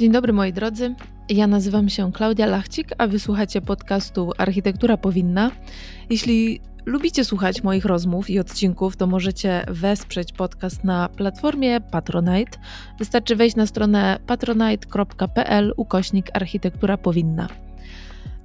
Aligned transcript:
Dzień 0.00 0.12
dobry 0.12 0.32
moi 0.32 0.52
drodzy. 0.52 0.94
Ja 1.28 1.46
nazywam 1.46 1.88
się 1.88 2.12
Klaudia 2.12 2.46
Lachcik, 2.46 2.88
a 2.98 3.06
wysłuchacie 3.06 3.60
podcastu 3.60 4.32
Architektura 4.38 4.96
Powinna. 4.96 5.50
Jeśli 6.10 6.60
lubicie 6.86 7.24
słuchać 7.24 7.62
moich 7.62 7.84
rozmów 7.84 8.30
i 8.30 8.38
odcinków, 8.38 8.96
to 8.96 9.06
możecie 9.06 9.64
wesprzeć 9.68 10.32
podcast 10.32 10.84
na 10.84 11.08
platformie 11.08 11.80
Patronite. 11.80 12.58
Wystarczy 12.98 13.36
wejść 13.36 13.56
na 13.56 13.66
stronę 13.66 14.18
patronite.pl 14.26 15.74
ukośnik 15.76 16.26
Architektura 16.34 16.96
Powinna. 16.96 17.48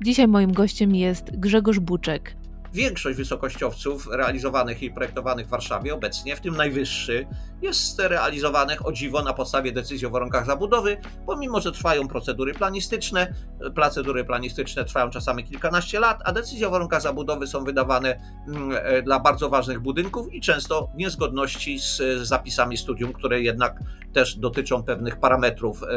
Dzisiaj 0.02 0.28
moim 0.28 0.54
gościem 0.54 0.96
jest 0.96 1.40
Grzegorz 1.40 1.80
Buczek, 1.80 2.36
Większość 2.76 3.18
wysokościowców 3.18 4.08
realizowanych 4.12 4.84
i 4.84 4.92
projektowanych 4.92 5.48
w 5.48 5.50
Warszawie 5.50 5.94
obecnie, 5.94 6.36
w 6.36 6.42
tym 6.42 6.56
najwyższy, 6.56 7.28
jest 7.62 8.00
realizowanych 8.00 8.86
o 8.88 8.92
dziwo 8.92 9.22
na 9.24 9.34
podstawie 9.34 9.72
decyzji 9.72 10.08
o 10.08 10.10
warunkach 10.10 10.46
zabudowy, 10.46 10.98
pomimo 11.26 11.62
że 11.62 11.72
trwają 11.72 12.08
procedury 12.08 12.54
planistyczne. 12.54 13.34
Procedury 13.76 14.26
planistyczne 14.26 14.86
trwają 14.86 15.10
czasami 15.10 15.44
kilkanaście 15.44 16.00
lat, 16.00 16.22
a 16.26 16.32
decyzje 16.32 16.68
o 16.68 16.72
warunkach 16.72 17.02
zabudowy 17.02 17.48
są 17.48 17.64
wydawane 17.64 18.20
mm, 18.48 18.72
e, 18.84 19.02
dla 19.02 19.20
bardzo 19.20 19.50
ważnych 19.50 19.80
budynków 19.80 20.34
i 20.34 20.42
często 20.42 20.90
w 20.94 20.98
niezgodności 20.98 21.80
z 21.80 22.02
zapisami 22.28 22.78
studium, 22.78 23.14
które 23.14 23.42
jednak 23.42 23.80
też 24.14 24.36
dotyczą 24.36 24.84
pewnych 24.84 25.20
parametrów 25.20 25.84
e, 25.84 25.88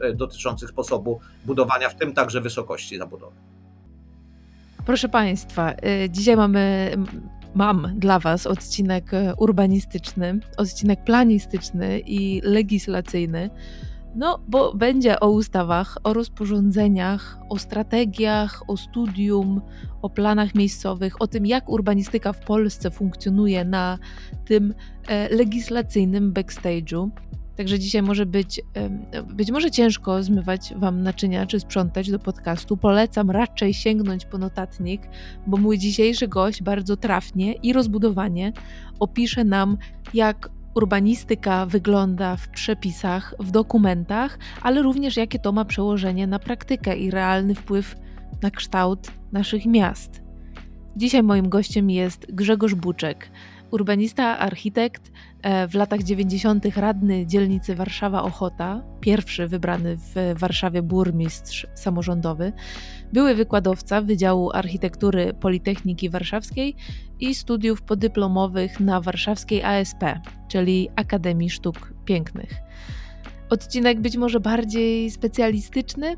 e, 0.00 0.12
dotyczących 0.12 0.70
sposobu 0.70 1.20
budowania, 1.44 1.88
w 1.88 1.94
tym 1.94 2.14
także 2.14 2.40
wysokości 2.40 2.98
zabudowy. 2.98 3.57
Proszę 4.88 5.08
Państwa, 5.08 5.72
y, 5.72 6.10
dzisiaj 6.10 6.36
mamy, 6.36 6.90
mam 7.54 7.92
dla 7.96 8.18
Was 8.18 8.46
odcinek 8.46 9.14
y, 9.14 9.34
urbanistyczny, 9.36 10.40
odcinek 10.56 11.04
planistyczny 11.04 12.00
i 12.06 12.40
legislacyjny. 12.44 13.50
No, 14.14 14.38
bo 14.48 14.74
będzie 14.74 15.20
o 15.20 15.30
ustawach, 15.30 15.98
o 16.04 16.12
rozporządzeniach, 16.12 17.38
o 17.48 17.58
strategiach, 17.58 18.62
o 18.68 18.76
studium, 18.76 19.60
o 20.02 20.10
planach 20.10 20.54
miejscowych, 20.54 21.22
o 21.22 21.26
tym, 21.26 21.46
jak 21.46 21.68
urbanistyka 21.68 22.32
w 22.32 22.40
Polsce 22.40 22.90
funkcjonuje 22.90 23.64
na 23.64 23.98
tym 24.44 24.74
e, 25.08 25.36
legislacyjnym 25.36 26.32
backstage'u. 26.32 27.10
Także 27.58 27.78
dzisiaj 27.78 28.02
może 28.02 28.26
być, 28.26 28.60
być 29.34 29.50
może 29.50 29.70
ciężko 29.70 30.22
zmywać 30.22 30.74
Wam 30.76 31.02
naczynia 31.02 31.46
czy 31.46 31.60
sprzątać 31.60 32.10
do 32.10 32.18
podcastu. 32.18 32.76
Polecam 32.76 33.30
raczej 33.30 33.74
sięgnąć 33.74 34.24
po 34.24 34.38
notatnik, 34.38 35.02
bo 35.46 35.56
mój 35.56 35.78
dzisiejszy 35.78 36.28
gość 36.28 36.62
bardzo 36.62 36.96
trafnie 36.96 37.52
i 37.52 37.72
rozbudowanie 37.72 38.52
opisze 39.00 39.44
nam, 39.44 39.76
jak 40.14 40.50
urbanistyka 40.74 41.66
wygląda 41.66 42.36
w 42.36 42.48
przepisach, 42.48 43.34
w 43.38 43.50
dokumentach, 43.50 44.38
ale 44.62 44.82
również 44.82 45.16
jakie 45.16 45.38
to 45.38 45.52
ma 45.52 45.64
przełożenie 45.64 46.26
na 46.26 46.38
praktykę 46.38 46.96
i 46.96 47.10
realny 47.10 47.54
wpływ 47.54 47.96
na 48.42 48.50
kształt 48.50 49.10
naszych 49.32 49.66
miast. 49.66 50.22
Dzisiaj 50.96 51.22
moim 51.22 51.48
gościem 51.48 51.90
jest 51.90 52.26
Grzegorz 52.28 52.74
Buczek, 52.74 53.30
urbanista, 53.70 54.38
architekt, 54.38 55.10
E, 55.42 55.68
w 55.68 55.74
latach 55.74 56.02
90. 56.02 56.76
radny 56.76 57.26
dzielnicy 57.26 57.74
Warszawa-Ochota, 57.74 58.82
pierwszy 59.00 59.48
wybrany 59.48 59.96
w 59.96 60.34
Warszawie 60.38 60.82
burmistrz 60.82 61.66
samorządowy, 61.74 62.52
były 63.12 63.34
wykładowca 63.34 64.02
Wydziału 64.02 64.50
Architektury 64.52 65.34
Politechniki 65.40 66.10
Warszawskiej 66.10 66.76
i 67.20 67.34
studiów 67.34 67.82
podyplomowych 67.82 68.80
na 68.80 69.00
warszawskiej 69.00 69.62
ASP, 69.62 70.04
czyli 70.48 70.88
Akademii 70.96 71.50
Sztuk 71.50 71.94
Pięknych. 72.04 72.50
Odcinek 73.50 74.00
być 74.00 74.16
może 74.16 74.40
bardziej 74.40 75.10
specjalistyczny, 75.10 76.16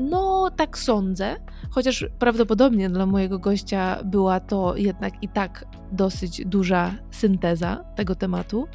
no, 0.00 0.50
tak 0.56 0.78
sądzę, 0.78 1.36
chociaż 1.70 2.06
prawdopodobnie 2.18 2.90
dla 2.90 3.06
mojego 3.06 3.38
gościa 3.38 3.98
była 4.04 4.40
to 4.40 4.76
jednak 4.76 5.22
i 5.22 5.28
tak 5.28 5.64
dosyć 5.92 6.44
duża 6.46 6.94
synteza 7.10 7.84
tego 7.96 8.14
tematu. 8.14 8.68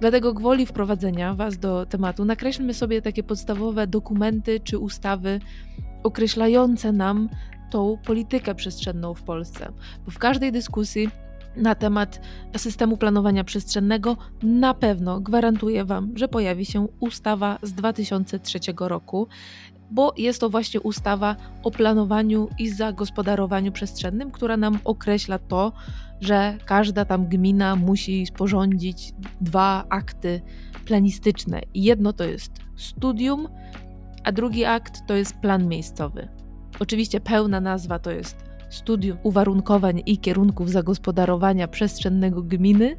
Dlatego 0.00 0.34
gwoli 0.34 0.66
wprowadzenia 0.66 1.34
Was 1.34 1.58
do 1.58 1.86
tematu 1.86 2.24
nakreślmy 2.24 2.74
sobie 2.74 3.02
takie 3.02 3.22
podstawowe 3.22 3.86
dokumenty 3.86 4.60
czy 4.60 4.78
ustawy 4.78 5.40
określające 6.02 6.92
nam 6.92 7.28
tą 7.70 7.98
politykę 8.06 8.54
przestrzenną 8.54 9.14
w 9.14 9.22
Polsce. 9.22 9.72
Bo 10.04 10.10
w 10.10 10.18
każdej 10.18 10.52
dyskusji 10.52 11.08
na 11.56 11.74
temat 11.74 12.20
systemu 12.56 12.96
planowania 12.96 13.44
przestrzennego 13.44 14.16
na 14.42 14.74
pewno 14.74 15.20
gwarantuję 15.20 15.84
Wam, 15.84 16.12
że 16.14 16.28
pojawi 16.28 16.64
się 16.64 16.88
ustawa 17.00 17.58
z 17.62 17.72
2003 17.72 18.58
roku 18.80 19.28
bo 19.90 20.12
jest 20.16 20.40
to 20.40 20.50
właśnie 20.50 20.80
ustawa 20.80 21.36
o 21.62 21.70
planowaniu 21.70 22.48
i 22.58 22.68
zagospodarowaniu 22.68 23.72
przestrzennym, 23.72 24.30
która 24.30 24.56
nam 24.56 24.78
określa 24.84 25.38
to, 25.38 25.72
że 26.20 26.58
każda 26.66 27.04
tam 27.04 27.26
gmina 27.26 27.76
musi 27.76 28.26
sporządzić 28.26 29.12
dwa 29.40 29.84
akty 29.88 30.40
planistyczne. 30.84 31.60
Jedno 31.74 32.12
to 32.12 32.24
jest 32.24 32.52
studium, 32.76 33.48
a 34.24 34.32
drugi 34.32 34.64
akt 34.64 35.06
to 35.06 35.14
jest 35.14 35.36
plan 35.36 35.68
miejscowy. 35.68 36.28
Oczywiście 36.80 37.20
pełna 37.20 37.60
nazwa 37.60 37.98
to 37.98 38.10
jest 38.10 38.36
studium 38.70 39.18
uwarunkowań 39.22 40.02
i 40.06 40.18
kierunków 40.18 40.70
zagospodarowania 40.70 41.68
przestrzennego 41.68 42.42
gminy, 42.42 42.96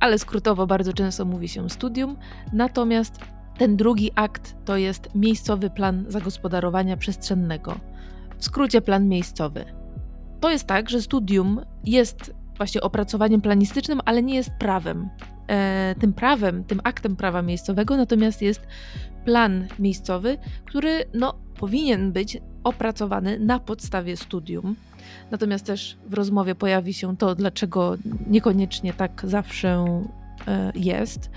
ale 0.00 0.18
skrótowo 0.18 0.66
bardzo 0.66 0.92
często 0.92 1.24
mówi 1.24 1.48
się 1.48 1.70
studium. 1.70 2.16
Natomiast 2.52 3.18
ten 3.58 3.76
drugi 3.76 4.10
akt 4.14 4.56
to 4.64 4.76
jest 4.76 5.14
miejscowy 5.14 5.70
plan 5.70 6.04
zagospodarowania 6.08 6.96
przestrzennego. 6.96 7.80
W 8.38 8.44
skrócie 8.44 8.80
plan 8.80 9.08
miejscowy. 9.08 9.64
To 10.40 10.50
jest 10.50 10.66
tak, 10.66 10.90
że 10.90 11.02
studium 11.02 11.60
jest 11.84 12.34
właśnie 12.56 12.80
opracowaniem 12.80 13.40
planistycznym, 13.40 14.00
ale 14.04 14.22
nie 14.22 14.34
jest 14.34 14.50
prawem. 14.58 15.08
E, 15.48 15.94
tym 16.00 16.12
prawem, 16.12 16.64
tym 16.64 16.80
aktem 16.84 17.16
prawa 17.16 17.42
miejscowego, 17.42 17.96
natomiast 17.96 18.42
jest 18.42 18.66
plan 19.24 19.66
miejscowy, 19.78 20.38
który 20.64 21.04
no, 21.14 21.34
powinien 21.58 22.12
być 22.12 22.38
opracowany 22.64 23.38
na 23.38 23.58
podstawie 23.58 24.16
studium. 24.16 24.76
Natomiast 25.30 25.66
też 25.66 25.96
w 26.06 26.14
rozmowie 26.14 26.54
pojawi 26.54 26.94
się 26.94 27.16
to, 27.16 27.34
dlaczego 27.34 27.96
niekoniecznie 28.26 28.92
tak 28.92 29.22
zawsze 29.24 29.84
e, 30.48 30.72
jest. 30.74 31.30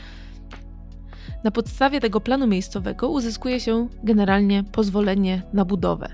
Na 1.44 1.52
podstawie 1.52 2.00
tego 2.00 2.22
planu 2.22 2.48
miejscowego 2.48 3.10
uzyskuje 3.10 3.60
się 3.60 3.88
generalnie 4.04 4.64
pozwolenie 4.64 5.42
na 5.54 5.66
budowę. 5.66 6.10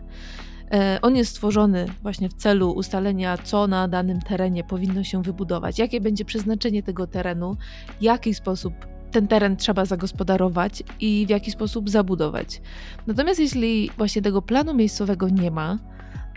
E, 0.72 1.00
on 1.02 1.16
jest 1.16 1.32
stworzony 1.32 1.86
właśnie 2.02 2.30
w 2.30 2.34
celu 2.34 2.72
ustalenia, 2.72 3.38
co 3.38 3.68
na 3.68 3.88
danym 3.88 4.22
terenie 4.22 4.64
powinno 4.64 5.04
się 5.04 5.24
wybudować, 5.24 5.80
jakie 5.80 6.02
będzie 6.02 6.26
przeznaczenie 6.26 6.84
tego 6.84 7.08
terenu, 7.08 7.58
w 8.00 8.04
jaki 8.04 8.34
sposób 8.34 8.74
ten 9.12 9.28
teren 9.28 9.56
trzeba 9.58 9.86
zagospodarować 9.86 10.84
i 11.00 11.26
w 11.28 11.30
jaki 11.30 11.52
sposób 11.52 11.90
zabudować. 11.90 12.62
Natomiast 13.08 13.40
jeśli 13.40 13.90
właśnie 13.98 14.22
tego 14.22 14.42
planu 14.42 14.74
miejscowego 14.74 15.30
nie 15.30 15.52
ma, 15.52 15.80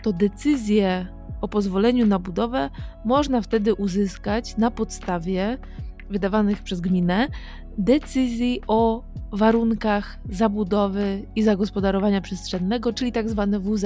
to 0.03 0.13
decyzję 0.13 1.07
o 1.41 1.47
pozwoleniu 1.47 2.05
na 2.05 2.19
budowę 2.19 2.69
można 3.05 3.41
wtedy 3.41 3.73
uzyskać 3.73 4.57
na 4.57 4.71
podstawie 4.71 5.57
wydawanych 6.09 6.63
przez 6.63 6.81
gminę 6.81 7.27
decyzji 7.77 8.61
o 8.67 9.03
warunkach 9.31 10.19
zabudowy 10.29 11.23
i 11.35 11.43
zagospodarowania 11.43 12.21
przestrzennego, 12.21 12.93
czyli 12.93 13.11
tak 13.11 13.29
zwane 13.29 13.59
WZ. 13.59 13.85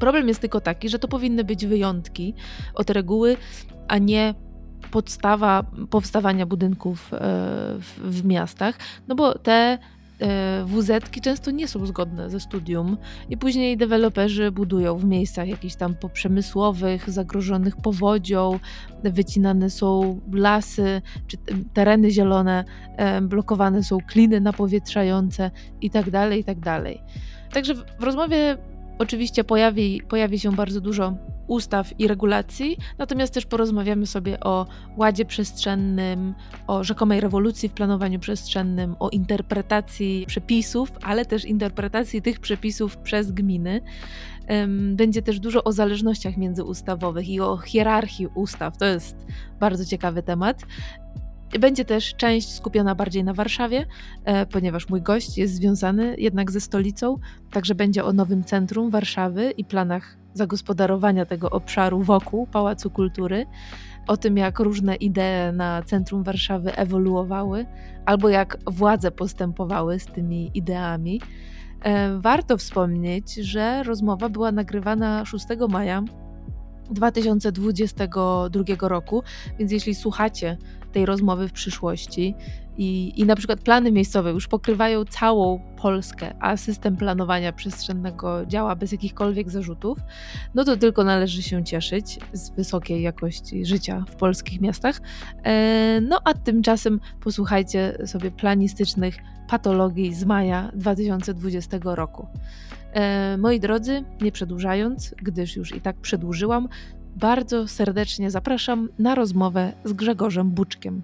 Problem 0.00 0.28
jest 0.28 0.40
tylko 0.40 0.60
taki, 0.60 0.88
że 0.88 0.98
to 0.98 1.08
powinny 1.08 1.44
być 1.44 1.66
wyjątki 1.66 2.34
od 2.74 2.90
reguły, 2.90 3.36
a 3.88 3.98
nie 3.98 4.34
podstawa 4.90 5.64
powstawania 5.90 6.46
budynków 6.46 7.14
e, 7.14 7.18
w, 7.78 8.00
w 8.04 8.24
miastach, 8.24 8.78
no 9.08 9.14
bo 9.14 9.38
te 9.38 9.78
wz 10.64 10.90
często 11.22 11.50
nie 11.50 11.68
są 11.68 11.86
zgodne 11.86 12.30
ze 12.30 12.40
studium 12.40 12.96
i 13.28 13.36
później 13.36 13.76
deweloperzy 13.76 14.52
budują 14.52 14.98
w 14.98 15.04
miejscach 15.04 15.48
jakichś 15.48 15.74
tam 15.74 15.94
poprzemysłowych, 15.94 17.10
zagrożonych 17.10 17.76
powodzią, 17.76 18.58
wycinane 19.04 19.70
są 19.70 20.20
lasy 20.32 21.02
czy 21.26 21.36
tereny 21.72 22.10
zielone, 22.10 22.64
e, 22.96 23.20
blokowane 23.20 23.82
są 23.82 23.98
kliny 24.06 24.40
napowietrzające 24.40 25.50
itd., 25.80 26.10
tak 26.10 26.32
itd. 26.36 26.62
Tak 26.62 27.52
Także 27.52 27.74
w 27.74 28.02
rozmowie 28.02 28.56
Oczywiście 28.98 29.44
pojawi, 29.44 30.02
pojawi 30.08 30.38
się 30.38 30.52
bardzo 30.52 30.80
dużo 30.80 31.14
ustaw 31.46 32.00
i 32.00 32.08
regulacji, 32.08 32.76
natomiast 32.98 33.34
też 33.34 33.46
porozmawiamy 33.46 34.06
sobie 34.06 34.40
o 34.40 34.66
ładzie 34.96 35.24
przestrzennym, 35.24 36.34
o 36.66 36.84
rzekomej 36.84 37.20
rewolucji 37.20 37.68
w 37.68 37.72
planowaniu 37.72 38.18
przestrzennym, 38.18 38.96
o 38.98 39.08
interpretacji 39.08 40.24
przepisów, 40.26 40.92
ale 41.02 41.24
też 41.24 41.44
interpretacji 41.44 42.22
tych 42.22 42.40
przepisów 42.40 42.96
przez 42.96 43.32
gminy. 43.32 43.80
Będzie 44.94 45.22
też 45.22 45.40
dużo 45.40 45.64
o 45.64 45.72
zależnościach 45.72 46.36
międzyustawowych 46.36 47.28
i 47.28 47.40
o 47.40 47.56
hierarchii 47.56 48.26
ustaw. 48.26 48.76
To 48.76 48.84
jest 48.84 49.26
bardzo 49.60 49.84
ciekawy 49.84 50.22
temat. 50.22 50.62
Będzie 51.60 51.84
też 51.84 52.14
część 52.14 52.54
skupiona 52.54 52.94
bardziej 52.94 53.24
na 53.24 53.34
Warszawie, 53.34 53.86
e, 54.24 54.46
ponieważ 54.46 54.88
mój 54.88 55.02
gość 55.02 55.38
jest 55.38 55.54
związany 55.54 56.14
jednak 56.18 56.50
ze 56.50 56.60
stolicą, 56.60 57.18
także 57.50 57.74
będzie 57.74 58.04
o 58.04 58.12
nowym 58.12 58.44
centrum 58.44 58.90
Warszawy 58.90 59.50
i 59.50 59.64
planach 59.64 60.16
zagospodarowania 60.34 61.26
tego 61.26 61.50
obszaru 61.50 62.02
wokół 62.02 62.46
Pałacu 62.46 62.90
Kultury, 62.90 63.46
o 64.06 64.16
tym 64.16 64.36
jak 64.36 64.60
różne 64.60 64.96
idee 64.96 65.52
na 65.52 65.82
centrum 65.82 66.22
Warszawy 66.22 66.76
ewoluowały, 66.76 67.66
albo 68.06 68.28
jak 68.28 68.58
władze 68.66 69.10
postępowały 69.10 69.98
z 69.98 70.06
tymi 70.06 70.50
ideami. 70.54 71.20
E, 71.82 72.18
warto 72.18 72.56
wspomnieć, 72.56 73.34
że 73.34 73.82
rozmowa 73.82 74.28
była 74.28 74.52
nagrywana 74.52 75.24
6 75.24 75.46
maja 75.68 76.02
2022 76.90 78.88
roku, 78.88 79.22
więc 79.58 79.72
jeśli 79.72 79.94
słuchacie 79.94 80.56
tej 80.98 81.06
rozmowy 81.06 81.48
w 81.48 81.52
przyszłości 81.52 82.34
i, 82.78 83.12
i 83.20 83.24
na 83.24 83.36
przykład 83.36 83.60
plany 83.60 83.92
miejscowe 83.92 84.30
już 84.30 84.48
pokrywają 84.48 85.04
całą 85.04 85.60
Polskę, 85.76 86.34
a 86.40 86.56
system 86.56 86.96
planowania 86.96 87.52
przestrzennego 87.52 88.46
działa 88.46 88.76
bez 88.76 88.92
jakichkolwiek 88.92 89.50
zarzutów, 89.50 89.98
no 90.54 90.64
to 90.64 90.76
tylko 90.76 91.04
należy 91.04 91.42
się 91.42 91.64
cieszyć 91.64 92.18
z 92.32 92.50
wysokiej 92.50 93.02
jakości 93.02 93.66
życia 93.66 94.04
w 94.08 94.16
polskich 94.16 94.60
miastach. 94.60 95.00
E, 95.44 96.00
no 96.00 96.20
a 96.24 96.34
tymczasem 96.34 97.00
posłuchajcie 97.20 97.98
sobie 98.06 98.30
planistycznych 98.30 99.16
patologii 99.48 100.14
z 100.14 100.24
maja 100.24 100.70
2020 100.74 101.78
roku. 101.82 102.26
E, 102.92 103.36
moi 103.36 103.60
drodzy, 103.60 104.04
nie 104.20 104.32
przedłużając, 104.32 105.14
gdyż 105.22 105.56
już 105.56 105.74
i 105.74 105.80
tak 105.80 105.96
przedłużyłam, 105.96 106.68
bardzo 107.18 107.68
serdecznie 107.68 108.30
zapraszam 108.30 108.88
na 108.98 109.14
rozmowę 109.14 109.72
z 109.84 109.92
Grzegorzem 109.92 110.50
Buczkiem. 110.50 111.02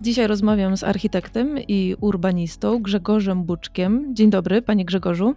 Dzisiaj 0.00 0.26
rozmawiam 0.26 0.76
z 0.76 0.84
architektem 0.84 1.58
i 1.68 1.96
urbanistą 2.00 2.82
Grzegorzem 2.82 3.44
Buczkiem. 3.44 4.14
Dzień 4.14 4.30
dobry, 4.30 4.62
panie 4.62 4.84
Grzegorzu. 4.84 5.34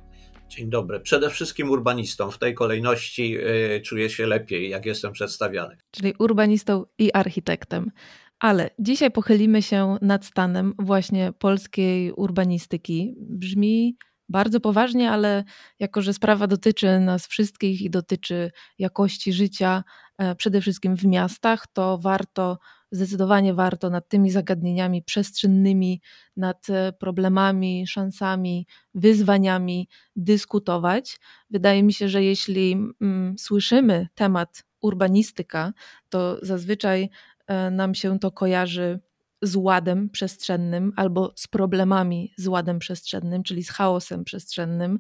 Dzień 0.50 0.70
dobry. 0.70 1.00
Przede 1.00 1.30
wszystkim 1.30 1.70
urbanistą. 1.70 2.32
W 2.32 2.38
tej 2.38 2.54
kolejności 2.54 3.32
yy, 3.32 3.82
czuję 3.86 4.10
się 4.10 4.26
lepiej, 4.28 4.70
jak 4.70 4.86
jestem 4.86 5.12
przedstawiany. 5.12 5.78
Czyli 5.92 6.14
urbanistą 6.20 6.86
i 6.98 7.14
architektem. 7.14 7.92
Ale 8.40 8.70
dzisiaj 8.80 9.12
pochylimy 9.12 9.62
się 9.62 9.98
nad 10.02 10.26
stanem 10.26 10.74
właśnie 10.80 11.34
polskiej 11.40 12.12
urbanistyki. 12.12 13.16
Brzmi 13.20 13.98
bardzo 14.30 14.60
poważnie, 14.60 15.12
ale 15.12 15.44
jako, 15.80 16.02
że 16.02 16.14
sprawa 16.14 16.48
dotyczy 16.48 17.00
nas 17.00 17.28
wszystkich 17.28 17.82
i 17.82 17.90
dotyczy 17.90 18.52
jakości 18.80 19.34
życia, 19.34 19.84
e, 20.18 20.36
przede 20.36 20.62
wszystkim 20.62 20.96
w 20.96 21.06
miastach, 21.06 21.68
to 21.74 21.98
warto, 21.98 22.58
zdecydowanie 22.92 23.54
warto 23.54 23.90
nad 23.90 24.08
tymi 24.08 24.32
zagadnieniami 24.32 25.04
przestrzennymi, 25.04 26.02
nad 26.38 26.70
e, 26.70 26.94
problemami, 26.94 27.88
szansami, 27.88 28.68
wyzwaniami 28.94 29.90
dyskutować. 30.16 31.20
Wydaje 31.50 31.84
mi 31.84 31.94
się, 31.94 32.10
że 32.10 32.24
jeśli 32.24 32.74
mm, 33.02 33.36
słyszymy 33.38 34.08
temat 34.16 34.64
urbanistyka, 34.82 35.74
to 36.10 36.38
zazwyczaj 36.42 37.10
e, 37.48 37.72
nam 37.72 37.96
się 37.96 38.20
to 38.20 38.32
kojarzy 38.32 39.00
z 39.44 39.56
ładem 39.56 40.10
przestrzennym 40.10 40.94
albo 40.96 41.34
z 41.36 41.48
problemami 41.48 42.34
z 42.38 42.48
ładem 42.48 42.80
przestrzennym, 42.80 43.44
czyli 43.44 43.64
z 43.64 43.70
chaosem 43.70 44.24
przestrzennym. 44.24 45.00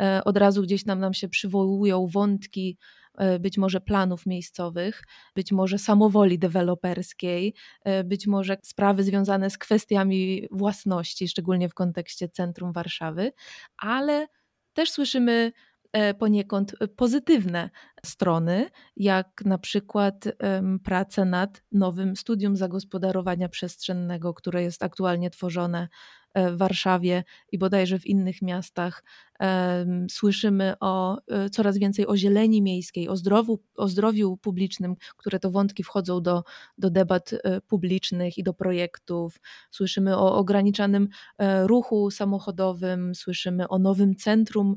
E, 0.00 0.24
od 0.24 0.36
razu 0.36 0.62
gdzieś 0.62 0.86
nam, 0.86 1.00
nam 1.00 1.14
się 1.14 1.28
przywołują 1.28 2.06
wątki 2.06 2.78
e, 3.18 3.38
być 3.38 3.58
może 3.58 3.80
planów 3.80 4.26
miejscowych, 4.26 5.02
być 5.34 5.52
może 5.52 5.78
samowoli 5.78 6.38
deweloperskiej, 6.38 7.54
e, 7.84 8.04
być 8.04 8.26
może 8.26 8.56
sprawy 8.62 9.04
związane 9.04 9.50
z 9.50 9.58
kwestiami 9.58 10.48
własności, 10.50 11.28
szczególnie 11.28 11.68
w 11.68 11.74
kontekście 11.74 12.28
centrum 12.28 12.72
Warszawy, 12.72 13.32
ale 13.78 14.26
też 14.72 14.90
słyszymy 14.90 15.52
poniekąd 16.18 16.74
pozytywne 16.96 17.70
strony, 18.06 18.70
jak 18.96 19.42
na 19.44 19.58
przykład 19.58 20.24
prace 20.84 21.24
nad 21.24 21.62
nowym 21.72 22.16
studium 22.16 22.56
zagospodarowania 22.56 23.48
przestrzennego, 23.48 24.34
które 24.34 24.62
jest 24.62 24.82
aktualnie 24.82 25.30
tworzone 25.30 25.88
E, 25.88 26.19
w 26.34 26.56
Warszawie 26.56 27.24
i 27.52 27.58
bodajże 27.58 27.98
w 27.98 28.06
innych 28.06 28.42
miastach 28.42 29.02
słyszymy 30.10 30.74
o 30.80 31.18
e, 31.28 31.50
coraz 31.50 31.78
więcej 31.78 32.06
o 32.06 32.16
zieleni 32.16 32.62
miejskiej, 32.62 33.08
o, 33.08 33.16
zdrowiu, 33.16 33.60
o 33.76 33.88
zdrowiu 33.88 34.36
publicznym, 34.36 34.96
które 35.16 35.38
to 35.40 35.50
wątki 35.50 35.82
wchodzą 35.82 36.22
do, 36.22 36.44
do 36.78 36.90
debat 36.90 37.32
e, 37.32 37.60
publicznych 37.60 38.38
i 38.38 38.42
do 38.42 38.54
projektów. 38.54 39.40
Słyszymy 39.70 40.16
o 40.16 40.36
ograniczanym 40.36 41.08
ruchu 41.62 42.10
samochodowym, 42.10 43.14
słyszymy 43.14 43.68
o 43.68 43.78
nowym 43.78 44.16
centrum 44.16 44.76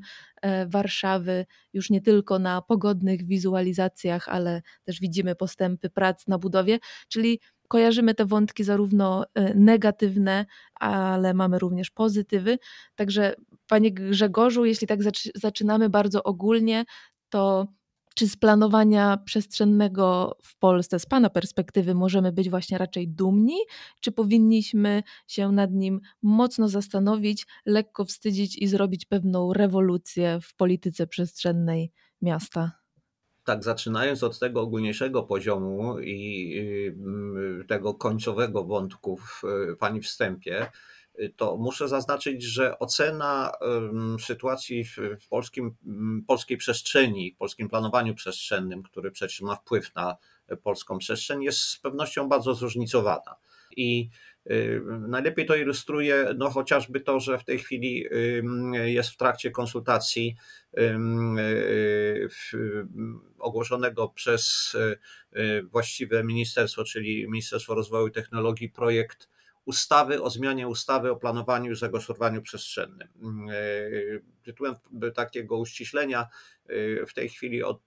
Warszawy, 0.67 1.45
już 1.73 1.89
nie 1.89 2.01
tylko 2.01 2.39
na 2.39 2.61
pogodnych 2.61 3.25
wizualizacjach, 3.27 4.29
ale 4.29 4.61
też 4.83 4.99
widzimy 4.99 5.35
postępy 5.35 5.89
prac 5.89 6.27
na 6.27 6.37
budowie, 6.37 6.79
czyli 7.07 7.39
kojarzymy 7.67 8.15
te 8.15 8.25
wątki 8.25 8.63
zarówno 8.63 9.25
e, 9.33 9.53
negatywne, 9.53 10.45
ale 10.75 11.33
mamy 11.33 11.59
również 11.59 11.91
pozytywy. 11.91 12.57
Także, 12.95 13.35
panie 13.67 13.91
Grzegorzu, 13.91 14.65
jeśli 14.65 14.87
tak 14.87 14.99
zaczynamy 15.35 15.89
bardzo 15.89 16.23
ogólnie, 16.23 16.85
to 17.29 17.67
czy 18.15 18.27
z 18.27 18.37
planowania 18.37 19.17
przestrzennego 19.17 20.37
w 20.43 20.57
Polsce, 20.57 20.99
z 20.99 21.05
Pana 21.05 21.29
perspektywy, 21.29 21.95
możemy 21.95 22.31
być 22.31 22.49
właśnie 22.49 22.77
raczej 22.77 23.07
dumni, 23.07 23.57
czy 24.01 24.11
powinniśmy 24.11 25.03
się 25.27 25.51
nad 25.51 25.71
nim 25.71 26.01
mocno 26.21 26.69
zastanowić, 26.69 27.47
lekko 27.65 28.05
wstydzić 28.05 28.57
i 28.57 28.67
zrobić 28.67 29.05
pewną 29.05 29.53
rewolucję 29.53 30.39
w 30.41 30.55
polityce 30.55 31.07
przestrzennej 31.07 31.91
miasta? 32.21 32.82
Tak 33.43 33.63
zaczynając 33.63 34.23
od 34.23 34.39
tego 34.39 34.61
ogólniejszego 34.61 35.23
poziomu 35.23 35.99
i 35.99 36.57
mm, 36.87 37.65
tego 37.67 37.93
końcowego 37.93 38.63
wątku 38.63 39.17
w 39.17 39.41
Pani 39.79 40.01
wstępie, 40.01 40.71
to 41.35 41.57
muszę 41.57 41.87
zaznaczyć, 41.87 42.43
że 42.43 42.79
ocena 42.79 43.51
sytuacji 44.19 44.85
w 44.85 45.27
polskim, 45.29 45.75
polskiej 46.27 46.57
przestrzeni, 46.57 47.35
polskim 47.39 47.69
planowaniu 47.69 48.15
przestrzennym, 48.15 48.83
który 48.83 49.11
przecież 49.11 49.41
ma 49.41 49.55
wpływ 49.55 49.95
na 49.95 50.17
polską 50.63 50.97
przestrzeń, 50.97 51.43
jest 51.43 51.59
z 51.59 51.77
pewnością 51.77 52.29
bardzo 52.29 52.53
zróżnicowana. 52.53 53.35
I 53.77 54.09
y, 54.09 54.32
najlepiej 55.07 55.45
to 55.45 55.55
ilustruje 55.55 56.33
no, 56.37 56.49
chociażby 56.49 56.99
to, 56.99 57.19
że 57.19 57.37
w 57.37 57.43
tej 57.43 57.59
chwili 57.59 58.05
jest 58.83 59.09
w 59.09 59.17
trakcie 59.17 59.51
konsultacji 59.51 60.35
y, 60.77 62.29
ogłoszonego 63.39 64.09
przez 64.09 64.75
y, 65.35 65.63
właściwe 65.63 66.23
ministerstwo, 66.23 66.83
czyli 66.83 67.27
Ministerstwo 67.27 67.75
Rozwoju 67.75 68.07
i 68.07 68.11
Technologii, 68.11 68.69
projekt 68.69 69.29
ustawy 69.65 70.21
o 70.21 70.29
zmianie 70.29 70.67
ustawy 70.67 71.11
o 71.11 71.15
planowaniu 71.15 71.71
i 71.71 71.75
zagospodarowaniu 71.75 72.41
przestrzennym. 72.41 73.07
Tytułem 74.43 74.75
takiego 75.15 75.57
uściślenia 75.57 76.27
w 77.07 77.13
tej 77.13 77.29
chwili 77.29 77.63
od, 77.63 77.81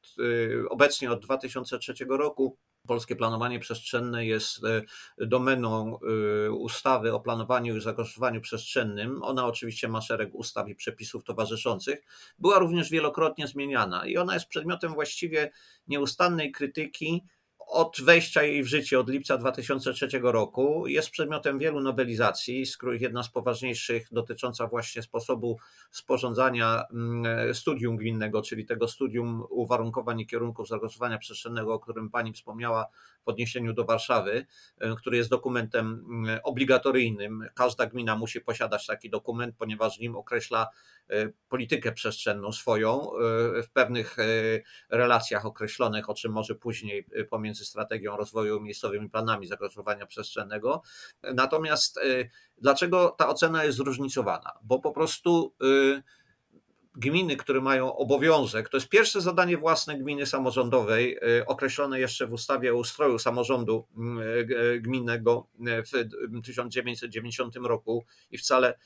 obecnie 0.68 1.10
od 1.10 1.24
2003 1.24 1.94
roku 2.08 2.58
Polskie 2.86 3.16
planowanie 3.16 3.60
przestrzenne 3.60 4.26
jest 4.26 4.64
e, 4.64 4.82
domeną 5.26 5.98
e, 6.46 6.50
ustawy 6.50 7.14
o 7.14 7.20
planowaniu 7.20 7.76
i 7.76 7.80
zagospodarowaniu 7.80 8.40
przestrzennym. 8.40 9.22
Ona 9.22 9.46
oczywiście 9.46 9.88
ma 9.88 10.00
szereg 10.00 10.34
ustaw 10.34 10.68
i 10.68 10.74
przepisów 10.74 11.24
towarzyszących. 11.24 12.02
Była 12.38 12.58
również 12.58 12.90
wielokrotnie 12.90 13.46
zmieniana 13.46 14.06
i 14.06 14.16
ona 14.16 14.34
jest 14.34 14.46
przedmiotem 14.46 14.94
właściwie 14.94 15.50
nieustannej 15.88 16.52
krytyki 16.52 17.24
od 17.58 18.00
wejścia 18.04 18.42
jej 18.42 18.62
w 18.62 18.66
życie, 18.66 19.00
od 19.00 19.10
lipca 19.10 19.38
2003 19.38 20.08
roku, 20.22 20.86
jest 20.86 21.10
przedmiotem 21.10 21.58
wielu 21.58 21.80
nowelizacji, 21.80 22.66
z 22.66 22.76
których 22.76 23.00
jedna 23.00 23.22
z 23.22 23.28
poważniejszych 23.28 24.08
dotycząca 24.12 24.66
właśnie 24.66 25.02
sposobu 25.02 25.58
sporządzania 25.90 26.84
mm, 26.92 27.54
studium 27.54 27.96
gminnego, 27.96 28.42
czyli 28.42 28.66
tego 28.66 28.88
studium 28.88 29.44
uwarunkowań 29.50 30.20
i 30.20 30.26
kierunków 30.26 30.68
zagospodarowania 30.68 31.18
przestrzennego, 31.18 31.74
o 31.74 31.78
którym 31.78 32.10
Pani 32.10 32.32
wspomniała 32.32 32.86
w 33.26 33.28
odniesieniu 33.28 33.72
do 33.72 33.84
Warszawy, 33.84 34.46
e, 34.78 34.94
który 34.96 35.16
jest 35.16 35.30
dokumentem 35.30 36.04
mm, 36.08 36.40
obligatoryjnym. 36.44 37.48
Każda 37.54 37.86
gmina 37.86 38.16
musi 38.16 38.40
posiadać 38.40 38.86
taki 38.86 39.10
dokument, 39.10 39.54
ponieważ 39.58 39.96
w 39.96 40.00
nim 40.00 40.16
określa 40.16 40.68
e, 41.10 41.28
politykę 41.48 41.92
przestrzenną 41.92 42.52
swoją 42.52 43.02
e, 43.02 43.62
w 43.62 43.70
pewnych 43.72 44.16
relacjach 44.90 45.46
określonych, 45.46 46.10
o 46.10 46.14
czym 46.14 46.32
może 46.32 46.54
później 46.54 47.06
pomiędzy 47.30 47.64
strategią 47.64 48.16
rozwoju 48.16 48.60
miejscowymi 48.60 49.10
planami 49.10 49.46
zagospodarowania 49.46 50.06
przestrzennego. 50.06 50.82
Natomiast 51.34 52.00
dlaczego 52.58 53.14
ta 53.18 53.28
ocena 53.28 53.64
jest 53.64 53.76
zróżnicowana? 53.78 54.52
Bo 54.62 54.78
po 54.78 54.92
prostu 54.92 55.54
gminy, 56.96 57.36
które 57.36 57.60
mają 57.60 57.96
obowiązek, 57.96 58.68
to 58.68 58.76
jest 58.76 58.88
pierwsze 58.88 59.20
zadanie 59.20 59.56
własne 59.56 59.98
gminy 59.98 60.26
samorządowej, 60.26 61.18
e, 61.38 61.46
określone 61.46 62.00
jeszcze 62.00 62.26
w 62.26 62.32
ustawie 62.32 62.74
o 62.74 62.76
ustroju 62.76 63.18
samorządu 63.18 63.86
mm, 63.96 64.18
gminnego 64.80 65.46
w 65.58 66.42
1990 66.44 67.56
roku 67.56 68.04
i 68.30 68.38
wcale 68.38 68.78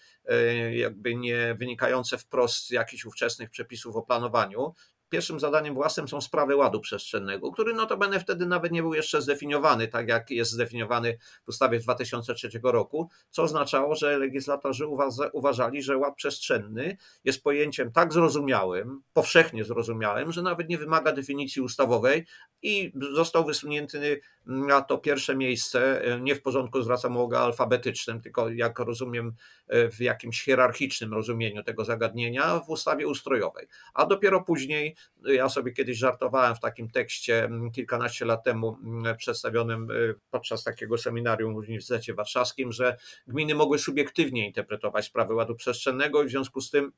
jakby 0.72 1.14
nie 1.14 1.54
wynikające 1.58 2.18
wprost 2.18 2.66
z 2.66 2.70
jakichś 2.70 3.04
ówczesnych 3.04 3.50
przepisów 3.50 3.96
o 3.96 4.02
planowaniu, 4.02 4.74
pierwszym 5.10 5.40
zadaniem 5.40 5.74
własnym 5.74 6.08
są 6.08 6.20
sprawy 6.20 6.56
ładu 6.56 6.80
przestrzennego, 6.80 7.52
który 7.52 7.74
notabene 7.74 8.20
wtedy 8.20 8.46
nawet 8.46 8.72
nie 8.72 8.82
był 8.82 8.94
jeszcze 8.94 9.22
zdefiniowany, 9.22 9.88
tak 9.88 10.08
jak 10.08 10.30
jest 10.30 10.50
zdefiniowany 10.50 11.18
w 11.44 11.48
ustawie 11.48 11.80
z 11.80 11.84
2003 11.84 12.50
roku, 12.62 13.08
co 13.30 13.42
oznaczało, 13.42 13.94
że 13.94 14.18
legislatorzy 14.18 14.86
uważali, 15.32 15.82
że 15.82 15.96
ład 15.96 16.14
przestrzenny 16.14 16.96
jest 17.24 17.42
pojęciem 17.42 17.92
tak 17.92 18.12
zrozumiałym, 18.12 19.02
powszechnie 19.12 19.64
zrozumiałym, 19.64 20.32
że 20.32 20.42
nawet 20.42 20.68
nie 20.68 20.78
wymaga 20.78 21.12
definicji 21.12 21.62
ustawowej 21.62 22.26
i 22.62 22.92
został 23.12 23.44
wysunięty 23.44 24.20
na 24.46 24.82
to 24.82 24.98
pierwsze 24.98 25.36
miejsce, 25.36 26.02
nie 26.20 26.34
w 26.34 26.42
porządku 26.42 26.82
zwracam 26.82 27.16
uwagę 27.16 27.38
alfabetycznym, 27.38 28.20
tylko 28.20 28.50
jak 28.50 28.78
rozumiem 28.78 29.32
w 29.68 30.00
jakimś 30.00 30.44
hierarchicznym 30.44 31.14
rozumieniu 31.14 31.62
tego 31.62 31.84
zagadnienia 31.84 32.58
w 32.58 32.70
ustawie 32.70 33.06
ustrojowej. 33.06 33.66
A 33.94 34.06
dopiero 34.06 34.42
później 34.42 34.96
ja 35.24 35.48
sobie 35.48 35.72
kiedyś 35.72 35.98
żartowałem 35.98 36.54
w 36.54 36.60
takim 36.60 36.90
tekście 36.90 37.44
mm, 37.44 37.70
kilkanaście 37.70 38.24
lat 38.24 38.44
temu 38.44 38.76
mm, 38.84 39.16
przedstawionym 39.16 39.90
y, 39.90 40.14
podczas 40.30 40.64
takiego 40.64 40.98
seminarium 40.98 41.54
w 41.54 41.56
Uniwersytecie 41.56 42.14
Warszawskim, 42.14 42.72
że 42.72 42.96
gminy 43.26 43.54
mogły 43.54 43.78
subiektywnie 43.78 44.46
interpretować 44.46 45.04
sprawy 45.04 45.34
ładu 45.34 45.54
przestrzennego 45.54 46.22
i 46.22 46.26
w 46.26 46.30
związku 46.30 46.60
z 46.60 46.70
tym 46.70 46.92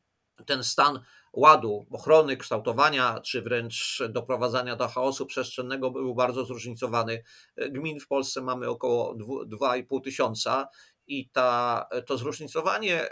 ten 0.46 0.64
stan 0.64 1.00
ładu, 1.32 1.86
ochrony, 1.90 2.36
kształtowania, 2.36 3.20
czy 3.20 3.42
wręcz 3.42 4.02
doprowadzania 4.08 4.76
do 4.76 4.88
chaosu 4.88 5.26
przestrzennego 5.26 5.90
był 5.90 6.14
bardzo 6.14 6.44
zróżnicowany. 6.44 7.22
Gmin 7.70 8.00
w 8.00 8.08
Polsce 8.08 8.42
mamy 8.42 8.68
około 8.68 9.14
2,5 9.14 10.02
tysiąca 10.04 10.68
i 11.06 11.28
ta, 11.28 11.86
to 12.06 12.16
zróżnicowanie, 12.16 13.08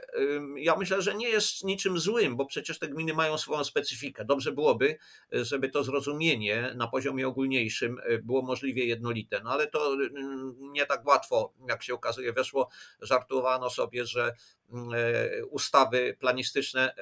ja 0.56 0.76
myślę, 0.76 1.02
że 1.02 1.14
nie 1.14 1.28
jest 1.28 1.64
niczym 1.64 1.98
złym, 1.98 2.36
bo 2.36 2.46
przecież 2.46 2.78
te 2.78 2.88
gminy 2.88 3.14
mają 3.14 3.38
swoją 3.38 3.64
specyfikę. 3.64 4.24
Dobrze 4.24 4.52
byłoby, 4.52 4.98
żeby 5.32 5.68
to 5.68 5.84
zrozumienie 5.84 6.72
na 6.76 6.88
poziomie 6.88 7.28
ogólniejszym 7.28 7.98
y, 7.98 8.22
było 8.22 8.42
możliwie 8.42 8.84
jednolite, 8.84 9.40
no 9.44 9.50
ale 9.50 9.66
to 9.66 9.96
nie 10.58 10.86
tak 10.86 11.06
łatwo, 11.06 11.52
jak 11.68 11.82
się 11.82 11.94
okazuje, 11.94 12.32
weszło. 12.32 12.68
Żartowano 13.00 13.70
sobie, 13.70 14.06
że 14.06 14.34
e, 14.94 15.46
ustawy 15.46 16.16
planistyczne, 16.20 16.94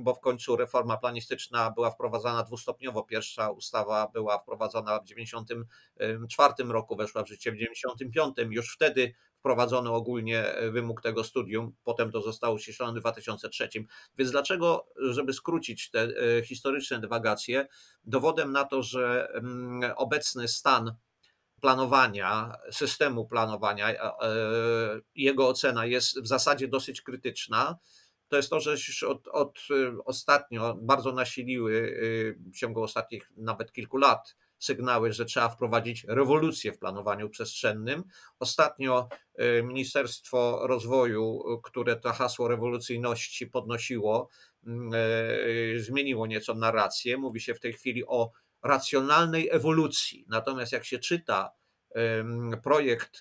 bo 0.00 0.14
w 0.14 0.20
końcu 0.20 0.56
reforma 0.56 0.96
planistyczna 0.96 1.70
była 1.70 1.90
wprowadzana 1.90 2.42
dwustopniowo. 2.42 3.02
Pierwsza 3.02 3.50
ustawa 3.50 4.08
była 4.08 4.38
wprowadzona 4.38 4.98
w 4.98 5.04
1994 5.08 6.72
roku, 6.72 6.96
weszła 6.96 7.22
w 7.24 7.28
życie 7.28 7.52
w 7.52 7.54
1995. 7.54 8.54
Już 8.56 8.74
wtedy 8.74 9.14
wprowadzono 9.40 9.94
ogólnie 9.94 10.46
e, 10.46 10.70
wymóg 10.70 11.02
tego 11.02 11.24
studium, 11.24 11.72
potem 11.84 12.12
to 12.12 12.22
zostało 12.22 12.58
ściślone 12.58 12.92
w 12.92 13.02
2003. 13.02 13.68
Więc 14.18 14.30
dlaczego, 14.30 14.86
żeby 14.96 15.32
skrócić 15.32 15.90
te 15.90 16.00
e, 16.00 16.42
historyczne 16.42 17.00
dywagacje, 17.00 17.66
dowodem 18.04 18.52
na 18.52 18.64
to, 18.64 18.82
że 18.82 19.28
mm, 19.34 19.92
obecny 19.96 20.48
stan 20.48 20.94
planowania, 21.60 22.52
systemu 22.70 23.26
planowania, 23.26 23.88
e, 23.88 24.16
jego 25.14 25.48
ocena 25.48 25.86
jest 25.86 26.22
w 26.22 26.26
zasadzie 26.26 26.68
dosyć 26.68 27.02
krytyczna, 27.02 27.78
to 28.28 28.36
jest 28.36 28.50
to, 28.50 28.60
że 28.60 28.70
już 28.70 29.02
od, 29.02 29.28
od 29.28 29.58
ostatnio 30.04 30.74
bardzo 30.74 31.12
nasiliły 31.12 32.00
w 32.54 32.58
ciągu 32.58 32.82
ostatnich 32.82 33.30
nawet 33.36 33.72
kilku 33.72 33.96
lat 33.96 34.36
sygnały, 34.60 35.12
że 35.12 35.24
trzeba 35.24 35.48
wprowadzić 35.48 36.04
rewolucję 36.08 36.72
w 36.72 36.78
planowaniu 36.78 37.28
przestrzennym. 37.28 38.04
Ostatnio 38.38 39.08
y, 39.58 39.62
Ministerstwo 39.62 40.66
Rozwoju, 40.66 41.42
które 41.62 41.96
to 41.96 42.12
hasło 42.12 42.48
rewolucyjności 42.48 43.46
podnosiło, 43.46 44.28
mm, 44.66 44.94
y, 44.94 45.82
zmieniło 45.82 46.26
nieco 46.26 46.54
narrację. 46.54 47.16
Mówi 47.16 47.40
się 47.40 47.54
w 47.54 47.60
tej 47.60 47.72
chwili 47.72 48.06
o 48.06 48.30
racjonalnej 48.62 49.48
ewolucji. 49.52 50.24
Natomiast 50.28 50.72
jak 50.72 50.84
się 50.84 50.98
czyta 50.98 51.50
projekt 52.62 53.20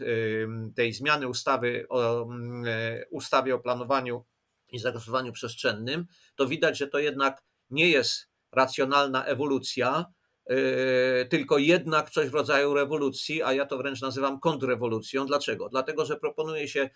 tej 0.76 0.94
zmiany 0.94 1.28
ustawy 1.28 1.86
o 1.90 2.24
mm, 2.24 2.66
ustawie 3.10 3.56
o 3.56 3.60
planowaniu 3.60 4.26
i 4.72 4.80
zagospodarowaniu 4.80 5.34
przestrzennym, 5.34 6.06
to 6.36 6.48
widać, 6.48 6.78
że 6.78 6.88
to 6.88 7.00
jednak 7.00 7.44
nie 7.70 7.90
jest 7.90 8.30
racjonalna 8.52 9.26
ewolucja, 9.26 10.06
tylko 11.30 11.58
jednak 11.58 12.10
coś 12.10 12.30
w 12.30 12.34
rodzaju 12.34 12.74
rewolucji, 12.74 13.44
a 13.44 13.54
ja 13.54 13.66
to 13.66 13.78
wręcz 13.78 14.02
nazywam 14.02 14.40
kontrrewolucją. 14.40 15.26
Dlaczego? 15.26 15.70
Dlatego, 15.70 16.06
że 16.06 16.18
proponuje 16.18 16.68
się 16.68 16.90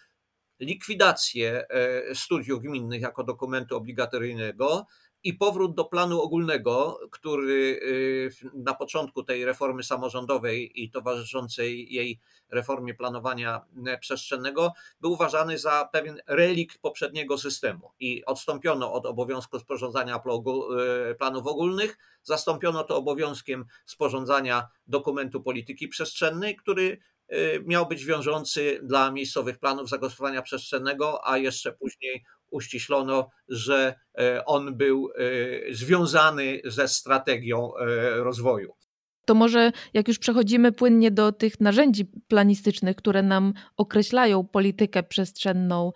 likwidację 0.60 1.66
e, 1.70 2.16
studiów 2.16 2.62
gminnych 2.62 3.02
jako 3.02 3.24
dokumentu 3.24 3.78
obligatoryjnego 3.78 4.86
i 5.24 5.34
powrót 5.34 5.76
do 5.76 5.86
planu 5.86 6.22
ogólnego, 6.22 7.00
który 7.12 7.54
y, 7.54 8.30
na 8.54 8.74
początku 8.74 9.24
tej 9.24 9.46
reformy 9.46 9.84
samorządowej 9.84 10.84
i 10.84 10.92
towarzyszącej 10.92 11.94
jej 11.94 12.20
reformie 12.50 12.94
planowania 12.94 13.66
e, 13.86 13.98
przestrzennego 13.98 14.74
był 15.02 15.12
uważany 15.12 15.58
za 15.58 15.90
pewien 15.92 16.22
relikt 16.28 16.78
poprzedniego 16.78 17.38
systemu. 17.38 17.92
I 18.00 18.26
odstąpiono 18.26 18.94
od 18.94 19.06
obowiązku 19.06 19.60
sporządzania 19.60 20.16
e, 20.16 21.16
planów 21.16 21.48
ogólnych, 21.48 21.98
zastąpiono 22.24 22.84
to 22.84 22.98
obowiązkiem 22.98 23.66
sporządzania 23.86 24.68
dokumentu 24.88 25.42
polityki 25.42 25.88
przestrzennej, 25.88 26.56
który 26.56 26.98
e, 27.28 27.60
miał 27.60 27.88
być 27.88 28.06
wiążący 28.06 28.80
dla 28.84 29.12
miejscowych 29.12 29.60
planów 29.60 29.90
zagospodarowania 29.90 30.42
przestrzennego, 30.42 31.28
a 31.28 31.38
jeszcze 31.38 31.72
później 31.72 32.26
uściślono, 32.54 33.30
że 33.48 33.96
e, 34.18 34.46
on 34.46 34.78
był 34.78 35.10
e, 35.10 35.74
związany 35.74 36.62
ze 36.66 36.88
strategią 36.88 37.76
e, 37.76 37.86
rozwoju. 38.24 38.74
To 39.26 39.36
może 39.36 39.72
jak 39.94 40.08
już 40.08 40.20
przechodzimy 40.20 40.72
płynnie 40.72 41.12
do 41.12 41.32
tych 41.32 41.60
narzędzi 41.60 42.06
planistycznych, 42.28 42.96
które 42.96 43.24
nam 43.24 43.54
określają 43.78 44.44
politykę 44.48 45.04
przestrzenną 45.04 45.92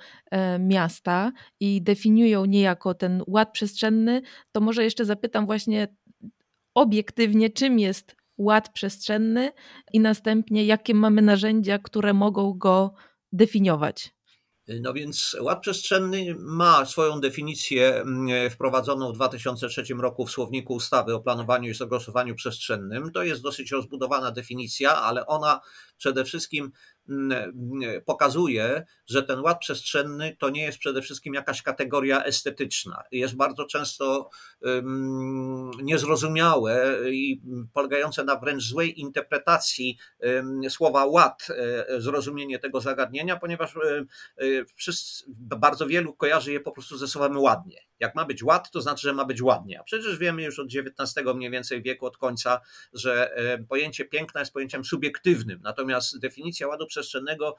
miasta 0.60 1.32
i 1.60 1.82
definiują 1.82 2.46
niejako 2.46 2.94
ten 2.94 3.24
ład 3.28 3.52
przestrzenny, 3.52 4.22
to 4.52 4.62
może 4.62 4.84
jeszcze 4.84 5.06
zapytam 5.06 5.46
właśnie 5.46 5.88
obiektywnie, 6.76 7.50
czym 7.50 7.80
jest 7.80 8.16
ład 8.38 8.70
przestrzenny 8.74 9.52
i 9.94 10.00
następnie 10.00 10.66
jakie 10.66 10.94
mamy 10.94 11.22
narzędzia, 11.22 11.80
które 11.80 12.14
mogą 12.14 12.54
go 12.54 12.94
definiować. 13.32 14.17
No 14.68 14.94
więc 14.94 15.36
ład 15.42 15.62
przestrzenny 15.62 16.36
ma 16.40 16.86
swoją 16.86 17.20
definicję 17.20 17.96
mm, 17.96 18.50
wprowadzoną 18.50 19.12
w 19.12 19.16
2003 19.16 19.84
roku 20.00 20.26
w 20.26 20.32
słowniku 20.32 20.74
ustawy 20.74 21.16
o 21.16 21.20
planowaniu 21.20 21.72
i 21.72 21.74
zagospodarowaniu 21.74 22.36
przestrzennym. 22.36 23.12
To 23.12 23.24
jest 23.24 23.42
dosyć 23.42 23.72
rozbudowana 23.72 24.32
definicja, 24.32 24.96
ale 24.96 25.26
ona 25.26 25.62
przede 25.98 26.26
wszystkim 26.26 26.72
pokazuje, 28.06 28.86
że 29.06 29.24
ten 29.24 29.40
ład 29.40 29.60
przestrzenny 29.60 30.38
to 30.40 30.50
nie 30.50 30.64
jest 30.64 30.78
przede 30.78 31.02
wszystkim 31.02 31.34
jakaś 31.34 31.62
kategoria 31.62 32.24
estetyczna. 32.24 33.04
Jest 33.12 33.36
bardzo 33.36 33.66
często 33.66 34.30
niezrozumiałe 35.84 36.98
i 37.12 37.42
polegające 37.74 38.24
na 38.24 38.36
wręcz 38.36 38.64
złej 38.64 39.00
interpretacji 39.00 39.98
słowa 40.70 41.06
ład, 41.06 41.48
e, 41.50 42.02
zrozumienie 42.02 42.60
tego 42.60 42.82
zagadnienia, 42.82 43.38
ponieważ 43.38 43.76
e, 43.76 44.06
e, 44.38 45.58
bardzo 45.58 45.88
wielu 45.88 46.14
kojarzy 46.14 46.52
je 46.52 46.60
po 46.60 46.72
prostu 46.72 46.98
ze 46.98 47.08
słowem 47.08 47.38
ładnie. 47.38 47.87
Jak 48.00 48.16
ma 48.16 48.26
być 48.26 48.44
ład, 48.44 48.72
to 48.72 48.82
znaczy, 48.82 49.02
że 49.02 49.14
ma 49.14 49.26
być 49.26 49.42
ładnie. 49.42 49.80
A 49.80 49.84
przecież 49.84 50.18
wiemy 50.18 50.44
już 50.44 50.60
od 50.60 50.68
XIX 50.68 51.28
mniej 51.36 51.52
więcej 51.52 51.82
wieku, 51.82 52.06
od 52.06 52.18
końca, 52.18 52.62
że 52.94 53.36
pojęcie 53.70 54.06
piękna 54.06 54.40
jest 54.40 54.54
pojęciem 54.54 54.86
subiektywnym. 54.86 55.60
Natomiast 55.64 56.20
definicja 56.20 56.68
ładu 56.68 56.88
przestrzennego 56.88 57.56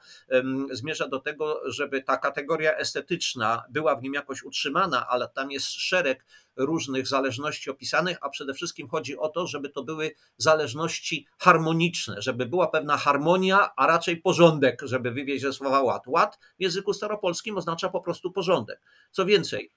zmierza 0.71 1.07
do 1.07 1.19
tego, 1.19 1.61
żeby 1.65 2.03
ta 2.03 2.17
kategoria 2.17 2.77
estetyczna 2.77 3.63
była 3.69 3.95
w 3.95 4.01
nim 4.01 4.13
jakoś 4.13 4.43
utrzymana, 4.43 5.07
ale 5.07 5.27
tam 5.27 5.51
jest 5.51 5.67
szereg 5.67 6.25
różnych 6.55 7.07
zależności 7.07 7.69
opisanych, 7.69 8.17
a 8.21 8.29
przede 8.29 8.53
wszystkim 8.53 8.87
chodzi 8.87 9.17
o 9.17 9.29
to, 9.29 9.47
żeby 9.47 9.69
to 9.69 9.83
były 9.83 10.11
zależności 10.37 11.27
harmoniczne, 11.37 12.21
żeby 12.21 12.45
była 12.45 12.67
pewna 12.67 12.97
harmonia, 12.97 13.69
a 13.75 13.87
raczej 13.87 14.17
porządek, 14.17 14.81
żeby 14.83 15.11
wywieźć 15.11 15.41
ze 15.41 15.53
słowa 15.53 15.81
ład. 15.81 16.07
Ład 16.07 16.39
w 16.59 16.61
języku 16.61 16.93
staropolskim 16.93 17.57
oznacza 17.57 17.89
po 17.89 18.01
prostu 18.01 18.31
porządek. 18.31 18.81
Co 19.11 19.25
więcej, 19.25 19.71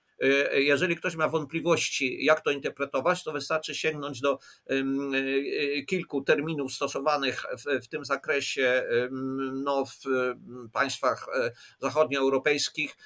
jeżeli 0.53 0.97
ktoś 0.97 1.17
ma 1.17 1.29
wątpliwości, 1.29 2.25
jak 2.25 2.41
to 2.41 2.51
interpretować, 2.51 3.25
to 3.25 3.33
wystarczy 3.33 3.75
sięgnąć 3.75 4.21
do 4.21 4.39
y, 4.71 5.85
kilku 5.89 6.23
terminów 6.23 6.73
stosowanych 6.73 7.43
w, 7.59 7.85
w 7.85 7.89
tym 7.89 8.05
zakresie 8.05 8.85
no, 9.53 9.85
w 9.85 9.99
państwach 10.73 11.27
e, 11.35 11.53
zachodnioeuropejskich. 11.81 12.97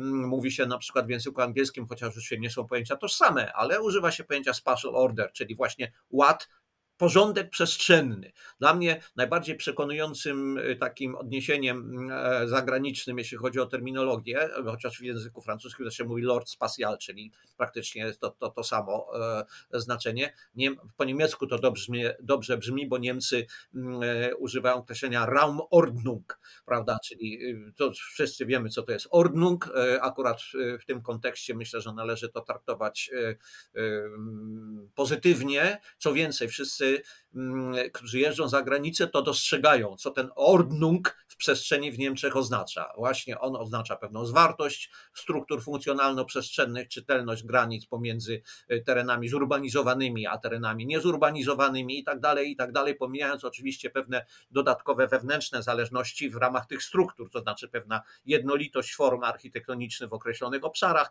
Mówi 0.00 0.52
się 0.52 0.66
na 0.66 0.78
przykład 0.78 1.06
w 1.06 1.10
języku 1.10 1.40
angielskim, 1.40 1.86
chociaż 1.86 2.08
oczywiście 2.08 2.38
nie 2.38 2.50
są 2.50 2.66
pojęcia 2.66 2.96
tożsame, 2.96 3.52
ale 3.52 3.82
używa 3.82 4.10
się 4.10 4.24
pojęcia 4.24 4.52
spatial 4.52 4.96
order, 4.96 5.32
czyli 5.32 5.54
właśnie 5.54 5.92
ład 6.10 6.48
porządek 6.96 7.50
przestrzenny. 7.50 8.32
Dla 8.58 8.74
mnie 8.74 9.02
najbardziej 9.16 9.56
przekonującym 9.56 10.58
y, 10.58 10.76
takim 10.76 11.14
odniesieniem 11.14 12.10
e, 12.10 12.48
zagranicznym, 12.48 13.18
jeśli 13.18 13.38
chodzi 13.38 13.60
o 13.60 13.66
terminologię, 13.66 14.48
chociaż 14.64 14.98
w 14.98 15.02
języku 15.02 15.42
francuskim 15.42 15.90
się 15.90 16.04
mówi 16.04 16.22
Lord 16.22 16.48
Spatial, 16.48 16.98
czyli 16.98 17.32
praktycznie 17.56 18.12
to, 18.12 18.30
to, 18.30 18.50
to 18.50 18.64
samo 18.64 19.06
e, 19.14 19.44
znaczenie. 19.80 20.32
Nie, 20.54 20.70
po 20.96 21.04
niemiecku 21.04 21.46
to 21.46 21.58
dobrze, 21.58 22.16
dobrze 22.22 22.58
brzmi, 22.58 22.88
bo 22.88 22.98
Niemcy 22.98 23.46
mm, 23.74 24.02
e, 24.02 24.36
używają 24.36 24.76
określenia 24.76 25.26
Raumordnung, 25.26 26.38
prawda, 26.66 26.98
czyli 27.04 27.44
y, 27.44 27.72
to 27.76 27.92
wszyscy 27.92 28.46
wiemy, 28.46 28.68
co 28.68 28.82
to 28.82 28.92
jest 28.92 29.08
Ordnung. 29.10 29.70
Akurat 30.00 30.40
w 30.80 30.84
tym 30.86 31.02
kontekście 31.02 31.54
myślę, 31.54 31.80
że 31.80 31.92
należy 31.92 32.28
to 32.28 32.40
traktować 32.40 33.10
pozytywnie. 34.94 35.80
Co 35.98 36.12
więcej, 36.12 36.48
wszyscy 36.48 36.85
Mm, 37.36 37.90
którzy 37.92 38.18
jeżdżą 38.18 38.48
za 38.48 38.62
granicę, 38.62 39.06
to 39.06 39.22
dostrzegają, 39.22 39.96
co 39.96 40.10
ten 40.10 40.28
Ordnung 40.36 41.16
w 41.28 41.36
przestrzeni 41.36 41.92
w 41.92 41.98
Niemczech 41.98 42.36
oznacza. 42.36 42.92
Właśnie 42.96 43.40
on 43.40 43.56
oznacza 43.56 43.96
pewną 43.96 44.26
zwartość 44.26 44.90
struktur 45.14 45.62
funkcjonalno-przestrzennych, 45.62 46.88
czytelność 46.88 47.44
granic 47.44 47.86
pomiędzy 47.86 48.42
y, 48.70 48.82
terenami 48.86 49.28
zurbanizowanymi, 49.28 50.26
a 50.26 50.38
terenami 50.38 50.86
niezurbanizowanymi 50.86 51.98
i 51.98 52.04
tak 52.04 52.20
dalej, 52.20 52.50
i 52.50 52.56
tak 52.56 52.72
dalej, 52.72 52.94
pomijając 52.94 53.44
oczywiście 53.44 53.90
pewne 53.90 54.26
dodatkowe 54.50 55.06
wewnętrzne 55.06 55.62
zależności 55.62 56.30
w 56.30 56.36
ramach 56.36 56.66
tych 56.66 56.82
struktur, 56.82 57.30
to 57.30 57.40
znaczy 57.40 57.68
pewna 57.68 58.02
jednolitość 58.24 58.94
form 58.94 59.22
architektonicznych 59.22 60.10
w 60.10 60.12
określonych 60.12 60.64
obszarach, 60.64 61.10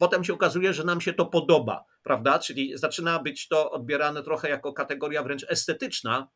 Potem 0.00 0.24
się 0.24 0.34
okazuje, 0.34 0.74
że 0.74 0.84
nam 0.84 1.00
się 1.00 1.12
to 1.12 1.26
podoba, 1.26 1.84
prawda? 2.02 2.38
Czyli 2.38 2.78
zaczyna 2.78 3.18
być 3.18 3.48
to 3.48 3.70
odbierane 3.70 4.22
trochę 4.22 4.48
jako 4.48 4.72
kategoria 4.72 5.22
wręcz 5.22 5.46
estetyczna, 5.48 6.28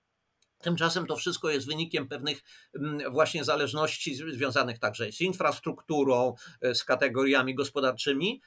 Tymczasem 0.59 1.06
to 1.06 1.16
wszystko 1.16 1.50
jest 1.50 1.66
wynikiem 1.66 2.09
pewnych 2.09 2.42
mm, 2.75 3.12
właśnie 3.12 3.44
zależności 3.44 4.14
związanych 4.14 4.78
także 4.78 5.12
z 5.12 5.21
infrastrukturą, 5.21 6.35
e, 6.61 6.75
z 6.75 6.85
kategoriami 6.85 7.54
gospodarczymi, 7.54 8.42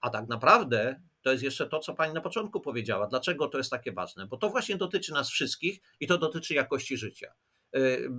a 0.00 0.10
tak 0.10 0.28
naprawdę 0.28 1.00
to 1.22 1.32
jest 1.32 1.44
jeszcze 1.44 1.66
to, 1.66 1.78
co 1.78 1.94
pani 1.94 2.14
na 2.14 2.20
początku 2.20 2.60
powiedziała. 2.60 3.06
Dlaczego 3.06 3.48
to 3.48 3.58
jest 3.58 3.70
takie 3.70 3.92
ważne? 3.92 4.26
Bo 4.26 4.36
to 4.36 4.48
właśnie 4.48 4.76
dotyczy 4.76 5.12
nas 5.12 5.30
wszystkich 5.30 5.80
i 6.00 6.06
to 6.06 6.18
dotyczy 6.18 6.54
jakości 6.54 6.96
życia. 6.96 7.32
Y, 7.76 8.10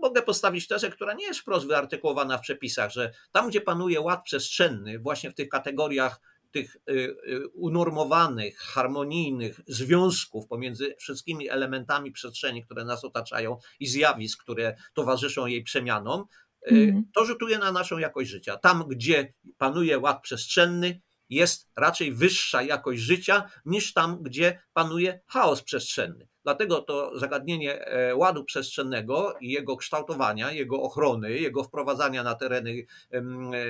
mogę 0.00 0.22
postawić 0.22 0.66
tezę, 0.68 0.90
która 0.90 1.14
nie 1.14 1.24
jest 1.24 1.40
wprost 1.40 1.66
wyartykułowana 1.66 2.38
w 2.38 2.40
przepisach, 2.40 2.92
że 2.92 3.12
tam, 3.32 3.48
gdzie 3.48 3.60
panuje 3.60 4.00
ład 4.00 4.24
przestrzenny, 4.24 4.98
właśnie 4.98 5.30
w 5.30 5.34
tych 5.34 5.48
kategoriach 5.48 6.20
tych 6.50 6.76
y, 6.76 6.92
y, 6.92 7.48
unormowanych, 7.48 8.58
harmonijnych 8.58 9.60
związków 9.66 10.46
pomiędzy 10.46 10.94
wszystkimi 10.98 11.48
elementami 11.48 12.12
przestrzeni, 12.12 12.64
które 12.64 12.84
nas 12.84 13.04
otaczają 13.04 13.58
i 13.80 13.86
zjawisk, 13.86 14.42
które 14.42 14.76
towarzyszą 14.94 15.46
jej 15.46 15.62
przemianom, 15.62 16.24
mm. 16.66 17.04
to 17.14 17.24
rzutuje 17.24 17.58
na 17.58 17.72
naszą 17.72 17.98
jakość 17.98 18.30
życia. 18.30 18.56
Tam, 18.56 18.84
gdzie 18.88 19.34
panuje 19.58 19.98
ład 19.98 20.22
przestrzenny, 20.22 21.00
jest 21.30 21.70
raczej 21.76 22.12
wyższa 22.12 22.62
jakość 22.62 23.00
życia 23.00 23.50
niż 23.64 23.92
tam, 23.92 24.22
gdzie 24.22 24.60
panuje 24.72 25.20
chaos 25.26 25.62
przestrzenny. 25.62 26.28
Dlatego 26.46 26.82
to 26.82 27.18
zagadnienie 27.18 27.86
e, 27.86 28.16
ładu 28.16 28.44
przestrzennego 28.44 29.34
i 29.40 29.50
jego 29.50 29.76
kształtowania, 29.76 30.52
jego 30.52 30.82
ochrony, 30.82 31.38
jego 31.38 31.64
wprowadzania 31.64 32.22
na 32.22 32.34
tereny 32.34 32.86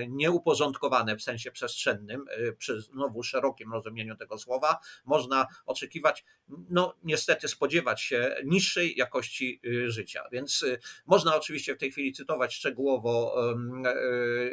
nieuporządkowane 0.09 1.17
w 1.17 1.23
sensie 1.23 1.51
przestrzennym, 1.51 2.25
e, 2.29 2.53
przy 2.53 2.81
znowu 2.81 3.23
szerokim 3.23 3.73
rozumieniu 3.73 4.17
tego 4.17 4.39
słowa, 4.39 4.79
można 5.05 5.47
oczekiwać, 5.67 6.25
no 6.49 6.95
niestety 7.05 7.49
spodziewać 7.49 8.03
się 8.03 8.37
niższej 8.45 8.97
jakości 8.97 9.61
y, 9.67 9.91
życia. 9.91 10.25
Więc 10.33 10.63
y, 10.63 10.79
można 11.07 11.37
oczywiście 11.37 11.75
w 11.75 11.79
tej 11.79 11.91
chwili 11.93 12.13
cytować 12.13 12.55
szczegółowo 12.55 13.37
e, 13.51 13.55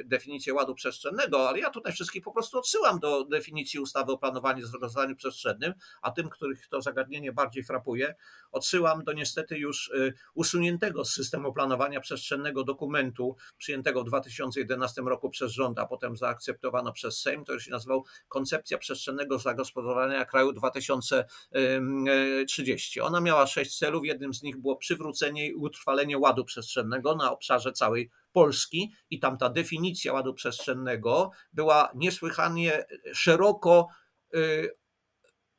definicję 0.03 0.53
ładu 0.53 0.75
przestrzennego, 0.75 1.49
ale 1.49 1.59
ja 1.59 1.69
tutaj 1.69 1.93
wszystkich 1.93 2.23
po 2.23 2.31
prostu 2.31 2.57
odsyłam 2.57 2.99
do 2.99 3.25
definicji 3.25 3.79
ustawy 3.79 4.11
o 4.11 4.17
planowaniu 4.17 4.59
i 4.59 4.67
zarządzaniu 4.67 5.15
przestrzennym, 5.15 5.73
a 6.01 6.11
tym, 6.11 6.29
których 6.29 6.67
to 6.67 6.81
zagadnienie 6.81 7.31
bardziej 7.31 7.63
frapuje, 7.63 8.12
odsyłam 8.53 9.03
do 9.03 9.13
niestety 9.13 9.57
już 9.57 9.87
y, 9.87 10.13
usuniętego 10.33 11.05
z 11.05 11.13
systemu 11.13 11.53
planowania 11.53 11.99
przestrzennego 11.99 12.63
dokumentu 12.63 13.35
przyjętego 13.57 14.03
w 14.03 14.05
2011 14.05 15.01
roku 15.01 15.29
przez 15.29 15.51
rząd, 15.51 15.79
a 15.79 15.85
potem 15.85 16.17
zaakceptowano 16.17 16.93
przez 16.93 17.21
Sejm. 17.21 17.45
To 17.45 17.53
już 17.53 17.65
się 17.65 17.71
nazywał 17.71 18.05
Koncepcja 18.27 18.77
Przestrzennego 18.77 19.39
Zagospodarowania 19.39 20.25
Kraju 20.25 20.53
2030. 20.53 23.01
Ona 23.01 23.21
miała 23.21 23.47
sześć 23.47 23.77
celów. 23.77 24.05
Jednym 24.05 24.33
z 24.33 24.43
nich 24.43 24.57
było 24.57 24.75
przywrócenie 24.75 25.47
i 25.47 25.53
utrwalenie 25.53 26.17
ładu 26.17 26.45
przestrzennego 26.45 27.15
na 27.15 27.31
obszarze 27.31 27.71
całej 27.71 28.09
Polski 28.31 28.93
i 29.09 29.19
tam 29.19 29.37
ta 29.37 29.49
definicja 29.49 30.13
ładu 30.13 30.33
przestrzennego 30.33 31.31
była 31.53 31.91
niesłychanie 31.95 32.85
szeroko 33.13 33.87
y, 34.35 34.82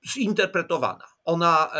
zinterpretowana. 0.08 1.04
Ona 1.24 1.70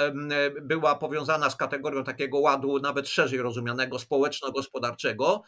była 0.63 0.95
powiązana 0.95 1.51
z 1.51 1.57
kategorią 1.57 2.05
takiego 2.05 2.39
ładu 2.39 2.79
nawet 2.79 3.09
szerzej 3.09 3.39
rozumianego, 3.39 3.99
społeczno-gospodarczego. 3.99 5.43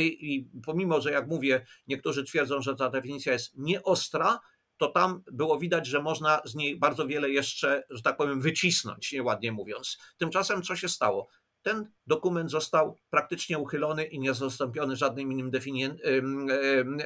I 0.00 0.48
pomimo, 0.66 1.00
że 1.00 1.12
jak 1.12 1.28
mówię, 1.28 1.66
niektórzy 1.86 2.24
twierdzą, 2.24 2.60
że 2.60 2.76
ta 2.76 2.90
definicja 2.90 3.32
jest 3.32 3.52
nieostra, 3.56 4.40
to 4.78 4.86
tam 4.88 5.22
było 5.32 5.58
widać, 5.58 5.86
że 5.86 6.02
można 6.02 6.40
z 6.44 6.54
niej 6.54 6.78
bardzo 6.78 7.06
wiele 7.06 7.30
jeszcze, 7.30 7.84
że 7.90 8.02
tak 8.02 8.16
powiem, 8.16 8.40
wycisnąć, 8.40 9.12
nieładnie 9.12 9.52
mówiąc. 9.52 9.98
Tymczasem 10.16 10.62
co 10.62 10.76
się 10.76 10.88
stało? 10.88 11.28
Ten 11.66 11.90
dokument 12.06 12.50
został 12.50 12.96
praktycznie 13.10 13.58
uchylony 13.58 14.04
i 14.04 14.18
nie 14.18 14.34
zastąpiony 14.34 14.96
żadnym 14.96 15.32
innym 15.32 15.50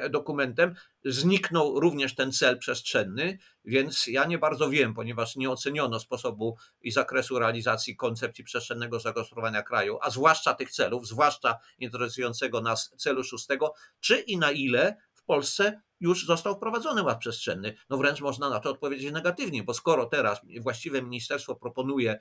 dokumentem. 0.09 0.75
Zniknął 1.05 1.79
również 1.79 2.15
ten 2.15 2.31
cel 2.31 2.59
przestrzenny, 2.59 3.37
więc 3.65 4.07
ja 4.07 4.25
nie 4.25 4.37
bardzo 4.37 4.69
wiem, 4.69 4.93
ponieważ 4.93 5.35
nie 5.35 5.49
oceniono 5.49 5.99
sposobu 5.99 6.57
i 6.81 6.91
zakresu 6.91 7.39
realizacji 7.39 7.95
koncepcji 7.95 8.43
przestrzennego 8.43 8.99
zagospodarowania 8.99 9.63
kraju, 9.63 9.97
a 10.01 10.09
zwłaszcza 10.09 10.53
tych 10.53 10.71
celów, 10.71 11.07
zwłaszcza 11.07 11.59
interesującego 11.79 12.61
nas 12.61 12.93
celu 12.97 13.23
szóstego, 13.23 13.73
czy 13.99 14.19
i 14.19 14.37
na 14.37 14.51
ile 14.51 14.97
Polsce 15.31 15.81
już 15.99 16.25
został 16.25 16.55
wprowadzony 16.55 17.03
ład 17.03 17.19
przestrzenny. 17.19 17.75
No 17.89 17.97
wręcz 17.97 18.21
można 18.21 18.49
na 18.49 18.59
to 18.59 18.69
odpowiedzieć 18.69 19.11
negatywnie, 19.11 19.63
bo 19.63 19.73
skoro 19.73 20.05
teraz 20.05 20.41
właściwe 20.61 21.01
ministerstwo 21.01 21.55
proponuje 21.55 22.19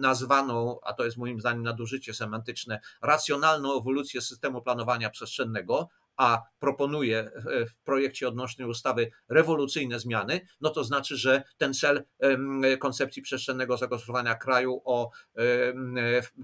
nazwaną, 0.00 0.78
a 0.82 0.92
to 0.92 1.04
jest 1.04 1.16
moim 1.16 1.40
zdaniem 1.40 1.62
nadużycie 1.62 2.14
semantyczne, 2.14 2.80
racjonalną 3.02 3.80
ewolucję 3.80 4.20
systemu 4.20 4.62
planowania 4.62 5.10
przestrzennego, 5.10 5.88
a 6.16 6.42
proponuje 6.58 7.30
w 7.46 7.84
projekcie 7.84 8.28
odnośnie 8.28 8.66
ustawy 8.66 9.10
rewolucyjne 9.28 9.98
zmiany, 9.98 10.40
no 10.60 10.70
to 10.70 10.84
znaczy, 10.84 11.16
że 11.16 11.42
ten 11.56 11.74
cel 11.74 12.04
koncepcji 12.80 13.22
przestrzennego 13.22 13.76
zagospodarowania 13.76 14.34
kraju 14.34 14.82
o 14.84 15.10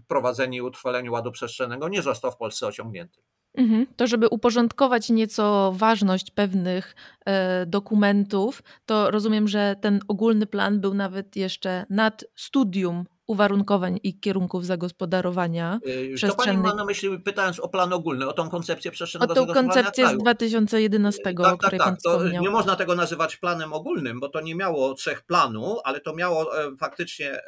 wprowadzeniu 0.05 0.57
i 0.57 0.67
utrwaleniu 0.67 1.13
ładu 1.13 1.33
przestrzennego 1.33 1.89
nie 1.89 2.03
został 2.03 2.33
w 2.33 2.37
Polsce 2.37 2.67
osiągnięty. 2.67 3.23
Mhm. 3.55 3.87
To, 3.97 4.07
żeby 4.07 4.29
uporządkować 4.29 5.11
nieco 5.11 5.73
ważność 5.77 6.31
pewnych 6.31 6.95
e, 7.27 7.67
dokumentów, 7.67 8.63
to 8.87 9.11
rozumiem, 9.11 9.49
że 9.49 9.77
ten 9.81 10.01
ogólny 10.09 10.47
plan 10.47 10.81
był 10.81 10.95
nawet 10.95 11.37
jeszcze 11.37 11.87
nad 11.91 12.25
studium 12.37 13.05
uwarunkowań 13.29 14.01
i 14.03 14.21
kierunków 14.21 14.67
zagospodarowania 14.67 15.81
yy, 15.85 16.29
To 16.29 16.35
pani 16.35 16.59
ma 16.59 16.75
na 16.75 16.85
myśli, 16.85 17.19
pytając 17.19 17.61
o 17.61 17.69
plan 17.69 17.93
ogólny, 17.93 18.29
o 18.29 18.33
tą 18.33 18.51
koncepcję 18.51 18.91
przestrzennego 18.91 19.33
O 19.33 19.47
tą 19.47 19.55
koncepcję 19.55 20.05
kraju. 20.05 20.21
z 20.21 20.23
2011, 20.23 21.23
tak, 21.23 21.41
o 21.41 21.59
której 21.59 21.79
tak, 21.79 21.87
pan 21.87 21.97
tak. 21.97 21.99
wspomniał. 21.99 22.43
Nie 22.43 22.51
można 22.51 22.77
tego 22.77 22.95
nazywać 22.95 23.37
planem 23.37 23.73
ogólnym, 23.73 24.21
bo 24.21 24.29
to 24.29 24.41
nie 24.41 24.55
miało 24.55 24.95
trzech 24.95 25.23
planu, 25.23 25.79
ale 25.85 26.01
to 26.01 26.15
miało 26.15 26.65
e, 26.65 26.77
faktycznie 26.77 27.33
e, 27.33 27.43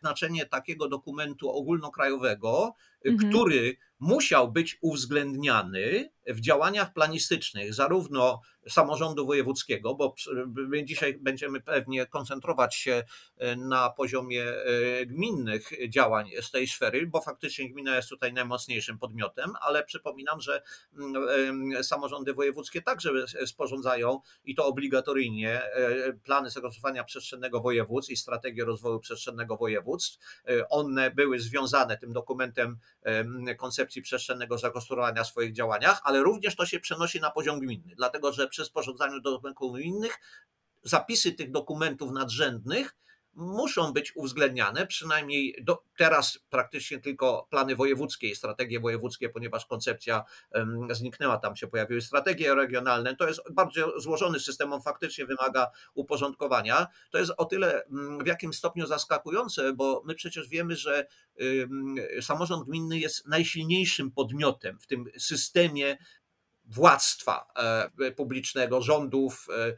znaczenie 0.00 0.46
takiego 0.46 0.88
dokumentu 0.88 1.50
ogólnokrajowego, 1.50 2.74
mhm. 3.04 3.30
który 3.30 3.76
musiał 4.00 4.52
być 4.52 4.78
uwzględniany 4.80 6.10
w 6.26 6.40
działaniach 6.40 6.92
planistycznych 6.92 7.74
zarówno 7.74 8.40
samorządu 8.68 9.26
wojewódzkiego, 9.26 9.94
bo 9.94 10.14
dzisiaj 10.84 11.18
będziemy 11.20 11.60
pewnie 11.60 12.06
koncentrować 12.06 12.74
się 12.74 13.04
e, 13.36 13.56
na 13.56 13.90
poziomie 13.90 14.44
e, 14.44 15.06
gminnych 15.06 15.70
działań 15.88 16.30
z 16.40 16.50
tej 16.50 16.66
sfery, 16.66 17.06
bo 17.06 17.20
faktycznie 17.20 17.72
gmina 17.72 17.96
jest 17.96 18.08
tutaj 18.08 18.32
najmocniejszym 18.32 18.98
podmiotem, 18.98 19.52
ale 19.60 19.84
przypominam, 19.84 20.40
że 20.40 20.62
mm, 20.98 21.84
samorządy 21.84 22.34
wojewódzkie 22.34 22.82
także 22.82 23.10
sporządzają 23.46 24.20
i 24.44 24.54
to 24.54 24.66
obligatoryjnie 24.66 25.62
e, 25.62 26.12
plany 26.12 26.50
zagospodarowania 26.50 27.04
przestrzennego 27.04 27.60
województw 27.60 28.10
i 28.10 28.16
strategię 28.16 28.64
rozwoju 28.64 29.00
przestrzennego 29.00 29.56
województw. 29.56 30.18
One 30.70 31.10
były 31.10 31.38
związane 31.38 31.98
tym 31.98 32.12
dokumentem 32.12 32.78
koncepcji 33.58 34.02
przestrzennego 34.02 34.58
zagospodarowania 34.58 35.24
w 35.24 35.28
swoich 35.28 35.52
działaniach, 35.52 36.00
ale 36.04 36.22
również 36.22 36.56
to 36.56 36.66
się 36.66 36.80
przenosi 36.80 37.20
na 37.20 37.30
poziom 37.30 37.60
gminny, 37.60 37.94
dlatego 37.96 38.32
że 38.32 38.48
przy 38.48 38.64
sporządzaniu 38.64 39.20
dokumentów 39.20 39.72
gminnych 39.72 40.18
zapisy 40.82 41.32
tych 41.32 41.50
dokumentów 41.50 42.12
nadrzędnych 42.12 42.96
muszą 43.38 43.92
być 43.92 44.16
uwzględniane, 44.16 44.86
przynajmniej 44.86 45.56
do, 45.62 45.82
teraz 45.96 46.38
praktycznie 46.50 46.98
tylko 46.98 47.46
plany 47.50 47.76
wojewódzkie 47.76 48.28
i 48.28 48.36
strategie 48.36 48.80
wojewódzkie, 48.80 49.28
ponieważ 49.28 49.66
koncepcja 49.66 50.24
zniknęła, 50.90 51.38
tam 51.38 51.56
się 51.56 51.66
pojawiły 51.66 52.00
strategie 52.00 52.54
regionalne. 52.54 53.16
To 53.16 53.28
jest 53.28 53.40
bardzo 53.50 54.00
złożony 54.00 54.40
system, 54.40 54.72
on 54.72 54.82
faktycznie 54.82 55.26
wymaga 55.26 55.70
uporządkowania. 55.94 56.86
To 57.10 57.18
jest 57.18 57.32
o 57.36 57.44
tyle 57.44 57.82
w 58.22 58.26
jakim 58.26 58.52
stopniu 58.52 58.86
zaskakujące, 58.86 59.72
bo 59.72 60.02
my 60.06 60.14
przecież 60.14 60.48
wiemy, 60.48 60.76
że 60.76 61.06
samorząd 62.20 62.66
gminny 62.68 62.98
jest 62.98 63.26
najsilniejszym 63.26 64.10
podmiotem 64.10 64.78
w 64.78 64.86
tym 64.86 65.04
systemie 65.18 65.98
władztwa 66.68 67.46
e, 68.00 68.12
publicznego, 68.12 68.82
rządów, 68.82 69.46
e, 69.50 69.76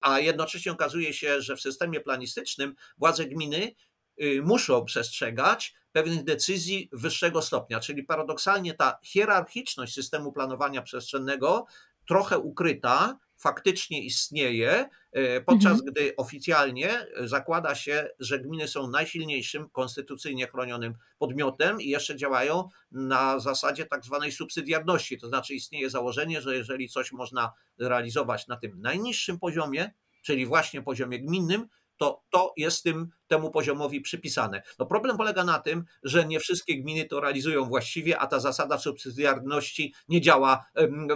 a 0.00 0.18
jednocześnie 0.18 0.72
okazuje 0.72 1.12
się, 1.12 1.42
że 1.42 1.56
w 1.56 1.60
systemie 1.60 2.00
planistycznym 2.00 2.74
władze 2.98 3.26
gminy 3.26 3.74
y, 4.22 4.42
muszą 4.44 4.84
przestrzegać 4.84 5.74
pewnych 5.92 6.24
decyzji 6.24 6.88
wyższego 6.92 7.42
stopnia, 7.42 7.80
czyli 7.80 8.02
paradoksalnie 8.02 8.74
ta 8.74 8.98
hierarchiczność 9.02 9.94
systemu 9.94 10.32
planowania 10.32 10.82
przestrzennego 10.82 11.66
trochę 12.08 12.38
ukryta 12.38 13.18
faktycznie 13.38 14.02
istnieje, 14.04 14.88
e, 15.12 15.40
podczas 15.40 15.72
mhm. 15.72 15.92
gdy 15.92 16.16
oficjalnie 16.16 17.06
zakłada 17.24 17.74
się, 17.74 18.08
że 18.18 18.38
gminy 18.38 18.68
są 18.68 18.90
najsilniejszym 18.90 19.68
konstytucyjnie 19.70 20.46
chronionym 20.46 20.94
podmiotem 21.18 21.80
i 21.80 21.88
jeszcze 21.88 22.16
działają 22.16 22.68
na 22.92 23.38
zasadzie 23.38 23.86
tak 23.86 24.04
zwanej 24.04 24.32
subsydiarności. 24.32 25.18
To 25.18 25.28
znaczy 25.28 25.54
istnieje 25.54 25.90
założenie, 25.90 26.40
że 26.40 26.56
jeżeli 26.56 26.88
coś 26.88 27.12
można 27.12 27.52
realizować 27.78 28.46
na 28.46 28.56
tym 28.56 28.80
najniższym 28.80 29.38
poziomie, 29.38 29.92
czyli 30.22 30.46
właśnie 30.46 30.82
poziomie 30.82 31.18
gminnym, 31.20 31.68
to 31.98 32.22
to 32.30 32.52
jest 32.56 32.84
tym, 32.84 33.10
temu 33.28 33.50
poziomowi 33.50 34.00
przypisane. 34.00 34.62
No 34.78 34.86
problem 34.86 35.16
polega 35.16 35.44
na 35.44 35.58
tym, 35.58 35.84
że 36.02 36.26
nie 36.26 36.40
wszystkie 36.40 36.76
gminy 36.82 37.04
to 37.04 37.20
realizują 37.20 37.64
właściwie, 37.64 38.18
a 38.18 38.26
ta 38.26 38.40
zasada 38.40 38.78
subsydiarności 38.78 39.94
nie 40.08 40.20
działa 40.20 40.66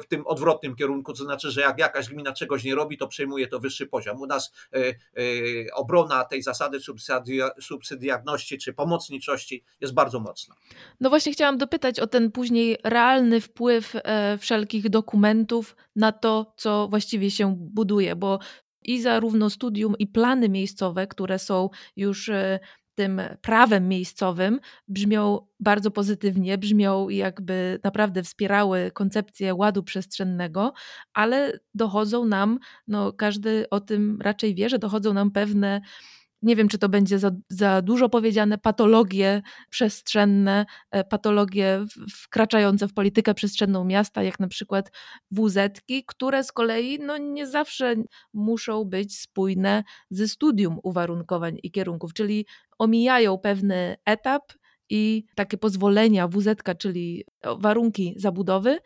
w 0.02 0.06
tym 0.06 0.26
odwrotnym 0.26 0.76
kierunku, 0.76 1.12
to 1.12 1.24
znaczy, 1.24 1.50
że 1.50 1.60
jak 1.60 1.78
jakaś 1.78 2.08
gmina 2.08 2.32
czegoś 2.32 2.64
nie 2.64 2.74
robi, 2.74 2.98
to 2.98 3.08
przejmuje 3.08 3.48
to 3.48 3.60
wyższy 3.60 3.86
poziom. 3.86 4.20
U 4.20 4.26
nas 4.26 4.52
e, 4.72 4.78
e, 4.78 4.94
obrona 5.74 6.24
tej 6.24 6.42
zasady 6.42 6.78
subsydiarności 7.60 8.58
czy 8.58 8.72
pomocniczości 8.72 9.64
jest 9.80 9.94
bardzo 9.94 10.20
mocna. 10.20 10.54
No 11.00 11.10
właśnie 11.10 11.32
chciałam 11.32 11.58
dopytać 11.58 12.00
o 12.00 12.06
ten 12.06 12.30
później 12.30 12.78
realny 12.84 13.40
wpływ 13.40 13.92
e, 13.94 14.38
wszelkich 14.38 14.90
dokumentów 14.90 15.76
na 15.96 16.12
to, 16.12 16.52
co 16.56 16.88
właściwie 16.88 17.30
się 17.30 17.54
buduje, 17.58 18.16
bo 18.16 18.38
i 18.84 19.02
zarówno 19.02 19.50
studium 19.50 19.94
i 19.98 20.06
plany 20.06 20.48
miejscowe, 20.48 21.06
które 21.06 21.38
są 21.38 21.70
już 21.96 22.28
e, 22.28 22.58
tym 22.94 23.20
prawem 23.40 23.88
miejscowym, 23.88 24.60
brzmią 24.88 25.46
bardzo 25.60 25.90
pozytywnie, 25.90 26.58
brzmią 26.58 27.08
jakby 27.08 27.78
naprawdę 27.84 28.22
wspierały 28.22 28.90
koncepcję 28.94 29.54
ładu 29.54 29.82
przestrzennego, 29.82 30.72
ale 31.14 31.58
dochodzą 31.74 32.24
nam, 32.24 32.58
no 32.88 33.12
każdy 33.12 33.70
o 33.70 33.80
tym 33.80 34.18
raczej 34.22 34.54
wie, 34.54 34.68
że 34.68 34.78
dochodzą 34.78 35.12
nam 35.12 35.30
pewne 35.30 35.80
nie 36.42 36.57
wiem, 36.57 36.68
czy 36.68 36.78
to 36.78 36.88
będzie 36.88 37.18
za, 37.18 37.31
za 37.48 37.83
dużo 37.83 38.09
powiedziane, 38.09 38.59
patologie 38.59 39.42
przestrzenne, 39.70 40.66
e, 40.90 41.05
patologie 41.05 41.85
wkraczające 42.11 42.88
w 42.88 42.94
politykę 42.94 43.35
przestrzenną 43.35 43.85
miasta, 43.85 44.22
jak 44.22 44.40
na 44.40 44.48
przykład 44.48 44.92
wz 45.31 45.59
które 46.07 46.44
z 46.44 46.52
kolei 46.52 46.98
no, 46.98 47.18
nie 47.18 47.46
zawsze 47.46 47.94
muszą 48.33 48.85
być 48.85 49.18
spójne 49.18 49.85
ze 50.11 50.28
studium 50.28 50.78
uwarunkowań 50.83 51.59
i 51.62 51.70
kierunków, 51.70 52.12
czyli 52.12 52.46
omijają 52.78 53.38
pewny 53.38 53.96
etap 54.05 54.52
i 54.90 55.24
takie 55.35 55.59
pozwolenia 55.59 56.28
WZ, 56.28 56.62
czyli 56.78 57.24
warunki 57.59 58.14
zabudowy, 58.16 58.78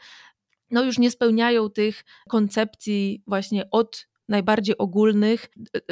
no 0.71 0.85
już 0.85 0.99
nie 0.99 1.11
spełniają 1.11 1.71
tych 1.71 2.05
koncepcji 2.29 3.23
właśnie 3.27 3.71
od 3.71 4.07
najbardziej 4.29 4.79
ogólnych 4.79 5.49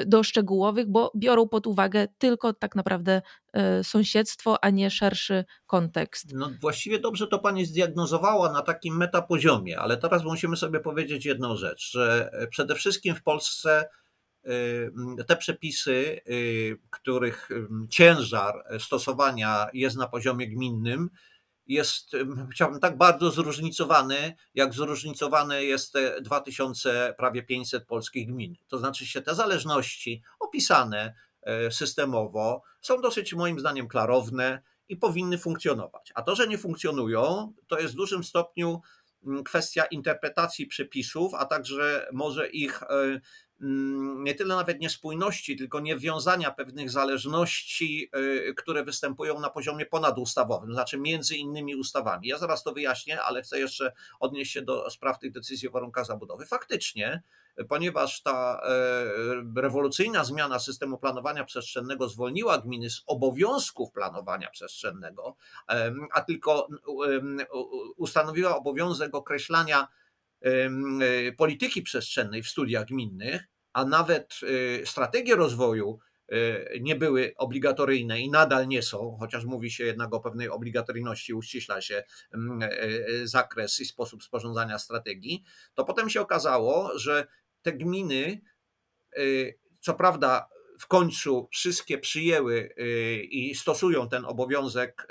do 0.07 0.23
szczegółowych, 0.23 0.91
bo 0.91 1.13
biorą 1.17 1.49
pod 1.49 1.67
uwagę 1.67 2.09
tylko 2.19 2.53
tak 2.53 2.75
naprawdę 2.75 3.23
e, 3.53 3.85
sąsiedztwo, 3.85 4.65
a 4.65 4.71
nie 4.71 4.91
szerszy 4.91 5.45
kontekst. 5.67 6.33
No 6.35 6.51
właściwie 6.61 6.99
dobrze 6.99 7.27
to 7.27 7.39
pani 7.39 7.67
zdiagnozowała 7.67 8.53
na 8.53 8.63
takim 8.63 8.97
metapoziomie, 8.97 9.79
ale 9.79 9.97
teraz 9.97 10.25
musimy 10.25 10.57
sobie 10.57 10.81
powiedzieć 10.81 11.27
jedną 11.27 11.57
rzecz, 11.57 11.91
że 11.91 12.31
e, 12.33 12.47
przede 12.47 12.75
wszystkim 12.75 13.15
w 13.15 13.23
Polsce 13.23 13.89
e, 14.45 15.25
te 15.25 15.37
przepisy, 15.37 16.21
których 16.91 17.49
ciężar 17.91 18.65
stosowania 18.79 19.67
jest 19.73 19.97
na 19.97 20.09
poziomie 20.09 20.49
gminnym, 20.49 21.11
jest, 21.67 22.13
chciałbym 22.53 22.81
tak 22.81 22.97
bardzo 22.97 23.31
zróżnicowany, 23.31 24.37
jak 24.55 24.75
zróżnicowane 24.75 25.65
jest 25.65 25.93
te 25.93 26.23
2000, 26.23 27.15
prawie 27.19 27.43
500 27.43 27.87
polskich 27.87 28.27
gmin. 28.27 28.57
To 28.69 28.79
znaczy 28.79 29.07
się 29.07 29.23
te 29.23 29.35
zależności 29.35 30.23
opisane 30.41 31.15
e, 31.43 31.71
systemowo 31.71 32.63
są 32.81 33.01
dosyć 33.01 33.35
moim 33.35 33.61
zdaniem 33.61 33.89
klarowne 33.89 34.63
i 34.89 34.97
powinny 34.97 35.39
funkcjonować. 35.39 36.13
A 36.15 36.23
to, 36.23 36.35
że 36.35 36.49
nie 36.49 36.59
funkcjonują, 36.59 37.53
to 37.67 37.79
jest 37.79 37.95
w 37.95 37.97
dużym 37.97 38.25
stopniu 38.25 38.81
kwestia 39.45 39.85
interpretacji 39.85 40.67
przepisów, 40.67 41.35
a 41.35 41.45
także 41.45 42.09
może 42.13 42.49
ich 42.49 42.83
e, 42.83 42.87
Mm, 42.87 43.21
nie 43.61 44.35
tyle 44.35 44.57
nawet 44.57 44.81
niespójności, 44.81 45.57
tylko 45.57 45.81
niewiązania 45.81 46.51
pewnych 46.51 46.91
zależności, 46.91 48.11
y, 48.17 48.55
które 48.55 48.85
występują 48.85 49.41
na 49.41 49.51
poziomie 49.51 49.87
ponadustawowym, 49.87 50.73
znaczy 50.73 50.99
między 50.99 51.37
innymi 51.37 51.77
ustawami. 51.77 52.29
Ja 52.29 52.39
zaraz 52.39 52.63
to 52.63 52.73
wyjaśnię, 52.73 53.23
ale 53.23 53.43
chcę 53.43 53.59
jeszcze 53.59 53.93
odnieść 54.21 54.53
się 54.53 54.63
do 54.63 54.91
spraw 54.91 55.19
tych 55.19 55.33
decyzji 55.33 55.69
o 55.69 55.71
warunkach 55.71 56.07
zabudowy. 56.07 56.47
Faktycznie, 56.47 57.23
ponieważ 57.69 58.23
ta 58.23 58.61
e, 59.57 59.61
rewolucyjna 59.61 60.25
zmiana 60.25 60.59
systemu 60.59 60.99
planowania 60.99 61.45
przestrzennego 61.45 62.09
zwolniła 62.09 62.59
gminy 62.59 62.91
z 62.91 63.03
obowiązków 63.07 63.93
planowania 63.93 64.51
przestrzennego, 64.51 65.37
a 66.13 66.21
tylko 66.21 66.69
ustanowiła 67.97 68.57
obowiązek 68.57 69.15
określania 69.15 69.89
polityki 71.37 71.83
przestrzennej 71.83 72.43
w 72.43 72.49
studiach 72.49 72.87
gminnych, 72.87 73.45
a 73.73 73.85
nawet 73.85 74.35
y, 74.43 74.83
strategie 74.87 75.37
rozwoju 75.37 75.99
y, 76.33 76.79
nie 76.81 76.97
były 76.97 77.35
obligatoryjne 77.37 78.21
i 78.21 78.31
nadal 78.31 78.69
nie 78.69 78.83
są, 78.83 79.17
chociaż 79.21 79.45
mówi 79.45 79.71
się 79.71 79.85
jednak 79.85 80.15
o 80.15 80.21
pewnej 80.21 80.49
obligatoryjności, 80.49 81.35
uściśla 81.35 81.81
się 81.81 82.03
zakres 83.25 83.81
i 83.81 83.85
sposób 83.85 84.25
sporządzania 84.25 84.79
strategii, 84.79 85.45
to 85.75 85.85
potem 85.85 86.11
się 86.11 86.21
okazało, 86.21 86.99
że 86.99 87.27
te 87.63 87.73
gminy, 87.73 88.41
co 89.81 89.95
prawda, 89.95 90.49
w 90.81 90.87
końcu 90.87 91.49
wszystkie 91.53 91.99
przyjęły 91.99 92.75
i 93.31 93.55
stosują 93.55 94.09
ten 94.09 94.25
obowiązek 94.25 95.09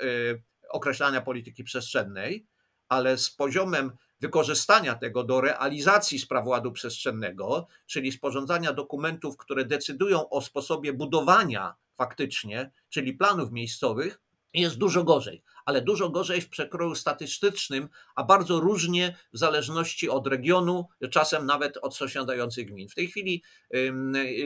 określania 0.68 1.20
polityki 1.20 1.64
przestrzennej, 1.64 2.46
ale 2.88 3.18
z 3.18 3.30
poziomem 3.30 3.90
wykorzystania 4.20 4.94
tego 4.94 5.24
do 5.24 5.40
realizacji 5.40 6.18
spraw 6.18 6.46
ładu 6.46 6.72
przestrzennego, 6.72 7.66
czyli 7.86 8.12
sporządzania 8.12 8.72
dokumentów, 8.72 9.36
które 9.36 9.64
decydują 9.64 10.28
o 10.28 10.40
sposobie 10.40 10.92
budowania 10.92 11.74
faktycznie, 11.96 12.70
czyli 12.88 13.12
planów 13.12 13.52
miejscowych, 13.52 14.20
jest 14.54 14.78
dużo 14.78 15.04
gorzej. 15.04 15.42
Ale 15.64 15.82
dużo 15.82 16.08
gorzej 16.08 16.40
w 16.40 16.48
przekroju 16.48 16.94
statystycznym, 16.94 17.88
a 18.14 18.24
bardzo 18.24 18.60
różnie 18.60 19.16
w 19.32 19.38
zależności 19.38 20.10
od 20.10 20.26
regionu, 20.26 20.88
czasem 21.10 21.46
nawet 21.46 21.76
od 21.76 21.96
sąsiadujących 21.96 22.66
gmin. 22.66 22.88
W 22.88 22.94
tej 22.94 23.08
chwili 23.08 23.42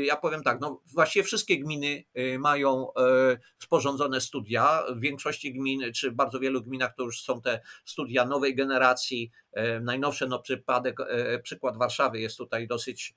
ja 0.03 0.17
powiem 0.17 0.43
tak, 0.43 0.61
no 0.61 0.83
właściwie 0.93 1.25
wszystkie 1.25 1.59
gminy 1.59 2.05
y, 2.19 2.39
mają 2.39 2.95
e, 2.95 3.39
sporządzone 3.59 4.21
studia. 4.21 4.83
W 4.97 5.01
większości 5.01 5.53
gmin, 5.53 5.93
czy 5.93 6.11
bardzo 6.13 6.41
wielu 6.41 6.63
gminach 6.63 6.95
to 6.97 7.03
już 7.03 7.23
są 7.23 7.41
te 7.41 7.61
studia 7.85 8.25
nowej 8.25 8.55
generacji, 8.55 9.31
E, 9.53 9.81
najnowsze 9.81 10.27
no, 10.27 10.39
przypadek, 10.39 10.97
przykład 11.43 11.77
Warszawy 11.77 12.21
jest 12.21 12.37
tutaj 12.37 12.67
dosyć 12.67 13.15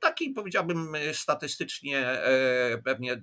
taki, 0.00 0.30
powiedziałbym, 0.30 0.92
statystycznie 1.12 2.20
pewnie 2.84 3.22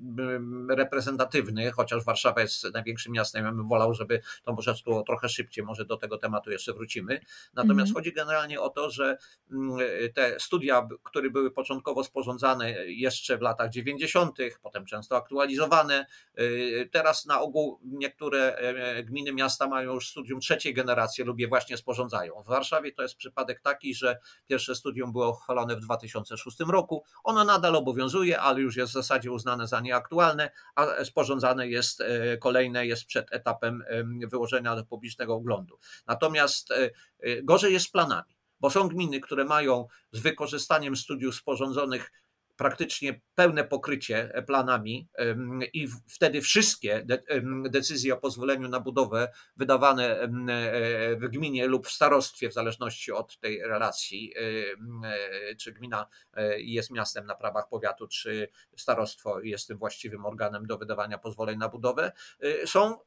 reprezentatywny, 0.69 1.71
chociaż 1.71 2.05
Warszawa 2.05 2.41
jest 2.41 2.73
największym 2.73 3.13
miastem. 3.13 3.64
Bym 3.65 3.69
wolał, 3.69 3.93
żeby 3.93 4.21
to 4.43 4.53
może 4.53 4.75
było 4.85 5.03
trochę 5.03 5.29
szybciej, 5.29 5.63
może 5.63 5.85
do 5.85 5.97
tego 5.97 6.17
tematu 6.17 6.51
jeszcze 6.51 6.73
wrócimy. 6.73 7.19
Natomiast 7.53 7.89
mhm. 7.89 7.93
chodzi 7.93 8.13
generalnie 8.13 8.61
o 8.61 8.69
to, 8.69 8.89
że 8.89 9.17
te 10.13 10.39
studia, 10.39 10.87
które 11.03 11.29
były 11.29 11.51
początkowo 11.51 12.03
sporządzane 12.03 12.71
jeszcze 12.85 13.37
w 13.37 13.41
latach 13.41 13.69
90., 13.69 14.37
potem 14.61 14.85
często 14.85 15.17
aktualizowane, 15.17 16.05
teraz 16.91 17.25
na 17.25 17.41
ogół 17.41 17.79
niektóre 17.83 18.57
gminy 19.03 19.33
miasta 19.33 19.67
mają 19.67 19.93
już 19.93 20.09
studium 20.09 20.39
trzeciej 20.39 20.73
generacji 20.73 21.23
lub 21.23 21.39
je 21.39 21.47
właśnie 21.47 21.77
sporządzone 21.77 22.05
zarządzają. 22.05 22.43
W 22.43 22.45
Warszawie 22.45 22.91
to 22.91 23.01
jest 23.01 23.15
przypadek 23.15 23.61
taki, 23.61 23.95
że 23.95 24.17
pierwsze 24.47 24.75
studium 24.75 25.11
było 25.11 25.29
uchwalone 25.29 25.75
w 25.75 25.79
2006 25.79 26.57
roku. 26.59 27.03
Ono 27.23 27.43
nadal 27.43 27.75
obowiązuje, 27.75 28.39
ale 28.39 28.61
już 28.61 28.75
jest 28.75 28.91
w 28.91 28.93
zasadzie 28.93 29.31
uznane 29.31 29.67
za 29.67 29.79
nieaktualne, 29.79 30.51
a 30.75 31.03
sporządzane 31.03 31.67
jest 31.67 32.01
e, 32.01 32.37
kolejne, 32.37 32.87
jest 32.87 33.05
przed 33.05 33.33
etapem 33.33 33.54
wyłożenia 34.27 34.75
do 34.75 34.85
publicznego 34.85 35.35
oglądu. 35.35 35.79
Natomiast 36.07 36.71
e, 36.71 36.89
e, 37.19 37.43
gorzej 37.43 37.73
jest 37.73 37.85
z 37.85 37.91
planami 37.91 38.35
bo 38.59 38.69
są 38.69 38.87
gminy, 38.87 39.19
które 39.19 39.45
mają 39.45 39.87
z 40.11 40.19
wykorzystaniem 40.19 40.95
studiów 40.95 41.35
sporządzonych 41.35 42.11
praktycznie 42.57 43.21
pełne 43.35 43.63
pokrycie 43.63 44.31
e, 44.33 44.43
planami 44.43 45.09
i 45.73 45.87
wtedy 46.09 46.41
wszystkie 46.41 47.05
decyzje 47.69 48.13
o 48.13 48.17
pozwoleniu 48.17 48.69
na 48.69 48.79
budowę 48.79 49.31
wydawane 49.55 50.19
e, 50.19 50.29
w 51.15 51.27
gminie 51.29 51.67
lub 51.67 51.87
w 51.87 51.91
starostwie, 51.91 52.49
w 52.49 52.53
zależności 52.53 53.11
od 53.11 53.39
tej 53.39 53.61
relacji, 53.61 54.33
e, 54.35 55.55
czy 55.55 55.71
gmina 55.71 56.07
jest 56.57 56.91
miastem 56.91 57.25
na 57.25 57.35
prawach 57.35 57.69
powiatu, 57.69 58.07
czy 58.07 58.49
starostwo 58.77 59.41
jest 59.41 59.67
tym 59.67 59.77
właściwym 59.77 60.25
organem 60.25 60.67
do 60.67 60.77
wydawania 60.77 61.17
pozwoleń 61.17 61.57
na 61.57 61.69
budowę, 61.69 62.11
są 62.65 62.97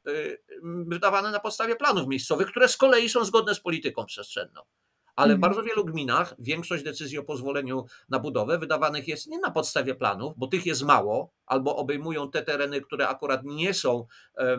wydawane 0.87 1.31
na 1.31 1.41
podstawie 1.41 1.77
planów 1.77 2.09
miejscowych, 2.09 2.47
które 2.47 2.69
z 2.69 2.77
kolei 2.77 3.09
są 3.09 3.25
zgodne 3.25 3.55
z 3.55 3.61
polityką 3.61 4.07
przestrzenną 4.07 4.63
ale 5.19 5.35
w 5.35 5.37
mhm. 5.37 5.41
bardzo 5.41 5.63
wielu 5.63 5.85
gminach 5.85 6.35
większość 6.39 6.85
decyzji 6.85 7.19
o 7.19 7.23
pozwoleniu 7.23 7.85
na 8.09 8.19
budowę 8.19 8.59
wydawanych 8.59 9.09
jest 9.09 9.27
nie 9.27 9.39
na 9.39 9.51
podstawie 9.51 9.95
planów, 9.95 10.35
bo 10.37 10.47
tych 10.47 10.67
jest 10.67 10.83
mało, 10.83 11.33
albo 11.47 11.77
obejmują 11.77 12.31
te 12.31 12.43
tereny, 12.43 12.81
które 12.81 13.09
akurat 13.09 13.41
nie 13.45 13.75
są 13.75 14.07
e, 14.37 14.57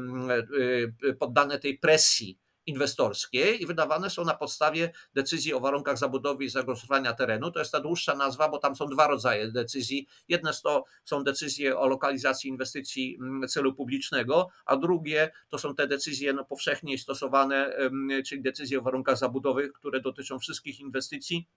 poddane 1.20 1.60
tej 1.60 1.78
presji 1.78 2.40
inwestorskie 2.70 3.56
i 3.56 3.66
wydawane 3.66 4.10
są 4.10 4.26
na 4.26 4.34
podstawie 4.34 4.92
decyzji 5.14 5.54
o 5.54 5.60
warunkach 5.60 5.98
zabudowy 5.98 6.44
i 6.44 6.50
zagospodarowania 6.50 7.14
terenu. 7.14 7.52
To 7.52 7.60
jest 7.60 7.72
ta 7.72 7.80
dłuższa 7.80 8.16
nazwa, 8.16 8.50
bo 8.50 8.58
tam 8.58 8.76
są 8.76 8.86
dwa 8.86 9.08
rodzaje 9.08 9.52
decyzji. 9.52 10.08
Jedne 10.28 10.52
to 10.64 10.84
są 11.06 11.24
decyzje 11.24 11.78
o 11.78 11.88
lokalizacji 11.88 12.50
inwestycji 12.50 13.18
mm, 13.22 13.48
celu 13.48 13.74
publicznego, 13.74 14.50
a 14.66 14.78
drugie 14.78 15.32
to 15.50 15.58
są 15.58 15.76
te 15.76 15.88
decyzje 15.88 16.34
no, 16.34 16.46
powszechnie 16.46 16.98
stosowane, 16.98 17.78
czyli 18.26 18.42
decyzje 18.42 18.80
o 18.80 18.82
warunkach 18.82 19.18
zabudowy, 19.18 19.70
które 19.70 20.02
dotyczą 20.02 20.40
wszystkich 20.40 20.80
inwestycji 20.80 21.48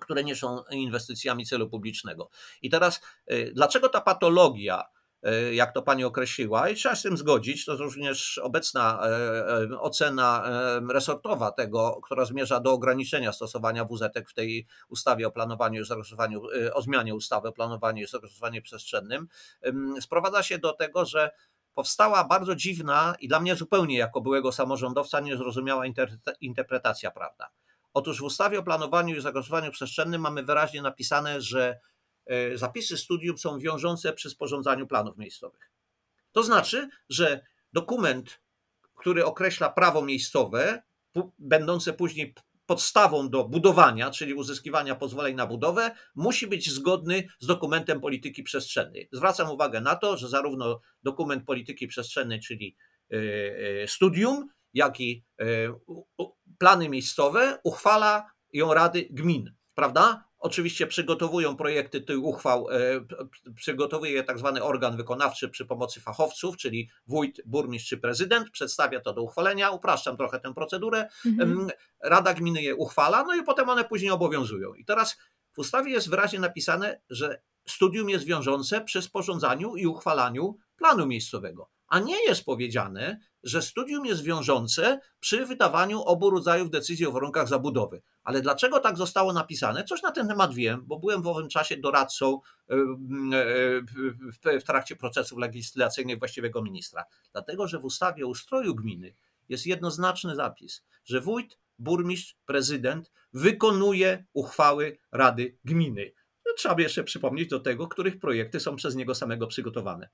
które 0.00 0.24
nie 0.24 0.36
są 0.36 0.62
inwestycjami 0.70 1.46
celu 1.46 1.68
publicznego. 1.68 2.30
I 2.62 2.70
teraz, 2.70 3.00
y, 3.32 3.52
dlaczego 3.54 3.88
ta 3.88 4.00
patologia 4.00 4.84
jak 5.52 5.72
to 5.72 5.82
pani 5.82 6.04
określiła, 6.04 6.68
i 6.68 6.74
trzeba 6.74 6.94
się 6.94 7.00
z 7.00 7.02
tym 7.02 7.16
zgodzić. 7.16 7.64
To 7.64 7.76
również 7.76 8.38
obecna 8.38 9.00
e, 9.02 9.08
e, 9.72 9.80
ocena 9.80 10.44
resortowa 10.90 11.52
tego, 11.52 12.00
która 12.04 12.24
zmierza 12.24 12.60
do 12.60 12.72
ograniczenia 12.72 13.32
stosowania 13.32 13.84
WZ 13.84 14.28
w 14.28 14.34
tej 14.34 14.66
ustawie 14.88 15.26
o 15.26 15.30
planowaniu 15.30 15.82
i 15.82 15.84
zarządzaniu, 15.84 16.42
o 16.72 16.82
zmianie 16.82 17.14
ustawy 17.14 17.48
o 17.48 17.52
planowaniu 17.52 18.04
i 18.04 18.06
zarządzaniu 18.06 18.62
przestrzennym, 18.62 19.28
sprowadza 20.00 20.42
się 20.42 20.58
do 20.58 20.72
tego, 20.72 21.04
że 21.04 21.30
powstała 21.74 22.24
bardzo 22.24 22.54
dziwna 22.54 23.14
i 23.20 23.28
dla 23.28 23.40
mnie 23.40 23.56
zupełnie 23.56 23.98
jako 23.98 24.20
byłego 24.20 24.52
samorządowca 24.52 25.20
niezrozumiała 25.20 25.84
interpretacja 26.40 27.10
prawna. 27.10 27.46
Otóż 27.94 28.20
w 28.20 28.24
ustawie 28.24 28.58
o 28.58 28.62
planowaniu 28.62 29.16
i 29.16 29.20
zarządzaniu 29.20 29.70
przestrzennym 29.70 30.20
mamy 30.20 30.42
wyraźnie 30.42 30.82
napisane, 30.82 31.40
że 31.40 31.80
E, 31.80 31.89
zapisy 32.54 32.98
studium 32.98 33.38
są 33.38 33.58
wiążące 33.58 34.12
przy 34.12 34.30
sporządzaniu 34.30 34.86
planów 34.86 35.18
miejscowych. 35.18 35.70
To 36.32 36.42
znaczy, 36.42 36.88
że 37.08 37.40
dokument, 37.72 38.40
który 38.94 39.24
określa 39.24 39.70
prawo 39.70 40.02
miejscowe, 40.02 40.82
będące 41.38 41.92
później 41.92 42.34
podstawą 42.66 43.30
do 43.30 43.44
budowania, 43.44 44.10
czyli 44.10 44.34
uzyskiwania 44.34 44.94
pozwoleń 44.94 45.36
na 45.36 45.46
budowę, 45.46 45.90
musi 46.14 46.46
być 46.46 46.70
zgodny 46.70 47.28
z 47.38 47.46
dokumentem 47.46 48.00
polityki 48.00 48.42
przestrzennej. 48.42 49.08
Zwracam 49.12 49.50
uwagę 49.50 49.80
na 49.80 49.96
to, 49.96 50.16
że 50.16 50.28
zarówno 50.28 50.80
dokument 51.02 51.44
polityki 51.44 51.86
przestrzennej, 51.86 52.40
czyli 52.40 52.76
e, 53.12 53.16
e, 53.82 53.88
studium, 53.88 54.48
jak 54.74 55.00
i 55.00 55.24
plany 56.58 56.88
miejscowe 56.88 57.58
uchwala 57.64 58.30
ją 58.52 58.74
Rady 58.74 59.08
Gmin, 59.10 59.54
prawda? 59.74 60.24
Oczywiście 60.40 60.86
przygotowują 60.86 61.56
projekty 61.56 62.00
tych 62.00 62.22
uchwał, 62.22 62.70
e, 62.70 62.76
przygotowuje 63.54 64.12
je 64.12 64.24
tak 64.24 64.38
zwany 64.38 64.62
organ 64.62 64.96
wykonawczy 64.96 65.48
przy 65.48 65.66
pomocy 65.66 66.00
fachowców, 66.00 66.56
czyli 66.56 66.90
wójt, 67.06 67.40
burmistrz 67.46 67.88
czy 67.88 67.98
prezydent, 67.98 68.50
przedstawia 68.50 69.00
to 69.00 69.12
do 69.12 69.22
uchwalenia, 69.22 69.70
upraszczam 69.70 70.16
trochę 70.16 70.40
tę 70.40 70.54
procedurę, 70.54 71.08
mhm. 71.26 71.70
Rada 72.02 72.34
Gminy 72.34 72.62
je 72.62 72.74
uchwala, 72.74 73.24
no 73.24 73.34
i 73.34 73.42
potem 73.42 73.68
one 73.68 73.84
później 73.84 74.10
obowiązują. 74.10 74.74
I 74.74 74.84
teraz 74.84 75.16
w 75.52 75.58
ustawie 75.58 75.90
jest 75.90 76.10
wyraźnie 76.10 76.38
napisane, 76.38 77.00
że 77.10 77.42
studium 77.66 78.10
jest 78.10 78.24
wiążące 78.24 78.80
przy 78.80 79.02
sporządzaniu 79.02 79.76
i 79.76 79.86
uchwalaniu 79.86 80.56
planu 80.76 81.06
miejscowego, 81.06 81.70
a 81.90 81.98
nie 81.98 82.24
jest 82.24 82.44
powiedziane, 82.44 83.20
że 83.42 83.62
studium 83.62 84.06
jest 84.06 84.22
wiążące 84.22 85.00
przy 85.20 85.46
wydawaniu 85.46 86.02
obu 86.02 86.30
rodzajów 86.30 86.70
decyzji 86.70 87.06
o 87.06 87.12
warunkach 87.12 87.48
zabudowy. 87.48 88.02
Ale 88.22 88.42
dlaczego 88.42 88.80
tak 88.80 88.96
zostało 88.96 89.32
napisane? 89.32 89.84
Coś 89.84 90.02
na 90.02 90.10
ten 90.10 90.28
temat 90.28 90.54
wiem, 90.54 90.82
bo 90.86 90.98
byłem 90.98 91.22
w 91.22 91.26
owym 91.26 91.48
czasie 91.48 91.76
doradcą 91.76 92.40
e, 92.70 92.74
e, 94.52 94.60
w 94.60 94.64
trakcie 94.64 94.96
procesów 94.96 95.38
legislacyjnych 95.38 96.18
właściwego 96.18 96.62
ministra. 96.62 97.04
Dlatego, 97.32 97.68
że 97.68 97.78
w 97.78 97.84
ustawie 97.84 98.26
o 98.26 98.28
ustroju 98.28 98.74
gminy 98.74 99.14
jest 99.48 99.66
jednoznaczny 99.66 100.36
zapis, 100.36 100.84
że 101.04 101.20
wójt, 101.20 101.58
burmistrz, 101.78 102.36
prezydent 102.46 103.12
wykonuje 103.32 104.24
uchwały 104.32 104.98
Rady 105.12 105.58
Gminy. 105.64 106.12
No, 106.46 106.52
trzeba 106.56 106.82
jeszcze 106.82 107.04
przypomnieć 107.04 107.48
do 107.48 107.60
tego, 107.60 107.88
których 107.88 108.18
projekty 108.18 108.60
są 108.60 108.76
przez 108.76 108.96
niego 108.96 109.14
samego 109.14 109.46
przygotowane. 109.46 110.08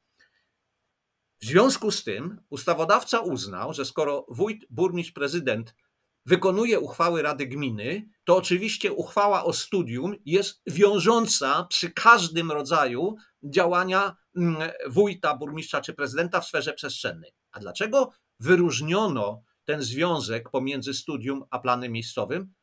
W 1.41 1.45
związku 1.45 1.91
z 1.91 2.05
tym 2.05 2.41
ustawodawca 2.51 3.21
uznał, 3.21 3.73
że 3.73 3.85
skoro 3.85 4.27
wójt, 4.29 4.65
burmistrz, 4.71 5.13
prezydent 5.13 5.75
wykonuje 6.27 6.81
uchwały 6.81 7.23
Rady 7.23 7.47
Gminy, 7.47 8.09
to 8.25 8.37
oczywiście 8.37 8.93
uchwała 8.93 9.45
o 9.45 9.53
studium 9.53 10.15
jest 10.25 10.63
wiążąca 10.67 11.65
przy 11.65 11.91
każdym 11.91 12.53
rodzaju 12.53 13.17
działania 13.43 14.17
mm, 14.37 14.71
wójta, 14.87 15.37
burmistrza 15.37 15.81
czy 15.81 15.95
prezydenta 15.95 16.41
w 16.41 16.47
sferze 16.47 16.73
przestrzennej. 16.73 17.33
A 17.53 17.61
dlaczego 17.61 18.11
wyróżniono 18.41 19.43
ten 19.65 19.83
związek 19.83 20.51
pomiędzy 20.51 20.95
studium 20.95 21.45
a 21.51 21.59
planem 21.59 21.93
miejscowym? 21.93 22.55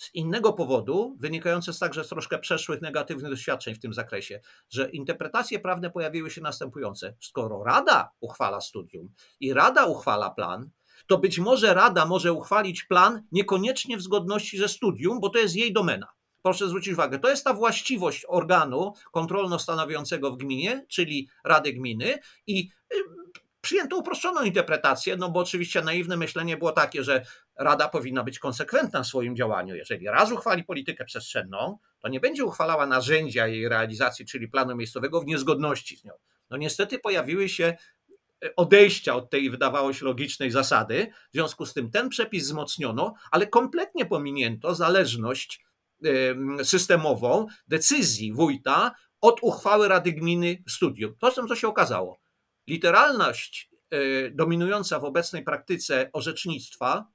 Z 0.00 0.14
innego 0.14 0.52
powodu, 0.52 1.16
wynikające 1.18 1.72
z 1.72 1.78
także 1.78 2.04
z 2.04 2.08
troszkę 2.08 2.38
przeszłych 2.38 2.82
negatywnych 2.82 3.30
doświadczeń 3.30 3.74
w 3.74 3.78
tym 3.78 3.94
zakresie, 3.94 4.40
że 4.70 4.90
interpretacje 4.90 5.58
prawne 5.58 5.90
pojawiły 5.90 6.30
się 6.30 6.40
następujące. 6.40 7.14
Skoro 7.20 7.64
Rada 7.64 8.10
uchwala 8.20 8.60
studium 8.60 9.12
i 9.40 9.54
Rada 9.54 9.86
uchwala 9.86 10.30
plan, 10.30 10.70
to 11.06 11.18
być 11.18 11.38
może 11.38 11.74
Rada 11.74 12.06
może 12.06 12.32
uchwalić 12.32 12.84
plan 12.84 13.22
niekoniecznie 13.32 13.96
w 13.96 14.02
zgodności 14.02 14.58
ze 14.58 14.68
studium, 14.68 15.20
bo 15.20 15.28
to 15.28 15.38
jest 15.38 15.56
jej 15.56 15.72
domena. 15.72 16.06
Proszę 16.42 16.68
zwrócić 16.68 16.92
uwagę, 16.92 17.18
to 17.18 17.30
jest 17.30 17.44
ta 17.44 17.54
właściwość 17.54 18.24
organu 18.28 18.92
kontrolno-stanowiącego 19.12 20.32
w 20.32 20.36
gminie, 20.36 20.86
czyli 20.88 21.28
Rady 21.44 21.72
Gminy 21.72 22.18
i 22.46 22.70
przyjęto 23.60 23.96
uproszczoną 23.96 24.42
interpretację, 24.42 25.16
no 25.16 25.30
bo 25.30 25.40
oczywiście 25.40 25.82
naiwne 25.82 26.16
myślenie 26.16 26.56
było 26.56 26.72
takie, 26.72 27.04
że 27.04 27.24
Rada 27.58 27.88
powinna 27.88 28.24
być 28.24 28.38
konsekwentna 28.38 29.02
w 29.02 29.06
swoim 29.06 29.36
działaniu. 29.36 29.74
Jeżeli 29.74 30.06
raz 30.06 30.32
uchwali 30.32 30.64
politykę 30.64 31.04
przestrzenną, 31.04 31.78
to 31.98 32.08
nie 32.08 32.20
będzie 32.20 32.44
uchwalała 32.44 32.86
narzędzia 32.86 33.46
jej 33.46 33.68
realizacji, 33.68 34.26
czyli 34.26 34.48
planu 34.48 34.76
miejscowego 34.76 35.20
w 35.20 35.26
niezgodności 35.26 35.96
z 35.96 36.04
nią. 36.04 36.12
No 36.50 36.56
niestety 36.56 36.98
pojawiły 36.98 37.48
się 37.48 37.76
odejścia 38.56 39.14
od 39.14 39.30
tej, 39.30 39.50
wydawało 39.50 39.92
się, 39.92 40.04
logicznej 40.04 40.50
zasady. 40.50 41.12
W 41.30 41.34
związku 41.34 41.66
z 41.66 41.74
tym 41.74 41.90
ten 41.90 42.08
przepis 42.08 42.44
wzmocniono, 42.44 43.14
ale 43.30 43.46
kompletnie 43.46 44.06
pominięto 44.06 44.74
zależność 44.74 45.64
systemową 46.62 47.46
decyzji 47.68 48.32
wójta 48.32 48.94
od 49.20 49.38
uchwały 49.42 49.88
Rady 49.88 50.12
Gminy 50.12 50.62
studium. 50.68 51.14
To 51.18 51.30
co 51.30 51.56
się 51.56 51.68
okazało. 51.68 52.19
Literalność 52.70 53.70
e, 53.90 54.30
dominująca 54.30 54.98
w 54.98 55.04
obecnej 55.04 55.44
praktyce 55.44 56.10
orzecznictwa 56.12 57.06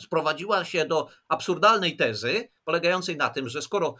sprowadziła 0.00 0.64
się 0.64 0.84
do 0.84 1.08
absurdalnej 1.28 1.96
tezy, 1.96 2.48
polegającej 2.64 3.16
na 3.16 3.30
tym, 3.30 3.48
że 3.48 3.62
skoro 3.62 3.94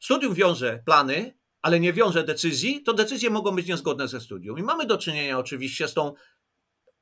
studium 0.00 0.34
wiąże 0.34 0.82
plany, 0.84 1.38
ale 1.62 1.80
nie 1.80 1.92
wiąże 1.92 2.24
decyzji, 2.24 2.82
to 2.82 2.92
decyzje 2.92 3.30
mogą 3.30 3.56
być 3.56 3.66
niezgodne 3.66 4.08
ze 4.08 4.20
studium. 4.20 4.58
I 4.58 4.62
mamy 4.62 4.86
do 4.86 4.98
czynienia 4.98 5.38
oczywiście 5.38 5.88
z 5.88 5.94
tą 5.94 6.14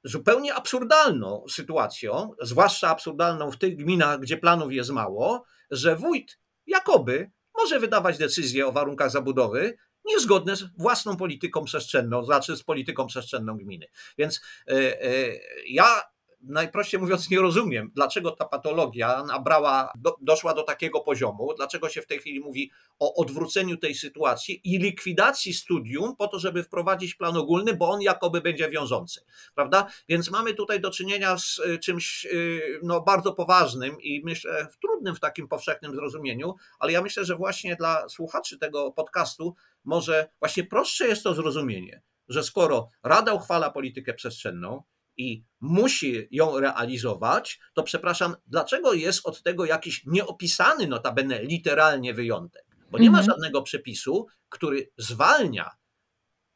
zupełnie 0.04 0.54
absurdalną 0.54 1.44
sytuacją, 1.48 2.30
zwłaszcza 2.42 2.88
absurdalną 2.88 3.50
w 3.50 3.58
tych 3.58 3.76
gminach, 3.76 4.20
gdzie 4.20 4.37
planów 4.37 4.72
jest 4.72 4.90
mało, 4.90 5.44
że 5.70 5.96
wójt 5.96 6.38
jakoby 6.66 7.30
może 7.56 7.80
wydawać 7.80 8.18
decyzje 8.18 8.66
o 8.66 8.72
warunkach 8.72 9.10
zabudowy 9.10 9.76
niezgodne 10.04 10.56
z 10.56 10.64
własną 10.78 11.16
polityką 11.16 11.64
przestrzenną, 11.64 12.24
znaczy 12.24 12.56
z 12.56 12.62
polityką 12.62 13.06
przestrzenną 13.06 13.56
gminy. 13.56 13.86
Więc 14.18 14.40
e, 14.68 15.02
e, 15.02 15.38
ja 15.68 16.13
najprościej 16.46 17.00
mówiąc, 17.00 17.30
nie 17.30 17.40
rozumiem, 17.40 17.90
dlaczego 17.94 18.30
ta 18.30 18.44
patologia 18.44 19.24
nabrała, 19.24 19.92
do, 19.94 20.16
doszła 20.20 20.54
do 20.54 20.62
takiego 20.62 21.00
poziomu, 21.00 21.54
dlaczego 21.57 21.88
się 21.88 22.02
w 22.02 22.07
tej 22.07 22.18
chwili 22.18 22.40
mówi 22.40 22.70
o 22.98 23.14
odwróceniu 23.14 23.76
tej 23.76 23.94
sytuacji 23.94 24.61
i 24.64 24.78
likwidacji 24.78 25.54
studium 25.54 26.16
po 26.16 26.28
to, 26.28 26.38
żeby 26.38 26.62
wprowadzić 26.62 27.14
plan 27.14 27.37
ogólny, 27.37 27.76
bo 27.76 27.90
on 27.90 28.02
jakoby 28.02 28.40
będzie 28.40 28.70
wiążący, 28.70 29.20
prawda? 29.54 29.87
Więc 30.09 30.30
mamy 30.30 30.54
tutaj 30.54 30.80
do 30.80 30.90
czynienia 30.90 31.38
z 31.38 31.59
y, 31.59 31.78
czymś 31.78 32.26
y, 32.26 32.80
no, 32.83 33.00
bardzo 33.00 33.33
poważnym 33.33 34.00
i 34.00 34.22
myślę 34.24 34.66
trudnym 34.83 35.14
w 35.14 35.20
takim 35.20 35.48
powszechnym 35.48 35.94
zrozumieniu, 35.94 36.54
ale 36.78 36.92
ja 36.92 37.02
myślę, 37.02 37.24
że 37.24 37.37
właśnie 37.37 37.76
dla 37.76 38.09
słuchaczy 38.09 38.59
tego 38.59 38.92
podcastu 38.92 39.54
może 39.85 40.28
właśnie 40.40 40.64
prostsze 40.64 41.09
jest 41.09 41.22
to 41.22 41.35
zrozumienie, 41.35 42.02
że 42.28 42.42
skoro 42.42 42.90
Rada 43.02 43.33
uchwala 43.33 43.70
politykę 43.70 44.14
przestrzenną, 44.14 44.83
i 45.16 45.44
musi 45.61 46.29
ją 46.31 46.61
realizować, 46.61 47.61
to 47.74 47.83
przepraszam, 47.83 48.37
dlaczego 48.46 48.92
jest 48.92 49.27
od 49.27 49.42
tego 49.42 49.64
jakiś 49.64 50.03
nieopisany 50.07 50.87
notabene 50.87 51.42
literalnie 51.42 52.14
wyjątek? 52.14 52.64
Bo 52.90 52.98
nie 52.98 53.11
ma 53.11 53.18
mhm. 53.18 53.35
żadnego 53.35 53.62
przepisu, 53.62 54.27
który 54.48 54.90
zwalnia 54.98 55.70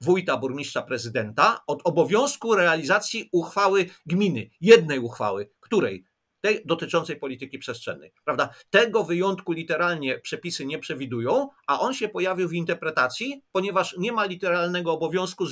wójta, 0.00 0.36
burmistrza, 0.36 0.82
prezydenta 0.82 1.60
od 1.66 1.80
obowiązku 1.84 2.54
realizacji 2.54 3.28
uchwały 3.32 3.86
gminy, 4.06 4.50
jednej 4.60 4.98
uchwały, 4.98 5.50
której 5.60 6.04
tej 6.40 6.62
dotyczącej 6.64 7.16
polityki 7.16 7.58
przestrzennej. 7.58 8.12
Prawda? 8.24 8.48
Tego 8.70 9.04
wyjątku 9.04 9.52
literalnie 9.52 10.18
przepisy 10.18 10.66
nie 10.66 10.78
przewidują, 10.78 11.48
a 11.66 11.80
on 11.80 11.94
się 11.94 12.08
pojawił 12.08 12.48
w 12.48 12.52
interpretacji, 12.52 13.42
ponieważ 13.52 13.96
nie 13.98 14.12
ma 14.12 14.24
literalnego 14.24 14.92
obowiązku 14.92 15.44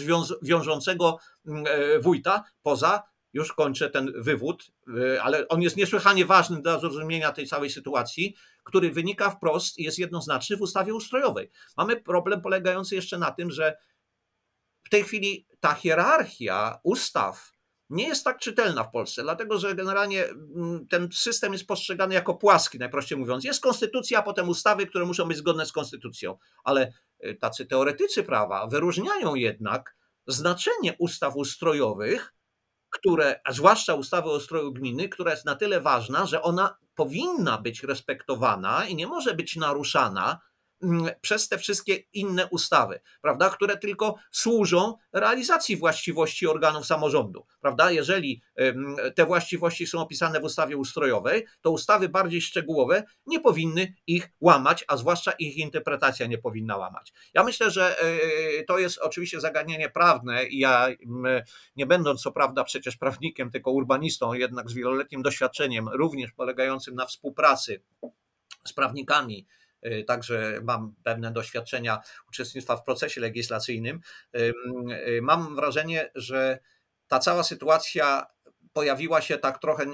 wiążącego 0.42 1.18
mm, 1.46 1.64
e, 1.66 1.98
wójta 1.98 2.44
poza 2.62 3.02
już 3.32 3.52
kończę 3.52 3.90
ten 3.90 4.12
wywód, 4.22 4.66
e, 5.14 5.22
ale 5.22 5.48
on 5.48 5.62
jest 5.62 5.76
niesłychanie 5.76 6.26
ważny 6.26 6.62
dla 6.62 6.78
zrozumienia 6.78 7.32
tej 7.32 7.46
całej 7.46 7.70
sytuacji, 7.70 8.36
który 8.64 8.90
wynika 8.90 9.30
wprost 9.30 9.78
i 9.78 9.82
jest 9.82 9.98
jednoznaczny 9.98 10.56
w 10.56 10.60
ustawie 10.60 10.94
ustrojowej. 10.94 11.50
Mamy 11.76 12.00
problem 12.00 12.40
polegający 12.40 12.94
jeszcze 12.94 13.18
na 13.18 13.30
tym, 13.30 13.50
że 13.50 13.76
w 14.84 14.90
tej 14.90 15.04
chwili 15.04 15.46
ta 15.60 15.74
hierarchia 15.74 16.78
ustaw 16.82 17.52
nie 17.90 18.08
jest 18.08 18.24
tak 18.24 18.38
czytelna 18.38 18.84
w 18.84 18.90
Polsce, 18.90 19.22
dlatego 19.22 19.58
że 19.58 19.74
generalnie 19.74 20.24
mm, 20.24 20.86
ten 20.88 21.08
system 21.12 21.52
jest 21.52 21.66
postrzegany 21.66 22.14
jako 22.14 22.34
płaski, 22.34 22.78
najprościej 22.78 23.18
mówiąc. 23.18 23.44
Jest 23.44 23.60
konstytucja, 23.60 24.18
a 24.18 24.22
potem 24.22 24.48
ustawy, 24.48 24.86
które 24.86 25.04
muszą 25.04 25.24
być 25.24 25.36
zgodne 25.36 25.66
z 25.66 25.72
konstytucją, 25.72 26.38
ale 26.64 26.92
y, 27.24 27.34
tacy 27.34 27.66
teoretycy 27.66 28.22
prawa 28.22 28.66
wyróżniają 28.66 29.34
jednak 29.34 29.96
znaczenie 30.26 30.94
ustaw 30.98 31.36
ustrojowych, 31.36 32.34
które, 32.90 33.40
a 33.44 33.52
zwłaszcza 33.52 33.94
ustawy 33.94 34.30
o 34.30 34.36
ustroju 34.36 34.72
gminy, 34.72 35.08
która 35.08 35.30
jest 35.30 35.44
na 35.44 35.54
tyle 35.54 35.80
ważna, 35.80 36.26
że 36.26 36.42
ona 36.42 36.76
powinna 36.94 37.58
być 37.58 37.82
respektowana 37.82 38.86
i 38.86 38.96
nie 38.96 39.06
może 39.06 39.34
być 39.34 39.56
naruszana 39.56 40.40
przez 41.20 41.48
te 41.48 41.58
wszystkie 41.58 41.94
inne 42.12 42.46
ustawy, 42.46 43.00
prawda, 43.22 43.50
które 43.50 43.76
tylko 43.76 44.14
służą 44.30 44.94
realizacji 45.12 45.76
właściwości 45.76 46.46
organów 46.46 46.86
samorządu, 46.86 47.46
prawda? 47.60 47.90
Jeżeli 47.90 48.42
te 49.14 49.26
właściwości 49.26 49.86
są 49.86 50.00
opisane 50.00 50.40
w 50.40 50.44
ustawie 50.44 50.76
ustrojowej, 50.76 51.46
to 51.60 51.70
ustawy 51.70 52.08
bardziej 52.08 52.40
szczegółowe 52.40 53.02
nie 53.26 53.40
powinny 53.40 53.94
ich 54.06 54.28
łamać, 54.40 54.84
a 54.88 54.96
zwłaszcza 54.96 55.32
ich 55.32 55.56
interpretacja 55.56 56.26
nie 56.26 56.38
powinna 56.38 56.76
łamać. 56.76 57.12
Ja 57.34 57.44
myślę, 57.44 57.70
że 57.70 58.00
e, 58.00 58.64
to 58.64 58.78
jest 58.78 58.98
oczywiście 58.98 59.40
zagadnienie 59.40 59.90
prawne 59.90 60.46
i 60.46 60.58
ja 60.58 60.88
nie 61.76 61.86
będąc 61.86 62.22
co 62.22 62.32
prawda 62.32 62.64
przecież 62.64 62.96
prawnikiem, 62.96 63.50
tylko 63.50 63.70
urbanistą, 63.70 64.32
jednak 64.32 64.70
z 64.70 64.74
wieloletnim 64.74 65.22
doświadczeniem, 65.22 65.88
również 65.88 66.32
polegającym 66.32 66.94
na 66.94 67.06
współpracy 67.06 67.82
z 68.64 68.72
prawnikami, 68.72 69.46
także 70.06 70.60
mam 70.62 70.94
pewne 71.04 71.32
doświadczenia 71.32 72.00
uczestnictwa 72.28 72.76
w 72.76 72.84
procesie 72.84 73.20
legislacyjnym. 73.20 74.00
Y, 74.36 74.52
mam 75.22 75.56
wrażenie, 75.56 76.10
że 76.14 76.58
ta 77.08 77.18
cała 77.18 77.42
sytuacja 77.42 78.26
pojawiła 78.72 79.20
się 79.20 79.38
tak 79.38 79.58
trochę 79.58 79.86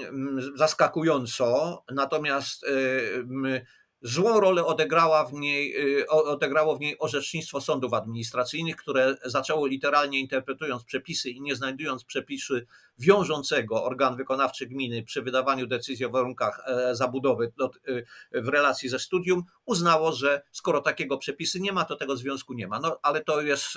zaskakująco, 0.55 1.83
natomiast 1.91 2.65
Złą 4.05 4.39
rolę 4.39 4.65
odegrała 4.65 5.25
w 5.25 5.33
niej, 5.33 5.97
y, 5.99 6.07
odegrało 6.09 6.75
w 6.75 6.79
niej 6.79 6.95
orzecznictwo 6.99 7.61
sądów 7.61 7.93
administracyjnych, 7.93 8.75
które 8.75 9.15
zaczęło 9.25 9.67
literalnie 9.67 10.19
interpretując 10.19 10.83
przepisy 10.83 11.29
i 11.29 11.41
nie 11.41 11.55
znajdując 11.55 12.03
przepisu 12.03 12.53
wiążącego 12.99 13.83
organ 13.83 14.15
wykonawczy 14.15 14.65
gminy 14.67 15.03
przy 15.03 15.21
wydawaniu 15.21 15.67
decyzji 15.67 16.05
o 16.05 16.09
warunkach 16.09 16.61
e, 16.65 16.95
zabudowy 16.95 17.51
y, 17.87 18.05
w 18.31 18.47
relacji 18.47 18.89
ze 18.89 18.99
studium, 18.99 19.43
uznało, 19.65 20.11
że 20.11 20.41
skoro 20.51 20.81
takiego 20.81 21.17
przepisy 21.17 21.59
nie 21.59 21.71
ma, 21.71 21.85
to 21.85 21.95
tego 21.95 22.17
związku 22.17 22.53
nie 22.53 22.67
ma. 22.67 22.79
No 22.79 22.99
ale 23.01 23.23
to 23.23 23.41
jest, 23.41 23.75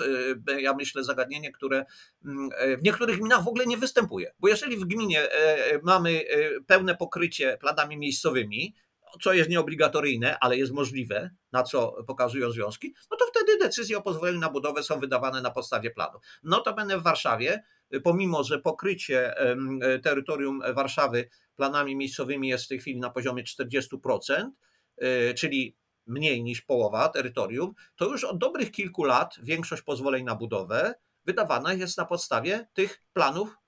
y, 0.49 0.61
ja 0.61 0.73
myślę, 0.73 1.03
zagadnienie, 1.03 1.51
które 1.51 1.85
mm, 2.25 2.49
e, 2.57 2.77
w 2.77 2.83
niektórych 2.83 3.19
gminach 3.19 3.43
w 3.43 3.47
ogóle 3.47 3.65
nie 3.65 3.77
występuje. 3.77 4.33
Bo 4.39 4.47
jeżeli 4.47 4.77
w 4.77 4.85
gminie 4.85 5.31
e, 5.31 5.79
mamy 5.83 6.21
pełne 6.67 6.95
pokrycie 6.95 7.57
planami 7.61 7.97
miejscowymi, 7.97 8.73
co 9.21 9.33
jest 9.33 9.49
nieobligatoryjne, 9.49 10.39
ale 10.39 10.57
jest 10.57 10.73
możliwe, 10.73 11.29
na 11.51 11.63
co 11.63 12.03
pokazują 12.07 12.51
związki, 12.51 12.93
no 13.11 13.17
to 13.17 13.25
wtedy 13.25 13.57
decyzje 13.57 13.97
o 13.97 14.01
pozwoleniu 14.01 14.39
na 14.39 14.49
budowę 14.49 14.83
są 14.83 14.99
wydawane 14.99 15.41
na 15.41 15.51
podstawie 15.51 15.91
planu. 15.91 16.19
Notabene 16.43 16.97
w 16.97 17.03
Warszawie, 17.03 17.63
pomimo 18.03 18.43
że 18.43 18.59
pokrycie 18.59 19.33
terytorium 20.03 20.61
Warszawy 20.73 21.29
planami 21.55 21.95
miejscowymi 21.95 22.47
jest 22.47 22.65
w 22.65 22.67
tej 22.67 22.79
chwili 22.79 22.99
na 22.99 23.09
poziomie 23.09 23.43
40%, 23.43 24.49
y, 25.03 25.33
czyli 25.33 25.77
mniej 26.05 26.43
niż 26.43 26.61
połowa 26.61 27.09
terytorium, 27.09 27.73
to 27.95 28.05
już 28.05 28.23
od 28.23 28.37
dobrych 28.37 28.71
kilku 28.71 29.03
lat 29.03 29.35
większość 29.43 29.81
pozwoleń 29.81 30.23
na 30.23 30.35
budowę 30.35 30.93
wydawana 31.25 31.73
jest 31.73 31.97
na 31.97 32.05
podstawie 32.05 32.67
tych 32.73 33.03
planów 33.13 33.49
Y, 33.49 33.66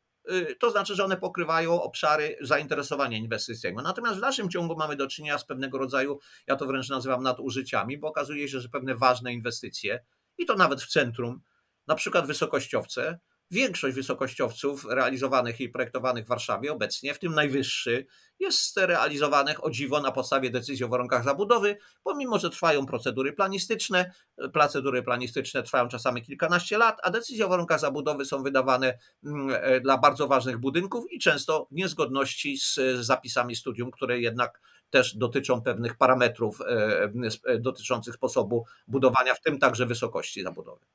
to 0.60 0.72
znaczy, 0.72 0.96
że 0.96 1.06
one 1.06 1.18
pokrywają 1.18 1.82
obszary 1.82 2.38
zainteresowania 2.42 3.18
inwestycyjnego. 3.18 3.82
Natomiast 3.82 4.18
w 4.18 4.22
dalszym 4.22 4.50
ciągu 4.50 4.76
mamy 4.76 4.96
do 4.96 5.08
czynienia 5.08 5.38
z 5.38 5.46
pewnego 5.46 5.78
rodzaju, 5.78 6.20
ja 6.48 6.56
to 6.56 6.66
wręcz 6.66 6.90
nazywam 6.90 7.24
nadużyciami, 7.24 7.98
bo 7.98 8.08
okazuje 8.08 8.48
się, 8.48 8.60
że 8.60 8.70
pewne 8.70 8.96
ważne 8.96 9.34
inwestycje, 9.34 10.06
i 10.38 10.46
to 10.46 10.56
nawet 10.56 10.82
w 10.82 10.88
centrum, 10.88 11.42
na 11.88 11.96
przykład 11.96 12.28
wysokościowce, 12.28 13.20
Większość 13.52 13.96
wysokościowców 13.96 14.86
realizowanych 14.90 15.62
i 15.62 15.70
projektowanych 15.70 16.26
w 16.26 16.28
Warszawie 16.28 16.72
obecnie, 16.72 17.14
w 17.14 17.20
tym 17.20 17.36
najwyższy, 17.36 18.06
jest 18.40 18.78
realizowanych 18.78 19.66
o 19.66 19.70
dziwo 19.70 20.02
na 20.02 20.12
podstawie 20.12 20.50
decyzji 20.50 20.86
o 20.86 20.88
warunkach 20.88 21.24
zabudowy, 21.24 21.78
pomimo 22.04 22.40
że 22.40 22.50
trwają 22.50 22.86
procedury 22.86 23.34
planistyczne. 23.34 24.12
Procedury 24.54 25.04
planistyczne 25.04 25.64
trwają 25.64 25.88
czasami 25.88 26.22
kilkanaście 26.22 26.78
lat, 26.78 27.00
a 27.04 27.10
decyzje 27.10 27.46
o 27.46 27.50
warunkach 27.50 27.80
zabudowy 27.80 28.26
są 28.26 28.44
wydawane 28.44 28.98
mm, 29.26 29.58
e, 29.62 29.82
dla 29.82 29.98
bardzo 29.98 30.28
ważnych 30.28 30.58
budynków 30.58 31.12
i 31.12 31.20
często 31.20 31.68
w 31.72 31.76
niezgodności 31.76 32.58
z 32.58 32.80
zapisami 33.06 33.56
studium, 33.56 33.92
które 33.92 34.20
jednak 34.20 34.62
też 34.90 35.16
dotyczą 35.16 35.62
pewnych 35.62 35.98
parametrów 35.98 36.62
e, 36.62 37.12
e, 37.46 37.60
dotyczących 37.60 38.14
sposobu 38.14 38.66
budowania, 38.88 39.34
w 39.34 39.42
tym 39.42 39.60
także 39.60 39.86
wysokości 39.86 40.44
zabudowy. 40.44 40.86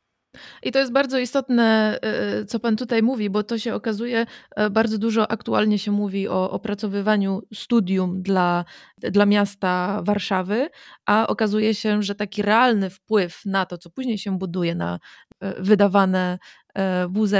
I 0.62 0.72
to 0.72 0.78
jest 0.78 0.92
bardzo 0.92 1.18
istotne, 1.18 1.98
y, 2.42 2.46
co 2.46 2.60
Pan 2.60 2.76
tutaj 2.76 3.02
mówi, 3.02 3.30
bo 3.30 3.42
to 3.42 3.58
się 3.58 3.74
okazuje, 3.74 4.26
e, 4.56 4.70
bardzo 4.70 4.98
dużo 4.98 5.30
aktualnie 5.30 5.78
się 5.78 5.92
mówi 5.92 6.28
o 6.28 6.50
opracowywaniu 6.50 7.42
studium 7.54 8.22
dla, 8.22 8.64
dla 8.98 9.26
miasta 9.26 10.02
Warszawy, 10.02 10.68
a 11.06 11.26
okazuje 11.26 11.74
się, 11.74 12.02
że 12.02 12.14
taki 12.14 12.42
realny 12.42 12.90
wpływ 12.90 13.40
na 13.44 13.66
to, 13.66 13.78
co 13.78 13.90
później 13.90 14.18
się 14.18 14.38
buduje, 14.38 14.74
na 14.74 14.98
e, 15.40 15.62
wydawane 15.62 16.38
WZ 17.08 17.34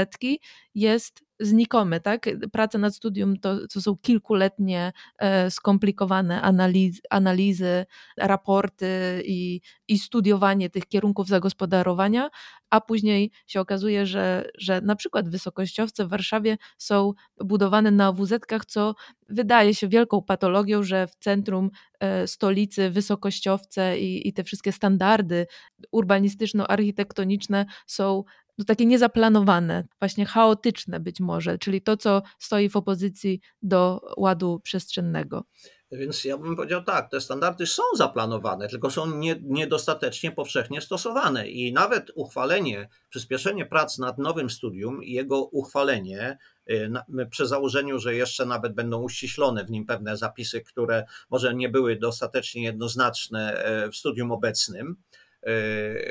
jest 0.75 1.25
znikomy, 1.39 2.01
tak? 2.01 2.29
Prace 2.51 2.77
nad 2.77 2.95
studium 2.95 3.39
to, 3.39 3.67
to 3.67 3.81
są 3.81 3.97
kilkuletnie 3.97 4.93
e, 5.17 5.51
skomplikowane 5.51 6.41
analiz, 6.41 7.01
analizy, 7.09 7.85
raporty 8.17 9.21
i, 9.25 9.61
i 9.87 9.99
studiowanie 9.99 10.69
tych 10.69 10.85
kierunków 10.87 11.27
zagospodarowania, 11.27 12.29
a 12.69 12.81
później 12.81 13.31
się 13.47 13.61
okazuje, 13.61 14.05
że, 14.05 14.49
że 14.57 14.81
na 14.81 14.95
przykład 14.95 15.29
wysokościowce 15.29 16.05
w 16.05 16.09
Warszawie 16.09 16.57
są 16.77 17.13
budowane 17.37 17.91
na 17.91 18.13
WZ-kach, 18.13 18.65
co 18.65 18.95
wydaje 19.29 19.75
się 19.75 19.87
wielką 19.87 20.21
patologią, 20.21 20.83
że 20.83 21.07
w 21.07 21.15
centrum 21.15 21.69
e, 21.99 22.27
stolicy 22.27 22.89
wysokościowce 22.89 23.99
i, 23.99 24.27
i 24.27 24.33
te 24.33 24.43
wszystkie 24.43 24.71
standardy 24.71 25.47
urbanistyczno-architektoniczne 25.91 27.65
są 27.87 28.23
no, 28.57 28.65
takie 28.65 28.85
niezaplanowane, 28.85 29.87
właśnie 29.99 30.25
chaotyczne 30.25 30.99
być 30.99 31.19
może, 31.19 31.57
czyli 31.57 31.81
to, 31.81 31.97
co 31.97 32.21
stoi 32.39 32.69
w 32.69 32.75
opozycji 32.75 33.41
do 33.61 34.01
ładu 34.17 34.59
przestrzennego. 34.63 35.45
Więc 35.91 36.23
ja 36.23 36.37
bym 36.37 36.55
powiedział 36.55 36.83
tak, 36.83 37.09
te 37.11 37.21
standardy 37.21 37.67
są 37.67 37.83
zaplanowane, 37.95 38.67
tylko 38.67 38.91
są 38.91 39.17
nie, 39.17 39.35
niedostatecznie 39.43 40.31
powszechnie 40.31 40.81
stosowane 40.81 41.49
i 41.49 41.73
nawet 41.73 42.11
uchwalenie, 42.15 42.89
przyspieszenie 43.09 43.65
prac 43.65 43.97
nad 43.97 44.17
nowym 44.17 44.49
studium 44.49 45.03
i 45.03 45.11
jego 45.11 45.43
uchwalenie 45.43 46.37
y, 46.69 46.89
przy 47.29 47.47
założeniu, 47.47 47.99
że 47.99 48.15
jeszcze 48.15 48.45
nawet 48.45 48.73
będą 48.73 49.01
uściślone 49.01 49.65
w 49.65 49.71
nim 49.71 49.85
pewne 49.85 50.17
zapisy, 50.17 50.61
które 50.61 51.05
może 51.29 51.55
nie 51.55 51.69
były 51.69 51.95
dostatecznie 51.95 52.63
jednoznaczne 52.63 53.53
e, 53.53 53.89
w 53.89 53.95
studium 53.95 54.31
obecnym, 54.31 54.95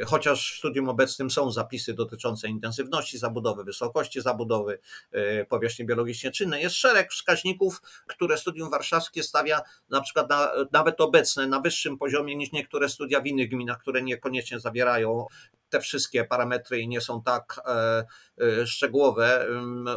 chociaż 0.06 0.54
w 0.54 0.58
studium 0.58 0.88
obecnym 0.88 1.30
są 1.30 1.52
zapisy 1.52 1.94
dotyczące 1.94 2.48
intensywności 2.48 3.18
zabudowy, 3.18 3.64
wysokości 3.64 4.20
zabudowy, 4.20 4.78
e, 5.12 5.44
powierzchni 5.44 5.86
biologicznie 5.86 6.30
czynnej, 6.30 6.62
jest 6.62 6.76
szereg 6.76 7.12
wskaźników, 7.12 7.82
które 8.06 8.38
studium 8.38 8.70
warszawskie 8.70 9.22
stawia 9.22 9.62
na 9.90 10.00
przykład 10.00 10.30
na, 10.30 10.50
nawet 10.72 11.00
obecne 11.00 11.46
na 11.46 11.60
wyższym 11.60 11.98
poziomie 11.98 12.36
niż 12.36 12.52
niektóre 12.52 12.88
studia 12.88 13.20
w 13.20 13.26
innych 13.26 13.50
gminach, 13.50 13.78
które 13.78 14.02
niekoniecznie 14.02 14.60
zawierają 14.60 15.26
te 15.74 15.80
wszystkie 15.80 16.24
parametry 16.24 16.80
i 16.80 16.88
nie 16.88 17.00
są 17.00 17.22
tak 17.22 17.60
e, 17.66 18.66
szczegółowe. 18.66 19.46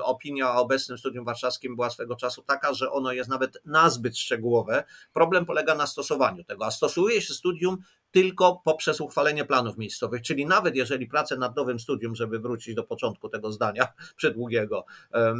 Opinia 0.03 0.51
o 0.55 0.61
obecnym 0.61 0.97
studium 0.97 1.25
warszawskim 1.25 1.75
była 1.75 1.89
swego 1.89 2.15
czasu 2.15 2.41
taka, 2.41 2.73
że 2.73 2.91
ono 2.91 3.11
jest 3.11 3.29
nawet 3.29 3.61
nazbyt 3.65 4.17
szczegółowe. 4.17 4.83
Problem 5.13 5.45
polega 5.45 5.75
na 5.75 5.87
stosowaniu 5.87 6.43
tego, 6.43 6.65
a 6.65 6.71
stosuje 6.71 7.21
się 7.21 7.33
studium 7.33 7.77
tylko 8.17 8.61
poprzez 8.65 9.01
uchwalenie 9.01 9.45
planów 9.45 9.77
miejscowych, 9.77 10.21
czyli 10.21 10.45
nawet 10.45 10.75
jeżeli 10.75 11.07
prace 11.07 11.37
nad 11.37 11.55
nowym 11.55 11.79
studium, 11.79 12.15
żeby 12.15 12.39
wrócić 12.39 12.75
do 12.75 12.83
początku 12.83 13.29
tego 13.29 13.51
zdania 13.51 13.87
przedługiego, 14.17 14.85
e, 15.13 15.35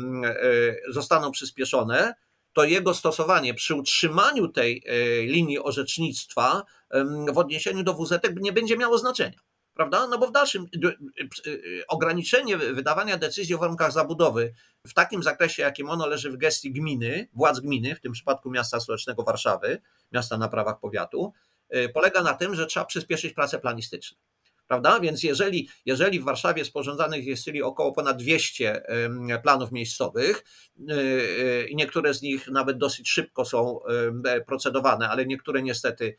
zostaną 0.89 1.31
przyspieszone, 1.31 2.13
to 2.53 2.63
jego 2.63 2.93
stosowanie 2.93 3.53
przy 3.53 3.75
utrzymaniu 3.75 4.47
tej 4.47 4.83
e, 4.85 5.21
linii 5.21 5.59
orzecznictwa 5.59 6.63
w 7.33 7.37
odniesieniu 7.37 7.83
do 7.83 7.93
WZ 7.93 8.19
nie 8.41 8.53
będzie 8.53 8.77
miało 8.77 8.97
znaczenia. 8.97 9.39
Prawda? 9.73 10.07
No 10.07 10.17
bo 10.17 10.27
w 10.27 10.31
dalszym 10.31 10.63
e, 10.63 10.91
ograniczenie 11.87 12.57
wydawania 12.57 13.17
decyzji 13.17 13.55
o 13.55 13.57
warunkach 13.57 13.91
zabudowy 13.91 14.53
w 14.87 14.93
takim 14.93 15.23
zakresie, 15.23 15.63
jakim 15.63 15.89
ono 15.89 16.07
leży 16.07 16.31
w 16.31 16.37
gestii 16.37 16.71
gminy, 16.71 17.27
władz 17.33 17.59
gminy, 17.59 17.95
w 17.95 17.99
tym 17.99 18.11
przypadku 18.11 18.49
miasta 18.49 18.79
stołecznego 18.79 19.23
Warszawy, 19.23 19.81
miasta 20.11 20.37
na 20.37 20.49
prawach 20.49 20.79
powiatu, 20.79 21.33
polega 21.93 22.21
na 22.21 22.33
tym, 22.33 22.55
że 22.55 22.65
trzeba 22.65 22.85
przyspieszyć 22.85 23.33
prace 23.33 23.59
planistyczne. 23.59 24.17
Prawda? 24.67 24.99
Więc 24.99 25.23
jeżeli, 25.23 25.69
jeżeli 25.85 26.19
w 26.19 26.23
Warszawie 26.23 26.65
sporządzanych 26.65 27.25
jest 27.25 27.45
około 27.63 27.91
ponad 27.91 28.17
200 28.17 28.83
planów 29.43 29.71
miejscowych 29.71 30.43
y, 30.89 30.93
y, 30.93 31.67
i 31.69 31.75
niektóre 31.75 32.13
z 32.13 32.21
nich 32.21 32.47
nawet 32.47 32.77
dosyć 32.77 33.09
szybko 33.09 33.45
są 33.45 33.79
procedowane, 34.47 35.09
ale 35.09 35.25
niektóre 35.25 35.61
niestety 35.61 36.15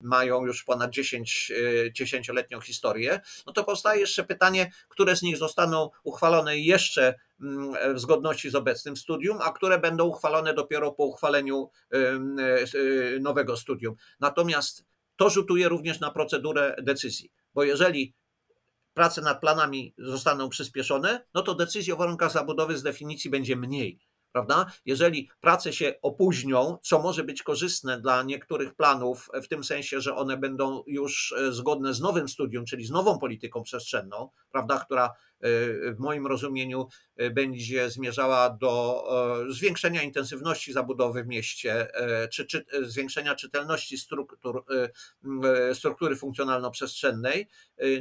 mają 0.00 0.46
już 0.46 0.64
ponad 0.64 0.90
10, 0.90 1.52
10-letnią 2.00 2.60
historię, 2.60 3.20
no 3.46 3.52
to 3.52 3.64
powstaje 3.64 4.00
jeszcze 4.00 4.24
pytanie, 4.24 4.70
które 4.88 5.16
z 5.16 5.22
nich 5.22 5.36
zostaną 5.36 5.90
uchwalone 6.04 6.58
jeszcze 6.58 7.14
mm, 7.40 7.94
w 7.94 8.00
zgodności 8.00 8.50
z 8.50 8.54
obecnym 8.54 8.96
studium, 8.96 9.38
a 9.42 9.52
które 9.52 9.78
będą 9.78 10.04
uchwalone 10.04 10.54
dopiero 10.54 10.92
po 10.92 11.04
uchwaleniu 11.04 11.70
nowego 13.20 13.56
studium. 13.56 13.94
Natomiast 14.20 14.84
to 15.16 15.30
rzutuje 15.30 15.68
również 15.68 16.00
na 16.00 16.10
procedurę 16.10 16.76
decyzji, 16.82 17.32
bo 17.54 17.64
jeżeli 17.64 18.14
prace 18.94 19.20
nad 19.20 19.40
planami 19.40 19.94
zostaną 19.98 20.48
przyspieszone, 20.48 21.26
no 21.34 21.42
to 21.42 21.54
decyzji 21.54 21.92
o 21.92 21.96
warunkach 21.96 22.32
zabudowy 22.32 22.78
z 22.78 22.82
definicji 22.82 23.30
będzie 23.30 23.56
mniej. 23.56 24.00
Prawda? 24.32 24.66
Jeżeli 24.84 25.30
prace 25.40 25.72
się 25.72 25.94
opóźnią, 26.02 26.78
co 26.82 27.02
może 27.02 27.24
być 27.24 27.42
korzystne 27.42 28.00
dla 28.00 28.22
niektórych 28.22 28.74
planów, 28.74 29.28
w 29.42 29.48
tym 29.48 29.64
sensie, 29.64 30.00
że 30.00 30.16
one 30.16 30.36
będą 30.36 30.82
już 30.86 31.34
e, 31.38 31.52
zgodne 31.52 31.94
z 31.94 32.00
nowym 32.00 32.28
studium, 32.28 32.64
czyli 32.64 32.84
z 32.84 32.90
nową 32.90 33.18
polityką 33.18 33.62
przestrzenną, 33.62 34.30
prawda, 34.50 34.78
która 34.78 35.12
w 35.92 35.98
moim 35.98 36.26
rozumieniu 36.26 36.88
y, 37.20 37.30
będzie 37.30 37.90
zmierzała 37.90 38.50
do 38.50 39.04
e, 39.48 39.52
zwiększenia 39.52 40.02
intensywności 40.02 40.72
zabudowy 40.72 41.24
w 41.24 41.26
mieście, 41.26 41.94
e, 41.94 42.28
czy, 42.28 42.46
czy 42.46 42.64
zwiększenia 42.82 43.34
czytelności 43.34 43.98
struktur, 43.98 44.64
e, 45.70 45.74
struktury 45.74 46.16
funkcjonalno-przestrzennej, 46.16 47.46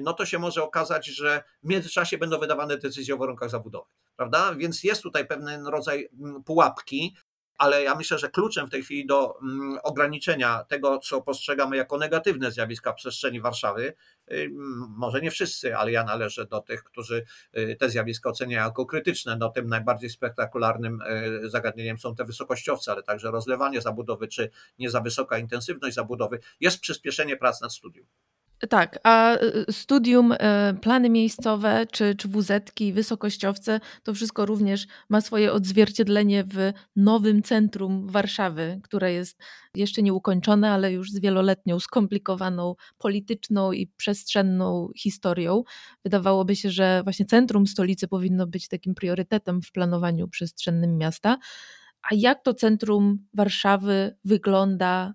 no 0.01 0.13
to 0.13 0.25
się 0.25 0.39
może 0.39 0.63
okazać, 0.63 1.05
że 1.05 1.43
w 1.63 1.67
międzyczasie 1.67 2.17
będą 2.17 2.39
wydawane 2.39 2.77
decyzje 2.77 3.15
o 3.15 3.17
warunkach 3.17 3.49
zabudowy. 3.49 3.89
Prawda? 4.15 4.55
Więc 4.55 4.83
jest 4.83 5.01
tutaj 5.01 5.27
pewien 5.27 5.67
rodzaj 5.67 6.09
pułapki, 6.45 7.15
ale 7.57 7.83
ja 7.83 7.95
myślę, 7.95 8.17
że 8.17 8.29
kluczem 8.29 8.67
w 8.67 8.69
tej 8.69 8.83
chwili 8.83 9.05
do 9.05 9.39
mm, 9.41 9.77
ograniczenia 9.83 10.63
tego, 10.63 10.97
co 10.97 11.21
postrzegamy 11.21 11.77
jako 11.77 11.97
negatywne 11.97 12.51
zjawiska 12.51 12.93
w 12.93 12.95
przestrzeni 12.95 13.41
Warszawy, 13.41 13.93
y, 14.31 14.49
może 14.89 15.21
nie 15.21 15.31
wszyscy, 15.31 15.77
ale 15.77 15.91
ja 15.91 16.03
należę 16.03 16.45
do 16.45 16.61
tych, 16.61 16.83
którzy 16.83 17.25
y, 17.57 17.75
te 17.79 17.89
zjawiska 17.89 18.29
oceniają 18.29 18.65
jako 18.65 18.85
krytyczne. 18.85 19.37
No, 19.37 19.49
tym 19.49 19.67
najbardziej 19.67 20.09
spektakularnym 20.09 21.01
y, 21.01 21.49
zagadnieniem 21.49 21.97
są 21.97 22.15
te 22.15 22.25
wysokościowce, 22.25 22.91
ale 22.91 23.03
także 23.03 23.31
rozlewanie 23.31 23.81
zabudowy, 23.81 24.27
czy 24.27 24.49
nie 24.79 24.89
za 24.89 25.01
wysoka 25.01 25.37
intensywność 25.37 25.95
zabudowy, 25.95 26.39
jest 26.59 26.79
przyspieszenie 26.79 27.37
prac 27.37 27.61
nad 27.61 27.73
studium. 27.73 28.07
Tak, 28.69 28.99
a 29.03 29.35
y, 29.69 29.73
studium, 29.73 30.33
e, 30.39 30.73
plany 30.81 31.09
miejscowe 31.09 31.85
czy, 31.91 32.15
czy 32.15 32.27
WZ-ki, 32.27 32.93
wysokościowce, 32.93 33.79
to 34.03 34.13
wszystko 34.13 34.45
również 34.45 34.87
ma 35.09 35.21
swoje 35.21 35.53
odzwierciedlenie 35.53 36.43
w 36.43 36.73
nowym 36.95 37.43
centrum 37.43 38.07
Warszawy, 38.07 38.79
które 38.83 39.13
jest 39.13 39.37
jeszcze 39.75 40.01
nieukończone, 40.01 40.71
ale 40.71 40.91
już 40.91 41.11
z 41.11 41.19
wieloletnią, 41.19 41.79
skomplikowaną 41.79 42.75
polityczną 42.97 43.71
i 43.71 43.87
przestrzenną 43.87 44.89
historią. 44.97 45.63
Wydawałoby 46.03 46.55
się, 46.55 46.69
że 46.69 47.01
właśnie 47.03 47.25
centrum 47.25 47.67
stolicy 47.67 48.07
powinno 48.07 48.47
być 48.47 48.67
takim 48.67 48.95
priorytetem 48.95 49.61
w 49.61 49.71
planowaniu 49.71 50.27
przestrzennym 50.27 50.97
miasta. 50.97 51.37
A 52.01 52.15
jak 52.15 52.43
to 52.43 52.53
centrum 52.53 53.27
Warszawy 53.33 54.15
wygląda 54.25 55.13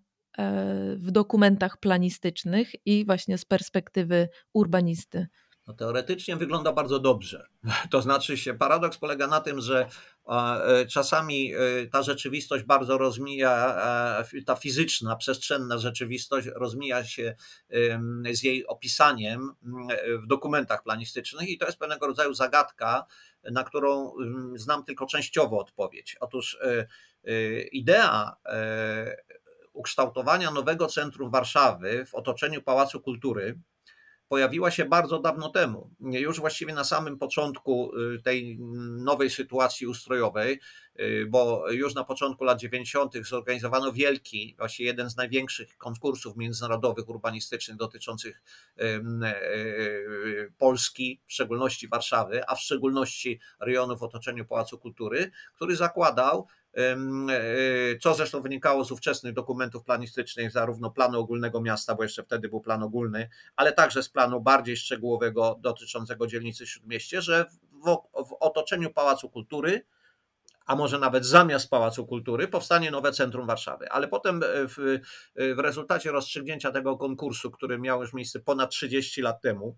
w 0.97 1.11
dokumentach 1.11 1.77
planistycznych 1.77 2.87
i 2.87 3.05
właśnie 3.05 3.39
z 3.39 3.45
perspektywy 3.45 4.29
urbanisty? 4.53 5.27
No, 5.71 5.75
teoretycznie 5.75 6.37
wygląda 6.37 6.73
bardzo 6.73 6.99
dobrze. 6.99 7.47
To 7.91 8.03
znaczy 8.03 8.37
się, 8.37 8.55
paradoks 8.55 8.99
polega 8.99 9.27
na 9.27 9.41
tym, 9.41 9.61
że 9.61 9.89
e, 10.29 10.87
czasami 10.87 11.55
e, 11.55 11.59
ta 11.87 12.03
rzeczywistość 12.03 12.65
bardzo 12.65 12.99
rozmija, 12.99 13.77
e, 14.35 14.43
ta 14.43 14.57
fizyczna, 14.57 15.17
przestrzenna 15.17 15.79
rzeczywistość 15.79 16.49
rozmija 16.55 17.05
się 17.05 17.35
z 18.33 18.43
jej 18.43 18.67
opisaniem 18.67 19.51
w 20.23 20.27
dokumentach 20.27 20.83
planistycznych 20.83 21.49
i 21.49 21.59
to 21.59 21.67
jest 21.67 21.79
pewnego 21.79 22.07
rodzaju 22.07 22.35
zagadka, 22.35 23.05
na 23.51 23.65
którą 23.65 24.13
znam 24.55 24.85
tylko 24.85 25.07
częściowo 25.07 25.59
odpowiedź. 25.59 26.17
Otóż 26.21 26.59
idea 27.73 28.37
ukształtowania 29.81 30.51
nowego 30.51 30.87
centrum 30.87 31.31
Warszawy 31.31 32.07
w 32.07 32.15
otoczeniu 32.15 32.63
Pałacu 32.63 33.01
Kultury 33.01 33.59
pojawiła 34.31 34.71
się 34.71 34.85
bardzo 34.85 35.19
dawno 35.19 35.49
temu. 35.49 35.91
Już 36.01 36.41
właściwie 36.41 36.75
na 36.75 36.85
samym 36.85 37.19
początku 37.19 37.93
y, 37.97 38.23
tej 38.23 38.59
nowej 38.99 39.31
sytuacji 39.31 39.87
ustrojowej, 39.87 40.61
y, 41.01 41.27
bo 41.29 41.71
już 41.71 41.95
na 41.95 42.05
początku 42.05 42.45
lat 42.45 42.61
90. 42.61 43.15
zorganizowano 43.27 43.93
wielki, 43.93 44.55
właśnie 44.59 44.87
jeden 44.87 45.11
z 45.11 45.17
największych 45.17 45.77
konkursów 45.77 46.37
międzynarodowych 46.37 47.09
urbanistycznych 47.09 47.77
dotyczących 47.77 48.43
y, 48.81 50.53
Polski, 50.59 51.21
w 51.27 51.33
szczególności 51.33 51.89
Warszawy, 51.89 52.43
a 52.47 52.55
w 52.55 52.61
szczególności 52.61 53.41
rejonów 53.61 54.01
w 54.01 54.03
otoczeniu 54.03 54.45
Pałacu 54.45 54.79
Kultury, 54.79 55.31
który 55.55 55.77
zakładał 55.77 56.47
co 58.03 58.15
zresztą 58.15 58.43
wynikało 58.43 58.85
z 58.85 58.93
ówczesnych 58.93 59.33
dokumentów 59.33 59.85
planistycznych, 59.85 60.51
zarówno 60.51 60.91
planu 60.91 61.21
ogólnego 61.21 61.61
miasta, 61.61 61.95
bo 61.95 62.03
jeszcze 62.03 62.23
wtedy 62.23 62.49
był 62.49 62.61
plan 62.61 62.83
ogólny, 62.83 63.29
ale 63.57 63.73
także 63.73 64.03
z 64.03 64.09
planu 64.09 64.41
bardziej 64.41 64.77
szczegółowego 64.77 65.59
dotyczącego 65.61 66.27
dzielnicy 66.27 66.67
Śródmieście, 66.67 67.23
że 67.23 67.47
w, 67.85 67.97
w 68.29 68.37
otoczeniu 68.41 68.91
Pałacu 68.91 69.31
Kultury, 69.31 69.87
a 70.67 70.77
może 70.77 70.99
nawet 70.99 71.27
zamiast 71.27 71.71
Pałacu 71.71 72.07
Kultury, 72.07 72.49
powstanie 72.49 72.91
nowe 72.91 73.13
centrum 73.13 73.47
Warszawy. 73.47 73.91
Ale 73.91 74.09
potem 74.09 74.41
w, 74.45 74.99
w 75.37 75.59
rezultacie 75.59 76.13
rozstrzygnięcia 76.13 76.71
tego 76.71 76.97
konkursu, 76.97 77.51
który 77.51 77.79
miał 77.79 78.01
już 78.01 78.13
miejsce 78.13 78.41
ponad 78.41 78.71
30 78.71 79.23
lat 79.23 79.41
temu, 79.41 79.77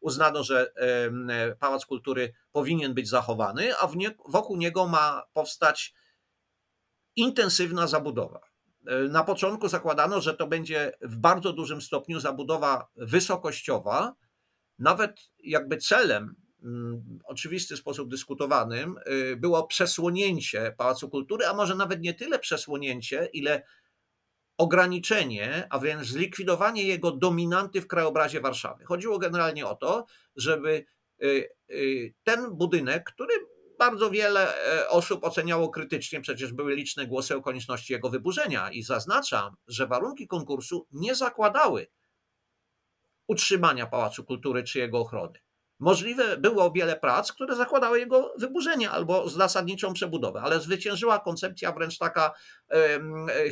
uznano, 0.00 0.42
że 0.42 0.72
Pałac 1.58 1.86
Kultury 1.86 2.32
powinien 2.52 2.94
być 2.94 3.08
zachowany, 3.08 3.76
a 3.78 3.88
wokół 4.28 4.56
niego 4.56 4.88
ma 4.88 5.22
powstać 5.32 5.94
intensywna 7.16 7.86
zabudowa. 7.86 8.40
Na 9.10 9.24
początku 9.24 9.68
zakładano, 9.68 10.20
że 10.20 10.34
to 10.34 10.46
będzie 10.46 10.92
w 11.00 11.16
bardzo 11.16 11.52
dużym 11.52 11.82
stopniu 11.82 12.20
zabudowa 12.20 12.88
wysokościowa, 12.96 14.14
nawet 14.78 15.20
jakby 15.38 15.76
celem, 15.76 16.36
oczywisty 17.24 17.76
sposób 17.76 18.10
dyskutowanym, 18.10 18.96
było 19.36 19.66
przesłonięcie 19.66 20.74
Pałacu 20.78 21.10
Kultury, 21.10 21.46
a 21.46 21.54
może 21.54 21.74
nawet 21.74 22.00
nie 22.00 22.14
tyle 22.14 22.38
przesłonięcie, 22.38 23.28
ile 23.32 23.62
ograniczenie, 24.58 25.66
a 25.70 25.78
wręcz 25.78 26.06
zlikwidowanie 26.06 26.84
jego 26.84 27.12
dominanty 27.12 27.80
w 27.80 27.86
krajobrazie 27.86 28.40
Warszawy. 28.40 28.84
Chodziło 28.84 29.18
generalnie 29.18 29.66
o 29.66 29.74
to, 29.74 30.06
żeby 30.36 30.84
y, 31.22 31.48
y, 31.70 32.14
ten 32.24 32.56
budynek, 32.56 33.04
który 33.04 33.34
bardzo 33.78 34.10
wiele 34.10 34.56
e, 34.56 34.88
osób 34.88 35.24
oceniało 35.24 35.68
krytycznie, 35.68 36.20
przecież 36.20 36.52
były 36.52 36.74
liczne 36.74 37.06
głosy 37.06 37.36
o 37.36 37.42
konieczności 37.42 37.92
jego 37.92 38.10
wyburzenia 38.10 38.70
i 38.70 38.82
zaznaczam, 38.82 39.56
że 39.66 39.86
warunki 39.86 40.26
konkursu 40.26 40.86
nie 40.92 41.14
zakładały 41.14 41.86
utrzymania 43.26 43.86
Pałacu 43.86 44.24
Kultury 44.24 44.62
czy 44.62 44.78
jego 44.78 44.98
ochrony. 44.98 45.43
Możliwe 45.84 46.36
było 46.36 46.70
wiele 46.70 46.96
prac, 46.96 47.32
które 47.32 47.56
zakładały 47.56 47.98
jego 47.98 48.34
wyburzenie 48.38 48.90
albo 48.90 49.28
zasadniczą 49.28 49.92
przebudowę, 49.92 50.40
ale 50.40 50.60
zwyciężyła 50.60 51.18
koncepcja 51.18 51.72
wręcz 51.72 51.98
taka 51.98 52.32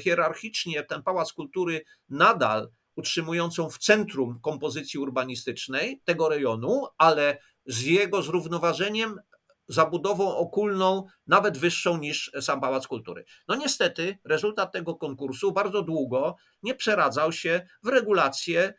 hierarchicznie, 0.00 0.82
ten 0.82 1.02
Pałac 1.02 1.32
Kultury 1.32 1.84
nadal 2.08 2.68
utrzymującą 2.96 3.70
w 3.70 3.78
centrum 3.78 4.40
kompozycji 4.42 5.00
urbanistycznej 5.00 6.02
tego 6.04 6.28
rejonu, 6.28 6.86
ale 6.98 7.38
z 7.66 7.82
jego 7.82 8.22
zrównoważeniem 8.22 9.20
zabudową 9.68 10.36
okulną, 10.36 11.06
nawet 11.26 11.58
wyższą 11.58 11.98
niż 11.98 12.32
sam 12.40 12.60
Pałac 12.60 12.86
Kultury. 12.86 13.24
No 13.48 13.56
niestety, 13.56 14.18
rezultat 14.24 14.72
tego 14.72 14.94
konkursu 14.94 15.52
bardzo 15.52 15.82
długo 15.82 16.36
nie 16.62 16.74
przeradzał 16.74 17.32
się 17.32 17.66
w 17.82 17.88
regulację 17.88 18.74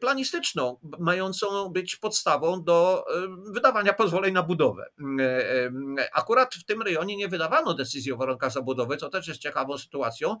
planistyczną, 0.00 0.78
mającą 0.98 1.68
być 1.68 1.96
podstawą 1.96 2.64
do 2.64 3.04
e, 3.08 3.52
wydawania 3.52 3.92
pozwoleń 3.92 4.34
na 4.34 4.42
budowę. 4.42 4.86
Mm, 4.98 5.98
e, 5.98 6.14
akurat 6.14 6.54
w 6.54 6.64
tym 6.64 6.82
rejonie 6.82 7.16
nie 7.16 7.28
wydawano 7.28 7.74
decyzji 7.74 8.12
o 8.12 8.16
warunkach 8.16 8.52
zabudowy, 8.52 8.96
co 8.96 9.08
też 9.08 9.28
jest 9.28 9.40
ciekawą 9.40 9.78
sytuacją, 9.78 10.36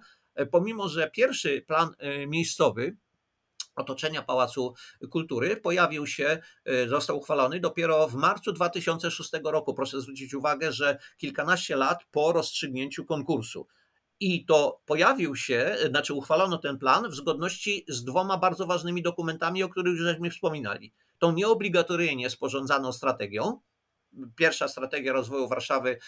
pomimo 0.50 0.88
że 0.88 1.10
pierwszy 1.10 1.64
plan 1.66 1.90
miejscowy, 2.26 2.96
otoczenia 3.76 4.22
Pałacu 4.22 4.74
Kultury 5.10 5.56
pojawił 5.56 6.06
się, 6.06 6.38
został 6.86 7.18
uchwalony 7.18 7.60
dopiero 7.60 8.08
w 8.08 8.14
marcu 8.14 8.52
2006 8.52 9.30
roku. 9.44 9.74
Proszę 9.74 10.00
zwrócić 10.00 10.34
uwagę, 10.34 10.72
że 10.72 10.98
kilkanaście 11.18 11.76
lat 11.76 11.98
po 12.10 12.32
rozstrzygnięciu 12.32 13.04
konkursu. 13.04 13.66
I 14.20 14.44
to 14.44 14.80
pojawił 14.86 15.36
się, 15.36 15.76
znaczy 15.90 16.14
uchwalono 16.14 16.58
ten 16.58 16.78
plan 16.78 17.10
w 17.10 17.14
zgodności 17.14 17.84
z 17.88 18.04
dwoma 18.04 18.38
bardzo 18.38 18.66
ważnymi 18.66 19.02
dokumentami, 19.02 19.62
o 19.62 19.68
których 19.68 19.92
już 19.92 20.02
żeśmy 20.02 20.30
wspominali. 20.30 20.92
Tą 21.18 21.32
nieobligatoryjnie 21.32 22.30
sporządzaną 22.30 22.92
strategią, 22.92 23.60
pierwsza 24.36 24.68
strategia 24.68 25.12
rozwoju 25.12 25.48
Warszawy, 25.48 25.98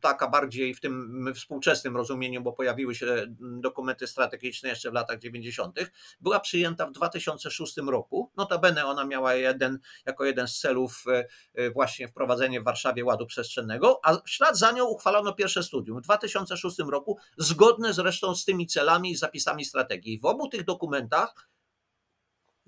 taka 0.00 0.28
bardziej 0.28 0.74
w 0.74 0.80
tym 0.80 1.26
współczesnym 1.34 1.96
rozumieniu, 1.96 2.42
bo 2.42 2.52
pojawiły 2.52 2.94
się 2.94 3.26
dokumenty 3.40 4.06
strategiczne 4.06 4.68
jeszcze 4.68 4.90
w 4.90 4.94
latach 4.94 5.18
90., 5.18 5.78
była 6.20 6.40
przyjęta 6.40 6.86
w 6.86 6.92
2006 6.92 7.76
roku. 7.76 8.30
Notabene 8.36 8.86
ona 8.86 9.04
miała 9.04 9.34
jeden, 9.34 9.78
jako 10.06 10.24
jeden 10.24 10.48
z 10.48 10.58
celów 10.58 11.04
e, 11.06 11.26
e, 11.54 11.70
właśnie 11.70 12.08
wprowadzenie 12.08 12.60
w 12.60 12.64
Warszawie 12.64 13.04
ładu 13.04 13.26
przestrzennego, 13.26 14.00
a 14.04 14.16
w 14.16 14.30
ślad 14.30 14.58
za 14.58 14.72
nią 14.72 14.84
uchwalono 14.84 15.32
pierwsze 15.32 15.62
studium 15.62 15.98
w 15.98 16.02
2006 16.02 16.78
roku, 16.78 17.18
zgodne 17.36 17.92
zresztą 17.92 18.34
z 18.34 18.44
tymi 18.44 18.66
celami 18.66 19.10
i 19.10 19.16
zapisami 19.16 19.64
strategii. 19.64 20.20
W 20.20 20.24
obu 20.24 20.48
tych 20.48 20.64
dokumentach 20.64 21.51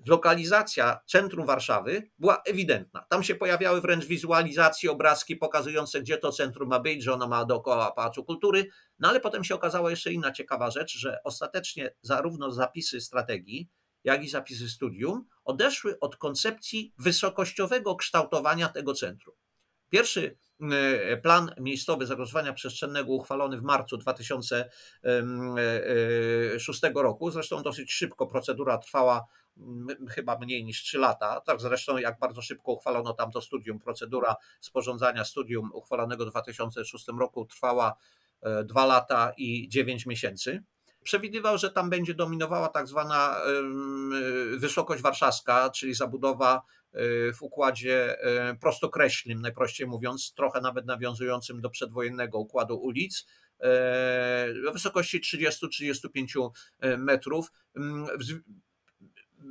lokalizacja 0.07 0.99
centrum 1.05 1.45
Warszawy 1.45 2.09
była 2.19 2.41
ewidentna. 2.45 3.05
Tam 3.09 3.23
się 3.23 3.35
pojawiały 3.35 3.81
wręcz 3.81 4.05
wizualizacje, 4.05 4.91
obrazki 4.91 5.35
pokazujące, 5.35 6.01
gdzie 6.01 6.17
to 6.17 6.31
centrum 6.31 6.69
ma 6.69 6.79
być, 6.79 7.03
że 7.03 7.13
ono 7.13 7.27
ma 7.27 7.45
dookoła 7.45 7.91
Pałacu 7.91 8.23
Kultury. 8.23 8.69
No 8.99 9.09
ale 9.09 9.19
potem 9.19 9.43
się 9.43 9.55
okazała 9.55 9.89
jeszcze 9.89 10.13
inna 10.13 10.31
ciekawa 10.31 10.71
rzecz, 10.71 10.97
że 10.97 11.19
ostatecznie 11.23 11.95
zarówno 12.01 12.51
zapisy 12.51 13.01
strategii, 13.01 13.69
jak 14.03 14.23
i 14.23 14.29
zapisy 14.29 14.69
studium 14.69 15.25
odeszły 15.43 15.99
od 15.99 16.15
koncepcji 16.15 16.93
wysokościowego 16.97 17.95
kształtowania 17.95 18.69
tego 18.69 18.93
centrum. 18.93 19.35
Pierwszy 19.89 20.37
e, 20.61 21.17
plan 21.17 21.51
miejscowy 21.59 22.05
zagrożenia 22.05 22.53
przestrzennego 22.53 23.13
uchwalony 23.13 23.57
w 23.57 23.63
marcu 23.63 23.97
2006 23.97 26.81
roku. 26.95 27.31
Zresztą 27.31 27.63
dosyć 27.63 27.93
szybko 27.93 28.27
procedura 28.27 28.77
trwała 28.77 29.25
chyba 30.09 30.37
mniej 30.37 30.65
niż 30.65 30.83
3 30.83 30.97
lata. 30.97 31.41
Tak 31.41 31.61
zresztą 31.61 31.97
jak 31.97 32.19
bardzo 32.19 32.41
szybko 32.41 32.71
uchwalono 32.71 33.13
tam 33.13 33.31
to 33.31 33.41
studium, 33.41 33.79
procedura 33.79 34.35
sporządzania 34.61 35.25
studium 35.25 35.69
uchwalonego 35.73 36.25
w 36.25 36.29
2006 36.29 37.05
roku 37.19 37.45
trwała 37.45 37.95
2 38.65 38.83
e, 38.83 38.87
lata 38.87 39.31
i 39.37 39.69
9 39.69 40.05
miesięcy. 40.05 40.63
Przewidywał, 41.03 41.57
że 41.57 41.71
tam 41.71 41.89
będzie 41.89 42.13
dominowała 42.13 42.67
tak 42.67 42.87
zwana 42.87 43.37
wysokość 44.57 45.01
warszawska, 45.01 45.69
czyli 45.69 45.93
zabudowa 45.93 46.61
e, 46.93 46.99
w 47.33 47.41
układzie 47.41 48.21
e, 48.21 48.55
prostokreślnym, 48.55 49.41
najprościej 49.41 49.87
mówiąc, 49.87 50.33
trochę 50.33 50.61
nawet 50.61 50.85
nawiązującym 50.85 51.61
do 51.61 51.69
przedwojennego 51.69 52.39
układu 52.39 52.77
ulic, 52.77 53.25
o 54.69 54.71
wysokości 54.73 55.21
30-35 55.21 56.49
metrów 56.97 57.51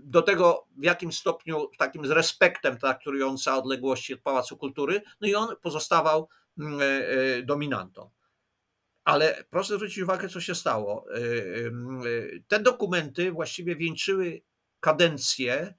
do 0.04 0.22
tego, 0.22 0.66
w 0.76 0.84
jakim 0.84 1.12
stopniu 1.12 1.70
takim 1.78 2.06
z 2.06 2.10
respektem 2.10 2.78
traktująca 2.78 3.56
odległości 3.56 4.14
od 4.14 4.20
Pałacu 4.20 4.56
Kultury, 4.56 5.02
no 5.20 5.28
i 5.28 5.34
on 5.34 5.48
pozostawał 5.62 6.28
mm, 6.58 6.80
e, 6.80 6.84
e, 6.84 7.42
dominantą. 7.42 8.10
Ale 9.04 9.44
proszę 9.50 9.74
zwrócić 9.74 9.98
uwagę, 9.98 10.28
co 10.28 10.40
się 10.40 10.54
stało. 10.54 11.06
E, 11.14 11.18
te 12.48 12.60
dokumenty 12.60 13.32
właściwie 13.32 13.76
wieńczyły 13.76 14.42
kadencję 14.80 15.74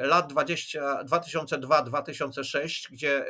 lat 0.00 0.32
2002-2006, 0.32 2.88
gdzie 2.90 3.26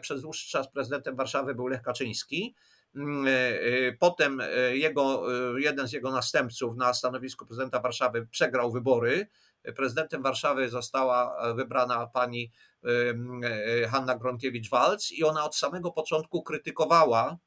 przez 0.00 0.22
dłuższy 0.22 0.50
czas 0.50 0.72
prezydentem 0.72 1.16
Warszawy 1.16 1.54
był 1.54 1.66
Lech 1.66 1.82
Kaczyński. 1.82 2.54
Mm, 2.94 3.26
potem 3.98 4.42
jego, 4.72 5.24
jeden 5.58 5.88
z 5.88 5.92
jego 5.92 6.10
następców 6.10 6.76
na 6.76 6.94
stanowisku 6.94 7.46
prezydenta 7.46 7.80
Warszawy 7.80 8.26
przegrał 8.30 8.72
wybory 8.72 9.28
Prezydentem 9.76 10.22
Warszawy 10.22 10.68
została 10.68 11.36
e, 11.36 11.54
wybrana 11.54 12.06
pani 12.06 12.52
e, 12.84 13.88
Hanna 13.88 14.18
Gronkiewicz-Walc 14.18 15.12
i 15.12 15.24
ona 15.24 15.44
od 15.44 15.56
samego 15.56 15.92
początku 15.92 16.42
krytykowała 16.42 17.38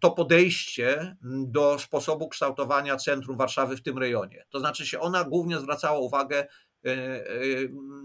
to 0.00 0.10
podejście 0.10 1.16
do 1.46 1.78
sposobu 1.78 2.28
kształtowania 2.28 2.96
centrum 2.96 3.36
Warszawy 3.36 3.76
w 3.76 3.82
tym 3.82 3.98
rejonie. 3.98 4.46
To 4.50 4.60
znaczy 4.60 4.86
się 4.86 5.00
ona 5.00 5.24
głównie 5.24 5.58
zwracała 5.58 5.98
uwagę 5.98 6.46
e, 6.84 6.90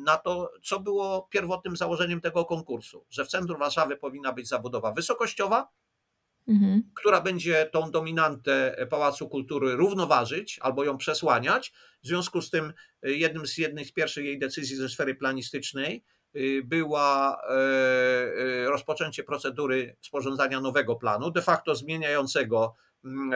na 0.06 0.18
to, 0.18 0.52
co 0.64 0.80
było 0.80 1.28
pierwotnym 1.32 1.78
założeniem 1.78 2.22
tego 2.22 2.46
konkursu, 2.46 3.06
że 3.10 3.26
w 3.26 3.28
centrum 3.28 3.60
Warszawy 3.60 3.98
powinna 3.98 4.34
być 4.34 4.48
zabudowa 4.48 4.92
wysokościowa, 4.92 5.68
mhm. 6.48 6.84
która 6.96 7.22
będzie 7.22 7.70
tą 7.74 7.92
dominantę 7.92 8.88
Pałacu 8.90 9.30
Kultury 9.30 9.76
równoważyć 9.76 10.60
albo 10.62 10.84
ją 10.84 10.98
przesłaniać. 10.98 11.74
W 12.04 12.08
związku 12.08 12.42
z 12.42 12.50
tym 12.50 12.74
y, 13.06 13.16
jednym 13.16 13.48
z 13.48 13.58
jednych 13.58 13.88
z 13.88 13.92
pierwszych 13.92 14.26
jej 14.26 14.40
decyzji 14.40 14.76
ze 14.76 14.90
sfery 14.90 15.16
planistycznej 15.16 16.04
y, 16.36 16.62
była 16.66 17.42
rozpoczęcie 18.66 19.24
procedury 19.24 19.96
sporządzania 20.02 20.62
nowego 20.62 20.96
planu, 20.96 21.32
de 21.32 21.42
facto 21.42 21.76
zmieniającego 21.76 22.76
mm, 23.06 23.32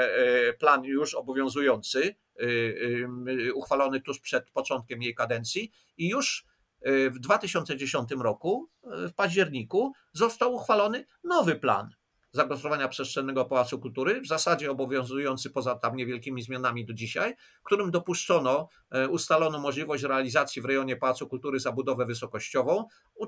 plan 0.59 0.83
już 0.83 1.15
obowiązujący, 1.15 2.15
uchwalony 3.53 4.01
tuż 4.01 4.19
przed 4.19 4.49
początkiem 4.49 5.01
jej 5.01 5.15
kadencji 5.15 5.71
i 5.97 6.09
już 6.09 6.45
w 6.85 7.19
2010 7.19 8.09
roku, 8.11 8.69
w 8.83 9.13
październiku, 9.13 9.93
został 10.13 10.53
uchwalony 10.53 11.05
nowy 11.23 11.55
plan 11.55 11.89
zagospodarowania 12.31 12.87
przestrzennego 12.87 13.45
Pałacu 13.45 13.79
Kultury, 13.79 14.21
w 14.21 14.27
zasadzie 14.27 14.71
obowiązujący 14.71 15.49
poza 15.49 15.75
tam 15.75 15.95
niewielkimi 15.95 16.41
zmianami 16.41 16.85
do 16.85 16.93
dzisiaj, 16.93 17.35
którym 17.63 17.91
dopuszczono, 17.91 18.69
e, 18.91 19.07
ustalono 19.07 19.59
możliwość 19.59 20.03
realizacji 20.03 20.61
w 20.61 20.65
rejonie 20.65 20.95
Pałacu 20.95 21.27
Kultury 21.27 21.59
zabudowę 21.59 22.05
wysokościową 22.05 22.85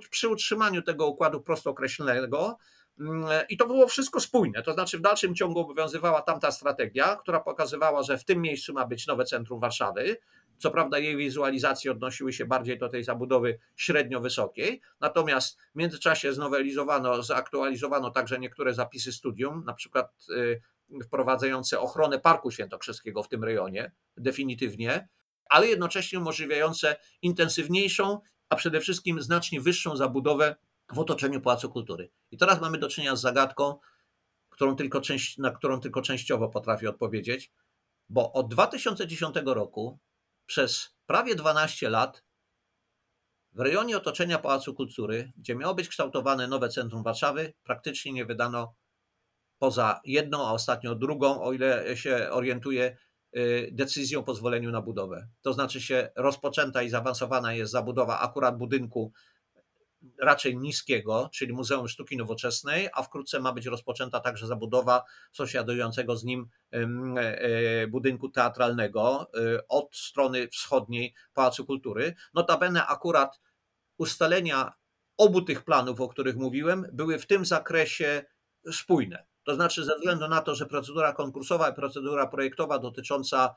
przy 0.10 0.30
utrzymaniu 0.30 0.82
tego 0.82 1.08
układu 1.08 1.42
prostookreślonego, 1.42 2.58
mm, 3.00 3.24
i 3.50 3.58
to 3.58 3.68
było 3.68 3.88
wszystko 3.88 4.20
spójne. 4.20 4.64
To 4.64 4.74
znaczy, 4.74 4.98
w 4.98 5.02
dalszym 5.02 5.36
ciągu 5.36 5.60
obowiązywała 5.60 6.22
tamta 6.22 6.52
strategia, 6.52 7.16
która 7.16 7.40
pokazywała, 7.40 8.04
że 8.04 8.18
w 8.18 8.26
tym 8.26 8.42
miejscu 8.42 8.74
ma 8.74 8.88
być 8.88 9.08
nowe 9.08 9.26
centrum 9.26 9.60
Warszawy. 9.60 10.18
Co 10.62 10.72
prawda 10.72 11.00
jej 11.00 11.18
wizualizacje 11.18 11.92
odnosiły 11.92 12.34
się 12.34 12.46
bardziej 12.46 12.78
do 12.78 12.90
tej 12.90 13.04
zabudowy 13.04 13.60
średnio 13.76 14.20
wysokiej, 14.20 14.82
natomiast 15.00 15.60
w 15.60 15.76
międzyczasie 15.76 16.34
znowelizowano, 16.34 17.24
zaktualizowano 17.24 18.12
także 18.12 18.40
niektóre 18.40 18.74
zapisy 18.74 19.14
studium, 19.14 19.64
na 19.66 19.74
przykład 19.74 20.26
y, 20.30 20.62
wprowadzające 21.04 21.80
ochronę 21.80 22.20
Parku 22.20 22.52
Świętokrzyskiego 22.52 23.24
w 23.24 23.28
tym 23.28 23.44
rejonie 23.44 23.92
definitywnie, 24.18 25.08
ale 25.50 25.68
jednocześnie 25.68 26.20
umożliwiające 26.20 26.96
intensywniejszą, 27.22 28.20
a 28.50 28.56
przede 28.56 28.80
wszystkim 28.80 29.22
znacznie 29.22 29.62
wyższą 29.62 29.96
zabudowę 29.96 30.56
w 30.94 31.00
otoczeniu 31.00 31.42
Pałacu 31.42 31.70
Kultury. 31.70 32.10
I 32.32 32.38
teraz 32.38 32.62
mamy 32.62 32.78
do 32.78 32.90
czynienia 32.90 33.16
z 33.16 33.22
zagadką, 33.22 33.80
którą 34.50 34.76
część, 35.02 35.38
na 35.38 35.52
którą 35.52 35.80
tylko 35.80 36.02
częściowo 36.02 36.50
potrafię 36.50 36.90
odpowiedzieć, 36.90 37.52
bo 38.10 38.34
od 38.34 38.50
2010 38.50 39.36
roku 39.46 40.00
przez 40.52 40.96
prawie 41.06 41.36
12 41.36 41.90
lat 41.90 42.24
w 43.54 43.60
rejonie 43.60 43.98
otoczenia 43.98 44.40
Pałacu 44.40 44.74
Kultury, 44.74 45.32
gdzie 45.38 45.56
miało 45.56 45.76
być 45.76 45.88
kształtowane 45.88 46.48
nowe 46.48 46.70
centrum 46.70 47.04
Warszawy, 47.04 47.54
praktycznie 47.64 48.14
nie 48.14 48.26
wydano 48.26 48.76
poza 49.60 50.02
jedną, 50.06 50.48
a 50.48 50.52
ostatnio 50.52 50.96
drugą, 50.96 51.42
o 51.42 51.54
ile 51.54 51.98
się 51.98 52.30
orientuję, 52.32 52.98
y, 53.38 53.70
decyzję 53.72 54.20
o 54.20 54.24
pozwoleniu 54.24 54.72
na 54.72 54.82
budowę. 54.82 55.28
To 55.42 55.54
znaczy 55.54 55.82
się 55.82 56.12
rozpoczęta 56.16 56.82
i 56.82 56.90
zaawansowana 56.90 57.54
jest 57.54 57.72
zabudowa 57.72 58.20
akurat 58.20 58.58
budynku 58.58 59.14
raczej 60.20 60.58
niskiego, 60.58 61.30
czyli 61.34 61.54
Muzeum 61.54 61.88
Sztuki 61.88 62.18
Nowoczesnej, 62.18 62.90
a 62.94 63.04
wkrótce 63.04 63.40
ma 63.40 63.54
być 63.54 63.66
rozpoczęta 63.66 64.20
także 64.20 64.48
zabudowa 64.48 65.04
sąsiadującego 65.32 66.16
z 66.16 66.24
nim 66.24 66.50
e, 66.74 66.78
e, 66.78 67.88
budynku 67.88 68.30
teatralnego 68.30 69.28
e, 69.34 69.68
od 69.68 69.96
strony 69.96 70.48
wschodniej 70.48 71.14
Pałacu 71.34 71.66
Kultury. 71.66 72.16
Notabene 72.34 72.88
akurat 72.88 73.40
ustalenia 73.98 74.74
obu 75.18 75.42
tych 75.42 75.64
planów, 75.64 76.02
o 76.02 76.08
których 76.08 76.36
mówiłem, 76.36 76.86
były 76.94 77.20
w 77.20 77.28
tym 77.28 77.46
zakresie 77.46 78.26
spójne. 78.72 79.26
To 79.44 79.56
znaczy, 79.56 79.84
ze 79.84 79.96
względu 79.96 80.28
na 80.28 80.42
to, 80.42 80.56
że 80.56 80.66
procedura 80.66 81.14
konkursowa 81.14 81.70
i 81.70 81.74
procedura 81.74 82.28
projektowa 82.28 82.80
dotycząca 82.80 83.56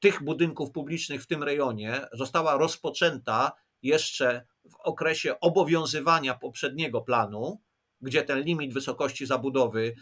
tych 0.00 0.22
budynków 0.24 0.70
publicznych 0.70 1.22
w 1.22 1.26
tym 1.26 1.42
rejonie 1.42 2.06
została 2.12 2.56
rozpoczęta 2.56 3.52
jeszcze 3.82 4.46
w 4.70 4.76
okresie 4.76 5.40
obowiązywania 5.40 6.34
poprzedniego 6.34 7.00
planu, 7.00 7.60
gdzie 8.00 8.22
ten 8.22 8.40
limit 8.42 8.74
wysokości 8.74 9.26
zabudowy 9.26 9.94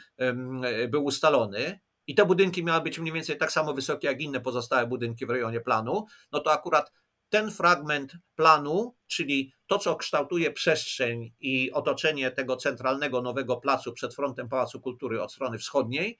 był 0.88 1.04
ustalony, 1.04 1.80
i 2.06 2.14
te 2.14 2.26
budynki 2.26 2.64
miały 2.64 2.82
być 2.82 2.98
mniej 2.98 3.12
więcej 3.12 3.38
tak 3.38 3.52
samo 3.52 3.74
wysokie 3.74 4.08
jak 4.08 4.20
inne 4.20 4.40
pozostałe 4.40 4.86
budynki 4.86 5.26
w 5.26 5.30
rejonie 5.30 5.60
planu, 5.60 6.06
no 6.32 6.40
to 6.40 6.52
akurat 6.52 6.92
ten 7.28 7.50
fragment 7.50 8.12
planu, 8.34 8.94
czyli 9.06 9.52
to, 9.66 9.78
co 9.78 9.96
kształtuje 9.96 10.50
przestrzeń 10.52 11.32
i 11.40 11.72
otoczenie 11.72 12.30
tego 12.30 12.56
centralnego 12.56 13.22
nowego 13.22 13.56
placu 13.56 13.92
przed 13.92 14.14
frontem 14.14 14.48
Pałacu 14.48 14.80
Kultury 14.80 15.22
od 15.22 15.32
strony 15.32 15.58
wschodniej, 15.58 16.18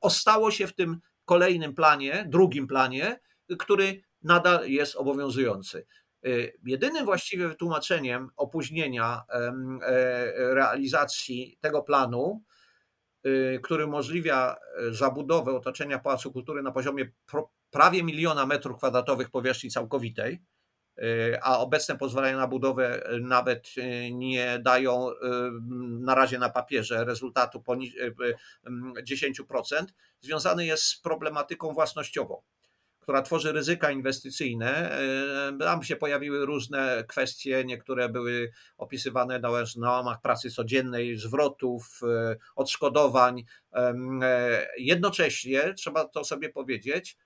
ostało 0.00 0.50
się 0.50 0.66
w 0.66 0.74
tym 0.74 1.00
kolejnym 1.24 1.74
planie, 1.74 2.26
drugim 2.28 2.66
planie, 2.66 3.20
który 3.58 4.02
nadal 4.22 4.68
jest 4.68 4.96
obowiązujący. 4.96 5.86
Y, 6.26 6.58
jedynym 6.66 7.04
właściwie 7.04 7.48
wytłumaczeniem 7.48 8.30
opóźnienia 8.36 9.22
e, 9.28 9.52
realizacji 10.54 11.58
tego 11.60 11.82
planu, 11.82 12.42
y, 13.26 13.60
który 13.62 13.86
umożliwia 13.86 14.56
e, 14.56 14.94
zabudowę 14.94 15.56
otoczenia 15.56 15.98
Pałacu 15.98 16.32
Kultury 16.32 16.62
na 16.62 16.72
poziomie 16.72 17.10
prawie 17.70 18.02
miliona 18.02 18.46
metrów 18.46 18.78
kwadratowych 18.78 19.30
powierzchni 19.30 19.70
całkowitej, 19.70 20.42
y, 20.98 21.38
a 21.42 21.58
obecne 21.58 21.98
pozwolenia 21.98 22.36
na 22.36 22.46
budowę 22.46 23.02
nawet 23.20 23.68
nie 24.10 24.58
dają 24.58 25.10
na 26.00 26.14
razie 26.14 26.38
na 26.38 26.50
papierze 26.50 27.04
rezultatu 27.04 27.62
poniżej 27.62 28.12
10%, 29.02 29.84
związany 30.20 30.66
jest 30.66 30.82
z 30.82 31.00
problematyką 31.00 31.72
własnościową 31.74 32.42
która 33.10 33.22
tworzy 33.22 33.52
ryzyka 33.52 33.90
inwestycyjne. 33.90 34.90
E, 34.90 35.58
tam 35.58 35.82
się 35.82 35.96
pojawiły 35.96 36.46
różne 36.46 37.04
kwestie, 37.08 37.64
niektóre 37.66 38.08
były 38.08 38.52
opisywane 38.76 39.40
na 39.76 39.90
łamach 39.90 40.20
pracy 40.20 40.50
codziennej, 40.50 41.16
zwrotów, 41.16 42.00
e, 42.02 42.36
odszkodowań. 42.56 43.44
E, 43.72 44.66
jednocześnie, 44.78 45.74
trzeba 45.74 46.04
to 46.04 46.24
sobie 46.24 46.48
powiedzieć, 46.48 47.16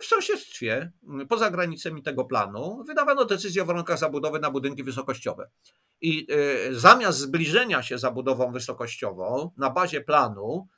w 0.00 0.04
sąsiedztwie, 0.04 0.92
poza 1.28 1.50
granicami 1.50 2.02
tego 2.02 2.24
planu, 2.24 2.84
wydawano 2.86 3.24
decyzję 3.24 3.62
o 3.62 3.66
warunkach 3.66 3.98
zabudowy 3.98 4.40
na 4.40 4.50
budynki 4.50 4.84
wysokościowe. 4.84 5.50
I 6.00 6.26
zamiast 6.70 7.18
zbliżenia 7.18 7.82
się 7.82 7.98
zabudową 7.98 8.52
wysokościową 8.52 9.50
na 9.56 9.70
bazie 9.70 10.00
planu 10.00 10.68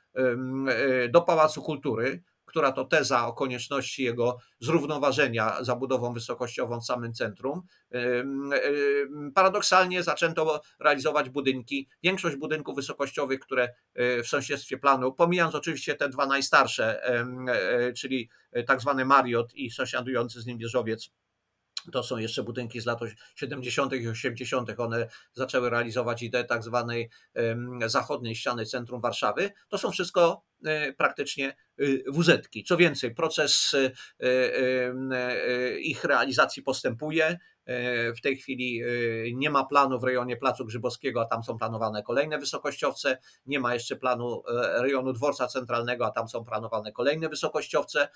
do 1.09 1.21
Pałacu 1.21 1.61
Kultury, 1.61 2.23
która 2.53 2.71
to 2.71 2.85
teza 2.85 3.27
o 3.27 3.33
konieczności 3.33 4.03
jego 4.03 4.37
zrównoważenia 4.59 5.63
zabudową 5.63 6.13
wysokościową 6.13 6.79
w 6.81 6.85
samym 6.85 7.13
centrum. 7.13 7.61
Paradoksalnie 9.35 10.03
zaczęto 10.03 10.61
realizować 10.79 11.29
budynki, 11.29 11.87
większość 12.03 12.35
budynków 12.35 12.75
wysokościowych, 12.75 13.39
które 13.39 13.63
e, 13.93 14.23
w 14.23 14.27
sąsiedztwie 14.27 14.77
planu, 14.77 15.13
pomijając 15.13 15.55
oczywiście 15.55 15.95
te 15.95 16.09
dwa 16.09 16.25
najstarsze, 16.25 17.03
e, 17.05 17.93
czyli 17.93 18.29
tak 18.67 18.81
zwany 18.81 19.05
Mariot 19.05 19.53
i 19.55 19.71
sąsiadujący 19.71 20.41
z 20.41 20.45
nim 20.45 20.57
wieżowiec, 20.57 21.09
to 21.91 22.03
są 22.03 22.17
jeszcze 22.17 22.43
budynki 22.43 22.81
z 22.81 22.85
lat 22.85 22.99
70. 23.35 23.93
i 23.93 24.07
80. 24.07 24.79
One 24.79 25.07
zaczęły 25.33 25.69
realizować 25.69 26.23
ideę 26.23 26.43
tak 26.43 26.63
zwanej 26.63 27.09
zachodniej 27.85 28.35
ściany 28.35 28.65
centrum 28.65 29.01
Warszawy. 29.01 29.51
To 29.69 29.77
są 29.77 29.91
wszystko 29.91 30.43
e, 30.65 30.93
praktycznie 30.93 31.55
y, 31.79 32.03
wuzetki. 32.07 32.63
Co 32.63 32.77
więcej, 32.77 33.15
proces 33.15 33.73
e, 33.73 33.91
e, 34.19 35.79
ich 35.79 36.03
realizacji 36.03 36.63
postępuje. 36.63 37.37
W 38.17 38.21
tej 38.23 38.37
chwili 38.37 38.81
nie 39.33 39.49
ma 39.49 39.65
planu 39.65 39.99
w 39.99 40.03
rejonie 40.03 40.37
Placu 40.37 40.65
Grzybowskiego, 40.65 41.21
a 41.21 41.25
tam 41.25 41.43
są 41.43 41.57
planowane 41.57 42.03
kolejne 42.03 42.37
wysokościowce. 42.37 43.17
Nie 43.45 43.59
ma 43.59 43.73
jeszcze 43.73 43.95
planu 43.95 44.43
rejonu 44.77 45.13
Dworca 45.13 45.47
Centralnego, 45.47 46.05
a 46.05 46.11
tam 46.11 46.27
są 46.27 46.45
planowane 46.45 46.91
kolejne 46.91 47.29
wysokościowce. 47.29 48.07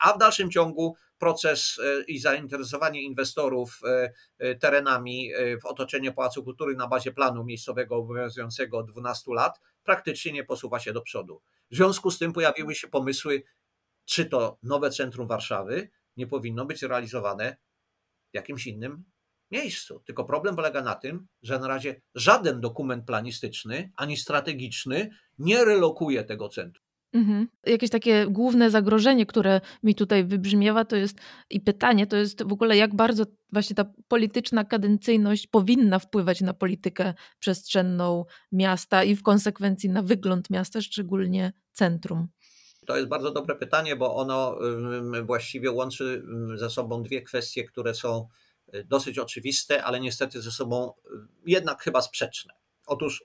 A 0.00 0.12
w 0.12 0.18
dalszym 0.18 0.50
ciągu 0.50 0.96
proces 1.20 1.78
e, 1.78 2.02
i 2.02 2.18
zainteresowanie 2.18 3.02
inwestorów 3.02 3.80
e, 3.84 4.12
e, 4.38 4.54
terenami 4.54 5.30
w 5.62 5.66
otoczeniu 5.66 6.12
Pałacu 6.12 6.44
Kultury 6.44 6.76
na 6.76 6.86
bazie 6.88 7.12
planu 7.12 7.44
miejscowego 7.44 7.96
obowiązującego 7.96 8.78
od 8.78 8.90
12 8.90 9.34
lat 9.34 9.60
praktycznie 9.84 10.32
nie 10.32 10.44
posuwa 10.44 10.78
się 10.78 10.92
do 10.92 11.02
przodu. 11.02 11.42
W 11.70 11.76
związku 11.76 12.10
z 12.10 12.18
tym 12.18 12.32
pojawiły 12.32 12.74
się 12.74 12.88
pomysły, 12.88 13.42
czy 14.04 14.24
to 14.24 14.58
nowe 14.62 14.90
centrum 14.90 15.26
Warszawy 15.26 15.90
nie 16.16 16.26
powinno 16.26 16.66
być 16.66 16.82
realizowane 16.82 17.56
w 18.32 18.34
jakimś 18.34 18.66
innym 18.66 19.04
miejscu. 19.50 20.02
Tylko 20.06 20.24
problem 20.24 20.56
polega 20.56 20.82
na 20.82 20.94
tym, 20.94 21.26
że 21.42 21.58
na 21.58 21.68
razie 21.68 22.00
żaden 22.14 22.60
dokument 22.60 23.04
planistyczny 23.04 23.92
ani 23.96 24.16
strategiczny 24.16 25.10
nie 25.38 25.64
relokuje 25.64 26.24
tego 26.24 26.48
centrum. 26.48 26.90
Mhm. 27.12 27.48
Jakieś 27.66 27.90
takie 27.90 28.26
główne 28.26 28.70
zagrożenie, 28.70 29.26
które 29.26 29.60
mi 29.82 29.94
tutaj 29.94 30.24
wybrzmiewa, 30.24 30.84
to 30.84 30.96
jest 30.96 31.18
i 31.50 31.60
pytanie, 31.60 32.06
to 32.06 32.16
jest 32.16 32.42
w 32.42 32.52
ogóle 32.52 32.76
jak 32.76 32.94
bardzo 32.94 33.24
właśnie 33.52 33.76
ta 33.76 33.84
polityczna 34.08 34.64
kadencyjność 34.64 35.46
powinna 35.46 35.98
wpływać 35.98 36.40
na 36.40 36.54
politykę 36.54 37.14
przestrzenną 37.38 38.24
miasta 38.52 39.04
i 39.04 39.16
w 39.16 39.22
konsekwencji 39.22 39.90
na 39.90 40.02
wygląd 40.02 40.50
miasta, 40.50 40.80
szczególnie 40.80 41.52
centrum. 41.72 42.28
To 42.86 42.96
jest 42.96 43.08
bardzo 43.08 43.30
dobre 43.30 43.56
pytanie, 43.56 43.96
bo 43.96 44.16
ono 44.16 44.58
właściwie 45.22 45.70
łączy 45.70 46.22
ze 46.54 46.70
sobą 46.70 47.02
dwie 47.02 47.22
kwestie, 47.22 47.64
które 47.64 47.94
są 47.94 48.28
y, 48.74 48.84
dosyć 48.84 49.18
oczywiste, 49.18 49.84
ale 49.84 50.00
niestety 50.00 50.42
ze 50.42 50.50
sobą 50.50 50.92
y, 50.92 51.08
jednak 51.46 51.82
chyba 51.82 52.02
sprzeczne. 52.02 52.54
Otóż 52.86 53.24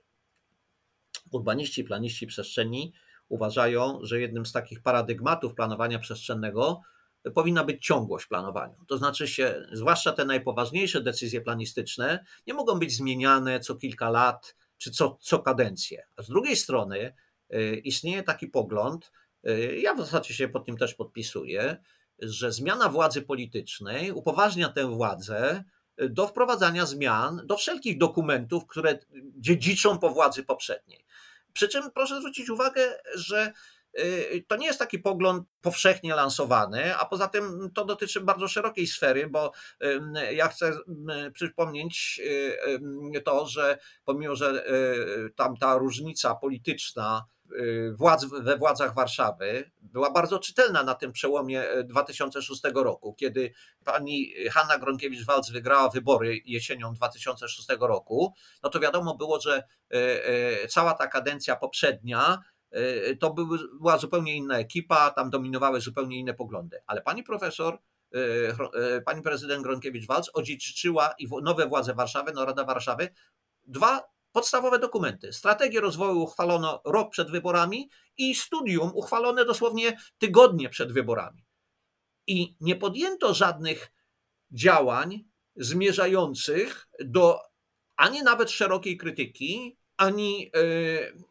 urbaniści, 1.31 1.83
planiści 1.83 2.27
przestrzenni 2.27 2.93
uważają, 3.29 3.99
że 4.01 4.21
jednym 4.21 4.45
z 4.45 4.51
takich 4.51 4.81
paradygmatów 4.81 5.53
planowania 5.53 5.99
przestrzennego 5.99 6.81
powinna 7.33 7.63
być 7.63 7.85
ciągłość 7.85 8.25
planowania. 8.25 8.75
To 8.87 8.97
znaczy 8.97 9.27
się, 9.27 9.67
zwłaszcza 9.71 10.11
te 10.11 10.25
najpoważniejsze 10.25 11.01
decyzje 11.01 11.41
planistyczne, 11.41 12.25
nie 12.47 12.53
mogą 12.53 12.79
być 12.79 12.95
zmieniane 12.95 13.59
co 13.59 13.75
kilka 13.75 14.09
lat 14.09 14.55
czy 14.77 14.91
co, 14.91 15.17
co 15.21 15.39
kadencję. 15.39 16.07
A 16.15 16.21
z 16.21 16.27
drugiej 16.27 16.55
strony 16.55 17.13
istnieje 17.83 18.23
taki 18.23 18.47
pogląd, 18.47 19.11
ja 19.77 19.93
w 19.93 19.99
zasadzie 19.99 20.33
się 20.33 20.47
pod 20.47 20.65
tym 20.65 20.77
też 20.77 20.93
podpisuję, 20.93 21.77
że 22.19 22.51
zmiana 22.51 22.89
władzy 22.89 23.21
politycznej 23.21 24.11
upoważnia 24.11 24.69
tę 24.69 24.87
władzę 24.87 25.63
do 25.97 26.27
wprowadzania 26.27 26.85
zmian 26.85 27.41
do 27.45 27.57
wszelkich 27.57 27.97
dokumentów, 27.97 28.67
które 28.67 28.99
dziedziczą 29.37 29.99
po 29.99 30.09
władzy 30.09 30.43
poprzedniej. 30.43 31.05
Przy 31.53 31.67
czym 31.67 31.91
proszę 31.91 32.19
zwrócić 32.19 32.49
uwagę, 32.49 32.97
że 33.15 33.53
y, 33.99 34.45
to 34.47 34.55
nie 34.55 34.67
jest 34.67 34.79
taki 34.79 34.99
pogląd 34.99 35.47
powszechnie 35.61 36.15
lansowany, 36.15 36.97
a 36.97 37.05
poza 37.05 37.27
tym 37.27 37.71
to 37.73 37.85
dotyczy 37.85 38.21
bardzo 38.21 38.47
szerokiej 38.47 38.87
sfery, 38.87 39.27
bo 39.29 39.51
ja 40.31 40.47
chcę 40.47 40.77
przypomnieć 41.33 42.21
y, 43.15 43.21
to, 43.21 43.45
że 43.47 43.77
pomimo, 44.05 44.35
że 44.35 44.69
y, 44.69 45.29
tam 45.35 45.57
ta 45.57 45.77
różnica 45.77 46.35
polityczna 46.35 47.25
Y, 47.25 47.34
władz 47.93 48.25
we 48.25 48.57
władzach 48.57 48.93
Warszawy 48.93 49.71
była 49.81 50.11
bardzo 50.11 50.39
czytelna 50.39 50.83
na 50.83 50.95
tym 50.95 51.11
przełomie 51.11 51.63
2006 51.85 52.65
e, 52.65 52.69
roku, 52.73 53.13
kiedy 53.13 53.53
pani 53.83 54.33
Hanna 54.51 54.79
Gronkiewicz-Waltz 54.79 55.51
wygrała 55.51 55.89
wybory 55.89 56.41
jesienią 56.45 56.93
2006 56.93 57.67
roku, 57.79 58.33
no 58.63 58.69
to 58.69 58.79
wiadomo 58.79 59.15
było, 59.15 59.39
że 59.39 59.63
e, 59.89 60.67
cała 60.67 60.93
ta 60.93 61.07
kadencja 61.07 61.55
poprzednia 61.55 62.39
to 63.19 63.33
była 63.79 63.97
zupełnie 63.97 64.35
inna 64.35 64.57
ekipa, 64.57 65.09
tam 65.11 65.29
dominowały 65.29 65.81
zupełnie 65.81 66.19
inne 66.19 66.33
poglądy. 66.33 66.77
Ale 66.87 67.01
pani 67.01 67.23
profesor 67.23 67.79
pani 69.05 69.21
prezydent 69.21 69.65
Gronkiewicz-Waltz 69.65 70.29
odziedziczyła 70.33 71.13
i 71.19 71.27
nowe 71.43 71.67
władze 71.67 71.93
Warszawy, 71.93 72.31
no 72.35 72.45
Rada 72.45 72.63
Warszawy, 72.63 73.09
dwa 73.67 74.14
podstawowe 74.35 74.79
dokumenty. 74.79 75.33
Strategię 75.33 75.81
rozwoju 75.81 76.21
uchwalono 76.21 76.81
rok 76.85 77.11
przed 77.11 77.31
wyborami 77.31 77.89
i 78.17 78.35
studium 78.35 78.91
uchwalone 78.93 79.45
dosłownie 79.45 79.97
tygodnie 80.17 80.69
przed 80.69 80.91
wyborami. 80.91 81.45
I 82.27 82.55
nie 82.59 82.75
podjęto 82.75 83.33
żadnych 83.33 83.91
działań 84.51 85.23
zmierzających 85.55 86.87
do 86.99 87.39
ani 87.95 88.23
nawet 88.23 88.51
szerokiej 88.51 88.97
krytyki, 88.97 89.77
ani 89.97 90.51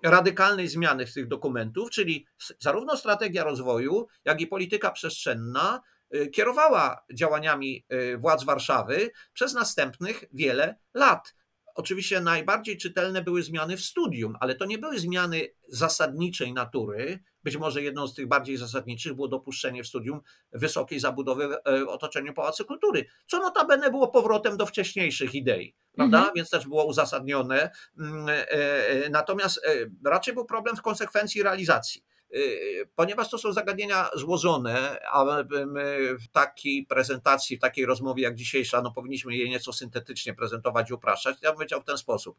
e, 0.04 0.10
radykalnej 0.10 0.68
zmiany 0.68 1.06
tych 1.06 1.28
dokumentów, 1.28 1.90
czyli 1.90 2.26
zarówno 2.58 2.96
strategia 2.96 3.44
rozwoju, 3.44 4.06
jak 4.24 4.40
i 4.40 4.46
polityka 4.46 4.90
przestrzenna 4.90 5.80
e, 6.10 6.26
kierowała 6.26 7.04
działaniami 7.14 7.84
e, 7.88 8.16
władz 8.16 8.44
Warszawy 8.44 9.10
przez 9.32 9.54
następnych 9.54 10.24
wiele 10.32 10.76
lat. 10.94 11.34
Oczywiście 11.74 12.20
najbardziej 12.20 12.76
czytelne 12.76 13.22
były 13.22 13.42
zmiany 13.42 13.76
w 13.76 13.84
studium, 13.84 14.36
ale 14.40 14.54
to 14.54 14.64
nie 14.64 14.78
były 14.78 14.98
zmiany 14.98 15.48
zasadniczej 15.68 16.52
natury. 16.52 17.22
Być 17.44 17.56
może 17.56 17.82
jedną 17.82 18.06
z 18.06 18.14
tych 18.14 18.28
bardziej 18.28 18.56
zasadniczych 18.56 19.14
było 19.14 19.28
dopuszczenie 19.28 19.82
w 19.82 19.86
studium 19.86 20.20
wysokiej 20.52 21.00
zabudowy 21.00 21.48
w 21.48 21.52
e, 21.68 21.86
otoczeniu 21.86 22.34
Pałacu 22.34 22.64
Kultury, 22.64 23.06
co 23.26 23.38
notabene 23.38 23.90
było 23.90 24.08
powrotem 24.08 24.56
do 24.56 24.66
wcześniejszych 24.66 25.34
idei, 25.34 25.74
prawda? 25.92 26.18
Mhm. 26.18 26.34
Więc 26.36 26.50
też 26.50 26.66
było 26.66 26.84
uzasadnione. 26.84 27.70
Mm, 27.98 28.28
e, 28.28 28.48
e, 28.50 29.08
natomiast 29.10 29.60
raczej 30.04 30.34
był 30.34 30.44
problem 30.44 30.76
w 30.76 30.82
konsekwencji 30.82 31.42
realizacji. 31.42 32.04
Y, 32.34 32.88
ponieważ 32.96 33.30
to 33.30 33.38
są 33.38 33.52
zagadnienia 33.52 34.10
złożone, 34.14 35.00
a 35.12 35.24
my 35.66 36.16
w 36.20 36.28
takiej 36.28 36.86
prezentacji, 36.86 37.56
w 37.56 37.60
takiej 37.60 37.86
rozmowie 37.86 38.22
jak 38.22 38.34
dzisiejsza, 38.34 38.82
no 38.82 38.90
powinniśmy 38.92 39.36
je 39.36 39.48
nieco 39.48 39.72
syntetycznie 39.72 40.34
prezentować 40.34 40.90
i 40.90 40.94
upraszczać, 40.94 41.36
ja 41.42 41.48
bym 41.48 41.56
powiedział 41.56 41.80
w 41.80 41.84
ten 41.84 41.98
sposób. 41.98 42.38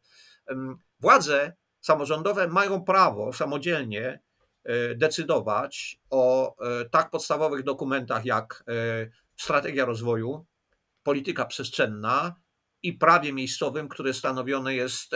Władze 1.00 1.54
samorządowe 1.82 2.48
mają 2.48 2.84
prawo 2.84 3.34
samodzielnie 3.34 4.20
y, 4.70 4.96
decydować 4.96 6.00
o 6.10 6.56
y, 6.82 6.90
tak 6.90 7.10
podstawowych 7.10 7.64
dokumentach 7.64 8.26
jak 8.26 8.64
strategia 9.38 9.86
rozwoju, 9.86 10.46
polityka 11.04 11.46
przestrzenna 11.46 12.36
i 12.84 12.94
prawie 12.94 13.34
miejscowym, 13.34 13.88
które 13.88 14.14
stanowione 14.14 14.76
jest 14.76 15.16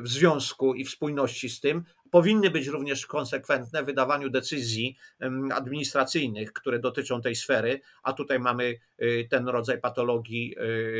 w 0.00 0.08
związku 0.08 0.74
i 0.74 0.84
w 0.84 0.90
spójności 0.90 1.48
z 1.48 1.60
tym, 1.60 1.84
powinny 2.14 2.50
być 2.50 2.66
również 2.66 3.06
konsekwentne 3.06 3.82
w 3.82 3.86
wydawaniu 3.86 4.30
decyzji 4.30 4.96
administracyjnych, 5.52 6.52
które 6.52 6.78
dotyczą 6.78 7.20
tej 7.20 7.36
sfery, 7.36 7.80
a 8.02 8.12
tutaj 8.12 8.38
mamy 8.38 8.78
y, 9.02 9.26
ten 9.30 9.48
rodzaj 9.48 9.80
patologii, 9.80 10.56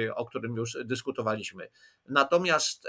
y, 0.06 0.14
o 0.14 0.24
którym 0.24 0.56
już 0.56 0.78
dyskutowaliśmy. 0.84 1.68
Natomiast 2.08 2.88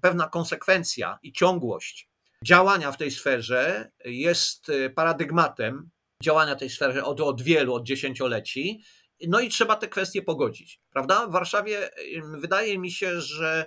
pewna 0.00 0.28
konsekwencja 0.28 1.18
i 1.22 1.32
ciągłość 1.32 2.08
działania 2.42 2.92
w 2.92 2.96
tej 2.96 3.10
sferze 3.10 3.90
jest 4.04 4.68
y, 4.68 4.90
paradygmatem 4.90 5.90
działania 6.22 6.56
tej 6.56 6.70
sferze 6.70 7.04
od, 7.04 7.20
od 7.20 7.42
wielu, 7.42 7.74
od 7.74 7.84
dziesięcioleci. 7.84 8.82
No 9.28 9.40
i 9.40 9.48
trzeba 9.48 9.76
te 9.76 9.88
kwestie 9.88 10.22
pogodzić, 10.22 10.80
prawda? 10.90 11.26
W 11.26 11.32
Warszawie 11.32 11.90
wydaje 12.38 12.78
mi 12.78 12.90
się, 12.90 13.20
że 13.20 13.66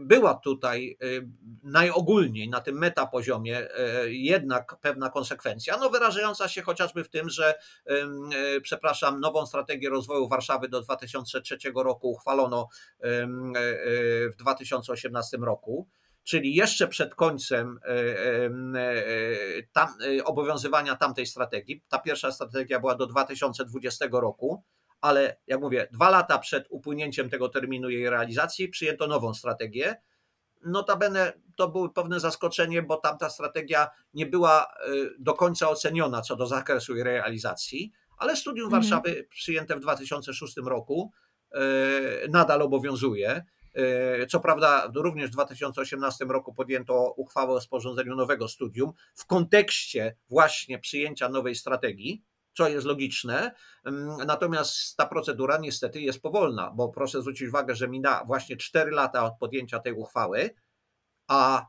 była 0.00 0.34
tutaj 0.34 0.96
y, 1.02 1.28
najogólniej 1.62 2.48
na 2.48 2.60
tym 2.60 2.78
metapoziomie 2.78 3.68
jednak 4.06 4.76
pewna 4.80 5.10
konsekwencja, 5.10 5.76
no 5.76 5.90
wyrażająca 5.90 6.48
się 6.48 6.62
chociażby 6.62 7.04
w 7.04 7.08
tym, 7.08 7.30
że 7.30 7.54
przepraszam, 8.62 9.20
nową 9.20 9.46
strategię 9.46 9.90
rozwoju 9.90 10.28
Warszawy 10.28 10.68
do 10.68 10.80
2003 10.80 11.58
roku 11.74 12.10
uchwalono 12.10 12.68
w 14.32 14.36
2018 14.36 15.36
roku 15.36 15.88
czyli 16.24 16.54
jeszcze 16.54 16.88
przed 16.88 17.14
końcem 17.14 17.80
tam, 19.72 19.88
obowiązywania 20.24 20.96
tamtej 20.96 21.26
strategii. 21.26 21.84
Ta 21.88 21.98
pierwsza 21.98 22.32
strategia 22.32 22.80
była 22.80 22.94
do 22.94 23.06
2020 23.06 24.06
roku 24.12 24.64
ale 25.00 25.36
jak 25.46 25.60
mówię, 25.60 25.88
dwa 25.92 26.10
lata 26.10 26.38
przed 26.38 26.66
upłynięciem 26.70 27.30
tego 27.30 27.48
terminu 27.48 27.90
jej 27.90 28.10
realizacji 28.10 28.68
przyjęto 28.68 29.06
nową 29.06 29.34
strategię. 29.34 29.96
Notabene 30.64 31.32
to 31.56 31.68
było 31.68 31.88
pewne 31.88 32.20
zaskoczenie, 32.20 32.82
bo 32.82 32.96
tamta 32.96 33.30
strategia 33.30 33.88
nie 34.14 34.26
była 34.26 34.66
y, 34.88 35.10
do 35.18 35.34
końca 35.34 35.68
oceniona 35.68 36.22
co 36.22 36.36
do 36.36 36.46
zakresu 36.46 36.94
jej 36.94 37.04
realizacji, 37.04 37.92
ale 38.18 38.36
studium 38.36 38.64
mhm. 38.64 38.82
Warszawy 38.82 39.28
przyjęte 39.30 39.76
w 39.76 39.80
2006 39.80 40.56
roku 40.56 41.12
y, 41.54 41.58
nadal 42.28 42.62
obowiązuje. 42.62 43.44
Y, 44.22 44.26
co 44.26 44.40
prawda, 44.40 44.90
również 44.94 45.30
w 45.30 45.32
2018 45.32 46.24
roku 46.24 46.54
podjęto 46.54 47.12
uchwałę 47.16 47.52
o 47.52 47.60
sporządzeniu 47.60 48.16
nowego 48.16 48.48
studium 48.48 48.92
w 49.14 49.26
kontekście 49.26 50.16
właśnie 50.28 50.78
przyjęcia 50.78 51.28
nowej 51.28 51.54
strategii 51.54 52.22
co 52.58 52.68
jest 52.68 52.86
logiczne. 52.86 53.52
Natomiast 54.26 54.96
ta 54.96 55.06
procedura 55.06 55.58
niestety 55.58 56.00
jest 56.00 56.22
powolna, 56.22 56.70
bo 56.70 56.88
proszę 56.88 57.20
zwrócić 57.20 57.48
uwagę, 57.48 57.74
że 57.74 57.88
mina 57.88 58.24
właśnie 58.24 58.56
4 58.56 58.90
lata 58.90 59.24
od 59.24 59.38
podjęcia 59.38 59.78
tej 59.78 59.92
uchwały, 59.92 60.50
a 61.28 61.66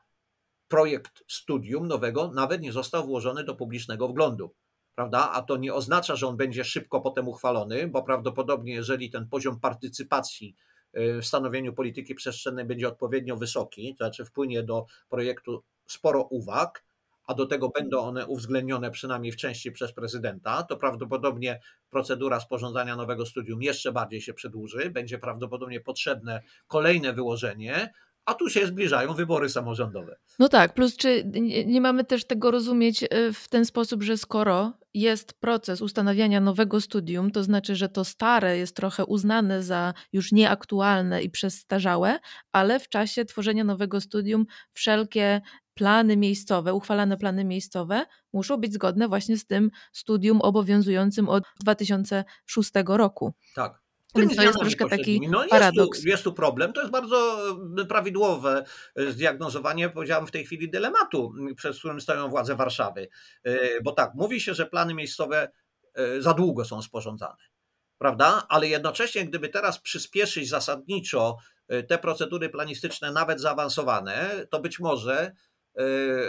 projekt 0.68 1.24
studium 1.28 1.88
nowego 1.88 2.32
nawet 2.32 2.62
nie 2.62 2.72
został 2.72 3.06
włożony 3.06 3.44
do 3.44 3.56
publicznego 3.56 4.08
wglądu. 4.08 4.54
Prawda? 4.96 5.32
A 5.32 5.42
to 5.42 5.58
nie 5.58 5.74
oznacza, 5.74 6.16
że 6.16 6.28
on 6.28 6.38
będzie 6.38 6.64
szybko 6.64 7.02
potem 7.02 7.28
uchwalony, 7.28 7.88
bo 7.88 8.04
prawdopodobnie, 8.04 8.74
jeżeli 8.74 9.10
ten 9.10 9.28
poziom 9.28 9.60
partycypacji 9.60 10.56
y, 10.98 11.22
w 11.22 11.26
stanowieniu 11.26 11.74
polityki 11.74 12.16
przestrzennej 12.16 12.66
będzie 12.66 12.88
odpowiednio 12.88 13.38
wysoki, 13.38 13.96
to 13.96 14.06
znaczy 14.06 14.26
wpłynie 14.26 14.64
do 14.64 14.86
projektu 15.10 15.64
sporo 15.86 16.22
uwag, 16.22 16.89
a 17.30 17.34
do 17.34 17.46
tego 17.46 17.70
będą 17.70 18.00
one 18.00 18.28
uwzględnione 18.28 18.92
przynajmniej 18.92 19.32
w 19.32 19.36
części 19.36 19.72
przez 19.72 19.94
prezydenta, 19.94 20.64
to 20.64 20.78
prawdopodobnie 20.78 21.60
procedura 21.90 22.40
sporządzania 22.40 22.96
nowego 22.96 23.26
studium 23.26 23.62
jeszcze 23.62 23.92
bardziej 23.92 24.22
się 24.22 24.34
przedłuży, 24.34 24.90
będzie 24.90 25.20
prawdopodobnie 25.20 25.80
potrzebne 25.80 26.42
kolejne 26.68 27.14
wyłożenie, 27.14 27.94
a 28.26 28.34
tu 28.34 28.50
się 28.50 28.68
zbliżają 28.68 29.14
wybory 29.14 29.50
samorządowe. 29.50 30.16
No 30.40 30.50
tak, 30.50 30.74
plus 30.74 30.98
czy 30.98 31.24
nie, 31.66 31.82
mamy 31.82 32.04
też 32.06 32.26
tego 32.26 32.52
rozumieć 32.52 33.04
e, 33.04 33.34
w 33.34 33.48
ten 33.50 33.66
sposób, 33.66 34.04
że 34.04 34.18
skoro 34.18 34.74
jest 34.94 35.34
proces 35.34 35.82
ustanawiania 35.82 36.40
nowego 36.40 36.82
studium, 36.82 37.32
to 37.32 37.44
znaczy, 37.44 37.76
że 37.76 37.90
to 37.90 38.06
stare 38.06 38.58
jest 38.58 38.76
trochę 38.76 39.06
uznane 39.06 39.64
za 39.64 39.94
już 40.14 40.32
nieaktualne 40.32 41.24
i 41.24 41.30
przestarzałe, 41.30 42.20
ale 42.52 42.80
w 42.80 42.90
czasie 42.90 43.26
tworzenia 43.26 43.64
nowego 43.64 44.02
studium 44.02 44.46
wszelkie 44.74 45.42
plany 45.80 46.18
miejscowe, 46.18 46.74
uchwalane 46.74 47.18
plany 47.18 47.46
miejscowe 47.46 48.06
muszą 48.34 48.58
być 48.58 48.74
zgodne 48.74 49.08
właśnie 49.08 49.38
z 49.38 49.46
tym 49.46 49.72
studium 49.94 50.42
obowiązującym 50.42 51.30
od 51.30 51.44
2006 51.60 52.72
roku. 52.86 53.34
Tak. 53.56 53.82
Więc 54.16 54.36
to 54.36 54.44
jest 54.44 54.60
troszkę 54.60 54.90
taki 54.90 55.30
no, 55.30 55.46
paradoks. 55.50 55.98
Jest 55.98 56.04
tu, 56.04 56.10
jest 56.10 56.24
tu 56.24 56.34
problem, 56.34 56.74
to 56.74 56.82
jest 56.82 56.92
bardzo 56.92 57.50
e, 57.82 57.86
prawidłowe 57.86 58.64
e, 58.96 59.12
zdiagnozowanie, 59.12 59.90
powiedziałem 59.90 60.28
w 60.28 60.32
tej 60.32 60.46
chwili, 60.46 60.70
dylematu, 60.70 61.34
przed 61.56 61.78
którym 61.78 62.02
stoją 62.02 62.30
władze 62.30 62.56
Warszawy. 62.56 63.10
E, 63.44 63.82
bo 63.82 63.92
tak, 63.92 64.12
mówi 64.16 64.42
się, 64.42 64.54
że 64.54 64.66
plany 64.66 64.94
miejscowe 64.94 65.52
za 66.20 66.34
długo 66.34 66.66
są 66.66 66.82
sporządzane, 66.82 67.44
prawda? 67.98 68.46
Ale 68.50 68.68
jednocześnie, 68.68 69.26
gdyby 69.26 69.50
teraz 69.50 69.80
przyspieszyć 69.80 70.50
zasadniczo 70.50 71.38
te 71.88 71.98
procedury 71.98 72.50
planistyczne 72.50 73.12
nawet 73.12 73.42
zaawansowane, 73.42 74.46
to 74.50 74.60
być 74.60 74.80
może 74.80 75.32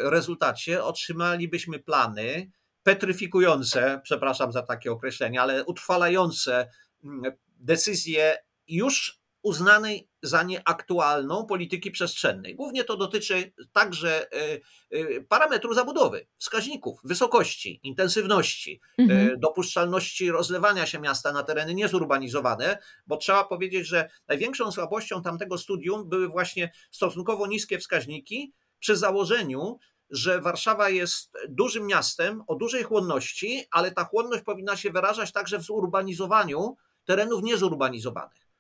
rezultacie 0.03 0.85
otrzymalibyśmy 0.85 1.79
plany 1.79 2.51
petryfikujące, 2.83 4.01
przepraszam 4.03 4.53
za 4.53 4.63
takie 4.63 4.93
określenie, 4.93 5.43
ale 5.43 5.65
utrwalające 5.65 6.69
mm, 7.05 7.33
decyzje 7.59 8.37
już 8.69 9.21
uznanej 9.43 10.09
za 10.23 10.43
nieaktualną 10.43 11.47
polityki 11.47 11.91
przestrzennej. 11.91 12.55
Głównie 12.55 12.85
to 12.85 12.97
dotyczy 12.97 13.53
także 13.73 14.33
e, 14.33 14.61
e, 14.91 15.21
parametrów 15.21 15.75
zabudowy, 15.75 16.27
wskaźników, 16.39 17.01
wysokości, 17.05 17.81
intensywności, 17.83 18.81
e, 18.99 19.03
mhm. 19.03 19.41
dopuszczalności 19.41 20.31
rozlewania 20.31 20.87
się 20.87 21.01
miasta 21.01 21.33
na 21.33 21.43
tereny 21.43 21.75
niezurbanizowane, 21.75 22.79
bo 23.07 23.17
trzeba 23.17 23.45
powiedzieć, 23.45 23.87
że 23.87 24.11
największą 24.29 24.73
słabością 24.73 25.23
tamtego 25.23 25.59
studium 25.59 26.09
były 26.09 26.29
właśnie 26.29 26.73
stosunkowo 26.91 27.47
niskie 27.47 27.79
wskaźniki 27.79 28.53
przy 28.81 28.97
założeniu, 28.97 29.79
że 30.11 30.41
Warszawa 30.41 30.89
jest 30.89 31.33
dużym 31.49 31.87
miastem 31.87 32.43
o 32.47 32.55
dużej 32.55 32.83
chłonności, 32.83 33.65
ale 33.71 33.91
ta 33.91 34.05
chłonność 34.05 34.45
powinna 34.45 34.77
się 34.77 34.91
wyrażać 34.91 35.33
także 35.33 35.59
w 35.59 35.63
zurbanizowaniu 35.63 36.77
terenów 37.05 37.43
niezurbanizowanych 37.43 38.51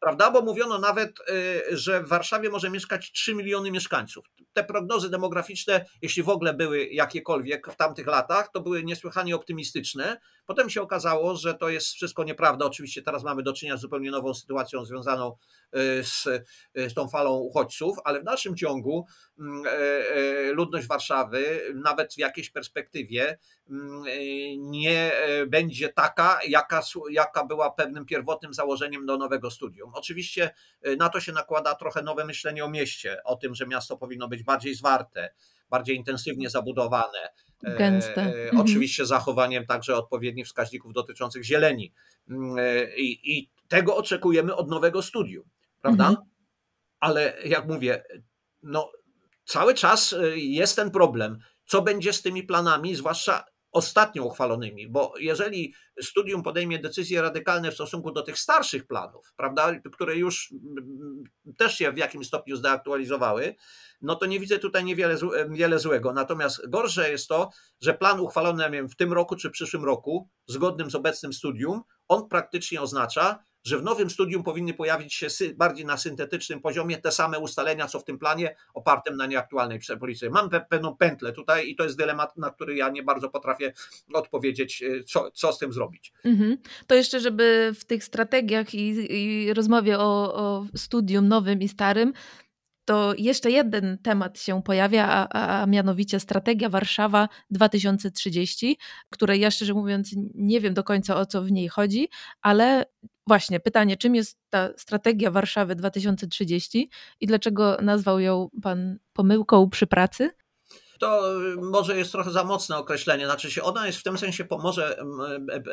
prawda? 0.00 0.30
Bo 0.30 0.42
mówiono 0.42 0.78
nawet, 0.78 1.20
y, 1.70 1.76
że 1.76 2.02
w 2.02 2.08
Warszawie 2.08 2.50
może 2.50 2.70
mieszkać 2.70 3.12
3 3.12 3.34
miliony 3.34 3.70
mieszkańców. 3.70 4.24
Te 4.56 4.64
prognozy 4.64 5.10
demograficzne, 5.10 5.84
jeśli 6.02 6.22
w 6.22 6.28
ogóle 6.28 6.54
były 6.54 6.86
jakiekolwiek 6.86 7.72
w 7.72 7.76
tamtych 7.76 8.06
latach, 8.06 8.50
to 8.52 8.60
były 8.60 8.84
niesłychanie 8.84 9.36
optymistyczne. 9.36 10.20
Potem 10.46 10.70
się 10.70 10.82
okazało, 10.82 11.36
że 11.36 11.54
to 11.54 11.68
jest 11.68 11.86
wszystko 11.86 12.24
nieprawda. 12.24 12.66
Oczywiście 12.66 13.02
teraz 13.02 13.24
mamy 13.24 13.42
do 13.42 13.52
czynienia 13.52 13.76
z 13.76 13.80
zupełnie 13.80 14.10
nową 14.10 14.34
sytuacją 14.34 14.84
związaną 14.84 15.36
y, 15.76 16.04
z, 16.04 16.26
y, 16.76 16.90
z 16.90 16.94
tą 16.94 17.08
falą 17.08 17.34
uchodźców, 17.38 17.96
ale 18.04 18.20
w 18.20 18.24
dalszym 18.24 18.56
ciągu 18.56 19.06
mm, 19.38 19.64
ludność 20.52 20.86
Warszawy, 20.86 21.72
nawet 21.74 22.14
w 22.14 22.18
jakiejś 22.18 22.50
perspektywie, 22.50 23.38
mm, 23.70 24.04
nie 24.70 25.12
będzie 25.46 25.88
taka, 25.88 26.38
jaka, 26.48 26.82
jaka 27.10 27.44
była 27.44 27.70
pewnym 27.70 28.06
pierwotnym 28.06 28.54
założeniem 28.54 29.06
do 29.06 29.16
nowego 29.16 29.50
studium. 29.50 29.90
Oczywiście 29.94 30.50
y, 30.86 30.96
na 30.96 31.08
to 31.08 31.20
się 31.20 31.32
nakłada 31.32 31.74
trochę 31.74 32.02
nowe 32.02 32.24
myślenie 32.24 32.64
o 32.64 32.70
mieście, 32.70 33.22
o 33.24 33.36
tym, 33.36 33.54
że 33.54 33.66
miasto 33.66 33.96
powinno 33.96 34.28
być 34.28 34.45
bardziej 34.46 34.74
zwarte, 34.74 35.34
bardziej 35.70 35.96
intensywnie 35.96 36.50
zabudowane. 36.50 37.28
E, 37.64 37.76
Gęste. 37.76 38.22
E, 38.22 38.42
mhm. 38.42 38.60
Oczywiście 38.60 39.06
zachowaniem 39.06 39.66
także 39.66 39.96
odpowiednich 39.96 40.46
wskaźników 40.46 40.92
dotyczących 40.92 41.44
zieleni. 41.44 41.92
Mm, 42.30 42.58
e, 42.58 42.96
I, 42.96 43.38
i 43.38 43.50
tego 43.68 43.96
oczekujemy 43.96 44.54
od 44.54 44.70
nowego 44.70 45.02
studium, 45.02 45.44
prawda? 45.80 46.08
Mhm. 46.08 46.26
Ale 47.00 47.34
jak 47.44 47.68
mówię, 47.68 48.04
no, 48.62 48.92
cały 49.44 49.74
czas 49.74 50.14
jest 50.34 50.76
ten 50.76 50.90
problem, 50.90 51.38
co 51.66 51.82
będzie 51.82 52.12
z 52.12 52.22
tymi 52.22 52.42
planami, 52.42 52.94
zwłaszcza 52.94 53.44
ostatnio 53.76 54.24
uchwalonymi, 54.24 54.88
bo 54.88 55.14
jeżeli 55.18 55.74
studium 56.02 56.42
podejmie 56.42 56.78
decyzje 56.78 57.22
radykalne 57.22 57.70
w 57.70 57.74
stosunku 57.74 58.12
do 58.12 58.22
tych 58.22 58.38
starszych 58.38 58.86
planów, 58.86 59.32
prawda, 59.36 59.80
które 59.92 60.16
już 60.16 60.54
też 61.56 61.78
się 61.78 61.92
w 61.92 61.98
jakimś 61.98 62.26
stopniu 62.26 62.56
zdeaktualizowały, 62.56 63.54
no 64.02 64.14
to 64.14 64.26
nie 64.26 64.40
widzę 64.40 64.58
tutaj 64.58 64.84
niewiele 64.84 65.16
wiele 65.48 65.78
złego. 65.78 66.12
Natomiast 66.12 66.68
gorsze 66.68 67.10
jest 67.10 67.28
to, 67.28 67.50
że 67.80 67.94
plan 67.94 68.20
uchwalony 68.20 68.70
wiem, 68.70 68.88
w 68.88 68.96
tym 68.96 69.12
roku 69.12 69.36
czy 69.36 69.50
przyszłym 69.50 69.84
roku, 69.84 70.28
zgodnym 70.46 70.90
z 70.90 70.94
obecnym 70.94 71.32
studium, 71.32 71.82
on 72.08 72.28
praktycznie 72.28 72.80
oznacza, 72.80 73.38
że 73.66 73.78
w 73.78 73.82
nowym 73.82 74.10
studium 74.10 74.42
powinny 74.42 74.74
pojawić 74.74 75.14
się 75.14 75.26
bardziej 75.56 75.86
na 75.86 75.96
syntetycznym 75.96 76.60
poziomie 76.60 76.98
te 76.98 77.12
same 77.12 77.38
ustalenia, 77.38 77.86
co 77.86 78.00
w 78.00 78.04
tym 78.04 78.18
planie 78.18 78.56
opartym 78.74 79.16
na 79.16 79.26
nieaktualnej 79.26 79.80
policji. 80.00 80.30
Mam 80.30 80.50
pewną 80.70 80.96
pętlę 80.96 81.32
tutaj 81.32 81.68
i 81.68 81.76
to 81.76 81.84
jest 81.84 81.98
dylemat, 81.98 82.36
na 82.36 82.50
który 82.50 82.76
ja 82.76 82.88
nie 82.88 83.02
bardzo 83.02 83.30
potrafię 83.30 83.72
odpowiedzieć, 84.14 84.82
e, 84.82 85.04
co, 85.04 85.30
co 85.30 85.52
z 85.52 85.58
tym 85.58 85.72
zrobić. 85.72 86.12
Mhm. 86.24 86.58
To 86.86 86.94
jeszcze, 86.94 87.20
żeby 87.20 87.72
w 87.78 87.84
tych 87.84 88.04
strategiach 88.04 88.74
i, 88.74 89.12
i 89.12 89.54
rozmowie 89.54 89.98
o, 89.98 90.34
o 90.34 90.66
studium 90.76 91.28
nowym 91.28 91.62
i 91.62 91.68
starym 91.68 92.12
to 92.86 93.14
jeszcze 93.18 93.50
jeden 93.50 93.98
temat 93.98 94.40
się 94.40 94.62
pojawia, 94.62 95.06
a, 95.08 95.60
a, 95.62 95.66
mianowicie 95.66 96.20
strategia 96.20 96.68
Warszawa 96.68 97.28
2030, 97.50 98.76
której 99.10 99.40
ja 99.40 99.50
szczerze 99.50 99.74
mówiąc 99.74 100.14
nie 100.34 100.60
wiem 100.60 100.74
do 100.74 100.84
końca 100.84 101.16
o 101.16 101.26
co 101.26 101.42
w 101.42 101.52
niej 101.52 101.68
chodzi, 101.68 102.08
ale 102.42 102.84
właśnie 103.26 103.60
pytanie, 103.60 103.96
czym 103.96 104.14
jest 104.14 104.38
ta 104.50 104.68
strategia 104.76 105.30
Warszawy 105.30 105.74
2030 105.74 106.90
i 107.20 107.26
dlaczego 107.26 107.76
nazwał 107.82 108.20
ją 108.20 108.48
pan 108.62 108.98
pomyłką 109.12 109.70
przy 109.70 109.86
pracy? 109.86 110.30
To 110.98 111.22
może 111.62 111.96
jest 111.98 112.12
trochę 112.12 112.30
za 112.30 112.44
mocne 112.44 112.76
określenie. 112.76 113.26
Znaczy 113.26 113.50
się, 113.50 113.62
ona 113.62 113.86
jest 113.86 113.98
w 113.98 114.02
tym 114.02 114.18
sensie, 114.18 114.46
może 114.50 114.98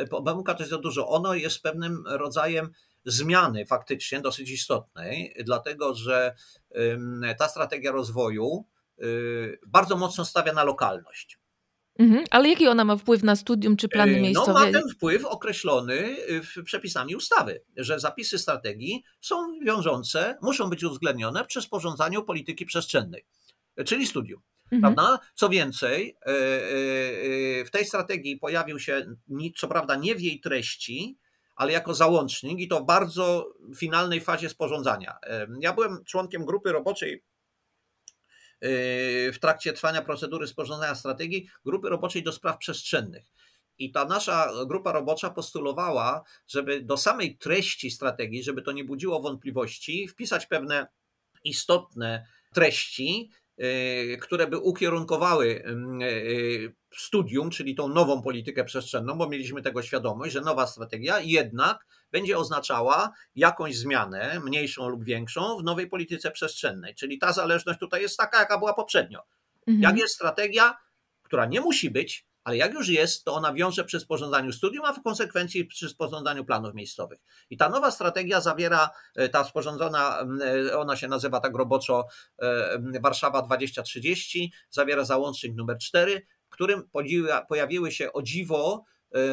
pomyłka 0.10 0.54
to 0.54 0.60
jest 0.60 0.72
za 0.72 0.78
dużo. 0.78 1.08
Ono 1.08 1.34
jest 1.34 1.62
pewnym 1.62 2.04
rodzajem 2.08 2.70
zmiany 3.06 3.66
faktycznie 3.66 4.22
dosyć 4.22 4.52
istotnej, 4.52 5.36
dlatego 5.46 5.96
że 5.96 6.36
ta 7.38 7.48
strategia 7.48 7.92
rozwoju 7.92 8.66
y, 9.04 9.60
bardzo 9.68 9.96
mocno 9.98 10.26
stawia 10.26 10.54
na 10.54 10.64
lokalność. 10.64 11.43
Mhm, 12.00 12.24
ale 12.32 12.50
jaki 12.50 12.68
ona 12.68 12.86
ma 12.86 12.98
wpływ 12.98 13.24
na 13.24 13.36
studium 13.36 13.78
czy 13.78 13.90
plany 13.90 14.22
miejscowe? 14.22 14.54
No 14.54 14.66
ma 14.66 14.72
ten 14.72 14.90
wpływ 14.90 15.26
określony 15.26 16.16
przepisami 16.66 17.16
ustawy, 17.16 17.64
że 17.78 18.00
zapisy 18.00 18.40
strategii 18.40 19.04
są 19.22 19.60
wiążące, 19.66 20.38
muszą 20.42 20.70
być 20.70 20.84
uwzględnione 20.84 21.46
przy 21.46 21.62
sporządzaniu 21.62 22.24
polityki 22.24 22.66
przestrzennej, 22.66 23.26
czyli 23.86 24.08
studium. 24.08 24.42
Mhm. 24.72 24.96
Prawda? 24.96 25.20
Co 25.36 25.50
więcej, 25.50 26.18
e, 26.22 26.30
e, 26.30 26.34
e, 27.62 27.66
w 27.66 27.72
tej 27.72 27.86
strategii 27.86 28.38
pojawił 28.38 28.80
się, 28.80 29.16
co 29.58 29.68
prawda 29.68 29.96
nie 29.96 30.16
w 30.16 30.22
jej 30.22 30.40
treści, 30.40 31.18
ale 31.56 31.72
jako 31.72 31.94
załącznik 31.94 32.60
i 32.60 32.68
to 32.68 32.80
w 32.80 32.86
bardzo 32.86 33.54
finalnej 33.78 34.22
fazie 34.22 34.50
sporządzania. 34.50 35.18
Ja 35.60 35.74
byłem 35.74 36.04
członkiem 36.06 36.46
grupy 36.46 36.72
roboczej 36.72 37.24
w 39.34 39.38
trakcie 39.42 39.74
trwania 39.74 40.02
procedury 40.02 40.48
sporządzania 40.48 40.96
strategii, 40.96 41.50
grupy 41.66 41.90
roboczej 41.90 42.24
do 42.24 42.32
spraw 42.32 42.58
przestrzennych. 42.58 43.32
I 43.78 43.92
ta 43.92 44.06
nasza 44.06 44.52
grupa 44.68 44.92
robocza 44.92 45.30
postulowała, 45.30 46.24
żeby 46.48 46.82
do 46.82 46.98
samej 46.98 47.38
treści 47.38 47.92
strategii, 47.92 48.44
żeby 48.44 48.62
to 48.62 48.72
nie 48.72 48.84
budziło 48.84 49.22
wątpliwości, 49.22 50.08
wpisać 50.08 50.46
pewne 50.46 50.88
istotne 51.44 52.26
treści, 52.54 53.30
Y, 53.30 53.43
które 54.22 54.48
by 54.48 54.58
ukierunkowały 54.58 55.48
y, 55.48 56.06
y, 56.06 56.76
studium, 56.96 57.50
czyli 57.50 57.76
tą 57.76 57.88
nową 57.88 58.22
politykę 58.22 58.64
przestrzenną, 58.64 59.18
bo 59.18 59.30
mieliśmy 59.30 59.62
tego 59.62 59.82
świadomość, 59.82 60.34
że 60.34 60.42
nowa 60.42 60.68
strategia 60.68 61.20
jednak 61.20 61.86
będzie 62.12 62.38
oznaczała 62.38 63.12
jakąś 63.36 63.78
zmianę, 63.78 64.40
mniejszą 64.46 64.90
lub 64.90 65.04
większą, 65.04 65.58
w 65.58 65.64
nowej 65.64 65.90
polityce 65.90 66.32
przestrzennej. 66.32 66.96
Czyli 66.96 67.20
ta 67.20 67.34
zależność 67.34 67.80
tutaj 67.80 68.02
jest 68.02 68.18
taka, 68.18 68.40
jaka 68.40 68.58
była 68.58 68.74
poprzednio. 68.74 69.24
Mhm. 69.68 69.82
Jak 69.82 69.98
jest 69.98 70.14
strategia, 70.14 70.78
która 71.24 71.46
nie 71.46 71.62
musi 71.62 71.92
być, 71.92 72.26
ale 72.44 72.58
jak 72.58 72.74
już 72.74 72.88
jest, 72.88 73.26
to 73.26 73.34
ona 73.34 73.54
wiąże 73.54 73.84
przy 73.84 74.00
sporządzaniu 74.00 74.52
studium, 74.52 74.86
a 74.86 74.94
w 74.94 75.04
konsekwencji 75.04 75.66
przy 75.66 75.90
sporządzaniu 75.90 76.46
planów 76.46 76.74
miejscowych. 76.74 77.20
I 77.50 77.58
ta 77.58 77.70
nowa 77.70 77.92
strategia 77.92 78.42
zawiera, 78.42 78.90
e, 79.16 79.30
ta 79.30 79.44
sporządzona, 79.44 80.26
e, 80.70 80.78
ona 80.78 80.96
się 80.96 81.08
nazywa 81.08 81.40
tak 81.40 81.56
roboczo 81.56 82.06
e, 82.42 83.00
Warszawa 83.02 83.42
2030, 83.42 84.54
zawiera 84.70 85.06
załącznik 85.06 85.56
numer 85.56 85.78
4, 85.78 86.22
w 86.46 86.50
którym 86.50 86.90
pojawiły 87.50 87.92
się 87.92 88.14
o 88.14 88.22
dziwo 88.22 88.84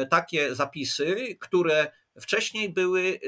takie 0.09 0.55
zapisy, 0.55 1.37
które 1.39 1.91
wcześniej 2.21 2.73
były 2.73 3.19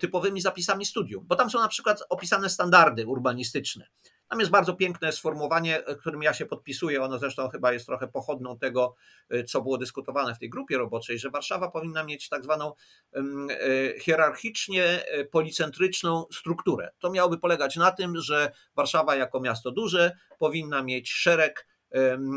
typowymi 0.00 0.40
zapisami 0.40 0.86
studium, 0.86 1.24
bo 1.26 1.36
tam 1.36 1.50
są 1.50 1.58
na 1.58 1.68
przykład 1.68 2.02
opisane 2.08 2.50
standardy 2.50 3.06
urbanistyczne. 3.06 3.86
Tam 4.28 4.40
jest 4.40 4.50
bardzo 4.50 4.74
piękne 4.74 5.12
sformułowanie, 5.12 5.82
którym 6.00 6.22
ja 6.22 6.34
się 6.34 6.46
podpisuję. 6.46 7.02
Ono 7.02 7.18
zresztą 7.18 7.48
chyba 7.48 7.72
jest 7.72 7.86
trochę 7.86 8.08
pochodną 8.08 8.58
tego, 8.58 8.94
y, 9.34 9.44
co 9.44 9.62
było 9.62 9.78
dyskutowane 9.78 10.34
w 10.34 10.38
tej 10.38 10.50
grupie 10.50 10.78
roboczej, 10.78 11.18
że 11.18 11.30
Warszawa 11.30 11.70
powinna 11.70 12.04
mieć 12.04 12.28
tak 12.28 12.44
zwaną 12.44 12.72
y, 13.16 13.96
hierarchicznie 14.00 15.04
policentryczną 15.30 16.24
strukturę. 16.32 16.90
To 16.98 17.10
miałoby 17.10 17.38
polegać 17.38 17.76
na 17.76 17.90
tym, 17.90 18.16
że 18.16 18.52
Warszawa 18.76 19.16
jako 19.16 19.40
miasto 19.40 19.70
duże 19.70 20.16
powinna 20.38 20.82
mieć 20.82 21.10
szereg 21.10 21.66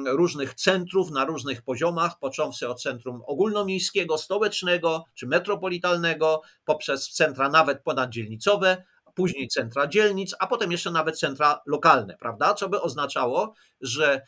różnych 0.06 0.54
centrów 0.54 1.12
na 1.12 1.26
różnych 1.26 1.62
poziomach, 1.62 2.20
począwszy 2.20 2.70
od 2.70 2.82
centrum 2.82 3.22
ogólnomiejskiego, 3.26 4.18
stołecznego 4.18 5.06
czy 5.14 5.28
metropolitalnego, 5.28 6.42
poprzez 6.66 7.10
centra 7.10 7.50
nawet 7.50 7.84
ponaddzielnicowe, 7.84 8.84
później 9.20 9.48
centra 9.48 9.88
dzielnic, 9.88 10.36
a 10.40 10.48
potem 10.48 10.72
jeszcze 10.72 10.92
nawet 10.92 11.20
centra 11.20 11.62
lokalne, 11.66 12.18
prawda? 12.20 12.54
Co 12.54 12.70
by 12.70 12.82
oznaczało, 12.82 13.54
że 13.82 14.22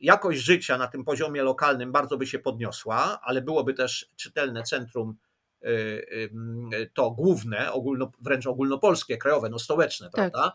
jakość 0.00 0.40
życia 0.40 0.78
na 0.78 0.86
tym 0.86 1.04
poziomie 1.04 1.42
lokalnym 1.42 1.92
bardzo 1.92 2.16
by 2.16 2.26
się 2.26 2.38
podniosła, 2.38 3.20
ale 3.22 3.42
byłoby 3.42 3.74
też 3.74 4.10
czytelne 4.16 4.62
centrum 4.62 5.16
to 6.94 7.10
główne, 7.10 7.72
ogólno, 7.72 8.12
wręcz 8.20 8.46
ogólnopolskie, 8.46 9.18
krajowe, 9.18 9.48
no 9.48 9.58
stołeczne, 9.58 10.10
tak. 10.10 10.32
prawda? 10.32 10.52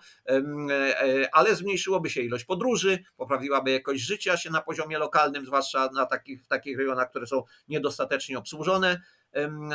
Ale 1.31 1.55
zmniejszyłoby 1.55 2.09
się 2.09 2.21
ilość 2.21 2.45
podróży, 2.45 2.99
poprawiłaby 3.17 3.71
jakość 3.71 4.01
życia 4.03 4.37
się 4.37 4.49
na 4.49 4.61
poziomie 4.61 4.97
lokalnym, 4.97 5.45
zwłaszcza 5.45 5.89
na 5.93 6.05
takich, 6.05 6.43
w 6.43 6.47
takich 6.47 6.77
rejonach, 6.77 7.09
które 7.09 7.27
są 7.27 7.43
niedostatecznie 7.67 8.37
obsłużone. 8.37 9.01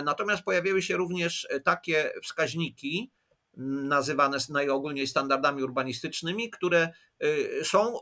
Natomiast 0.05 0.43
pojawiły 0.43 0.83
się 0.83 0.97
również 0.97 1.49
takie 1.64 2.12
wskaźniki, 2.23 3.11
nazywane 3.59 4.39
najogólniej 4.49 5.07
standardami 5.07 5.63
urbanistycznymi, 5.63 6.51
które 6.51 6.89
y, 7.23 7.61
są 7.65 7.99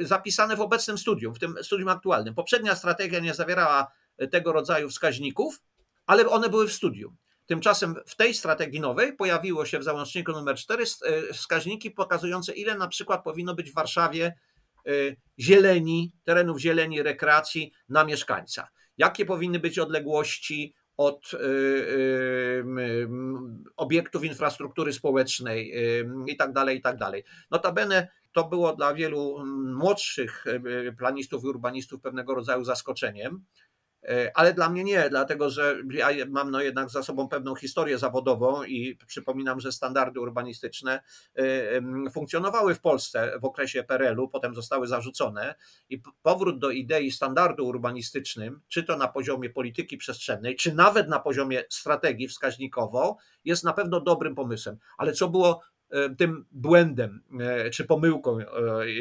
zapisane 0.00 0.56
w 0.56 0.60
obecnym 0.60 0.98
studium, 0.98 1.34
w 1.34 1.38
tym 1.38 1.54
studium 1.62 1.88
aktualnym. 1.88 2.34
Poprzednia 2.34 2.76
strategia 2.76 3.20
nie 3.20 3.34
zawierała 3.34 3.92
tego 4.30 4.52
rodzaju 4.52 4.88
wskaźników, 4.88 5.62
ale 6.06 6.28
one 6.28 6.48
były 6.48 6.68
w 6.68 6.72
studium. 6.72 7.16
Tymczasem 7.46 7.94
w 8.06 8.16
tej 8.16 8.34
strategii 8.34 8.80
nowej 8.80 9.16
pojawiło 9.16 9.66
się 9.66 9.78
w 9.78 9.84
załączniku 9.84 10.32
numer 10.32 10.56
4 10.56 10.84
y, 10.84 11.34
wskaźniki 11.34 11.90
pokazujące, 11.90 12.52
ile 12.52 12.74
na 12.74 12.88
przykład 12.88 13.24
powinno 13.24 13.54
być 13.54 13.70
w 13.70 13.74
Warszawie 13.74 14.34
y, 14.88 15.16
zieleni, 15.38 16.12
terenów 16.24 16.58
zieleni, 16.58 17.02
rekreacji 17.02 17.72
na 17.88 18.04
mieszkańca. 18.04 18.68
Jakie 18.98 19.24
powinny 19.24 19.60
być 19.60 19.78
odległości 19.78 20.74
od 20.96 21.34
y, 21.34 21.36
y, 21.38 22.64
obiektów 23.76 24.24
infrastruktury 24.24 24.92
społecznej 24.92 25.72
i 26.26 26.36
tak 26.36 26.52
dalej, 26.52 26.78
i 26.78 26.80
tak 26.80 26.96
dalej. 26.96 27.24
Notabene 27.50 28.08
to 28.32 28.44
było 28.44 28.76
dla 28.76 28.94
wielu 28.94 29.44
młodszych 29.74 30.46
y, 30.46 30.94
planistów 30.98 31.44
i 31.44 31.46
urbanistów 31.46 32.00
pewnego 32.00 32.34
rodzaju 32.34 32.64
zaskoczeniem, 32.64 33.44
ale 34.34 34.54
dla 34.54 34.70
mnie 34.70 34.84
nie, 34.84 35.10
dlatego 35.10 35.50
że 35.50 35.76
ja 35.90 36.08
mam 36.28 36.50
no 36.50 36.60
jednak 36.60 36.90
za 36.90 37.02
sobą 37.02 37.28
pewną 37.28 37.54
historię 37.54 37.98
zawodową 37.98 38.64
i 38.64 38.98
przypominam, 39.06 39.60
że 39.60 39.72
standardy 39.72 40.20
urbanistyczne 40.20 41.00
e, 41.34 42.10
funkcjonowały 42.10 42.74
w 42.74 42.80
Polsce 42.80 43.38
w 43.40 43.44
okresie 43.44 43.84
PRL-u, 43.84 44.28
potem 44.28 44.54
zostały 44.54 44.86
zarzucone 44.86 45.54
i 45.88 46.02
powrót 46.22 46.58
do 46.58 46.70
idei 46.70 47.10
standardu 47.10 47.66
urbanistycznym, 47.66 48.60
czy 48.68 48.82
to 48.82 48.96
na 48.96 49.08
poziomie 49.08 49.50
polityki 49.50 49.96
przestrzennej, 49.96 50.56
czy 50.56 50.74
nawet 50.74 51.08
na 51.08 51.20
poziomie 51.20 51.64
strategii 51.70 52.28
wskaźnikowo, 52.28 53.16
jest 53.44 53.64
na 53.64 53.72
pewno 53.72 54.00
dobrym 54.00 54.34
pomysłem. 54.34 54.78
Ale 54.98 55.12
co 55.12 55.28
było 55.28 55.60
e, 55.90 56.14
tym 56.14 56.46
błędem 56.52 57.22
czy 57.72 57.84
pomyłką, 57.84 58.38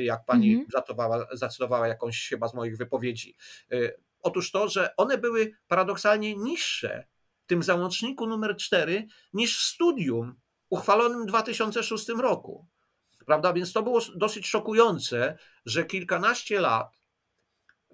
jak 0.02 0.26
pani 0.26 0.54
mm 0.54 0.66
-hmm. 0.66 1.26
zacitowała 1.32 1.88
jakąś 1.88 2.30
chyba 2.30 2.48
z 2.48 2.54
moich 2.54 2.78
wypowiedzi. 2.78 3.36
Otóż 4.26 4.52
to, 4.52 4.68
że 4.68 4.96
one 4.98 5.18
były 5.18 5.52
paradoksalnie 5.68 6.36
niższe 6.36 7.08
w 7.44 7.46
tym 7.48 7.64
załączniku 7.64 8.28
numer 8.28 8.56
4 8.58 9.08
niż 9.34 9.58
w 9.58 9.64
studium 9.64 10.36
uchwalonym 10.70 11.24
w 11.24 11.26
2006 11.26 12.08
roku. 12.10 12.68
Prawda? 13.26 13.54
Więc 13.54 13.74
to 13.74 13.84
było 13.84 14.02
dosyć 14.16 14.48
szokujące, 14.48 15.38
że 15.66 15.86
kilkanaście 15.86 16.60
lat 16.60 17.00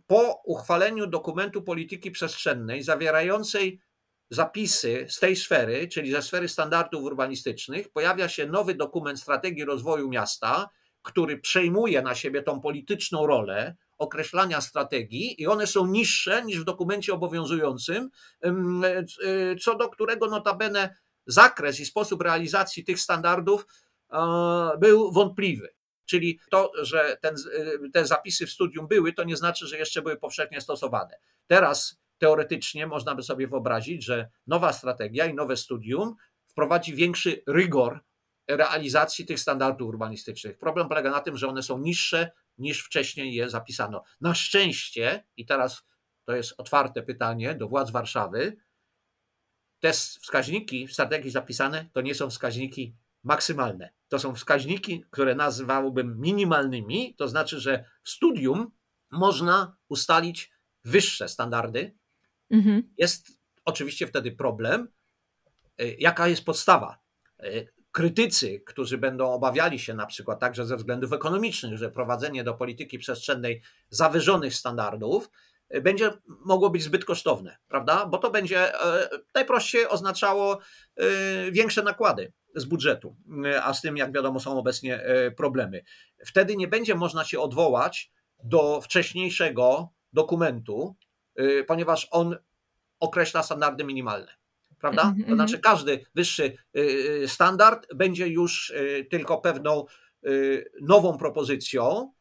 po 0.07 0.41
uchwaleniu 0.45 1.07
dokumentu 1.07 1.61
polityki 1.61 2.11
przestrzennej 2.11 2.83
zawierającej 2.83 3.81
zapisy 4.29 5.05
z 5.09 5.19
tej 5.19 5.35
sfery, 5.35 5.87
czyli 5.87 6.11
ze 6.11 6.21
sfery 6.21 6.47
standardów 6.47 7.03
urbanistycznych, 7.03 7.91
pojawia 7.91 8.29
się 8.29 8.47
nowy 8.47 8.75
dokument 8.75 9.19
strategii 9.19 9.65
rozwoju 9.65 10.09
miasta, 10.09 10.69
który 11.01 11.37
przejmuje 11.37 12.01
na 12.01 12.15
siebie 12.15 12.43
tą 12.43 12.61
polityczną 12.61 13.27
rolę, 13.27 13.75
określania 13.97 14.61
strategii 14.61 15.41
i 15.41 15.47
one 15.47 15.67
są 15.67 15.87
niższe 15.87 16.45
niż 16.45 16.59
w 16.59 16.63
dokumencie 16.63 17.13
obowiązującym, 17.13 18.09
e, 18.43 19.55
co 19.55 19.75
do 19.75 19.89
którego 19.89 20.27
notabene 20.27 20.95
zakres 21.25 21.79
i 21.79 21.85
sposób 21.85 22.21
realizacji 22.21 22.83
tych 22.83 22.99
standardów 22.99 23.65
e, 24.13 24.17
był 24.79 25.11
wątpliwy. 25.11 25.73
Czyli 26.05 26.39
to, 26.51 26.71
że 26.81 27.17
ten, 27.21 27.35
e, 27.35 27.89
te 27.89 28.05
zapisy 28.05 28.47
w 28.47 28.51
studium 28.51 28.87
były, 28.87 29.13
to 29.13 29.23
nie 29.23 29.37
znaczy, 29.37 29.67
że 29.67 29.77
jeszcze 29.77 30.01
były 30.01 30.17
powszechnie 30.17 30.61
stosowane. 30.61 31.19
Teraz 31.47 32.01
teoretycznie 32.17 32.87
można 32.87 33.15
by 33.15 33.23
sobie 33.23 33.47
wyobrazić, 33.47 34.05
że 34.05 34.29
nowa 34.47 34.73
strategia 34.73 35.25
i 35.25 35.33
nowe 35.33 35.57
studium 35.57 36.15
wprowadzi 36.47 36.95
większy 36.95 37.43
rygor 37.47 37.99
realizacji 38.57 39.25
tych 39.25 39.39
standardów 39.39 39.89
urbanistycznych. 39.89 40.57
Problem 40.57 40.87
polega 40.87 41.11
na 41.11 41.19
tym, 41.19 41.37
że 41.37 41.47
one 41.47 41.63
są 41.63 41.77
niższe 41.77 42.31
niż 42.57 42.81
wcześniej 42.83 43.33
je 43.33 43.49
zapisano. 43.49 44.03
Na 44.21 44.33
szczęście, 44.33 45.23
i 45.37 45.45
teraz 45.45 45.83
to 46.25 46.35
jest 46.35 46.53
otwarte 46.57 47.03
pytanie 47.03 47.55
do 47.55 47.67
władz 47.67 47.91
Warszawy, 47.91 48.57
te 49.79 49.93
wskaźniki 49.93 50.87
w 50.87 50.93
strategii 50.93 51.31
zapisane 51.31 51.89
to 51.93 52.01
nie 52.01 52.15
są 52.15 52.29
wskaźniki 52.29 52.95
maksymalne. 53.23 53.93
To 54.07 54.19
są 54.19 54.35
wskaźniki, 54.35 55.05
które 55.11 55.35
nazwałbym 55.35 56.19
minimalnymi, 56.19 57.15
to 57.15 57.27
znaczy, 57.27 57.59
że 57.59 57.85
w 58.03 58.09
studium 58.09 58.71
można 59.11 59.77
ustalić 59.89 60.51
wyższe 60.85 61.29
standardy. 61.29 61.97
Mhm. 62.49 62.93
Jest 62.97 63.41
oczywiście 63.65 64.07
wtedy 64.07 64.31
problem, 64.31 64.87
y, 65.81 65.95
jaka 65.99 66.27
jest 66.27 66.45
podstawa. 66.45 66.99
Y, 67.91 68.01
krytycy, 68.01 68.59
którzy 68.59 68.97
będą 68.97 69.31
obawiali 69.31 69.79
się 69.79 69.93
na 69.93 70.05
przykład 70.05 70.39
także 70.39 70.65
ze 70.65 70.77
względów 70.77 71.13
ekonomicznych, 71.13 71.77
że 71.77 71.91
prowadzenie 71.91 72.43
do 72.43 72.53
polityki 72.53 72.99
przestrzennej 72.99 73.61
zawyżonych 73.89 74.55
standardów 74.55 75.29
e, 75.69 75.81
będzie 75.81 76.11
mogło 76.45 76.69
być 76.69 76.83
zbyt 76.83 77.05
kosztowne, 77.05 77.57
prawda? 77.67 78.05
Bo 78.05 78.17
to 78.17 78.31
będzie 78.31 78.81
e, 78.81 79.09
najprościej 79.35 79.87
oznaczało 79.87 80.59
e, 80.95 81.05
większe 81.51 81.83
nakłady 81.83 82.33
z 82.55 82.65
budżetu, 82.65 83.15
a 83.63 83.73
z 83.73 83.81
tym, 83.81 83.97
jak 83.97 84.13
wiadomo, 84.13 84.39
są 84.39 84.59
obecnie 84.59 85.03
problemy. 85.37 85.83
Wtedy 86.25 86.57
nie 86.57 86.67
będzie 86.67 86.95
można 86.95 87.23
się 87.23 87.39
odwołać 87.39 88.11
do 88.43 88.81
wcześniejszego 88.81 89.89
dokumentu, 90.13 90.95
ponieważ 91.67 92.07
on 92.11 92.35
określa 92.99 93.43
standardy 93.43 93.83
minimalne 93.83 94.40
prawda? 94.81 95.13
-hmm. 95.17 95.29
To 95.29 95.35
znaczy 95.35 95.59
każdy 95.59 96.05
wyższy 96.15 96.43
y, 96.43 96.79
y, 97.23 97.27
standard 97.27 97.93
będzie 97.93 98.27
już 98.27 98.69
y, 98.69 99.07
tylko 99.09 99.37
pewną 99.37 99.85
nową 100.81 101.17
propozycją, 101.17 102.13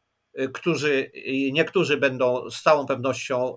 którzy, 0.52 1.10
niektórzy 1.52 1.96
będą 1.96 2.50
z 2.50 2.62
całą 2.62 2.86
pewnością 2.86 3.56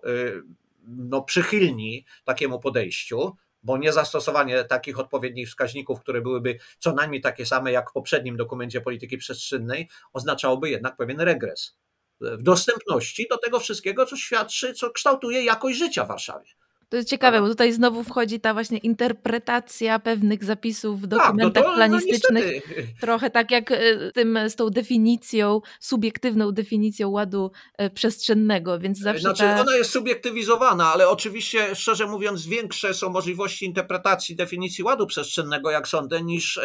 no, 0.87 1.21
przychylni 1.21 2.05
takiemu 2.23 2.59
podejściu, 2.59 3.35
bo 3.63 3.77
niezastosowanie 3.77 4.63
takich 4.63 4.99
odpowiednich 4.99 5.47
wskaźników, 5.47 5.99
które 5.99 6.21
byłyby 6.21 6.59
co 6.79 6.93
najmniej 6.93 7.21
takie 7.21 7.45
same 7.45 7.71
jak 7.71 7.89
w 7.89 7.93
poprzednim 7.93 8.37
dokumencie 8.37 8.81
polityki 8.81 9.17
przestrzennej, 9.17 9.89
oznaczałoby 10.13 10.69
jednak 10.69 10.97
pewien 10.97 11.21
regres 11.21 11.77
w 12.21 12.43
dostępności 12.43 13.27
do 13.29 13.37
tego 13.37 13.59
wszystkiego, 13.59 14.05
co 14.05 14.17
świadczy, 14.17 14.73
co 14.73 14.91
kształtuje 14.91 15.43
jakość 15.43 15.77
życia 15.77 16.05
w 16.05 16.07
Warszawie. 16.07 16.49
To 16.93 16.97
jest 16.97 17.09
ciekawe, 17.09 17.41
bo 17.41 17.47
tutaj 17.47 17.73
znowu 17.73 18.03
wchodzi 18.03 18.39
ta 18.39 18.53
właśnie 18.53 18.77
interpretacja 18.77 19.99
pewnych 19.99 20.43
zapisów 20.43 21.01
w 21.01 21.07
dokumentach 21.07 21.53
tak, 21.53 21.63
no 21.63 21.69
to, 21.69 21.75
planistycznych. 21.75 22.45
No 22.77 22.83
trochę 23.01 23.29
tak 23.29 23.51
jak 23.51 23.71
e, 23.71 23.77
tym, 24.13 24.39
z 24.47 24.55
tą 24.55 24.69
definicją, 24.69 25.61
subiektywną 25.79 26.51
definicją 26.51 27.09
ładu 27.09 27.51
e, 27.77 27.89
przestrzennego, 27.89 28.79
więc 28.79 28.99
zawsze 28.99 29.21
Znaczy 29.21 29.43
ta... 29.43 29.61
ona 29.61 29.75
jest 29.75 29.91
subiektywizowana, 29.91 30.93
ale 30.93 31.09
oczywiście 31.09 31.75
szczerze 31.75 32.07
mówiąc 32.07 32.45
większe 32.45 32.93
są 32.93 33.09
możliwości 33.09 33.65
interpretacji 33.65 34.35
definicji 34.35 34.83
ładu 34.83 35.07
przestrzennego, 35.07 35.71
jak 35.71 35.87
sądzę, 35.87 36.21
niż 36.21 36.59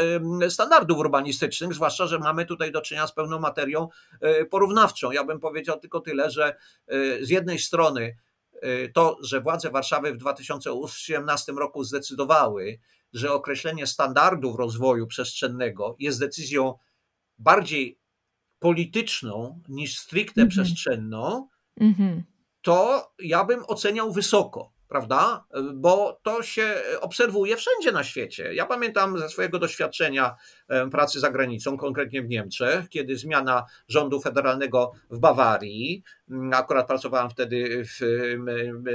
standardów 0.49 0.99
urbanistycznych, 0.99 1.75
zwłaszcza, 1.75 2.07
że 2.07 2.19
mamy 2.19 2.47
tutaj 2.47 2.73
do 2.73 2.81
czynienia 2.81 3.07
z 3.07 3.13
pełną 3.13 3.39
materią 3.39 3.89
e, 4.21 4.45
porównawczą. 4.45 5.11
Ja 5.11 5.25
bym 5.25 5.41
powiedział 5.41 5.81
tylko 5.81 6.01
tyle, 6.01 6.31
że 6.31 6.57
z 7.21 7.31
jednej 7.31 7.59
strony 7.59 8.17
to, 8.95 9.17
że 9.23 9.41
władze 9.41 9.71
Warszawy 9.71 10.15
w 10.15 10.17
2018 10.17 11.53
roku 11.53 11.85
zdecydowały, 11.85 12.79
że 13.13 13.33
określenie 13.33 13.87
standardów 13.87 14.57
rozwoju 14.57 15.07
przestrzennego 15.07 15.97
jest 15.99 16.21
decyzją 16.21 16.75
bardziej 17.39 17.99
polityczną 18.59 19.63
niż 19.69 19.99
stricte 19.99 20.41
mm 20.41 20.49
-hmm. 20.49 20.53
przestrzenną, 20.53 21.49
mm 21.81 21.95
-hmm. 21.95 22.23
to 22.63 23.09
ja 23.19 23.45
bym 23.45 23.65
oceniał 23.67 24.13
wysoko 24.13 24.78
prawda? 24.89 25.45
Bo 25.75 26.21
to 26.23 26.43
się 26.43 26.75
obserwuje 27.01 27.57
wszędzie 27.57 27.93
na 27.93 28.05
świecie. 28.05 28.55
Ja 28.55 28.67
pamiętam 28.67 29.19
ze 29.19 29.29
swojego 29.29 29.59
doświadczenia 29.59 30.37
pracy 30.91 31.21
za 31.21 31.31
granicą, 31.31 31.77
konkretnie 31.77 32.23
w 32.23 32.29
Niemczech, 32.29 32.89
kiedy 32.89 33.17
zmiana 33.17 33.65
rządu 33.89 34.21
federalnego 34.21 34.93
w 35.11 35.19
Bawarii, 35.19 36.03
mm, 36.31 36.53
akurat 36.53 36.87
pracowałem 36.87 37.31
wtedy 37.31 37.85
w 37.85 38.01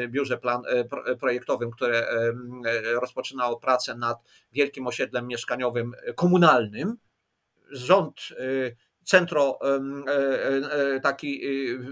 biurze 0.07 0.37
plan, 0.37 0.61
e, 0.67 1.15
projektowym, 1.15 1.71
które 1.71 2.07
rozpoczynało 3.01 3.59
pracę 3.59 3.95
nad 3.95 4.17
wielkim 4.51 4.87
osiedlem 4.87 5.27
mieszkaniowym 5.27 5.93
komunalnym. 6.15 6.97
Rząd 7.71 8.19
e, 8.31 8.35
centro 9.03 9.59
e, 9.61 10.99
taki 10.99 11.41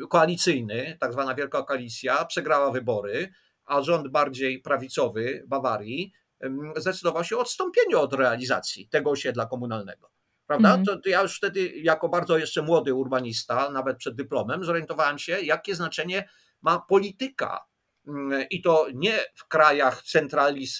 koalicyjny, 0.09 0.97
tak 0.99 1.13
zwana 1.13 1.35
Wielka 1.35 1.63
Koalicja, 1.63 2.25
przegrała 2.25 2.71
wybory 2.71 3.29
a 3.71 3.81
rząd 3.81 4.07
bardziej 4.07 4.61
prawicowy 4.61 5.43
Bawarii 5.47 6.13
zdecydował 6.75 7.23
się 7.23 7.37
o 7.37 7.39
odstąpieniu 7.39 7.99
od 7.99 8.13
realizacji 8.13 8.89
tego 8.89 9.09
osiedla 9.09 9.45
komunalnego. 9.45 10.11
Prawda? 10.47 10.73
Mm. 10.73 10.85
To, 10.85 10.97
to 10.97 11.09
ja 11.09 11.21
już 11.21 11.37
wtedy, 11.37 11.69
jako 11.69 12.09
bardzo 12.09 12.37
jeszcze 12.37 12.61
młody 12.61 12.93
urbanista, 12.93 13.71
nawet 13.71 13.97
przed 13.97 14.15
dyplomem, 14.15 14.63
zorientowałem 14.63 15.19
się, 15.19 15.41
jakie 15.41 15.75
znaczenie 15.75 16.29
ma 16.61 16.79
polityka 16.79 17.59
i 18.49 18.61
to 18.61 18.87
nie 18.93 19.19
w 19.35 19.47
krajach 19.47 20.03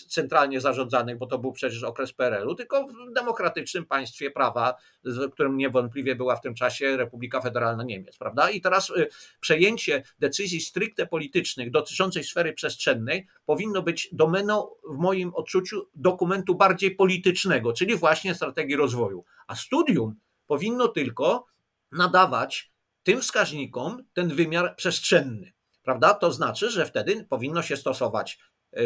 centralnie 0.07 0.61
zarządzanych, 0.61 1.17
bo 1.17 1.25
to 1.25 1.39
był 1.39 1.51
przecież 1.51 1.83
okres 1.83 2.13
PRL-u, 2.13 2.55
tylko 2.55 2.87
w 2.87 3.13
demokratycznym 3.15 3.85
państwie 3.85 4.31
prawa, 4.31 4.75
w 5.03 5.29
którym 5.31 5.57
niewątpliwie 5.57 6.15
była 6.15 6.35
w 6.35 6.41
tym 6.41 6.55
czasie 6.55 6.97
Republika 6.97 7.41
Federalna 7.41 7.83
Niemiec, 7.83 8.17
prawda? 8.17 8.49
I 8.49 8.61
teraz 8.61 8.89
y, 8.89 9.07
przejęcie 9.39 10.03
decyzji 10.19 10.61
stricte 10.61 11.07
politycznych 11.07 11.71
dotyczącej 11.71 12.23
sfery 12.23 12.53
przestrzennej 12.53 13.27
powinno 13.45 13.81
być 13.81 14.09
domeną, 14.11 14.67
w 14.89 14.97
moim 14.97 15.33
odczuciu, 15.33 15.87
dokumentu 15.95 16.55
bardziej 16.55 16.95
politycznego, 16.95 17.73
czyli 17.73 17.95
właśnie 17.95 18.35
strategii 18.35 18.75
rozwoju. 18.75 19.23
A 19.47 19.55
studium 19.55 20.15
powinno 20.47 20.87
tylko 20.87 21.45
nadawać 21.91 22.71
tym 23.03 23.21
wskaźnikom 23.21 24.03
ten 24.13 24.29
wymiar 24.35 24.75
przestrzenny 24.75 25.53
prawda? 25.83 26.13
To 26.13 26.31
znaczy, 26.31 26.69
że 26.69 26.85
wtedy 26.85 27.25
powinno 27.29 27.61
się 27.61 27.77
stosować, 27.77 28.39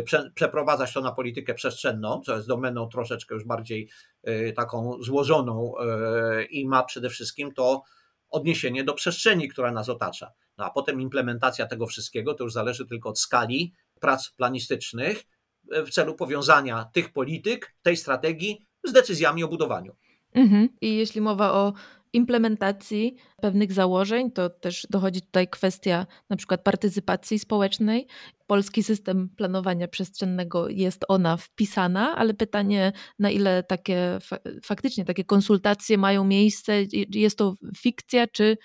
prze, 0.05 0.31
przeprowadzać 0.35 0.93
to 0.93 1.01
na 1.01 1.11
politykę 1.11 1.53
przestrzenną, 1.53 2.21
co 2.25 2.35
jest 2.35 2.47
domeną 2.47 2.89
troszeczkę 2.89 3.35
już 3.35 3.45
bardziej 3.45 3.89
e, 4.23 4.53
taką 4.53 5.03
złożoną 5.03 5.73
e, 5.77 6.43
i 6.43 6.67
ma 6.67 6.83
przede 6.83 7.09
wszystkim 7.09 7.53
to 7.53 7.83
odniesienie 8.29 8.83
do 8.83 8.93
przestrzeni, 8.93 9.49
która 9.49 9.71
nas 9.71 9.89
otacza. 9.89 10.31
No 10.57 10.65
a 10.65 10.69
potem 10.69 11.01
implementacja 11.01 11.65
tego 11.65 11.87
wszystkiego 11.87 12.33
to 12.33 12.43
już 12.43 12.53
zależy 12.53 12.85
tylko 12.85 13.09
od 13.09 13.19
skali 13.19 13.73
prac 13.99 14.29
planistycznych 14.29 15.23
w 15.71 15.89
celu 15.89 16.15
powiązania 16.15 16.89
tych 16.93 17.13
polityk, 17.13 17.75
tej 17.81 17.97
strategii 17.97 18.65
z 18.83 18.91
decyzjami 18.91 19.43
o 19.43 19.47
budowaniu. 19.47 19.95
Mhm. 20.33 20.69
I 20.81 20.95
jeśli 20.97 21.21
mowa 21.21 21.51
o 21.53 21.73
implementacji 22.15 23.15
pewnych 23.41 23.73
założeń, 23.73 24.31
to 24.31 24.49
też 24.49 24.87
dochodzi 24.89 25.21
tutaj 25.21 25.47
kwestia 25.47 26.07
na 26.29 26.35
przykład 26.35 26.63
partycypacji 26.63 27.39
społecznej. 27.39 28.07
Polski 28.47 28.83
system 28.83 29.29
planowania 29.37 29.87
przestrzennego 29.87 30.69
jest 30.69 31.05
ona 31.07 31.37
wpisana, 31.37 32.15
ale 32.15 32.33
pytanie, 32.33 32.91
na 33.19 33.29
ile 33.29 33.63
takie 33.63 34.19
faktycznie 34.63 35.05
takie 35.05 35.23
konsultacje 35.23 35.97
mają 35.97 36.23
miejsce, 36.23 36.73
jest 37.09 37.37
to 37.37 37.55
fikcja 37.77 38.27
czy 38.27 38.57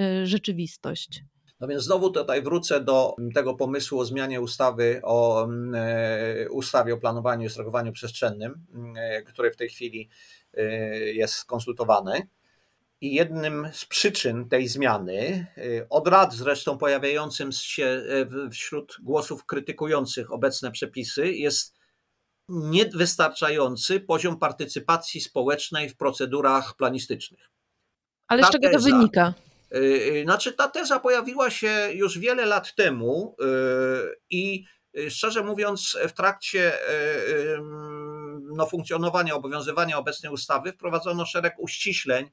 y, 0.00 0.26
rzeczywistość? 0.26 1.22
No 1.60 1.68
więc 1.68 1.82
znowu 1.82 2.10
tutaj 2.10 2.42
wrócę 2.42 2.80
do 2.80 3.14
tego 3.34 3.54
pomysłu 3.54 4.00
o 4.00 4.04
zmianie 4.04 4.40
ustawy 4.40 5.00
o 5.02 5.44
mm, 5.44 5.74
e, 5.74 6.50
ustawie 6.50 6.94
o 6.94 6.98
planowaniu 6.98 7.46
i 7.46 7.50
sterowaniu 7.50 7.92
przestrzennym, 7.92 8.66
e, 8.96 9.22
który 9.22 9.50
w 9.50 9.56
tej 9.56 9.68
chwili 9.68 10.08
e, 10.54 10.62
jest 11.12 11.44
konsultowany. 11.44 12.28
I 13.00 13.14
jednym 13.14 13.68
z 13.72 13.84
przyczyn 13.84 14.48
tej 14.48 14.68
zmiany, 14.68 15.46
y, 15.58 15.86
od 15.90 16.08
lat 16.08 16.34
zresztą 16.34 16.78
pojawiającym 16.78 17.52
się 17.52 17.84
y, 18.46 18.50
wśród 18.50 18.96
głosów 19.02 19.44
krytykujących 19.44 20.32
obecne 20.32 20.70
przepisy, 20.70 21.32
jest 21.32 21.78
niewystarczający 22.48 24.00
poziom 24.00 24.38
partycypacji 24.38 25.20
społecznej 25.20 25.88
w 25.88 25.96
procedurach 25.96 26.76
planistycznych. 26.76 27.50
Ale 28.28 28.42
ta 28.42 28.48
z 28.48 28.50
czego 28.50 28.68
teza, 28.70 28.88
to 28.88 28.96
wynika? 28.96 29.34
Y, 29.74 30.22
znaczy, 30.24 30.52
ta 30.52 30.68
teza 30.68 31.00
pojawiła 31.00 31.50
się 31.50 31.88
już 31.92 32.18
wiele 32.18 32.46
lat 32.46 32.74
temu 32.74 33.36
i 34.30 34.64
szczerze 35.08 35.42
mówiąc, 35.42 35.98
w 36.08 36.12
trakcie 36.12 36.72
no, 38.42 38.66
funkcjonowania, 38.66 39.34
obowiązywania 39.34 39.98
obecnej 39.98 40.32
ustawy 40.32 40.72
wprowadzono 40.72 41.26
szereg 41.26 41.54
uściśleń 41.58 42.30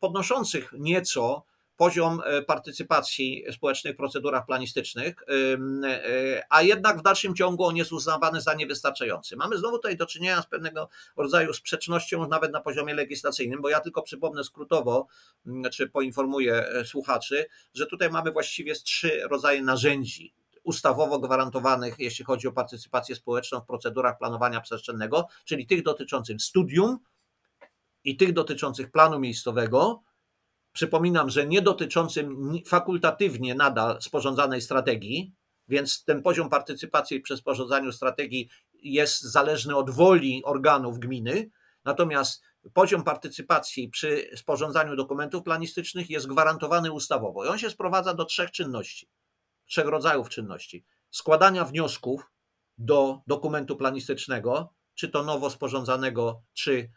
podnoszących 0.00 0.72
nieco 0.78 1.44
poziom 1.80 2.20
e, 2.24 2.42
partycypacji 2.42 3.44
społecznej 3.52 3.94
w 3.94 3.96
procedurach 3.96 4.46
planistycznych, 4.46 5.14
e, 5.22 6.42
a 6.50 6.62
jednak 6.62 6.98
w 6.98 7.02
dalszym 7.02 7.34
ciągu 7.34 7.64
on 7.64 7.76
jest 7.76 7.92
uznawany 7.92 8.40
za 8.40 8.54
niewystarczający. 8.54 9.36
Mamy 9.36 9.58
znowu 9.58 9.76
tutaj 9.76 9.96
do 9.96 10.06
czynienia 10.06 10.42
z 10.42 10.46
pewnego 10.46 10.88
rodzaju 11.16 11.54
sprzecznością 11.54 12.28
nawet 12.28 12.52
na 12.52 12.60
poziomie 12.60 12.94
legislacyjnym, 12.94 13.62
bo 13.62 13.68
ja 13.68 13.80
tylko 13.80 14.02
przypomnę 14.02 14.44
skrótowo, 14.44 15.06
czy 15.72 15.88
poinformuję 15.88 16.64
słuchaczy, 16.84 17.46
że 17.74 17.86
tutaj 17.86 18.10
mamy 18.10 18.32
właściwie 18.32 18.74
trzy 18.74 19.20
rodzaje 19.30 19.62
narzędzi 19.62 20.34
ustawowo 20.62 21.18
gwarantowanych, 21.18 21.94
jeśli 21.98 22.24
chodzi 22.24 22.48
o 22.48 22.52
partycypację 22.52 23.16
społeczną 23.16 23.60
w 23.60 23.66
procedurach 23.66 24.18
planowania 24.18 24.60
przestrzennego, 24.60 25.26
czyli 25.44 25.66
tych 25.66 25.82
dotyczących 25.82 26.42
studium, 26.42 26.98
i 28.04 28.16
tych 28.16 28.32
dotyczących 28.32 28.90
planu 28.90 29.18
miejscowego. 29.18 30.02
Przypominam, 30.72 31.30
że 31.30 31.46
nie 31.46 31.62
dotyczącym 31.62 32.52
fakultatywnie 32.66 33.54
nadal 33.54 34.02
sporządzanej 34.02 34.60
strategii, 34.60 35.34
więc 35.68 36.04
ten 36.04 36.22
poziom 36.22 36.48
partycypacji 36.48 37.20
przy 37.20 37.36
sporządzaniu 37.36 37.92
strategii 37.92 38.48
jest 38.82 39.22
zależny 39.22 39.76
od 39.76 39.90
woli 39.90 40.42
organów 40.44 40.98
gminy. 40.98 41.50
Natomiast 41.84 42.42
poziom 42.74 43.04
partycypacji 43.04 43.88
przy 43.88 44.30
sporządzaniu 44.36 44.96
dokumentów 44.96 45.42
planistycznych 45.42 46.10
jest 46.10 46.26
gwarantowany 46.26 46.92
ustawowo. 46.92 47.44
I 47.44 47.48
on 47.48 47.58
się 47.58 47.70
sprowadza 47.70 48.14
do 48.14 48.24
trzech 48.24 48.50
czynności, 48.50 49.08
trzech 49.66 49.86
rodzajów 49.86 50.28
czynności: 50.28 50.84
składania 51.10 51.64
wniosków 51.64 52.30
do 52.78 53.20
dokumentu 53.26 53.76
planistycznego, 53.76 54.74
czy 54.94 55.08
to 55.08 55.22
nowo 55.22 55.50
sporządzanego, 55.50 56.42
czy 56.52 56.90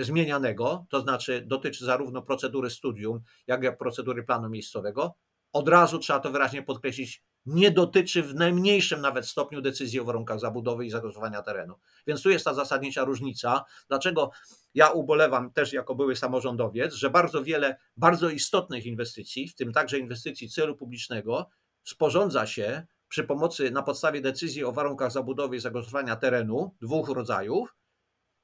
zmienianego, 0.00 0.86
to 0.90 1.00
znaczy 1.00 1.44
dotyczy 1.46 1.84
zarówno 1.84 2.22
procedury 2.22 2.70
studium, 2.70 3.20
jak 3.46 3.64
i 3.64 3.76
procedury 3.78 4.22
planu 4.22 4.48
miejscowego. 4.48 5.14
Od 5.52 5.68
razu 5.68 5.98
trzeba 5.98 6.20
to 6.20 6.30
wyraźnie 6.30 6.62
podkreślić, 6.62 7.22
nie 7.46 7.70
dotyczy 7.70 8.22
w 8.22 8.34
najmniejszym 8.34 9.00
nawet 9.00 9.26
stopniu 9.26 9.60
decyzji 9.60 10.00
o 10.00 10.04
warunkach 10.04 10.40
zabudowy 10.40 10.86
i 10.86 10.90
zagospodarowania 10.90 11.42
terenu. 11.42 11.74
Więc 12.06 12.22
tu 12.22 12.30
jest 12.30 12.44
ta 12.44 12.54
zasadnicza 12.54 13.04
różnica. 13.04 13.64
Dlaczego 13.88 14.30
ja 14.74 14.90
ubolewam 14.90 15.52
też 15.52 15.72
jako 15.72 15.94
były 15.94 16.16
samorządowiec, 16.16 16.94
że 16.94 17.10
bardzo 17.10 17.42
wiele 17.42 17.76
bardzo 17.96 18.30
istotnych 18.30 18.86
inwestycji, 18.86 19.48
w 19.48 19.54
tym 19.54 19.72
także 19.72 19.98
inwestycji 19.98 20.48
celu 20.48 20.76
publicznego, 20.76 21.48
sporządza 21.84 22.46
się 22.46 22.86
przy 23.08 23.24
pomocy 23.24 23.70
na 23.70 23.82
podstawie 23.82 24.20
decyzji 24.20 24.64
o 24.64 24.72
warunkach 24.72 25.12
zabudowy 25.12 25.56
i 25.56 25.60
zagospodarowania 25.60 26.16
terenu 26.16 26.74
dwóch 26.80 27.08
rodzajów, 27.08 27.74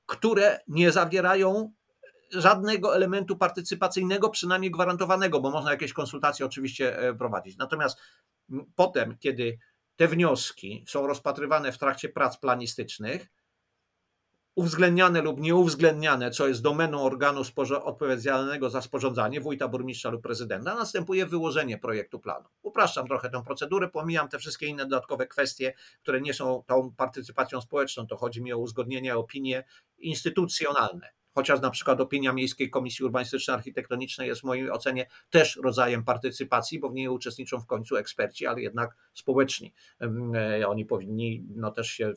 które 0.09 0.61
nie 0.68 0.92
zawierają 0.92 1.72
żadnego 2.32 2.96
elementu 2.96 3.36
partycypacyjnego, 3.36 4.30
przynajmniej 4.30 4.70
gwarantowanego, 4.70 5.40
bo 5.40 5.50
można 5.50 5.70
jakieś 5.70 5.92
konsultacje 5.92 6.46
oczywiście 6.46 6.98
e, 6.98 7.14
prowadzić. 7.14 7.56
Natomiast 7.56 8.00
potem, 8.74 9.18
kiedy 9.18 9.59
te 9.96 10.09
wnioski 10.09 10.84
są 10.88 11.06
rozpatrywane 11.06 11.72
w 11.72 11.78
trakcie 11.78 12.09
prac 12.09 12.36
planistycznych, 12.36 13.28
uwzględniane 14.59 15.22
lub 15.22 15.40
nieuwzględniane, 15.40 16.30
co 16.30 16.48
jest 16.48 16.62
domeną 16.62 17.02
organu 17.02 17.42
odpowiedzialnego 17.84 18.70
za 18.70 18.82
sporządzanie, 18.82 19.40
wójta, 19.40 19.68
burmistrza 19.68 20.11
lub 20.11 20.22
prezydenta, 20.22 20.74
następuje 20.74 21.26
wyłożenie 21.26 21.78
projektu 21.78 22.20
planu. 22.20 22.48
Upraszczam 22.62 23.06
trochę 23.06 23.30
tę 23.30 23.42
procedurę, 23.44 23.88
pomijam 23.88 24.28
te 24.28 24.38
wszystkie 24.38 24.66
inne 24.66 24.86
dodatkowe 24.86 25.26
kwestie, 25.26 25.74
które 26.02 26.20
nie 26.20 26.34
są 26.34 26.62
tą 26.66 26.92
partycypacją 26.96 27.61
społeczną, 27.61 28.06
to 28.06 28.16
chodzi 28.16 28.42
mi 28.42 28.52
o 28.52 28.59
uzgodnienie, 28.59 29.16
opinie 29.16 29.64
instytucjonalne. 29.98 31.18
Chociaż 31.35 31.61
na 31.61 31.70
przykład 31.70 32.01
opinia 32.01 32.33
Miejskiej 32.33 32.70
Komisji 32.70 33.05
Urbanistyczno-Architektonicznej 33.05 34.26
jest 34.26 34.41
w 34.41 34.45
mojej 34.45 34.70
ocenie 34.70 35.07
też 35.31 35.59
rodzajem 35.64 36.05
partycypacji, 36.05 36.79
bo 36.79 36.89
w 36.89 36.95
niej 36.95 37.09
uczestniczą 37.09 37.61
w 37.61 37.66
końcu 37.66 37.97
eksperci, 37.97 38.47
ale 38.47 38.62
jednak 38.62 38.97
społeczni. 39.14 39.72
E, 40.01 40.68
oni 40.68 40.85
powinni 40.85 41.45
no 41.57 41.70
też 41.70 41.89
się 41.89 42.12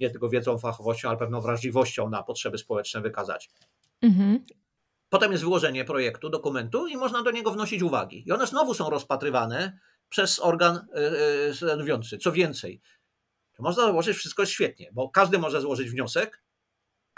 nie 0.00 0.10
tylko 0.10 0.28
wiedzą, 0.28 0.58
fachowością, 0.58 1.08
ale 1.08 1.18
pewną 1.18 1.40
wrażliwością 1.40 2.10
na 2.10 2.22
potrzeby 2.22 2.58
społeczne 2.58 3.00
wykazać. 3.00 3.50
Mhm. 4.02 4.44
Potem 5.08 5.32
jest 5.32 5.44
wyłożenie 5.44 5.84
projektu, 5.84 6.30
dokumentu 6.30 6.86
i 6.86 6.96
można 6.96 7.22
do 7.22 7.30
niego 7.30 7.50
wnosić 7.50 7.82
uwagi. 7.82 8.24
I 8.26 8.32
one 8.32 8.46
znowu 8.46 8.74
są 8.74 8.90
rozpatrywane 8.90 9.78
przez 10.08 10.38
organ 10.38 10.76
e, 10.76 10.94
e, 11.48 11.54
stanowiący. 11.54 12.18
Co 12.18 12.32
więcej, 12.32 12.80
można 13.58 13.82
założyć, 13.82 14.16
wszystko 14.16 14.46
świetnie, 14.46 14.90
bo 14.92 15.08
każdy 15.08 15.38
może 15.38 15.60
złożyć 15.60 15.90
wniosek, 15.90 16.42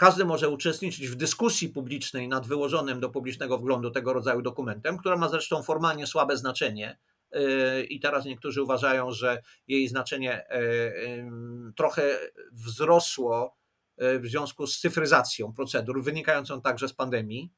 każdy 0.01 0.25
może 0.25 0.49
uczestniczyć 0.49 1.07
w 1.07 1.15
dyskusji 1.15 1.69
publicznej 1.69 2.27
nad 2.27 2.47
wyłożonym 2.47 2.99
do 2.99 3.09
publicznego 3.09 3.57
wglądu 3.57 3.91
tego 3.91 4.13
rodzaju 4.13 4.41
dokumentem, 4.41 4.97
która 4.97 5.17
ma 5.17 5.29
zresztą 5.29 5.63
formalnie 5.63 6.07
słabe 6.07 6.37
znaczenie. 6.37 6.99
Yy, 7.31 7.83
I 7.83 7.99
teraz 7.99 8.25
niektórzy 8.25 8.63
uważają, 8.63 9.11
że 9.11 9.41
jej 9.67 9.87
znaczenie 9.87 10.45
yy, 10.51 11.73
trochę 11.75 12.19
wzrosło 12.51 13.57
yy, 13.97 14.19
w 14.19 14.27
związku 14.27 14.67
z 14.67 14.79
cyfryzacją 14.79 15.53
procedur, 15.53 16.03
wynikającą 16.03 16.61
także 16.61 16.87
z 16.87 16.93
pandemii. 16.93 17.51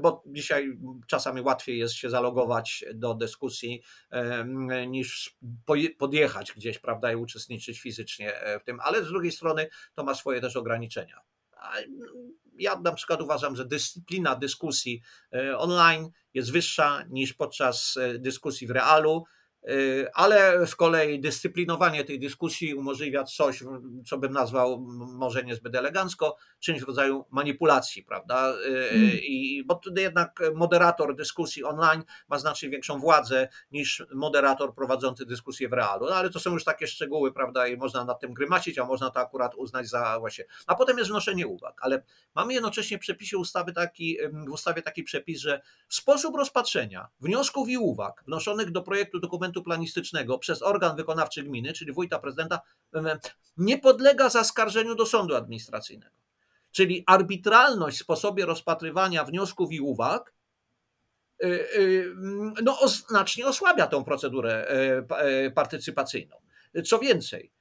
bo 0.00 0.22
dzisiaj 0.26 0.78
czasami 1.06 1.40
łatwiej 1.40 1.78
jest 1.78 1.94
się 1.94 2.10
zalogować 2.10 2.84
do 2.94 3.14
dyskusji 3.14 3.82
niż 4.88 5.36
podjechać 5.98 6.52
gdzieś, 6.52 6.78
prawda, 6.78 7.12
i 7.12 7.16
uczestniczyć 7.16 7.80
fizycznie 7.80 8.32
w 8.60 8.64
tym, 8.64 8.80
ale 8.80 9.04
z 9.04 9.08
drugiej 9.08 9.32
strony 9.32 9.68
to 9.94 10.04
ma 10.04 10.14
swoje 10.14 10.40
też 10.40 10.56
ograniczenia. 10.56 11.20
Ja 12.58 12.80
na 12.80 12.92
przykład 12.92 13.22
uważam, 13.22 13.56
że 13.56 13.64
dyscyplina 13.64 14.36
dyskusji 14.36 15.02
online 15.56 16.10
jest 16.34 16.52
wyższa 16.52 17.04
niż 17.10 17.34
podczas 17.34 17.98
dyskusji 18.18 18.66
w 18.66 18.70
realu. 18.70 19.24
Y, 19.68 20.06
ale 20.14 20.66
z 20.66 20.74
kolei 20.74 21.20
dyscyplinowanie 21.20 22.04
tej 22.04 22.18
dyskusji 22.18 22.74
umożliwia 22.74 23.24
coś, 23.24 23.62
co 24.06 24.18
bym 24.18 24.32
nazwał 24.32 24.80
może 25.18 25.42
niezbyt 25.42 25.74
elegancko, 25.74 26.36
czymś 26.60 26.80
w 26.80 26.86
rodzaju 26.86 27.24
manipulacji, 27.30 28.02
prawda? 28.02 28.54
Mm. 28.92 29.10
I, 29.22 29.64
bo 29.66 29.80
jednak 29.96 30.42
moderator 30.54 31.14
dyskusji 31.14 31.64
online 31.64 32.04
ma 32.28 32.38
znacznie 32.38 32.70
większą 32.70 32.98
władzę 32.98 33.48
niż 33.72 34.06
moderator 34.14 34.74
prowadzący 34.74 35.26
dyskusję 35.26 35.68
w 35.68 35.72
realu. 35.72 36.06
No, 36.06 36.14
ale 36.14 36.30
to 36.30 36.40
są 36.40 36.52
już 36.52 36.64
takie 36.64 36.86
szczegóły, 36.86 37.32
prawda? 37.32 37.66
I 37.66 37.76
można 37.76 38.04
nad 38.04 38.20
tym 38.20 38.34
grymacić, 38.34 38.78
a 38.78 38.84
można 38.84 39.10
to 39.10 39.20
akurat 39.20 39.54
uznać 39.54 39.88
za 39.88 40.18
właśnie. 40.20 40.44
A 40.66 40.74
potem 40.74 40.98
jest 40.98 41.10
wnoszenie 41.10 41.46
uwag, 41.46 41.80
ale 41.80 42.02
mamy 42.34 42.52
jednocześnie 42.54 42.98
w 42.98 43.00
przepisie 43.00 43.38
ustawy 43.38 43.72
taki, 43.72 44.16
w 44.46 44.50
ustawie 44.50 44.82
taki 44.82 45.02
przepis, 45.02 45.40
że 45.40 45.60
sposób 45.88 46.36
rozpatrzenia 46.36 47.08
wniosków 47.20 47.68
i 47.68 47.78
uwag 47.78 48.24
wnoszonych 48.26 48.70
do 48.70 48.82
projektu 48.82 49.20
dokumentu 49.20 49.57
dokumentu 49.58 49.62
planistycznego 49.64 50.38
przez 50.38 50.62
organ 50.62 50.96
wykonawczy 50.96 51.42
gminy, 51.42 51.72
czyli 51.72 51.92
wójta 51.92 52.18
prezydenta, 52.18 52.60
nie 53.56 53.78
podlega 53.78 54.28
zaskarżeniu 54.28 54.94
do 54.94 55.06
sądu 55.06 55.34
administracyjnego. 55.34 56.16
Czyli 56.72 57.04
arbitralność 57.06 57.96
w 57.96 58.00
sposobie 58.00 58.46
rozpatrywania 58.46 59.24
wniosków 59.24 59.72
i 59.72 59.80
uwag 59.80 60.34
y, 61.42 61.46
y, 61.46 62.14
no, 62.62 62.78
znacznie 62.88 63.46
osłabia 63.46 63.86
tą 63.86 64.04
procedurę 64.04 64.68
e, 64.68 65.16
e, 65.16 65.50
partycypacyjną. 65.50 66.36
Co 66.84 66.98
więcej, 66.98 67.52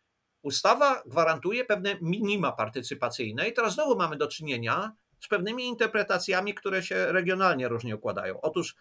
ustawa 0.41 1.03
gwarantuje 1.05 1.65
pewne 1.65 1.97
minima 2.01 2.51
partycypacyjne 2.51 3.49
i 3.49 3.53
teraz 3.53 3.73
znowu 3.73 3.95
mamy 3.95 4.17
do 4.17 4.27
czynienia 4.27 4.91
z 5.19 5.27
pewnymi 5.27 5.63
interpretacjami, 5.63 6.53
które 6.53 6.83
się 6.83 7.11
regionalnie 7.11 7.67
różnie 7.67 7.95
układają. 7.95 8.41
Otóż 8.41 8.75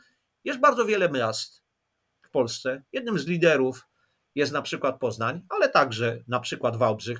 jest 0.44 0.60
bardzo 0.60 0.84
wiele 0.84 1.10
miast, 1.10 1.65
Polsce. 2.36 2.82
Jednym 2.92 3.18
z 3.18 3.26
liderów 3.26 3.86
jest 4.34 4.52
na 4.52 4.62
przykład 4.62 4.98
Poznań, 4.98 5.42
ale 5.48 5.68
także 5.68 6.18
na 6.28 6.40
przykład 6.40 6.76
Wałbrzych, 6.76 7.18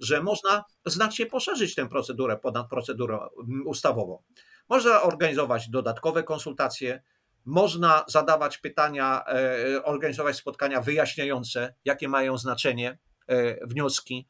że 0.00 0.22
można 0.22 0.64
znacznie 0.86 1.26
poszerzyć 1.26 1.74
tę 1.74 1.88
procedurę 1.88 2.36
ponad 2.36 2.68
procedurę 2.68 3.14
mm, 3.16 3.66
ustawową. 3.66 4.22
Można 4.68 5.02
organizować 5.02 5.70
dodatkowe 5.70 6.22
konsultacje, 6.22 7.02
można 7.44 8.04
zadawać 8.08 8.58
pytania, 8.58 9.24
e, 9.26 9.84
organizować 9.84 10.36
spotkania 10.36 10.80
wyjaśniające, 10.80 11.74
jakie 11.84 12.08
mają 12.08 12.38
znaczenie 12.38 12.98
e, 13.28 13.66
wnioski. 13.66 14.26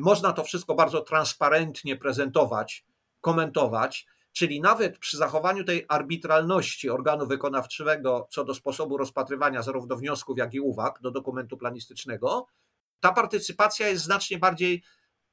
Można 0.00 0.32
to 0.32 0.44
wszystko 0.44 0.74
bardzo 0.74 1.00
transparentnie 1.00 1.96
prezentować, 1.96 2.84
komentować. 3.20 4.06
Czyli 4.34 4.60
nawet 4.60 4.98
przy 4.98 5.16
zachowaniu 5.16 5.64
tej 5.64 5.84
arbitralności 5.88 6.90
organu 6.90 7.26
wykonawczego 7.26 8.26
co 8.30 8.44
do 8.44 8.54
sposobu 8.54 8.96
rozpatrywania 8.96 9.62
zarówno 9.62 9.96
wniosków, 9.96 10.38
jak 10.38 10.54
i 10.54 10.60
uwag 10.60 11.00
do 11.00 11.10
dokumentu 11.10 11.56
planistycznego, 11.56 12.46
ta 13.00 13.12
partycypacja 13.12 13.88
jest 13.88 14.04
znacznie 14.04 14.38
bardziej 14.38 14.82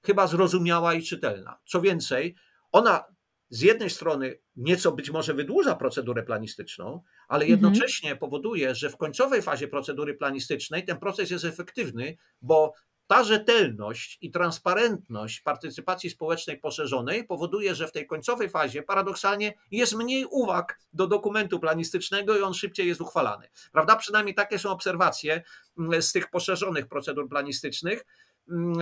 chyba 0.05 0.27
zrozumiała 0.27 0.93
i 0.93 1.03
czytelna. 1.03 1.59
Co 1.65 1.81
więcej, 1.81 2.35
ona 2.71 3.03
z 3.49 3.61
jednej 3.61 3.89
strony 3.89 4.39
nieco 4.55 4.91
być 4.91 5.09
może 5.09 5.33
wydłuża 5.33 5.75
procedurę 5.75 6.23
planistyczną, 6.23 7.01
ale 7.27 7.45
mhm. 7.45 7.49
jednocześnie 7.49 8.15
powoduje, 8.15 8.75
że 8.75 8.89
w 8.89 8.97
końcowej 8.97 9.41
fazie 9.41 9.67
procedury 9.67 10.13
planistycznej 10.13 10.85
ten 10.85 10.97
proces 10.97 11.31
jest 11.31 11.45
efektywny, 11.45 12.17
bo 12.41 12.73
ta 13.11 13.23
rzetelność 13.23 14.17
i 14.21 14.31
transparentność 14.31 15.41
partycypacji 15.41 16.09
społecznej 16.09 16.59
poszerzonej 16.59 17.27
powoduje, 17.27 17.75
że 17.75 17.87
w 17.87 17.91
tej 17.91 18.07
końcowej 18.07 18.49
fazie 18.49 18.83
paradoksalnie 18.83 19.53
jest 19.71 19.95
mniej 19.95 20.25
uwag 20.25 20.79
do 20.93 21.07
dokumentu 21.07 21.59
planistycznego 21.59 22.37
i 22.37 22.41
on 22.41 22.53
szybciej 22.53 22.87
jest 22.87 23.01
uchwalany. 23.01 23.49
Prawda? 23.71 23.95
Przynajmniej 23.95 24.35
takie 24.35 24.59
są 24.59 24.69
obserwacje 24.69 25.43
mm, 25.79 26.01
z 26.01 26.11
tych 26.11 26.29
poszerzonych 26.29 26.87
procedur 26.87 27.29
planistycznych, 27.29 28.05
mm, 28.49 28.77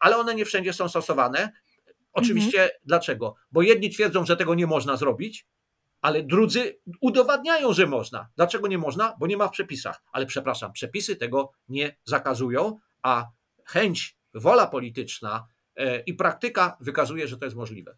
ale 0.00 0.16
one 0.16 0.34
nie 0.34 0.44
wszędzie 0.44 0.72
są 0.72 0.88
stosowane. 0.88 1.52
Oczywiście 2.12 2.62
mhm. 2.62 2.80
dlaczego? 2.84 3.34
Bo 3.52 3.62
jedni 3.62 3.90
twierdzą, 3.90 4.26
że 4.26 4.36
tego 4.36 4.54
nie 4.54 4.66
można 4.66 4.96
zrobić, 4.96 5.46
ale 6.00 6.22
drudzy 6.22 6.80
udowadniają, 7.00 7.72
że 7.72 7.86
można. 7.86 8.28
Dlaczego 8.36 8.68
nie 8.68 8.78
można? 8.78 9.16
Bo 9.20 9.26
nie 9.26 9.36
ma 9.36 9.48
w 9.48 9.52
przepisach. 9.52 10.02
Ale 10.12 10.26
przepraszam, 10.26 10.72
przepisy 10.72 11.16
tego 11.16 11.52
nie 11.68 11.96
zakazują, 12.04 12.78
a 13.02 13.26
chęć, 13.70 14.16
wola 14.34 14.66
polityczna 14.66 15.46
e, 15.76 16.00
i 16.00 16.14
praktyka 16.14 16.76
wykazuje, 16.80 17.28
że 17.28 17.36
to 17.36 17.44
jest 17.44 17.56
możliwe. 17.56 17.96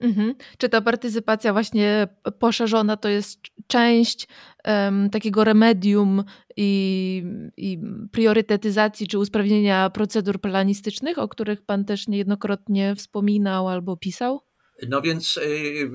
Mhm. 0.00 0.34
Czy 0.58 0.68
ta 0.68 0.80
partycypacja 0.80 1.52
właśnie 1.52 2.08
poszerzona 2.38 2.96
to 2.96 3.08
jest 3.08 3.40
część 3.66 4.28
um, 4.64 5.10
takiego 5.10 5.44
remedium 5.44 6.24
i, 6.56 7.24
i, 7.56 7.78
priorytetyzacji 8.12 9.06
czy 9.06 9.18
usprawnienia 9.18 9.90
procedur 9.90 10.40
planistycznych, 10.40 11.18
o 11.18 11.28
których 11.28 11.62
Pan 11.62 11.84
też 11.84 12.08
niejednokrotnie 12.08 12.94
wspominał 12.96 13.68
albo 13.68 13.96
pisał? 13.96 14.40
No 14.88 15.02
więc 15.02 15.36
y, 15.36 15.90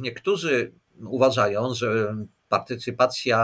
niektórzy 0.00 0.74
uważają, 1.06 1.74
że 1.74 2.16
partycypacja 2.52 3.38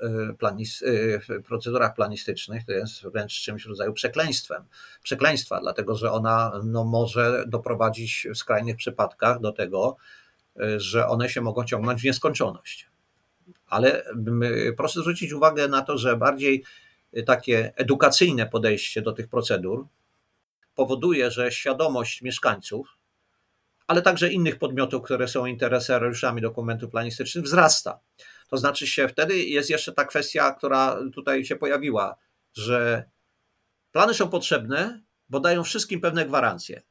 e, 0.00 0.06
e, 0.06 0.34
planis, 0.34 0.82
e, 0.82 0.86
w 1.20 1.42
procedurach 1.42 1.94
planistycznych 1.94 2.64
to 2.64 2.72
jest 2.72 3.02
wręcz 3.02 3.32
czymś 3.32 3.64
w 3.64 3.68
rodzaju 3.68 3.92
przekleństwem. 3.92 4.64
Przekleństwa, 5.02 5.60
dlatego 5.60 5.94
że 5.94 6.12
ona 6.12 6.60
no, 6.64 6.84
może 6.84 7.44
doprowadzić 7.46 8.26
w 8.34 8.36
skrajnych 8.36 8.76
przypadkach 8.76 9.40
do 9.40 9.52
tego, 9.52 9.96
że 10.76 11.08
one 11.08 11.28
się 11.28 11.40
mogą 11.40 11.64
ciągnąć 11.64 12.00
w 12.00 12.04
nieskończoność. 12.04 12.90
Ale 13.66 14.04
proszę 14.76 15.00
zwrócić 15.00 15.32
uwagę 15.32 15.68
na 15.68 15.82
to, 15.82 15.98
że 15.98 16.16
bardziej 16.16 16.64
takie 17.26 17.72
edukacyjne 17.76 18.46
podejście 18.46 19.02
do 19.02 19.12
tych 19.12 19.28
procedur 19.28 19.86
powoduje, 20.74 21.30
że 21.30 21.52
świadomość 21.52 22.22
mieszkańców, 22.22 22.96
ale 23.86 24.02
także 24.02 24.32
innych 24.32 24.58
podmiotów, 24.58 25.02
które 25.02 25.28
są 25.28 25.46
interesariuszami 25.46 26.42
dokumentu 26.42 26.88
planistycznych, 26.88 27.44
wzrasta. 27.44 28.00
To 28.48 28.56
znaczy 28.56 28.86
się 28.86 29.08
wtedy 29.08 29.38
jest 29.38 29.70
jeszcze 29.70 29.92
ta 29.92 30.04
kwestia, 30.04 30.52
która 30.52 30.98
tutaj 31.14 31.44
się 31.44 31.56
pojawiła, 31.56 32.16
że 32.54 33.04
plany 33.92 34.14
są 34.14 34.28
potrzebne, 34.28 35.02
bo 35.28 35.40
dają 35.40 35.64
wszystkim 35.64 36.00
pewne 36.00 36.26
gwarancje. 36.26 36.82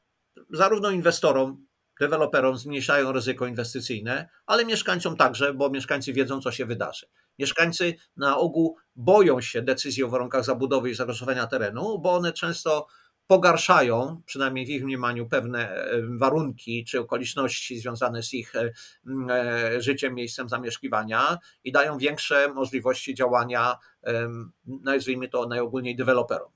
Zarówno 0.50 0.90
inwestorom, 0.90 1.66
deweloperom 2.00 2.56
zmniejszają 2.56 3.12
ryzyko 3.12 3.46
inwestycyjne, 3.46 4.28
ale 4.46 4.64
mieszkańcom 4.64 5.16
także, 5.16 5.54
bo 5.54 5.70
mieszkańcy 5.70 6.12
wiedzą, 6.12 6.40
co 6.40 6.52
się 6.52 6.66
wydarzy. 6.66 7.06
Mieszkańcy 7.38 7.94
na 8.16 8.38
ogół 8.38 8.76
boją 8.96 9.40
się 9.40 9.62
decyzji 9.62 10.04
o 10.04 10.08
warunkach 10.08 10.44
zabudowy 10.44 10.90
i 10.90 10.94
zagospodarowania 10.94 11.46
terenu, 11.46 11.98
bo 11.98 12.14
one 12.14 12.32
często 12.32 12.86
pogarszają, 13.26 14.22
przynajmniej 14.26 14.66
w 14.66 14.68
ich 14.68 14.84
mniemaniu, 14.84 15.28
pewne 15.28 15.70
e, 15.70 16.02
warunki 16.18 16.84
czy 16.84 17.00
okoliczności 17.00 17.78
związane 17.78 18.22
z 18.22 18.34
ich 18.34 18.56
e, 18.56 18.72
e, 19.30 19.80
życiem, 19.80 20.14
miejscem 20.14 20.48
zamieszkiwania 20.48 21.38
i 21.64 21.72
dają 21.72 21.98
większe 21.98 22.48
możliwości 22.48 23.14
działania, 23.14 23.78
nazwijmy 24.66 25.28
to 25.28 25.46
najogólniej 25.46 25.96
deweloperom. 25.96 26.52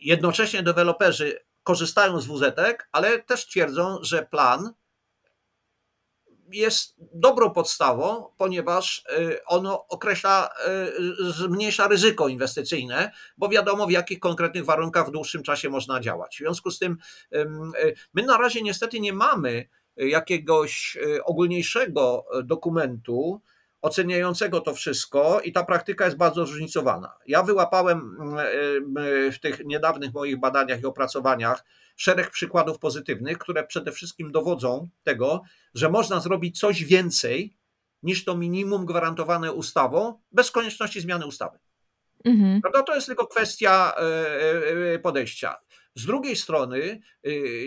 Jednocześnie 0.00 0.62
deweloperzy 0.62 1.38
korzystają 1.62 2.20
z 2.20 2.26
WZ, 2.26 2.56
ale 2.92 3.22
też 3.22 3.46
twierdzą, 3.46 3.98
że 4.02 4.26
plan 4.26 4.74
jest 6.54 6.94
dobrą 7.14 7.50
podstawą, 7.50 8.26
ponieważ 8.36 9.04
y, 9.18 9.44
ono 9.44 9.86
określa, 9.88 10.50
y, 11.28 11.32
zmniejsza 11.32 11.88
ryzyko 11.88 12.28
inwestycyjne, 12.28 13.10
bo 13.38 13.48
wiadomo 13.48 13.86
w 13.86 13.90
jakich 13.90 14.20
konkretnych 14.20 14.64
warunkach 14.64 15.08
w 15.08 15.10
dłuższym 15.10 15.42
czasie 15.42 15.68
można 15.68 16.00
działać. 16.00 16.36
W 16.36 16.38
związku 16.38 16.70
z 16.70 16.78
tym 16.78 16.96
y, 17.32 17.94
my 18.14 18.22
na 18.22 18.38
razie 18.38 18.62
niestety 18.62 19.00
nie 19.00 19.12
mamy 19.12 19.68
jakiegoś 19.96 20.98
ogólniejszego 21.24 22.26
dokumentu, 22.44 23.40
oceniającego 23.82 24.60
to 24.60 24.74
wszystko 24.74 25.40
i 25.40 25.52
ta 25.52 25.64
praktyka 25.64 26.04
jest 26.04 26.16
bardzo 26.16 26.46
zróżnicowana. 26.46 27.12
Ja 27.26 27.42
wyłapałem 27.42 28.16
w 29.32 29.38
tych 29.38 29.64
niedawnych 29.64 30.14
moich 30.14 30.40
badaniach 30.40 30.80
i 30.80 30.86
opracowaniach 30.86 31.64
szereg 31.96 32.30
przykładów 32.30 32.78
pozytywnych, 32.78 33.38
które 33.38 33.66
przede 33.66 33.92
wszystkim 33.92 34.32
dowodzą 34.32 34.88
tego, 35.02 35.42
że 35.74 35.90
można 35.90 36.20
zrobić 36.20 36.58
coś 36.60 36.84
więcej 36.84 37.56
niż 38.02 38.24
to 38.24 38.36
minimum 38.36 38.86
gwarantowane 38.86 39.52
ustawą, 39.52 40.20
bez 40.32 40.50
konieczności 40.50 41.00
zmiany 41.00 41.26
ustawy. 41.26 41.58
Mhm. 42.24 42.60
To 42.86 42.94
jest 42.94 43.06
tylko 43.06 43.26
kwestia 43.26 43.94
e, 43.96 44.94
e, 44.94 44.98
podejścia. 44.98 45.56
Z 45.94 46.06
drugiej 46.06 46.36
strony, 46.36 47.00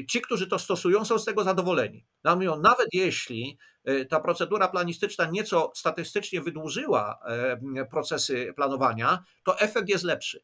ci, 0.10 0.22
którzy 0.22 0.48
to 0.48 0.60
stosują, 0.60 1.06
są 1.06 1.20
z 1.20 1.26
tego 1.26 1.44
zadowoleni. 1.44 2.06
Nawet 2.62 2.88
jeśli 2.94 3.58
ta 4.10 4.20
procedura 4.20 4.68
planistyczna 4.68 5.26
nieco 5.26 5.72
statystycznie 5.76 6.42
wydłużyła 6.42 7.20
e, 7.26 7.86
procesy 7.86 8.54
planowania, 8.56 9.24
to 9.44 9.60
efekt 9.60 9.90
jest 9.90 10.04
lepszy. 10.04 10.44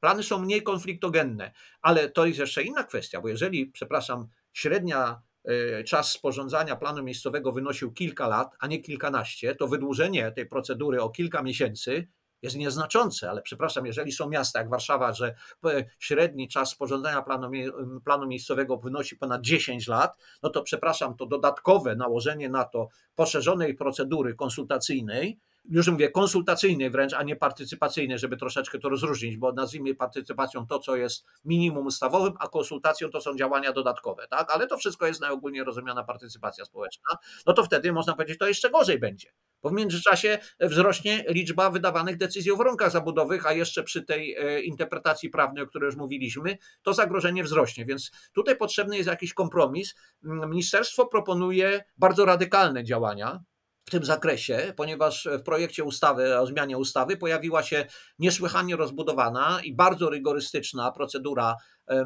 Plany 0.00 0.22
są 0.22 0.38
mniej 0.38 0.62
konfliktogenne, 0.62 1.52
ale 1.82 2.10
to 2.10 2.26
jest 2.26 2.38
jeszcze 2.38 2.62
inna 2.62 2.84
kwestia, 2.84 3.20
bo 3.20 3.28
jeżeli, 3.28 3.66
przepraszam, 3.66 4.28
średnia 4.52 5.22
e, 5.44 5.84
czas 5.84 6.12
sporządzania 6.12 6.76
planu 6.76 7.02
miejscowego 7.02 7.52
wynosił 7.52 7.92
kilka 7.92 8.28
lat, 8.28 8.56
a 8.60 8.66
nie 8.66 8.80
kilkanaście, 8.82 9.54
to 9.54 9.68
wydłużenie 9.68 10.32
tej 10.32 10.46
procedury 10.46 11.02
o 11.02 11.10
kilka 11.10 11.42
miesięcy 11.42 12.08
jest 12.42 12.56
nieznaczące, 12.56 13.30
ale 13.30 13.42
przepraszam, 13.42 13.86
jeżeli 13.86 14.12
są 14.12 14.28
miasta 14.28 14.58
jak 14.58 14.70
Warszawa, 14.70 15.12
że 15.12 15.34
średni 15.98 16.48
czas 16.48 16.70
sporządzania 16.70 17.22
planu, 17.22 17.50
planu 18.04 18.26
miejscowego 18.26 18.76
wynosi 18.76 19.16
ponad 19.16 19.42
10 19.42 19.88
lat, 19.88 20.16
no 20.42 20.50
to 20.50 20.62
przepraszam, 20.62 21.16
to 21.16 21.26
dodatkowe 21.26 21.96
nałożenie 21.96 22.48
na 22.48 22.64
to 22.64 22.88
poszerzonej 23.14 23.74
procedury 23.74 24.34
konsultacyjnej 24.34 25.38
już 25.68 25.88
mówię, 25.88 26.10
konsultacyjnej 26.10 26.90
wręcz, 26.90 27.12
a 27.12 27.22
nie 27.22 27.36
partycypacyjnej, 27.36 28.18
żeby 28.18 28.36
troszeczkę 28.36 28.78
to 28.78 28.88
rozróżnić, 28.88 29.36
bo 29.36 29.52
nazwijmy 29.52 29.94
partycypacją 29.94 30.66
to, 30.66 30.78
co 30.78 30.96
jest 30.96 31.24
minimum 31.44 31.86
ustawowym, 31.86 32.32
a 32.38 32.48
konsultacją 32.48 33.10
to 33.10 33.20
są 33.20 33.36
działania 33.36 33.72
dodatkowe, 33.72 34.26
tak? 34.30 34.50
Ale 34.50 34.66
to 34.66 34.76
wszystko 34.76 35.06
jest 35.06 35.20
najogólniej 35.20 35.64
rozumiana 35.64 36.04
partycypacja 36.04 36.64
społeczna, 36.64 37.16
no 37.46 37.52
to 37.52 37.64
wtedy 37.64 37.92
można 37.92 38.14
powiedzieć, 38.14 38.38
to 38.38 38.48
jeszcze 38.48 38.70
gorzej 38.70 38.98
będzie. 38.98 39.32
Bo 39.62 39.70
w 39.70 39.72
międzyczasie 39.72 40.38
wzrośnie 40.60 41.24
liczba 41.28 41.70
wydawanych 41.70 42.16
decyzji 42.16 42.52
o 42.52 42.56
warunkach 42.56 42.90
zabudowych, 42.90 43.46
a 43.46 43.52
jeszcze 43.52 43.82
przy 43.82 44.02
tej 44.02 44.34
e, 44.34 44.60
interpretacji 44.60 45.30
prawnej, 45.30 45.64
o 45.64 45.66
której 45.66 45.86
już 45.86 45.96
mówiliśmy, 45.96 46.58
to 46.82 46.94
zagrożenie 46.94 47.44
wzrośnie. 47.44 47.84
Więc 47.84 48.10
tutaj 48.32 48.56
potrzebny 48.56 48.96
jest 48.96 49.08
jakiś 49.08 49.34
kompromis. 49.34 49.94
Ministerstwo 50.22 51.06
proponuje 51.06 51.84
bardzo 51.96 52.24
radykalne 52.24 52.84
działania, 52.84 53.40
w 53.86 53.90
tym 53.90 54.04
zakresie, 54.04 54.72
ponieważ 54.76 55.28
w 55.38 55.42
projekcie 55.42 55.84
ustawy 55.84 56.38
o 56.38 56.46
zmianie 56.46 56.78
ustawy 56.78 57.16
pojawiła 57.16 57.62
się 57.62 57.86
niesłychanie 58.18 58.76
rozbudowana 58.76 59.60
i 59.64 59.74
bardzo 59.74 60.10
rygorystyczna 60.10 60.92
procedura 60.92 61.56
e, 61.88 62.04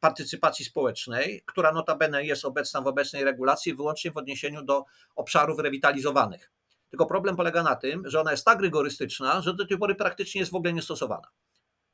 partycypacji 0.00 0.64
społecznej, 0.64 1.42
która 1.46 1.72
notabene 1.72 2.24
jest 2.24 2.44
obecna 2.44 2.80
w 2.80 2.86
obecnej 2.86 3.24
regulacji 3.24 3.74
wyłącznie 3.74 4.10
w 4.10 4.16
odniesieniu 4.16 4.62
do 4.62 4.84
obszarów 5.16 5.58
rewitalizowanych. 5.58 6.50
Tylko 6.90 7.06
problem 7.06 7.36
polega 7.36 7.62
na 7.62 7.76
tym, 7.76 8.02
że 8.06 8.20
ona 8.20 8.30
jest 8.30 8.44
tak 8.44 8.60
rygorystyczna, 8.60 9.40
że 9.40 9.54
do 9.54 9.66
tej 9.66 9.78
pory 9.78 9.94
praktycznie 9.94 10.40
jest 10.40 10.52
w 10.52 10.56
ogóle 10.56 10.72
niestosowana. 10.72 11.28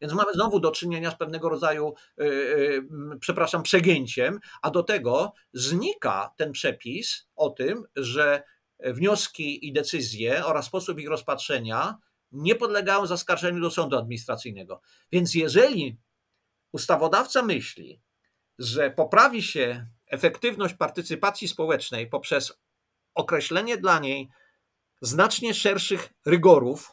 Więc 0.02 0.14
mamy 0.14 0.32
znowu 0.32 0.60
do 0.60 0.70
czynienia 0.70 1.10
z 1.10 1.18
pewnego 1.18 1.48
rodzaju, 1.48 1.94
yy, 2.16 2.26
yy, 2.26 3.18
przepraszam, 3.20 3.62
przegięciem, 3.62 4.40
a 4.62 4.70
do 4.70 4.82
tego 4.82 5.32
znika 5.52 6.34
ten 6.36 6.52
przepis 6.52 7.28
o 7.36 7.50
tym, 7.50 7.84
że 7.96 8.42
wnioski 8.80 9.68
i 9.68 9.72
decyzje 9.72 10.44
oraz 10.44 10.66
sposób 10.66 10.98
ich 10.98 11.08
rozpatrzenia 11.08 11.98
nie 12.32 12.54
podlegają 12.54 13.06
zaskarżeniu 13.06 13.60
do 13.60 13.70
sądu 13.70 13.96
administracyjnego. 13.96 14.80
Więc 15.12 15.34
jeżeli 15.34 15.98
ustawodawca 16.72 17.42
myśli, 17.42 18.00
że 18.58 18.90
poprawi 18.90 19.42
się 19.42 19.86
efektywność 20.06 20.74
partycypacji 20.74 21.48
społecznej 21.48 22.06
poprzez 22.10 22.52
określenie 23.14 23.76
dla 23.76 23.98
niej 23.98 24.28
znacznie 25.00 25.54
szerszych 25.54 26.12
rygorów, 26.26 26.92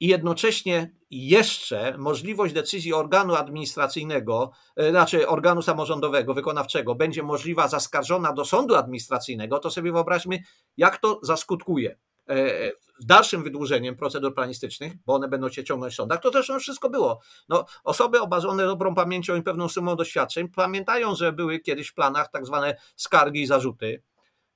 i 0.00 0.08
jednocześnie 0.08 0.90
jeszcze 1.10 1.98
możliwość 1.98 2.54
decyzji 2.54 2.92
organu 2.92 3.34
administracyjnego, 3.34 4.50
e, 4.76 4.90
znaczy 4.90 5.28
organu 5.28 5.62
samorządowego, 5.62 6.34
wykonawczego, 6.34 6.94
będzie 6.94 7.22
możliwa 7.22 7.68
zaskarżona 7.68 8.32
do 8.32 8.44
sądu 8.44 8.74
administracyjnego, 8.74 9.58
to 9.58 9.70
sobie 9.70 9.92
wyobraźmy, 9.92 10.38
jak 10.76 10.98
to 10.98 11.20
zaskutkuje 11.22 11.98
e, 12.28 12.70
dalszym 13.00 13.42
wydłużeniem 13.42 13.96
procedur 13.96 14.34
planistycznych, 14.34 14.92
bo 15.06 15.14
one 15.14 15.28
będą 15.28 15.48
się 15.48 15.64
ciągnąć 15.64 15.94
w 15.94 15.96
sądach, 15.96 16.20
to 16.20 16.30
też 16.30 16.52
wszystko 16.60 16.90
było. 16.90 17.20
No, 17.48 17.64
osoby 17.84 18.20
obarzone 18.20 18.66
dobrą 18.66 18.94
pamięcią 18.94 19.36
i 19.36 19.42
pewną 19.42 19.68
sumą 19.68 19.96
doświadczeń 19.96 20.48
pamiętają, 20.48 21.14
że 21.14 21.32
były 21.32 21.60
kiedyś 21.60 21.88
w 21.88 21.94
planach 21.94 22.30
tak 22.30 22.46
zwane 22.46 22.76
skargi 22.96 23.42
i 23.42 23.46
zarzuty, 23.46 24.02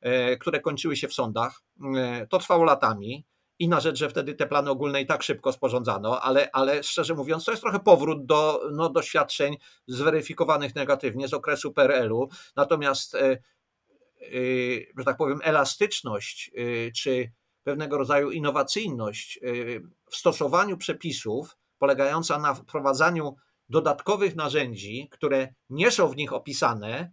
e, 0.00 0.36
które 0.36 0.60
kończyły 0.60 0.96
się 0.96 1.08
w 1.08 1.14
sądach. 1.14 1.62
To 2.28 2.38
trwało 2.38 2.64
latami 2.64 3.24
i 3.62 3.68
na 3.68 3.80
rzecz, 3.80 3.98
że 3.98 4.08
wtedy 4.08 4.34
te 4.34 4.46
plany 4.46 4.70
ogólne 4.70 5.00
i 5.00 5.06
tak 5.06 5.22
szybko 5.22 5.52
sporządzano, 5.52 6.20
ale, 6.20 6.50
ale 6.52 6.82
szczerze 6.82 7.14
mówiąc, 7.14 7.44
to 7.44 7.50
jest 7.50 7.62
trochę 7.62 7.80
powrót 7.80 8.26
do 8.26 8.60
no, 8.72 8.88
doświadczeń 8.90 9.56
zweryfikowanych 9.86 10.74
negatywnie 10.74 11.28
z 11.28 11.34
okresu 11.34 11.72
PRL-u. 11.72 12.28
Natomiast, 12.56 13.14
e, 13.14 13.38
że 14.98 15.04
tak 15.04 15.16
powiem, 15.16 15.40
elastyczność 15.42 16.50
e, 16.54 16.92
czy 16.92 17.32
pewnego 17.62 17.98
rodzaju 17.98 18.30
innowacyjność 18.30 19.40
w 20.10 20.16
stosowaniu 20.16 20.76
przepisów, 20.76 21.56
polegająca 21.78 22.38
na 22.38 22.54
wprowadzaniu 22.54 23.36
dodatkowych 23.68 24.36
narzędzi, 24.36 25.08
które 25.10 25.54
nie 25.70 25.90
są 25.90 26.08
w 26.08 26.16
nich 26.16 26.32
opisane, 26.32 27.12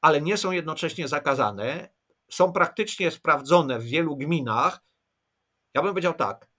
ale 0.00 0.20
nie 0.20 0.36
są 0.36 0.50
jednocześnie 0.50 1.08
zakazane, 1.08 1.88
są 2.30 2.52
praktycznie 2.52 3.10
sprawdzone 3.10 3.78
w 3.78 3.84
wielu 3.84 4.16
gminach 4.16 4.89
ja 5.74 5.82
bym 5.82 5.90
powiedział 5.90 6.14
tak. 6.14 6.50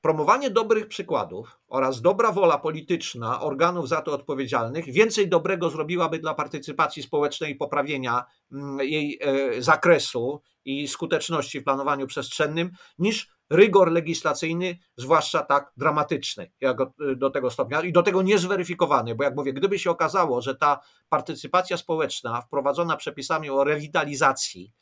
Promowanie 0.00 0.50
dobrych 0.50 0.88
przykładów 0.88 1.58
oraz 1.68 2.00
dobra 2.00 2.32
wola 2.32 2.58
polityczna 2.58 3.40
organów 3.40 3.88
za 3.88 4.02
to 4.02 4.12
odpowiedzialnych 4.12 4.92
więcej 4.92 5.28
dobrego 5.28 5.70
zrobiłaby 5.70 6.18
dla 6.18 6.34
partycypacji 6.34 7.02
społecznej 7.02 7.52
i 7.52 7.56
poprawienia 7.56 8.24
mm, 8.52 8.78
jej 8.78 9.18
e, 9.20 9.62
zakresu 9.62 10.42
i 10.64 10.88
skuteczności 10.88 11.60
w 11.60 11.64
planowaniu 11.64 12.06
przestrzennym 12.06 12.70
niż 12.98 13.30
rygor 13.50 13.92
legislacyjny, 13.92 14.78
zwłaszcza 14.96 15.42
tak 15.42 15.72
dramatyczny, 15.76 16.50
jak 16.60 16.76
do 17.16 17.30
tego 17.30 17.50
stopnia 17.50 17.82
i 17.82 17.92
do 17.92 18.02
tego 18.02 18.22
niezweryfikowany, 18.22 19.14
bo 19.14 19.24
jak 19.24 19.36
mówię, 19.36 19.52
gdyby 19.52 19.78
się 19.78 19.90
okazało, 19.90 20.40
że 20.40 20.54
ta 20.54 20.80
partycypacja 21.08 21.76
społeczna 21.76 22.40
wprowadzona 22.40 22.96
przepisami 22.96 23.50
o 23.50 23.64
rewitalizacji 23.64 24.72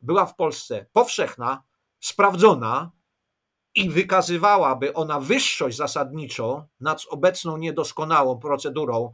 była 0.00 0.26
w 0.26 0.36
Polsce 0.36 0.86
powszechna, 0.92 1.62
sprawdzona, 2.00 2.90
i 3.76 3.90
wykazywałaby 3.90 4.94
ona 4.94 5.20
wyższość 5.20 5.76
zasadniczą 5.76 6.66
nad 6.80 7.02
obecną 7.10 7.56
niedoskonałą 7.56 8.38
procedurą 8.38 9.12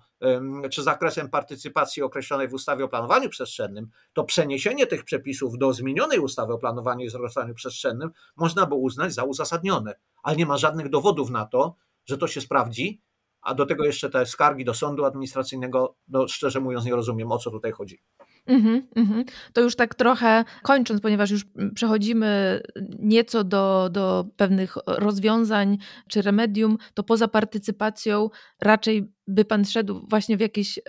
czy 0.71 0.83
zakresem 0.83 1.31
partycypacji 1.31 2.03
określonej 2.03 2.49
w 2.49 2.55
ustawie 2.55 2.85
o 2.85 2.89
planowaniu 2.89 3.29
przestrzennym, 3.29 3.91
to 4.13 4.25
przeniesienie 4.25 4.87
tych 4.87 5.05
przepisów 5.05 5.59
do 5.59 5.73
zmienionej 5.73 6.19
ustawy 6.19 6.53
o 6.53 6.59
planowaniu 6.59 7.05
i 7.05 7.09
zarządzaniu 7.09 7.55
przestrzennym 7.55 8.11
można 8.37 8.67
by 8.67 8.75
uznać 8.75 9.15
za 9.15 9.25
uzasadnione, 9.25 9.95
ale 10.23 10.37
nie 10.37 10.47
ma 10.47 10.57
żadnych 10.57 10.89
dowodów 10.89 11.31
na 11.31 11.47
to, 11.47 11.77
że 12.07 12.19
to 12.19 12.27
się 12.27 12.41
sprawdzi, 12.41 13.01
a 13.43 13.55
do 13.55 13.67
tego 13.67 13.85
jeszcze 13.85 14.11
te 14.11 14.27
skargi 14.27 14.65
do 14.65 14.75
sądu 14.75 15.05
administracyjnego, 15.05 15.97
no 16.09 16.29
szczerze 16.29 16.61
mówiąc 16.61 16.85
nie 16.85 16.97
rozumiem 16.97 17.33
o 17.33 17.39
co 17.39 17.51
tutaj 17.51 17.73
chodzi. 17.73 18.03
Mhm, 18.47 18.87
mhm. 18.97 19.25
To 19.53 19.61
już 19.61 19.77
tak 19.77 19.95
trochę 19.95 20.45
kończąc, 20.63 21.01
ponieważ 21.01 21.31
już 21.31 21.45
przechodzimy 21.75 22.61
nieco 22.99 23.45
do, 23.45 23.89
do 23.93 24.27
pewnych 24.37 24.75
rozwiązań 24.87 25.79
czy 26.09 26.23
remedium, 26.23 26.79
to 26.95 27.03
poza 27.03 27.29
partycypacją 27.29 28.31
raczej 28.61 29.13
by 29.27 29.45
Pan 29.45 29.65
szedł 29.65 30.07
właśnie 30.11 30.37
w 30.37 30.41
jakieś 30.41 30.81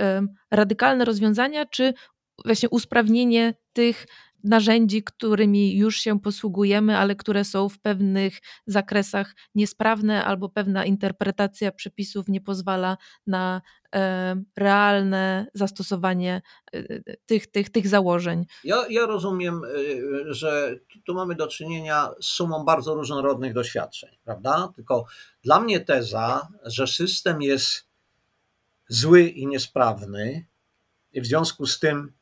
radykalne 0.52 1.06
rozwiązania, 1.06 1.66
czy 1.66 1.94
właśnie 2.46 2.70
usprawnienie 2.70 3.54
tych 3.74 4.06
narzędzi, 4.44 5.04
którymi 5.04 5.78
już 5.78 5.98
się 5.98 6.20
posługujemy, 6.20 6.98
ale 6.98 7.16
które 7.16 7.46
są 7.46 7.70
w 7.70 7.80
pewnych 7.80 8.40
zakresach 8.68 9.36
niesprawne, 9.56 10.26
albo 10.26 10.50
pewna 10.50 10.86
interpretacja 10.86 11.72
przepisów 11.72 12.28
nie 12.28 12.42
pozwala 12.42 12.98
na 13.28 13.62
e, 13.96 14.36
realne 14.58 15.48
zastosowanie 15.54 16.42
e, 16.74 16.84
tych, 17.26 17.48
tych, 17.48 17.70
tych 17.70 17.88
założeń. 17.88 18.46
Ja, 18.64 18.86
ja 18.90 19.06
rozumiem, 19.06 19.62
e, 19.64 19.70
że 20.34 20.76
tu 21.06 21.14
mamy 21.14 21.36
do 21.36 21.48
czynienia 21.48 22.10
z 22.22 22.26
sumą 22.26 22.66
bardzo 22.66 22.96
różnorodnych 22.96 23.54
doświadczeń, 23.54 24.10
prawda? 24.24 24.70
Tylko 24.76 25.06
dla 25.44 25.60
mnie 25.60 25.80
teza, 25.80 26.48
że 26.66 26.88
system 26.88 27.42
jest 27.42 27.88
zły 28.88 29.22
i 29.22 29.48
niesprawny, 29.48 30.46
i 31.14 31.22
w 31.22 31.26
związku 31.26 31.66
z 31.66 31.80
tym 31.80 32.14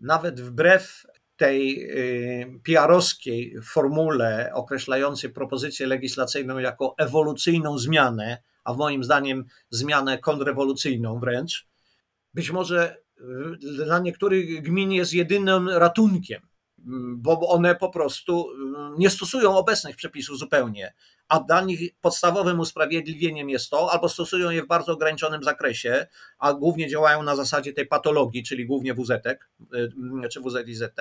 nawet 0.00 0.40
wbrew 0.40 1.06
tej 1.36 1.82
y, 1.90 2.60
PR-owskiej 2.64 3.56
formule 3.64 4.50
określającej 4.54 5.30
propozycję 5.30 5.86
legislacyjną 5.86 6.58
jako 6.58 6.94
ewolucyjną 6.98 7.78
zmianę, 7.78 8.42
a 8.64 8.74
w 8.74 8.76
moim 8.76 9.04
zdaniem 9.04 9.44
zmianę 9.70 10.18
kontrrewolucyjną 10.18 11.20
wręcz, 11.20 11.68
być 12.34 12.50
może 12.50 12.96
y, 13.18 13.22
dla 13.84 13.98
niektórych 13.98 14.62
gmin 14.62 14.92
jest 14.92 15.12
jedynym 15.12 15.68
ratunkiem. 15.68 16.42
Bo 17.16 17.48
one 17.48 17.74
po 17.74 17.88
prostu 17.88 18.46
nie 18.98 19.10
stosują 19.10 19.56
obecnych 19.56 19.96
przepisów 19.96 20.38
zupełnie, 20.38 20.94
a 21.28 21.40
dla 21.40 21.60
nich 21.60 21.80
podstawowym 22.00 22.60
usprawiedliwieniem 22.60 23.50
jest 23.50 23.70
to, 23.70 23.92
albo 23.92 24.08
stosują 24.08 24.50
je 24.50 24.62
w 24.62 24.66
bardzo 24.66 24.92
ograniczonym 24.92 25.42
zakresie, 25.42 26.06
a 26.38 26.52
głównie 26.52 26.88
działają 26.88 27.22
na 27.22 27.36
zasadzie 27.36 27.72
tej 27.72 27.86
patologii, 27.86 28.42
czyli 28.42 28.66
głównie 28.66 28.94
WZ 28.94 29.22
czy 30.30 30.40
WZIZT, 30.40 31.00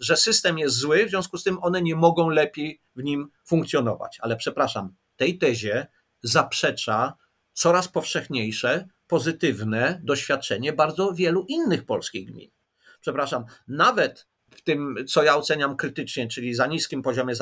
że 0.00 0.16
system 0.16 0.58
jest 0.58 0.76
zły, 0.76 1.06
w 1.06 1.10
związku 1.10 1.38
z 1.38 1.44
tym 1.44 1.58
one 1.62 1.82
nie 1.82 1.96
mogą 1.96 2.28
lepiej 2.28 2.80
w 2.96 3.02
nim 3.02 3.30
funkcjonować. 3.44 4.18
Ale 4.20 4.36
przepraszam, 4.36 4.94
tej 5.16 5.38
tezie 5.38 5.86
zaprzecza 6.22 7.14
coraz 7.52 7.88
powszechniejsze, 7.88 8.88
pozytywne 9.06 10.00
doświadczenie 10.04 10.72
bardzo 10.72 11.12
wielu 11.12 11.44
innych 11.48 11.86
polskich 11.86 12.32
gmin. 12.32 12.50
Przepraszam, 13.00 13.44
nawet 13.68 14.26
tym, 14.68 14.94
co 15.08 15.22
ja 15.22 15.36
oceniam 15.36 15.76
krytycznie, 15.76 16.28
czyli 16.28 16.54
za 16.54 16.66
niskim 16.66 17.02
poziomie 17.02 17.34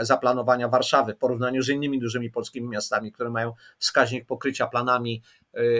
zaplanowania 0.00 0.68
Warszawy 0.68 1.14
w 1.14 1.18
porównaniu 1.18 1.62
z 1.62 1.68
innymi 1.68 2.00
dużymi 2.00 2.30
polskimi 2.30 2.68
miastami, 2.68 3.12
które 3.12 3.30
mają 3.30 3.52
wskaźnik 3.78 4.26
pokrycia 4.26 4.66
planami 4.66 5.22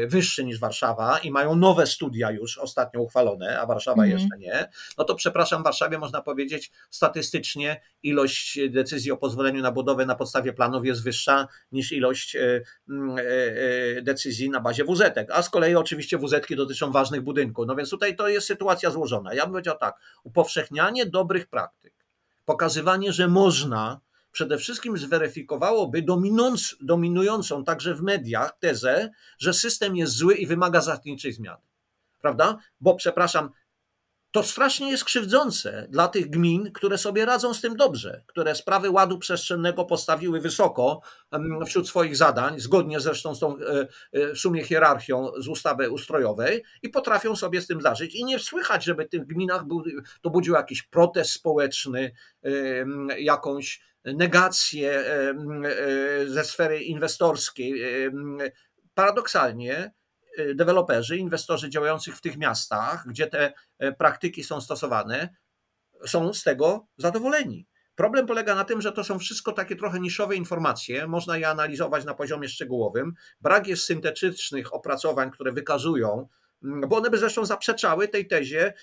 wyższy 0.07 0.45
niż 0.45 0.59
Warszawa 0.59 1.19
i 1.19 1.31
mają 1.31 1.57
nowe 1.57 1.87
studia 1.87 2.31
już 2.31 2.59
ostatnio 2.59 3.01
uchwalone, 3.01 3.61
a 3.61 3.67
Warszawa 3.67 4.03
mhm. 4.03 4.21
jeszcze 4.21 4.39
nie, 4.39 4.69
no 4.99 5.05
to 5.05 5.15
przepraszam, 5.15 5.61
w 5.61 5.65
Warszawie 5.65 5.99
można 5.99 6.23
powiedzieć 6.23 6.73
statystycznie 6.91 7.81
ilość 8.03 8.59
decyzji 8.71 9.13
o 9.13 9.17
pozwoleniu 9.17 9.63
na 9.63 9.73
budowę 9.73 10.07
na 10.07 10.15
podstawie 10.15 10.53
planów 10.53 10.87
jest 10.87 11.05
wyższa 11.05 11.49
niż 11.73 11.93
ilość 11.93 12.37
y, 12.37 12.65
y, 13.19 14.03
decyzji 14.03 14.51
na 14.51 14.61
bazie 14.61 14.85
wz 14.85 15.03
a 15.33 15.43
z 15.43 15.51
kolei 15.51 15.75
oczywiście 15.75 16.19
wz 16.19 16.35
dotyczą 16.57 16.93
ważnych 16.93 17.21
budynków, 17.21 17.67
no 17.67 17.77
więc 17.77 17.91
tutaj 17.91 18.17
to 18.17 18.29
jest 18.29 18.47
sytuacja 18.47 18.91
złożona. 18.91 19.35
Ja 19.35 19.43
bym 19.43 19.53
powiedział 19.53 19.79
tak, 19.79 19.97
upowszechnianie 20.25 21.07
dobrych 21.07 21.47
praktyk, 21.47 21.95
pokazywanie, 22.45 23.13
że 23.13 23.29
można 23.29 24.01
przede 24.35 24.59
wszystkim 24.59 24.99
zweryfikowałoby 24.99 26.05
dominującą 26.81 27.65
także 27.65 27.95
w 27.95 28.03
mediach 28.03 28.59
tezę, 28.59 29.11
że 29.39 29.55
system 29.55 29.97
jest 29.97 30.13
zły 30.13 30.35
i 30.35 30.47
wymaga 30.47 30.81
zasadniczej 30.81 31.33
zmiany. 31.33 31.63
Prawda? 32.21 32.59
Bo 32.81 32.95
przepraszam, 32.95 33.51
to 34.31 34.43
strasznie 34.43 34.91
jest 34.91 35.05
krzywdzące 35.05 35.87
dla 35.91 36.09
tych 36.09 36.31
gmin, 36.31 36.73
które 36.73 36.99
sobie 36.99 37.25
radzą 37.25 37.55
z 37.55 37.61
tym 37.61 37.77
dobrze, 37.77 38.23
które 38.27 38.55
sprawy 38.55 38.91
ładu 38.91 39.19
przestrzennego 39.19 39.85
postawiły 39.85 40.41
wysoko 40.41 41.01
wśród 41.67 41.89
swoich 41.89 42.17
zadań, 42.17 42.61
zgodnie 42.61 43.01
zresztą 43.01 43.35
z 43.35 43.39
tą 43.39 43.59
e, 43.59 43.87
e, 44.13 44.35
w 44.35 44.39
sumie 44.39 44.65
hierarchią 44.65 45.31
z 45.39 45.49
ustawy 45.49 45.91
ustrojowej 45.91 46.65
i 46.83 46.89
potrafią 46.89 47.37
sobie 47.37 47.61
z 47.61 47.67
tym 47.67 47.81
zażyć. 47.81 48.15
I 48.15 48.25
nie 48.25 48.39
słychać, 48.39 48.85
żeby 48.85 49.05
w 49.05 49.09
tych 49.09 49.27
gminach 49.27 49.65
był, 49.67 49.83
to 50.21 50.31
budził 50.31 50.55
jakiś 50.55 50.83
protest 50.83 51.31
społeczny, 51.31 52.13
jakąś 53.19 53.94
negację 54.05 55.01
e, 55.01 55.35
ze 56.27 56.45
sfery 56.45 56.83
inwestorskiej. 56.83 57.75
Paradoksalnie 58.95 59.93
e, 60.39 60.55
deweloperzy, 60.55 61.17
inwestorzy 61.17 61.71
działających 61.71 62.17
w 62.17 62.21
tych 62.21 62.37
miastach, 62.37 63.05
gdzie 63.09 63.27
te 63.27 63.53
e, 63.79 63.93
praktyki 63.93 64.45
są 64.45 64.61
stosowane, 64.61 65.29
są 66.07 66.33
z 66.33 66.43
tego 66.43 66.87
zadowoleni. 66.97 67.67
Problem 67.95 68.27
polega 68.27 68.55
na 68.55 68.65
tym, 68.65 68.81
że 68.81 68.93
to 68.93 69.05
są 69.05 69.19
wszystko 69.19 69.53
takie 69.53 69.77
trochę 69.77 70.01
niszowe 70.01 70.37
informacje, 70.37 71.07
można 71.07 71.39
je 71.39 71.49
analizować 71.49 72.05
na 72.05 72.15
poziomie 72.15 72.49
szczegółowym. 72.49 73.13
Brak 73.41 73.67
jest 73.67 73.85
syntetycznych 73.85 74.75
opracowań, 74.75 75.31
które 75.31 75.53
wykazują, 75.53 76.29
bo 76.63 76.97
one 76.97 77.11
by 77.11 77.19
zresztą 77.19 77.45
zaprzeczały 77.45 78.09
tej 78.09 78.27
tezie 78.27 78.75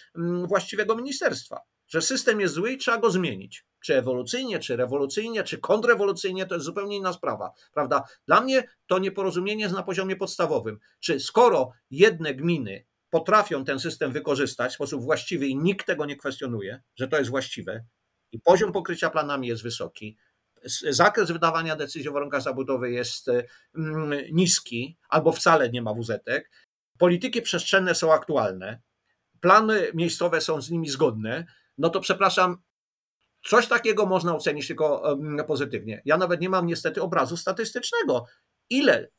właściwego 0.43 0.95
ministerstwa, 0.95 1.61
że 1.91 2.01
system 2.01 2.39
jest 2.39 2.53
zły 2.53 2.72
i 2.72 2.77
trzeba 2.77 2.97
go 2.97 3.11
zmienić 3.11 3.65
czy 3.81 3.97
ewolucyjnie, 3.97 4.59
czy 4.59 4.76
rewolucyjnie, 4.76 5.43
czy 5.43 5.57
kontrrewolucyjnie, 5.57 6.45
to 6.45 6.55
jest 6.55 6.65
zupełnie 6.65 6.97
inna 6.97 7.13
sprawa, 7.13 7.51
prawda? 7.73 8.03
Dla 8.27 8.41
mnie 8.41 8.63
to 8.88 8.99
nieporozumienie 8.99 9.63
jest 9.63 9.76
na 9.76 9.84
poziomie 9.84 10.15
podstawowym. 10.15 10.80
Czy 10.99 11.19
skoro 11.19 11.72
jedne 11.91 12.35
gminy 12.35 12.85
potrafią 13.09 13.65
ten 13.65 13.80
system 13.80 14.11
wykorzystać 14.11 14.72
w 14.72 14.76
sposób 14.76 15.03
właściwy 15.03 15.47
i 15.47 15.57
nikt 15.57 15.88
tego 15.88 16.05
nie 16.05 16.15
kwestionuje, 16.15 16.81
że 16.95 17.07
to 17.07 17.18
jest 17.18 17.30
właściwe 17.30 17.85
i 18.31 18.39
poziom 18.39 18.72
pokrycia 18.72 19.09
planami 19.09 19.47
jest 19.47 19.63
wysoki, 19.63 20.18
zakres 20.89 21.31
wydawania 21.31 21.76
decyzji 21.76 22.09
o 22.09 22.13
warunkach 22.13 22.41
zabudowy 22.41 22.91
jest 22.91 23.27
mm, 23.76 24.13
niski 24.31 24.97
albo 25.09 25.31
wcale 25.31 25.69
nie 25.69 25.81
ma 25.81 25.93
wz 25.93 26.11
polityki 26.97 27.41
przestrzenne 27.41 27.95
są 27.95 28.13
aktualne, 28.13 28.81
plany 29.39 29.91
miejscowe 29.93 30.41
są 30.41 30.61
z 30.61 30.72
nimi 30.72 30.89
zgodne, 30.89 31.45
no 31.81 31.89
to 31.89 31.99
przepraszam, 31.99 32.57
Coś 33.45 33.67
takiego 33.67 34.05
można 34.05 34.35
ocenić 34.35 34.67
tylko 34.67 35.17
pozytywnie. 35.47 36.01
Ja 36.05 36.17
nawet 36.17 36.41
nie 36.41 36.49
mam 36.49 36.65
niestety 36.65 37.01
obrazu 37.01 37.37
statystycznego, 37.37 38.25
ile 38.69 39.09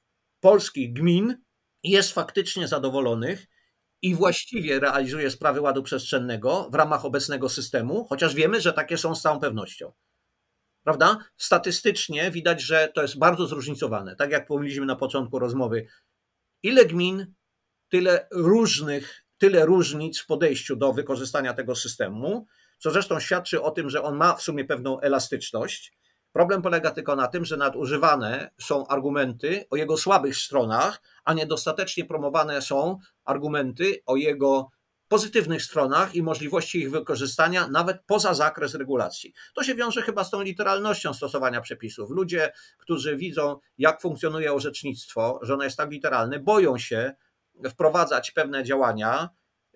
polskich 0.40 0.92
gmin 0.92 1.42
jest 1.82 2.12
faktycznie 2.12 2.68
zadowolonych 2.68 3.46
i 4.02 4.14
właściwie 4.14 4.80
realizuje 4.80 5.30
sprawy 5.30 5.60
ładu 5.60 5.82
przestrzennego 5.82 6.68
w 6.70 6.74
ramach 6.74 7.04
obecnego 7.04 7.48
systemu, 7.48 8.04
chociaż 8.04 8.34
wiemy, 8.34 8.60
że 8.60 8.72
takie 8.72 8.98
są 8.98 9.14
z 9.14 9.22
całą 9.22 9.40
pewnością. 9.40 9.92
Prawda? 10.84 11.18
Statystycznie 11.36 12.30
widać, 12.30 12.62
że 12.62 12.92
to 12.94 13.02
jest 13.02 13.18
bardzo 13.18 13.46
zróżnicowane. 13.46 14.16
Tak 14.16 14.30
jak 14.30 14.46
powiedzieliśmy 14.46 14.86
na 14.86 14.96
początku 14.96 15.38
rozmowy, 15.38 15.86
ile 16.62 16.86
gmin, 16.86 17.34
tyle 17.88 18.28
różnych, 18.32 19.21
tyle 19.42 19.66
różnic 19.66 20.20
w 20.20 20.26
podejściu 20.26 20.76
do 20.76 20.92
wykorzystania 20.92 21.54
tego 21.54 21.76
systemu 21.76 22.46
co 22.82 22.90
zresztą 22.90 23.20
świadczy 23.20 23.62
o 23.62 23.70
tym, 23.70 23.90
że 23.90 24.02
on 24.02 24.16
ma 24.16 24.34
w 24.34 24.42
sumie 24.42 24.64
pewną 24.64 25.00
elastyczność. 25.00 25.92
Problem 26.32 26.62
polega 26.62 26.90
tylko 26.90 27.16
na 27.16 27.28
tym, 27.28 27.44
że 27.44 27.56
nadużywane 27.56 28.50
są 28.60 28.86
argumenty 28.86 29.64
o 29.70 29.76
jego 29.76 29.96
słabych 29.96 30.36
stronach, 30.36 31.02
a 31.24 31.34
niedostatecznie 31.34 32.04
promowane 32.04 32.62
są 32.62 32.98
argumenty 33.24 34.02
o 34.06 34.16
jego 34.16 34.70
pozytywnych 35.08 35.62
stronach 35.62 36.14
i 36.14 36.22
możliwości 36.22 36.78
ich 36.78 36.90
wykorzystania 36.90 37.68
nawet 37.68 37.98
poza 38.06 38.34
zakres 38.34 38.74
regulacji. 38.74 39.32
To 39.54 39.62
się 39.62 39.74
wiąże 39.74 40.02
chyba 40.02 40.24
z 40.24 40.30
tą 40.30 40.42
literalnością 40.42 41.14
stosowania 41.14 41.60
przepisów. 41.60 42.10
Ludzie, 42.10 42.52
którzy 42.78 43.16
widzą, 43.16 43.56
jak 43.78 44.00
funkcjonuje 44.00 44.52
orzecznictwo, 44.52 45.40
że 45.42 45.54
ono 45.54 45.64
jest 45.64 45.76
tak 45.76 45.90
literalne, 45.90 46.38
boją 46.38 46.78
się 46.78 47.14
wprowadzać 47.70 48.30
pewne 48.30 48.64
działania, 48.64 49.28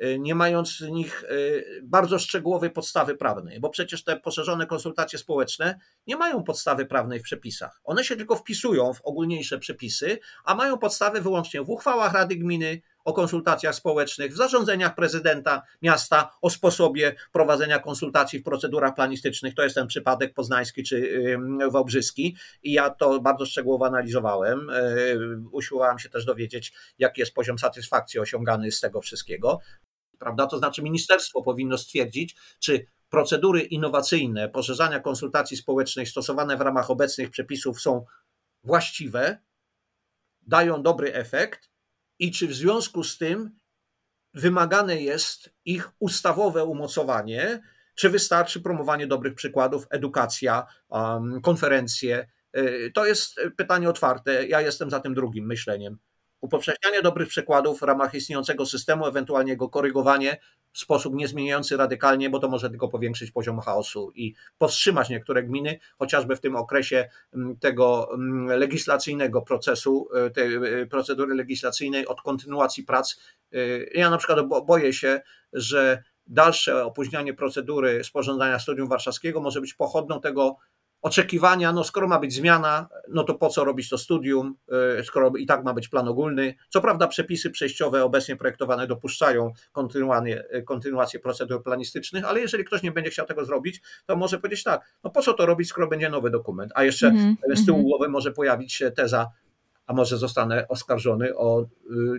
Y, 0.04 0.18
nie 0.18 0.34
mając 0.34 0.78
z 0.78 0.80
nich 0.80 1.24
y, 1.24 1.80
bardzo 1.84 2.18
szczegółowej 2.18 2.70
podstawy 2.70 3.16
prawnej, 3.16 3.60
bo 3.60 3.70
przecież 3.70 4.04
te 4.04 4.16
poszerzone 4.16 4.66
konsultacje 4.66 5.18
społeczne 5.18 5.78
nie 6.06 6.16
mają 6.16 6.42
podstawy 6.42 6.86
prawnej 6.86 7.20
w 7.20 7.22
przepisach. 7.22 7.80
One 7.84 8.04
się 8.04 8.16
tylko 8.16 8.36
wpisują 8.36 8.92
w 8.92 9.02
ogólniejsze 9.02 9.58
przepisy, 9.58 10.18
a 10.44 10.54
mają 10.54 10.78
podstawę 10.78 11.20
wyłącznie 11.20 11.62
w 11.62 11.70
uchwałach 11.70 12.12
Rady 12.12 12.36
Gminy, 12.36 12.82
o 13.06 13.12
konsultacjach 13.12 13.74
społecznych, 13.74 14.32
w 14.32 14.36
zarządzeniach 14.36 14.94
prezydenta 14.94 15.62
miasta 15.82 16.30
o 16.42 16.50
sposobie 16.50 17.14
prowadzenia 17.32 17.78
konsultacji 17.78 18.38
w 18.38 18.42
procedurach 18.42 18.94
planistycznych. 18.94 19.54
To 19.54 19.62
jest 19.62 19.74
ten 19.74 19.86
przypadek 19.86 20.34
poznański 20.34 20.82
czy 20.82 21.26
wałbrzyski 21.70 22.36
i 22.62 22.72
ja 22.72 22.90
to 22.90 23.20
bardzo 23.20 23.46
szczegółowo 23.46 23.86
analizowałem. 23.86 24.70
E, 24.70 24.74
usiłowałem 25.52 25.98
się 25.98 26.08
też 26.08 26.24
dowiedzieć, 26.24 26.72
jaki 26.98 27.20
jest 27.20 27.34
poziom 27.34 27.58
satysfakcji 27.58 28.20
osiągany 28.20 28.70
z 28.72 28.80
tego 28.80 29.00
wszystkiego 29.00 29.60
prawda? 30.18 30.46
To 30.46 30.58
znaczy 30.58 30.82
ministerstwo 30.82 31.42
powinno 31.42 31.78
stwierdzić, 31.78 32.36
czy 32.58 32.86
procedury 33.08 33.60
innowacyjne 33.60 34.48
poszerzania 34.48 35.00
konsultacji 35.00 35.56
społecznych 35.56 36.08
stosowane 36.08 36.56
w 36.56 36.60
ramach 36.60 36.90
obecnych 36.90 37.30
przepisów 37.30 37.80
są 37.80 38.04
właściwe, 38.64 39.38
dają 40.42 40.82
dobry 40.82 41.14
efekt 41.14 41.70
i 42.18 42.32
czy 42.32 42.48
w 42.48 42.54
związku 42.54 43.04
z 43.04 43.18
tym 43.18 43.58
wymagane 44.34 45.02
jest 45.02 45.50
ich 45.64 45.90
ustawowe 45.98 46.64
umocowanie, 46.64 47.62
czy 47.94 48.10
wystarczy 48.10 48.60
promowanie 48.60 49.06
dobrych 49.06 49.34
przykładów, 49.34 49.86
edukacja, 49.90 50.66
konferencje. 51.42 52.28
Y, 52.56 52.90
to 52.94 53.06
jest 53.06 53.40
pytanie 53.56 53.88
otwarte. 53.88 54.46
Ja 54.46 54.60
jestem 54.60 54.90
za 54.90 55.00
tym 55.00 55.14
drugim 55.14 55.46
myśleniem 55.46 55.98
upowszechnianie 56.46 57.02
dobrych 57.02 57.28
przykładów 57.28 57.80
w 57.80 57.82
ramach 57.82 58.14
istniejącego 58.14 58.66
systemu, 58.66 59.06
ewentualnie 59.06 59.52
jego 59.52 59.68
korygowanie 59.68 60.36
w 60.72 60.78
sposób 60.78 61.14
niezmieniający 61.14 61.76
radykalnie, 61.76 62.30
bo 62.30 62.38
to 62.38 62.48
może 62.48 62.70
tylko 62.70 62.88
powiększyć 62.88 63.30
poziom 63.30 63.60
chaosu 63.60 64.12
i 64.14 64.34
powstrzymać 64.58 65.08
niektóre 65.08 65.42
gminy, 65.42 65.78
chociażby 65.98 66.36
w 66.36 66.40
tym 66.40 66.56
okresie 66.56 67.08
mm, 67.34 67.56
tego 67.56 68.14
mm, 68.14 68.58
legislacyjnego 68.58 69.42
procesu, 69.42 70.08
e, 70.14 70.30
tej 70.30 70.54
e, 70.54 70.86
procedury 70.86 71.34
legislacyjnej 71.34 72.06
od 72.06 72.22
kontynuacji 72.22 72.84
prac. 72.84 73.16
E, 73.52 73.58
ja 73.94 74.10
na 74.10 74.18
przykład 74.18 74.38
boję 74.66 74.92
się, 74.92 75.20
że 75.52 76.02
dalsze 76.26 76.84
opóźnianie 76.84 77.34
procedury 77.34 78.04
sporządzania 78.04 78.58
studium 78.58 78.88
warszawskiego 78.88 79.40
może 79.40 79.60
być 79.60 79.74
pochodną 79.74 80.20
tego 80.20 80.56
oczekiwania, 81.06 81.72
no 81.72 81.84
skoro 81.84 82.08
ma 82.08 82.18
być 82.18 82.34
zmiana, 82.34 82.88
no 83.08 83.24
to 83.24 83.34
po 83.34 83.48
co 83.48 83.64
robić 83.64 83.88
to 83.88 83.98
studium, 83.98 84.54
skoro 85.04 85.32
i 85.38 85.46
tak 85.46 85.64
ma 85.64 85.74
być 85.74 85.88
plan 85.88 86.08
ogólny. 86.08 86.54
Co 86.68 86.80
prawda 86.80 87.06
przepisy 87.06 87.50
przejściowe 87.50 88.04
obecnie 88.04 88.36
projektowane 88.36 88.86
dopuszczają 88.86 89.52
kontynuację 90.64 91.20
procedur 91.20 91.62
planistycznych, 91.62 92.24
ale 92.24 92.40
jeżeli 92.40 92.64
ktoś 92.64 92.82
nie 92.82 92.92
będzie 92.92 93.10
chciał 93.10 93.26
tego 93.26 93.44
zrobić, 93.44 93.82
to 94.06 94.16
może 94.16 94.38
powiedzieć 94.38 94.62
tak, 94.64 94.96
no 95.04 95.10
po 95.10 95.22
co 95.22 95.32
to 95.32 95.46
robić, 95.46 95.68
skoro 95.68 95.88
będzie 95.88 96.08
nowy 96.08 96.30
dokument, 96.30 96.72
a 96.74 96.84
jeszcze 96.84 97.08
mm 97.08 97.34
-hmm. 97.34 97.56
z 97.56 97.66
tyłu 97.66 97.78
mhm. 97.78 97.82
głowy 97.84 98.08
może 98.08 98.32
pojawić 98.32 98.72
się 98.72 98.90
teza, 98.90 99.26
a 99.86 99.92
może 99.92 100.18
zostanę 100.18 100.68
oskarżony 100.68 101.36
o 101.36 101.62
y, 101.62 101.66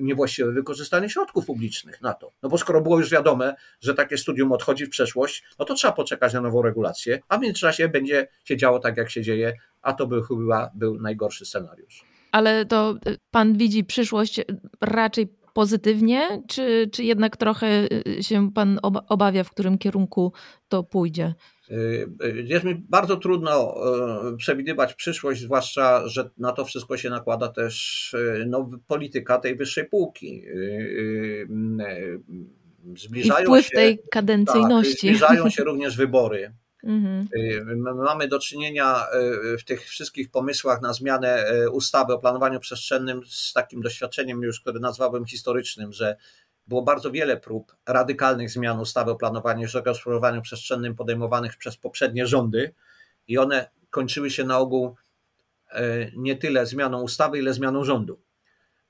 niewłaściwe 0.01 0.51
wykorzystanie 0.51 1.09
środków 1.09 1.45
publicznych 1.45 2.01
na 2.01 2.13
to. 2.13 2.31
No 2.43 2.49
bo 2.49 2.57
skoro 2.57 2.81
było 2.81 2.99
już 2.99 3.09
wiadome, 3.09 3.55
że 3.81 3.93
takie 3.93 4.17
studium 4.17 4.51
odchodzi 4.51 4.85
w 4.85 4.89
przeszłość, 4.89 5.43
no 5.59 5.65
to 5.65 5.73
trzeba 5.73 5.93
poczekać 5.93 6.33
na 6.33 6.41
nową 6.41 6.61
regulację, 6.61 7.19
a 7.29 7.37
w 7.37 7.41
międzyczasie 7.41 7.89
będzie 7.89 8.27
się 8.43 8.57
działo 8.57 8.79
tak, 8.79 8.97
jak 8.97 9.09
się 9.09 9.21
dzieje, 9.21 9.53
a 9.81 9.93
to 9.93 10.07
by 10.07 10.23
chyba 10.23 10.71
był 10.75 10.99
najgorszy 10.99 11.45
scenariusz. 11.45 12.05
Ale 12.31 12.65
to 12.65 12.95
y, 13.07 13.17
pan 13.31 13.57
widzi 13.57 13.83
przyszłość 13.83 14.41
raczej 14.81 15.37
pozytywnie, 15.53 16.43
czy, 16.47 16.89
czy 16.91 17.03
jednak 17.03 17.37
trochę 17.37 17.87
y, 18.07 18.23
się 18.23 18.51
pan 18.51 18.79
obawia, 18.83 19.43
w 19.43 19.49
którym 19.49 19.77
kierunku 19.77 20.33
to 20.67 20.83
pójdzie? 20.83 21.33
Y, 21.71 22.09
y, 22.25 22.43
jest 22.45 22.65
mi 22.65 22.75
bardzo 22.75 23.17
trudno 23.17 23.75
y, 24.33 24.37
przewidywać 24.37 24.93
przyszłość, 24.93 25.41
zwłaszcza, 25.41 26.07
że 26.07 26.29
na 26.37 26.51
to 26.51 26.65
wszystko 26.65 26.97
się 26.97 27.09
nakłada 27.09 27.47
też 27.47 28.15
no, 28.45 28.69
polityka 28.87 29.37
tej 29.37 29.55
wyższej 29.55 29.85
półki. 29.85 30.43
Zbliżają 32.97 33.43
I 33.43 33.45
wpływ 33.45 33.65
się, 33.65 33.75
tej 33.75 33.99
kadencyjności. 34.11 34.91
Tak, 35.07 35.17
zbliżają 35.17 35.49
się 35.49 35.63
również 35.63 35.97
wybory. 35.97 36.53
Mhm. 36.83 37.27
Mamy 37.95 38.27
do 38.27 38.39
czynienia 38.39 39.05
w 39.59 39.63
tych 39.63 39.81
wszystkich 39.81 40.31
pomysłach 40.31 40.81
na 40.81 40.93
zmianę 40.93 41.45
ustawy 41.71 42.13
o 42.13 42.19
planowaniu 42.19 42.59
przestrzennym 42.59 43.21
z 43.27 43.53
takim 43.53 43.81
doświadczeniem 43.81 44.41
już, 44.41 44.61
które 44.61 44.79
nazwałbym 44.79 45.25
historycznym, 45.25 45.93
że 45.93 46.15
było 46.67 46.81
bardzo 46.81 47.11
wiele 47.11 47.37
prób 47.37 47.75
radykalnych 47.85 48.49
zmian 48.49 48.79
ustawy 48.79 49.11
o 49.11 49.15
planowaniu 49.15 49.65
i 49.65 49.69
zagospodarowaniu 49.69 50.41
przestrzennym 50.41 50.95
podejmowanych 50.95 51.57
przez 51.57 51.77
poprzednie 51.77 52.25
rządy 52.25 52.73
i 53.27 53.37
one 53.37 53.69
kończyły 53.89 54.31
się 54.31 54.43
na 54.43 54.59
ogół 54.59 54.95
e, 55.71 56.11
nie 56.15 56.35
tyle 56.35 56.65
zmianą 56.65 57.01
ustawy, 57.01 57.39
ile 57.39 57.53
zmianą 57.53 57.83
rządu. 57.83 58.19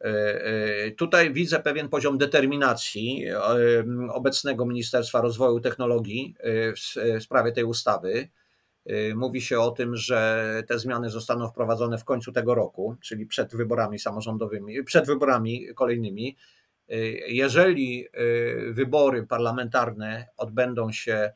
E, 0.01 0.05
e, 0.05 0.91
tutaj 0.91 1.33
widzę 1.33 1.59
pewien 1.59 1.89
poziom 1.89 2.17
determinacji 2.17 3.25
obecnego 4.09 4.65
Ministerstwa 4.65 5.21
Rozwoju 5.21 5.59
Technologii 5.59 6.35
w 6.75 7.23
sprawie 7.23 7.51
tej 7.51 7.63
ustawy. 7.63 8.29
Mówi 9.15 9.41
się 9.41 9.59
o 9.59 9.71
tym, 9.71 9.95
że 9.95 10.43
te 10.67 10.79
zmiany 10.79 11.09
zostaną 11.09 11.47
wprowadzone 11.47 11.97
w 11.97 12.03
końcu 12.03 12.31
tego 12.31 12.55
roku, 12.55 12.95
czyli 13.01 13.25
przed 13.25 13.55
wyborami 13.55 13.99
samorządowymi, 13.99 14.83
przed 14.83 15.05
wyborami 15.05 15.67
kolejnymi. 15.75 16.37
Jeżeli 17.27 18.07
y, 18.07 18.73
wybory 18.73 19.27
parlamentarne 19.27 20.27
odbędą 20.38 20.91
się 20.91 21.31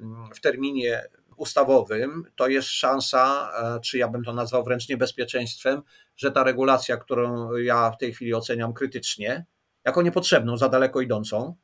mm, 0.00 0.34
w 0.34 0.40
terminie 0.40 1.02
ustawowym, 1.36 2.24
to 2.36 2.48
jest 2.48 2.68
szansa, 2.68 3.52
czy 3.84 3.98
ja 3.98 4.08
bym 4.08 4.24
to 4.24 4.32
nazwał 4.32 4.64
wręcz 4.64 4.88
niebezpieczeństwem, 4.88 5.82
że 6.16 6.32
ta 6.32 6.44
regulacja, 6.44 6.96
którą 6.96 7.56
ja 7.56 7.90
w 7.90 7.98
tej 7.98 8.12
chwili 8.12 8.34
oceniam 8.34 8.72
krytycznie, 8.72 9.46
jako 9.84 10.02
niepotrzebną, 10.02 10.56
za 10.56 10.68
daleko 10.68 11.00
idącą, 11.00 11.56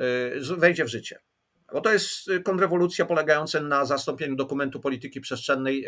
y, 0.00 0.56
wejdzie 0.56 0.84
w 0.84 0.88
życie. 0.88 1.18
Bo 1.72 1.80
to 1.80 1.92
jest 1.92 2.30
kontrrewolucja 2.44 3.06
polegająca 3.06 3.60
na 3.60 3.84
zastąpieniu 3.84 4.36
dokumentu 4.36 4.80
polityki 4.80 5.20
przestrzennej 5.20 5.86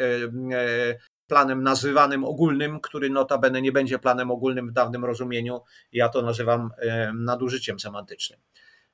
planem 1.28 1.62
nazywanym 1.62 2.24
ogólnym, 2.24 2.80
który 2.80 3.10
notabene 3.10 3.62
nie 3.62 3.72
będzie 3.72 3.98
planem 3.98 4.30
ogólnym 4.30 4.68
w 4.68 4.72
dawnym 4.72 5.04
rozumieniu. 5.04 5.60
Ja 5.92 6.08
to 6.08 6.22
nazywam 6.22 6.70
e, 6.78 7.12
nadużyciem 7.12 7.80
semantycznym. 7.80 8.40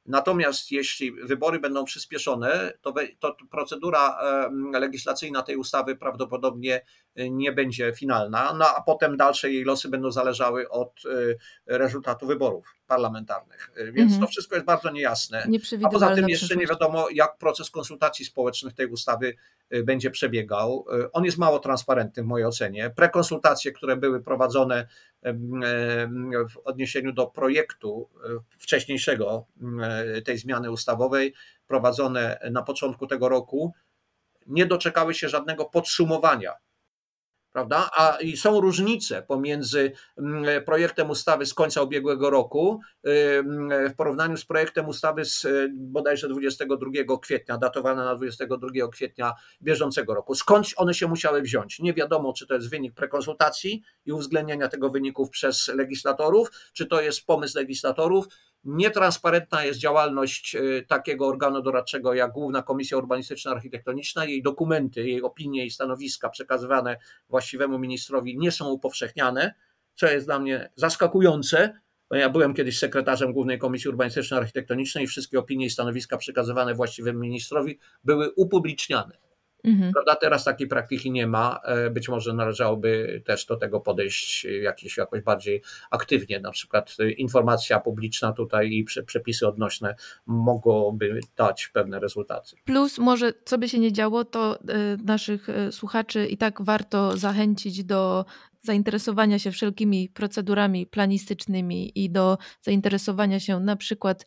Natomiast 0.07 0.73
jeśli 0.73 1.13
wybory 1.13 1.59
będą 1.59 1.85
przyspieszone, 1.85 2.73
to, 2.83 2.95
to 3.21 3.37
procedura 3.51 4.19
legislacyjna 4.73 5.43
tej 5.43 5.57
ustawy 5.57 5.97
prawdopodobnie 5.97 6.81
nie 7.17 7.53
będzie 7.53 7.93
finalna, 7.93 8.55
no 8.55 8.65
a 8.77 8.83
potem 8.83 9.17
dalsze 9.17 9.51
jej 9.51 9.65
losy 9.65 9.89
będą 9.89 10.11
zależały 10.11 10.69
od 10.69 11.03
e, 11.69 11.79
rezultatu 11.79 12.27
wyborów 12.27 12.75
parlamentarnych. 12.87 13.71
E, 13.77 13.93
więc 13.93 14.13
mhm. 14.13 14.21
to 14.21 14.27
wszystko 14.27 14.55
jest 14.55 14.67
bardzo 14.67 14.91
niejasne. 14.91 15.47
A 15.83 15.89
poza 15.89 16.15
tym 16.15 16.29
jeszcze 16.29 16.57
nie 16.57 16.67
wiadomo, 16.67 17.07
jak 17.13 17.39
proces 17.39 17.71
konsultacji 17.71 18.25
społecznych 18.25 18.75
tej 18.75 18.87
ustawy 18.87 19.37
e, 19.71 19.83
będzie 19.83 20.11
przebiegał. 20.11 20.87
On 21.13 21.25
jest 21.25 21.39
mało 21.39 21.59
transparentny 21.59 22.23
w 22.23 22.27
mojej 22.27 22.47
ocenie. 22.47 22.91
Prekonsultacje, 22.97 23.73
które 23.73 23.97
były 23.97 24.23
prowadzone 24.23 24.87
w 26.51 26.59
odniesieniu 26.65 27.13
do 27.13 27.27
projektu 27.27 28.11
wcześniejszego 28.59 29.47
tej 30.25 30.39
zmiany 30.39 30.71
ustawowej, 30.71 31.35
prowadzone 31.67 32.39
na 32.51 32.63
początku 32.63 33.07
tego 33.07 33.29
roku, 33.29 33.73
nie 34.47 34.67
doczekały 34.67 35.15
się 35.15 35.29
żadnego 35.29 35.65
podsumowania 35.65 36.53
prawda? 37.55 37.91
A 37.97 38.19
i 38.21 38.37
są 38.37 38.61
różnice 38.61 39.23
pomiędzy 39.23 39.93
mm, 40.19 40.65
projektem 40.65 41.11
ustawy 41.11 41.47
z 41.47 41.55
końca 41.55 41.83
ubiegłego 41.83 42.31
roku 42.31 42.81
w 43.91 43.95
porównaniu 43.97 44.37
z 44.37 44.45
projektem 44.45 44.89
ustawy 44.89 45.25
z 45.25 45.45
y, 45.45 45.71
bodajże 45.75 46.29
22 46.29 47.19
kwietnia, 47.23 47.59
datowana 47.59 48.05
na 48.05 48.15
22 48.15 48.69
kwietnia 48.93 49.33
bieżącego 49.63 50.15
roku. 50.15 50.35
Skąd 50.35 50.67
one 50.77 50.95
się 50.95 51.09
musiały 51.09 51.43
wziąć? 51.43 51.79
Nie 51.79 51.95
wiadomo, 51.95 52.33
czy 52.33 52.47
to 52.47 52.55
jest 52.55 52.71
wynik 52.71 52.95
prekonsultacji 52.95 53.83
i 54.07 54.13
uwzględniania 54.13 54.69
tego 54.69 54.91
wyników 54.91 55.31
przez 55.31 55.69
legislatorów, 55.69 56.51
czy 56.73 56.87
to 56.87 57.01
jest 57.01 57.27
pomysł 57.27 57.59
legislatorów, 57.59 58.27
Nietransparentna 58.65 59.65
jest 59.65 59.81
działalność 59.81 60.55
y, 60.57 60.85
takiego 60.89 61.27
organu 61.27 61.63
doradczego 61.63 62.15
jak 62.15 62.33
Główna 62.33 62.63
Komisja 62.63 62.99
Urbanistyczna 62.99 63.51
Architektoniczna. 63.51 64.25
Jej 64.25 64.43
dokumenty, 64.43 65.09
jej 65.09 65.23
opinie 65.23 65.67
i 65.67 65.71
stanowiska 65.71 66.29
przekazywane 66.29 66.97
właściwemu 67.29 67.79
ministrowi 67.79 68.39
nie 68.39 68.53
są 68.53 68.69
upowszechniane, 68.69 69.55
co 69.95 70.07
jest 70.07 70.27
dla 70.27 70.39
mnie 70.39 70.71
zaskakujące. 70.77 71.81
Ja 72.11 72.31
byłem 72.31 72.55
kiedyś 72.55 72.79
sekretarzem 72.79 73.33
Głównej 73.33 73.59
Komisji 73.59 73.91
Urbanistycznej 73.91 74.41
Architektonicznej 74.41 75.05
i 75.05 75.07
wszystkie 75.07 75.39
opinie 75.39 75.67
i 75.67 75.71
stanowiska 75.71 76.17
przekazywane 76.17 76.75
właściwemu 76.75 77.19
ministrowi 77.19 77.79
były 78.05 78.33
upubliczniane. 78.37 79.19
Mhm. 79.65 79.93
Prawda? 79.93 80.17
Teraz 80.17 80.45
takiej 80.45 80.69
praktyki 80.69 81.11
nie 81.11 81.27
ma. 81.27 81.61
E, 81.65 81.91
być 81.91 82.09
może 82.09 82.33
należałoby 82.35 83.23
też 83.27 83.47
do 83.47 83.57
tego 83.57 83.81
podejść 83.81 84.45
jakieś, 84.45 84.97
jakoś 84.97 85.23
bardziej 85.23 85.63
aktywnie. 85.91 86.41
Na 86.41 86.51
przykład 86.51 86.97
informacja 87.17 87.81
publiczna 87.81 88.33
tutaj 88.33 88.73
i 88.73 88.85
przepisy 89.07 89.49
odnośne 89.49 89.95
mogłoby 90.27 91.21
dać 91.37 91.69
pewne 91.69 92.01
rezultaty. 92.01 92.57
Plus 92.65 92.99
może, 92.99 93.33
co 93.45 93.59
by 93.59 93.69
się 93.69 93.79
nie 93.79 93.93
działo, 93.93 94.25
to 94.25 94.59
e, 94.59 94.97
naszych 95.05 95.49
e, 95.49 95.73
słuchaczy 95.73 96.27
i 96.27 96.37
tak 96.37 96.63
warto 96.63 97.17
zachęcić 97.17 97.85
do 97.85 98.25
zainteresowania 98.63 99.39
się 99.39 99.51
wszelkimi 99.51 100.09
procedurami 100.09 100.87
planistycznymi 100.87 102.05
i 102.05 102.11
do 102.11 102.39
zainteresowania 102.63 103.41
się 103.41 103.61
na 103.61 103.77
przykład 103.77 104.27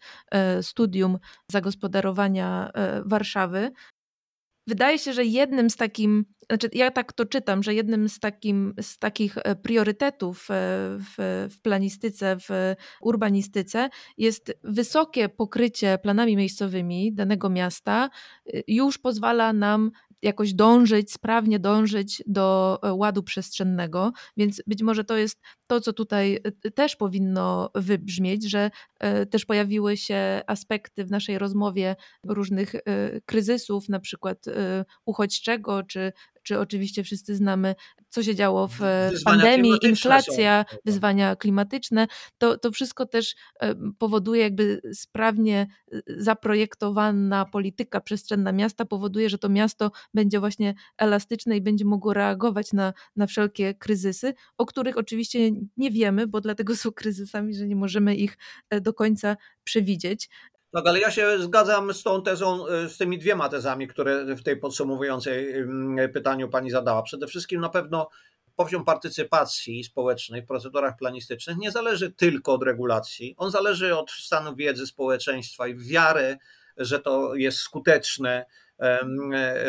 studium 0.61 1.18
zagospodarowania 1.47 2.72
Warszawy, 3.05 3.72
Wydaje 4.68 4.99
się, 4.99 5.14
że 5.14 5.26
jednym 5.26 5.69
z 5.69 5.76
takim, 5.76 6.26
znaczy 6.49 6.69
ja 6.73 6.91
tak 6.91 7.14
to 7.14 7.26
czytam, 7.26 7.64
że 7.64 7.73
jednym 7.73 8.10
z, 8.10 8.19
takim, 8.19 8.73
z 8.81 8.99
takich 8.99 9.38
e, 9.38 9.56
priorytetów 9.56 10.48
e, 10.52 10.53
w, 10.99 11.48
w 11.52 11.61
planistyce, 11.61 12.38
w 12.39 12.76
urbanistyce 13.02 13.89
jest 14.18 14.53
wysokie 14.64 15.30
pokrycie 15.30 15.98
planami 15.98 16.35
miejscowymi 16.35 17.14
danego 17.14 17.49
miasta. 17.49 18.10
E, 18.53 18.61
już 18.68 18.98
pozwala 18.98 19.53
nam 19.53 19.91
jakoś 20.22 20.53
dążyć, 20.53 21.11
sprawnie 21.11 21.60
dążyć 21.60 22.23
do 22.26 22.80
ładu 22.91 23.23
przestrzennego, 23.23 24.11
więc 24.38 24.61
być 24.68 24.84
może 24.84 25.03
to 25.03 25.18
jest 25.18 25.41
to, 25.68 25.81
co 25.81 25.94
tutaj 25.94 26.39
e, 26.64 26.72
też 26.72 26.95
powinno 26.95 27.69
wybrzmieć, 27.76 28.49
że 28.49 28.72
e, 28.99 29.26
też 29.26 29.45
pojawiły 29.45 29.98
się 29.98 30.41
aspekty 30.48 31.06
w 31.06 31.11
naszej 31.11 31.38
rozmowie 31.38 31.95
różnych 32.23 32.76
kryzysów, 33.26 33.89
na 33.89 33.99
przykład 33.99 34.45
uchodźczego 35.06 35.84
czy 35.84 36.11
czy 36.48 36.60
oczywiście 36.60 37.03
wszyscy 37.03 37.35
znamy, 37.35 37.76
co 38.10 38.23
się 38.23 38.35
działo 38.35 38.68
w 38.68 38.77
wyzwania 39.11 39.41
pandemii, 39.41 39.73
inflacja, 39.81 40.65
są. 40.72 40.77
wyzwania 40.85 41.35
klimatyczne, 41.35 42.07
to, 42.38 42.57
to 42.57 42.72
wszystko 42.72 43.06
też 43.06 43.35
e, 43.60 43.76
powoduje 43.98 44.41
jakby 44.41 44.81
sprawnie 44.94 45.68
e, 45.91 46.02
zaprojektowana 46.07 47.45
polityka 47.45 48.02
przestrzenna 48.02 48.52
miasta, 48.52 48.85
powoduje, 48.85 49.30
że 49.30 49.38
to 49.38 49.49
miasto 49.49 49.91
będzie 50.14 50.39
właśnie 50.39 50.73
elastyczne 50.98 51.57
i 51.57 51.61
będzie 51.61 51.85
mogło 51.85 52.14
reagować 52.14 52.73
na, 52.73 52.94
na 53.15 53.27
wszelkie 53.27 53.73
kryzysy, 53.73 54.34
o 54.57 54.65
których 54.65 54.98
oczywiście 54.98 55.39
nie 55.78 55.92
wiemy, 55.92 56.28
bo 56.28 56.42
dlatego 56.42 56.76
są 56.76 56.92
kryzysami, 56.92 57.54
że 57.54 57.68
nie 57.68 57.76
możemy 57.76 58.16
ich 58.16 58.38
e, 58.70 58.82
do 58.82 58.94
końca 58.94 59.38
przewidzieć. 59.64 60.30
Tak, 60.72 60.88
ale 60.88 61.00
ja 61.00 61.12
się 61.12 61.40
zgadzam 61.40 61.94
z 61.94 62.04
tą 62.04 62.24
tezą, 62.24 62.68
y, 62.68 62.90
z 62.90 62.98
tymi 62.98 63.20
dwiema 63.20 63.50
tezami, 63.50 63.88
które 63.88 64.36
w 64.36 64.44
tej 64.44 64.58
podsumowującej 64.58 65.58
mm, 65.58 66.12
pytaniu 66.12 66.50
pani 66.50 66.72
zadała. 66.72 67.04
Przede 67.04 67.28
wszystkim 67.28 67.62
na 67.62 67.70
pewno 67.70 68.10
poziom 68.56 68.86
partycypacji 68.86 69.84
społecznej 69.84 70.42
w 70.42 70.46
procedurach 70.46 70.98
planistycznych 70.98 71.58
nie 71.58 71.72
zależy 71.72 72.12
tylko 72.12 72.54
od 72.54 72.64
regulacji. 72.64 73.36
On 73.38 73.52
zależy 73.52 73.98
od 73.98 74.12
stanu 74.12 74.56
wiedzy 74.56 74.88
społeczeństwa 74.88 75.68
i 75.68 75.76
wiary, 75.76 76.38
że 76.78 77.00
to 77.00 77.36
jest 77.36 77.58
skuteczne, 77.58 78.46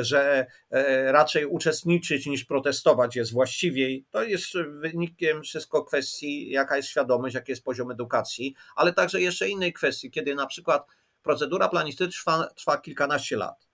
że 0.00 0.46
e, 0.70 1.12
raczej 1.12 1.46
uczestniczyć 1.46 2.26
niż 2.26 2.44
protestować 2.44 3.16
jest 3.16 3.32
właściwiej. 3.32 4.06
To 4.10 4.22
jest 4.22 4.46
wynikiem 4.80 5.42
wszystko 5.42 5.84
kwestii, 5.84 6.50
jaka 6.50 6.76
jest 6.76 6.88
świadomość, 6.88 7.34
jaki 7.34 7.52
jest 7.52 7.64
poziom 7.64 7.90
edukacji, 7.90 8.54
ale 8.76 8.92
także 8.92 9.20
jeszcze 9.20 9.48
innej 9.48 9.72
kwestii, 9.72 10.10
kiedy 10.10 10.34
na 10.34 10.46
przykład 10.46 10.86
procedura 11.22 11.68
planistyczna 11.68 12.08
trwa, 12.12 12.48
trwa 12.54 12.78
kilkanaście 12.78 13.36
lat 13.36 13.68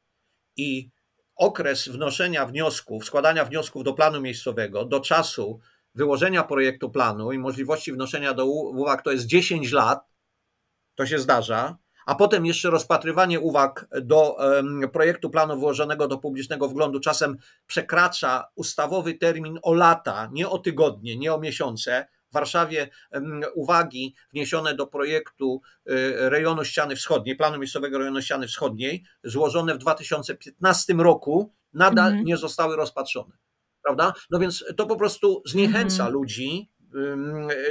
i 0.57 0.91
okres 1.37 1.89
wnoszenia 1.89 2.47
wniosków, 2.47 3.05
składania 3.05 3.45
wniosków 3.45 3.85
do 3.85 3.93
planu 3.93 4.21
miejscowego 4.21 4.85
do 4.85 5.01
czasu 5.01 5.61
wyłożenia 5.95 6.45
projektu 6.45 6.91
planu 6.91 7.33
i 7.33 7.39
możliwości 7.39 7.93
wnoszenia 7.93 8.35
do 8.35 8.47
uwag 8.47 9.03
to 9.03 9.13
jest 9.13 9.27
10 9.27 9.73
lat, 9.73 10.05
to 10.95 11.07
się 11.07 11.19
zdarza, 11.19 11.77
a 12.07 12.15
potem 12.15 12.47
jeszcze 12.47 12.71
rozpatrywanie 12.71 13.41
uwag 13.41 13.87
do 14.03 14.37
projektu 14.93 15.31
planu 15.31 15.59
wyłożonego 15.59 16.09
do 16.09 16.19
publicznego 16.19 16.69
wglądu 16.69 17.01
czasem 17.01 17.37
przekracza 17.67 18.45
ustawowy 18.55 19.15
termin 19.15 19.59
o 19.63 19.75
lata, 19.75 20.29
nie 20.33 20.49
o 20.49 20.59
tygodnie, 20.59 21.17
nie 21.17 21.35
o 21.35 21.41
miesiące. 21.41 22.07
W 22.31 22.35
Warszawie 22.35 22.89
uwagi 23.55 24.15
wniesione 24.33 24.75
do 24.75 24.87
projektu 24.87 25.61
y, 25.91 25.91
rejonu 26.17 26.65
ściany 26.65 26.97
wschodniej, 26.97 27.37
planu 27.37 27.59
miejscowego 27.59 27.99
rejonu 27.99 28.23
ściany 28.23 28.47
wschodniej, 28.47 29.05
złożone 29.25 29.75
w 29.75 29.79
2015 29.79 30.95
roku, 30.95 31.55
nadal 31.73 32.09
mhm. 32.09 32.25
nie 32.25 32.37
zostały 32.37 32.77
rozpatrzone. 32.77 33.37
Prawda? 33.83 34.13
No 34.31 34.39
więc 34.39 34.65
to 34.77 34.87
po 34.87 34.97
prostu 34.97 35.43
zniechęca 35.47 36.07
mhm. 36.07 36.13
ludzi 36.13 36.71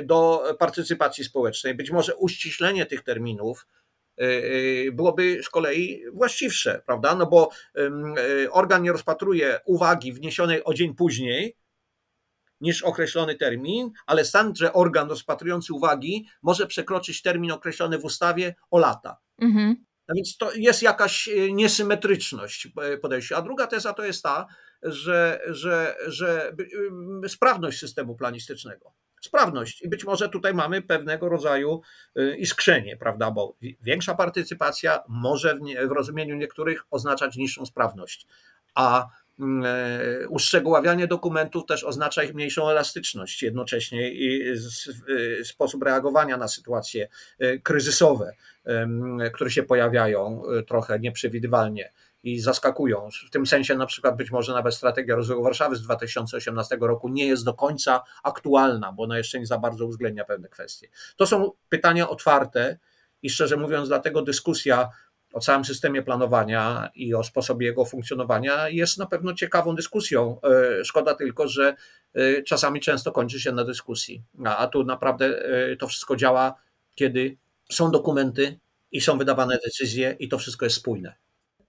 do 0.04 0.44
partycypacji 0.60 1.24
społecznej. 1.24 1.76
Być 1.76 1.92
może 1.92 2.16
uściślenie 2.16 2.86
tych 2.86 3.04
terminów 3.04 3.68
byłoby 4.92 5.44
z 5.44 5.50
kolei 5.50 6.04
właściwsze, 6.14 6.82
prawda? 6.86 7.16
No 7.16 7.26
bo 7.26 7.50
y, 7.78 8.52
organ 8.52 8.84
nie 8.84 8.92
rozpatruje 8.92 9.60
uwagi 9.66 10.14
wniesionej 10.14 10.64
o 10.64 10.74
dzień 10.74 10.96
później 10.96 11.58
niż 12.62 12.84
określony 12.84 13.36
termin, 13.36 13.92
ale 14.06 14.26
sam, 14.26 14.56
że 14.56 14.74
organ 14.74 15.10
rozpatrujący 15.10 15.74
uwagi 15.74 16.28
może 16.42 16.68
przekroczyć 16.68 17.22
termin 17.22 17.52
określony 17.52 17.98
w 17.98 18.06
ustawie 18.06 18.56
o 18.72 18.80
lata. 18.80 19.18
Mhm. 19.42 19.86
No 20.08 20.16
więc 20.16 20.38
to 20.38 20.54
jest 20.54 20.82
jakaś 20.82 21.30
niesymetryczność 21.52 22.68
podejścia. 23.02 23.38
A 23.38 23.42
druga 23.42 23.68
teza 23.68 23.94
to 23.94 24.04
jest 24.04 24.24
ta, 24.24 24.48
że, 24.84 25.42
że, 25.48 25.96
że 26.08 26.56
sprawność 27.28 27.80
systemu 27.80 28.16
planistycznego 28.16 28.94
sprawność. 29.26 29.82
I 29.82 29.90
być 29.90 30.06
może 30.06 30.30
tutaj 30.30 30.54
mamy 30.54 30.82
pewnego 30.82 31.30
rodzaju 31.30 31.82
y, 32.18 32.38
iskrzenie, 32.38 32.98
prawda, 32.98 33.32
bo 33.32 33.56
większa 33.82 34.16
partycypacja 34.16 35.00
może 35.08 35.56
w, 35.56 35.62
nie, 35.62 35.88
w 35.88 35.92
rozumieniu 35.92 36.36
niektórych 36.36 36.84
oznaczać 36.92 37.36
niższą 37.36 37.66
sprawność, 37.66 38.28
a 38.76 39.08
mm, 39.40 39.64
e, 39.66 40.28
uszczegóławianie 40.28 41.08
dokumentów 41.08 41.66
też 41.66 41.84
oznacza 41.84 42.24
ich 42.24 42.34
mniejszą 42.34 42.70
elastyczność 42.70 43.44
jednocześnie 43.44 44.12
i 44.12 44.50
y, 45.40 45.46
sposób 45.46 45.84
reagowania 45.84 46.38
na 46.38 46.48
sytuacje 46.48 47.08
y, 47.42 47.62
kryzysowe, 47.64 48.34
które 49.34 49.52
się 49.52 49.64
pojawiają 49.64 50.44
trochę 50.68 51.00
nieprzewidywalnie 51.00 51.92
i 52.24 52.40
zaskakują. 52.40 53.10
W 53.28 53.30
tym 53.30 53.46
sensie 53.46 53.76
na 53.76 53.86
przykład 53.86 54.18
być 54.18 54.32
może 54.32 54.54
nawet 54.54 54.74
strategia 54.74 55.16
rozwoju 55.16 55.44
Warszawy 55.44 55.76
z 55.76 55.82
2018 55.82 56.78
roku 56.82 57.10
nie 57.10 57.28
jest 57.28 57.46
do 57.46 57.54
końca 57.54 58.04
aktualna, 58.24 58.92
bo 58.92 59.04
ona 59.04 59.18
jeszcze 59.18 59.40
nie 59.40 59.46
za 59.46 59.58
bardzo 59.58 59.86
uwzględnia 59.86 60.26
pewne 60.26 60.50
kwestie. 60.50 60.88
To 61.16 61.28
są 61.28 61.52
pytania 61.70 62.10
otwarte 62.10 62.78
i 63.22 63.30
szczerze 63.30 63.58
mówiąc 63.58 63.88
dlatego 63.88 64.22
dyskusja 64.22 64.90
o 65.34 65.40
całym 65.40 65.66
systemie 65.66 66.02
planowania 66.02 66.90
i 66.96 67.14
o 67.14 67.24
sposobie 67.24 67.68
jego 67.68 67.86
funkcjonowania 67.86 68.70
jest 68.70 68.98
na 68.98 69.06
pewno 69.06 69.34
ciekawą 69.34 69.76
dyskusją. 69.76 70.42
E, 70.42 70.86
szkoda 70.86 71.16
tylko, 71.16 71.48
że 71.48 71.76
e, 72.14 72.44
czasami 72.44 72.80
często 72.80 73.12
kończy 73.12 73.40
się 73.40 73.52
na 73.52 73.64
dyskusji. 73.64 74.24
A 74.46 74.68
tu 74.68 74.84
naprawdę 74.84 75.26
e, 75.72 75.76
to 75.76 75.88
wszystko 75.88 76.16
działa, 76.16 76.56
kiedy 76.96 77.38
są 77.72 77.92
dokumenty 77.92 78.60
i 78.92 79.02
są 79.02 79.18
wydawane 79.18 79.58
decyzje 79.66 80.16
i 80.20 80.30
to 80.30 80.38
wszystko 80.38 80.66
jest 80.66 80.76
spójne. 80.76 81.23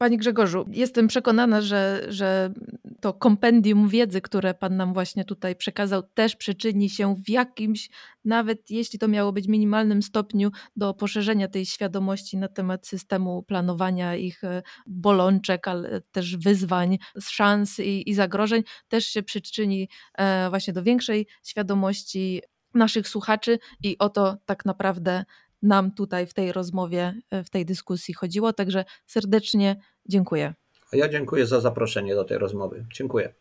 Panie 0.04 0.18
Grzegorzu, 0.18 0.64
jestem 0.70 1.08
przekonana, 1.08 1.60
że, 1.60 2.06
że 2.08 2.52
to 3.00 3.12
kompendium 3.12 3.88
wiedzy, 3.88 4.20
które 4.20 4.54
Pan 4.54 4.76
nam 4.76 4.94
właśnie 4.94 5.24
tutaj 5.24 5.56
przekazał, 5.56 6.02
też 6.02 6.36
przyczyni 6.36 6.90
się 6.90 7.16
w 7.16 7.28
jakimś, 7.28 7.90
nawet 8.24 8.70
jeśli 8.70 8.98
to 8.98 9.08
miało 9.08 9.32
być 9.32 9.48
minimalnym 9.48 10.02
stopniu, 10.02 10.50
do 10.76 10.94
poszerzenia 10.94 11.48
tej 11.48 11.66
świadomości 11.66 12.36
na 12.36 12.48
temat 12.48 12.86
systemu 12.86 13.42
planowania, 13.42 14.16
ich 14.16 14.44
e, 14.44 14.62
bolączek, 14.86 15.68
ale 15.68 16.00
też 16.00 16.36
wyzwań, 16.36 16.98
szans 17.20 17.80
i, 17.80 18.10
i 18.10 18.14
zagrożeń, 18.14 18.62
też 18.88 19.06
się 19.06 19.22
przyczyni 19.22 19.88
e, 20.18 20.50
właśnie 20.50 20.72
do 20.72 20.82
większej 20.82 21.26
świadomości 21.42 22.42
naszych 22.74 23.08
słuchaczy 23.08 23.58
i 23.82 23.98
o 23.98 24.08
to 24.08 24.36
tak 24.46 24.64
naprawdę 24.64 25.24
nam 25.64 25.90
tutaj 25.90 26.26
w 26.26 26.34
tej 26.34 26.52
rozmowie, 26.52 27.14
e, 27.30 27.44
w 27.44 27.50
tej 27.50 27.64
dyskusji 27.64 28.14
chodziło. 28.14 28.52
Także 28.52 28.84
serdecznie 29.06 29.76
dziękuję. 30.08 30.54
A 30.92 30.96
ja 30.96 31.08
dziękuję 31.08 31.46
za 31.46 31.60
zaproszenie 31.60 32.14
do 32.14 32.24
tej 32.24 32.38
rozmowy. 32.38 32.86
Dziękuję. 32.94 33.34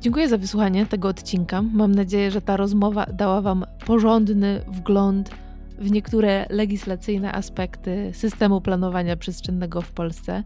Dziękuję 0.00 0.28
za 0.28 0.38
wysłuchanie 0.38 0.86
tego 0.86 1.08
odcinka. 1.08 1.62
Mam 1.62 1.94
nadzieję, 1.94 2.30
że 2.30 2.40
ta 2.40 2.56
rozmowa 2.56 3.06
dała 3.06 3.40
Wam 3.40 3.66
porządny 3.86 4.64
wgląd 4.68 5.30
w 5.78 5.90
niektóre 5.90 6.46
legislacyjne 6.50 7.32
aspekty 7.32 8.10
systemu 8.14 8.60
planowania 8.60 9.16
przestrzennego 9.16 9.82
w 9.82 9.92
Polsce 9.92 10.42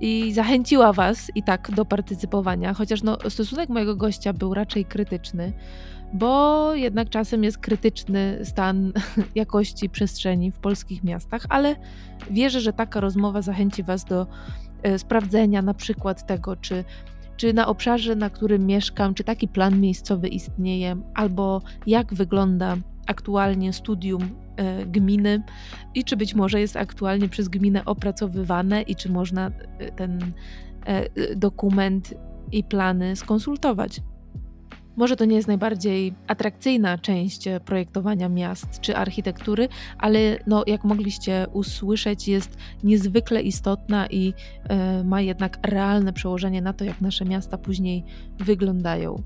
i 0.00 0.32
zachęciła 0.32 0.92
Was 0.92 1.30
i 1.34 1.42
tak 1.42 1.70
do 1.74 1.84
partycypowania, 1.84 2.74
chociaż 2.74 3.02
no, 3.02 3.18
stosunek 3.28 3.68
mojego 3.68 3.96
gościa 3.96 4.32
był 4.32 4.54
raczej 4.54 4.84
krytyczny 4.84 5.52
bo 6.12 6.74
jednak 6.74 7.10
czasem 7.10 7.44
jest 7.44 7.58
krytyczny 7.58 8.38
stan 8.44 8.92
jakości 9.34 9.88
przestrzeni 9.88 10.52
w 10.52 10.58
polskich 10.58 11.04
miastach, 11.04 11.46
ale 11.48 11.76
wierzę, 12.30 12.60
że 12.60 12.72
taka 12.72 13.00
rozmowa 13.00 13.42
zachęci 13.42 13.82
Was 13.82 14.04
do 14.04 14.26
e, 14.82 14.98
sprawdzenia 14.98 15.62
na 15.62 15.74
przykład 15.74 16.26
tego, 16.26 16.56
czy, 16.56 16.84
czy 17.36 17.52
na 17.52 17.66
obszarze, 17.66 18.16
na 18.16 18.30
którym 18.30 18.66
mieszkam, 18.66 19.14
czy 19.14 19.24
taki 19.24 19.48
plan 19.48 19.80
miejscowy 19.80 20.28
istnieje, 20.28 20.96
albo 21.14 21.62
jak 21.86 22.14
wygląda 22.14 22.76
aktualnie 23.06 23.72
studium 23.72 24.22
e, 24.56 24.86
gminy 24.86 25.42
i 25.94 26.04
czy 26.04 26.16
być 26.16 26.34
może 26.34 26.60
jest 26.60 26.76
aktualnie 26.76 27.28
przez 27.28 27.48
gminę 27.48 27.84
opracowywane 27.84 28.82
i 28.82 28.96
czy 28.96 29.12
można 29.12 29.50
e, 29.78 29.92
ten 29.92 30.32
dokument 31.36 32.14
i 32.52 32.64
plany 32.64 33.16
skonsultować. 33.16 34.00
Może 34.98 35.16
to 35.16 35.24
nie 35.24 35.36
jest 35.36 35.48
najbardziej 35.48 36.14
atrakcyjna 36.26 36.98
część 36.98 37.46
e, 37.46 37.60
projektowania 37.60 38.28
miast 38.28 38.80
czy 38.80 38.96
architektury, 38.96 39.68
ale 39.98 40.18
no, 40.46 40.64
jak 40.66 40.84
mogliście 40.84 41.46
usłyszeć, 41.52 42.28
jest 42.28 42.56
niezwykle 42.84 43.42
istotna 43.42 44.06
i 44.06 44.34
y, 45.00 45.04
ma 45.04 45.20
jednak 45.20 45.58
realne 45.62 46.12
przełożenie 46.12 46.62
na 46.62 46.72
to, 46.72 46.84
jak 46.84 47.00
nasze 47.00 47.24
miasta 47.24 47.58
później 47.58 48.04
wyglądają. 48.38 49.22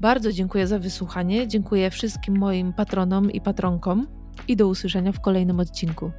Bardzo 0.00 0.32
dziękuję 0.32 0.66
za 0.66 0.78
wysłuchanie. 0.78 1.48
Dziękuję 1.48 1.90
wszystkim 1.90 2.38
moim 2.38 2.72
patronom 2.72 3.30
i 3.30 3.40
patronkom 3.40 4.06
i 4.48 4.56
do 4.56 4.68
usłyszenia 4.68 5.12
w 5.12 5.20
kolejnym 5.20 5.60
odcinku. 5.60 6.10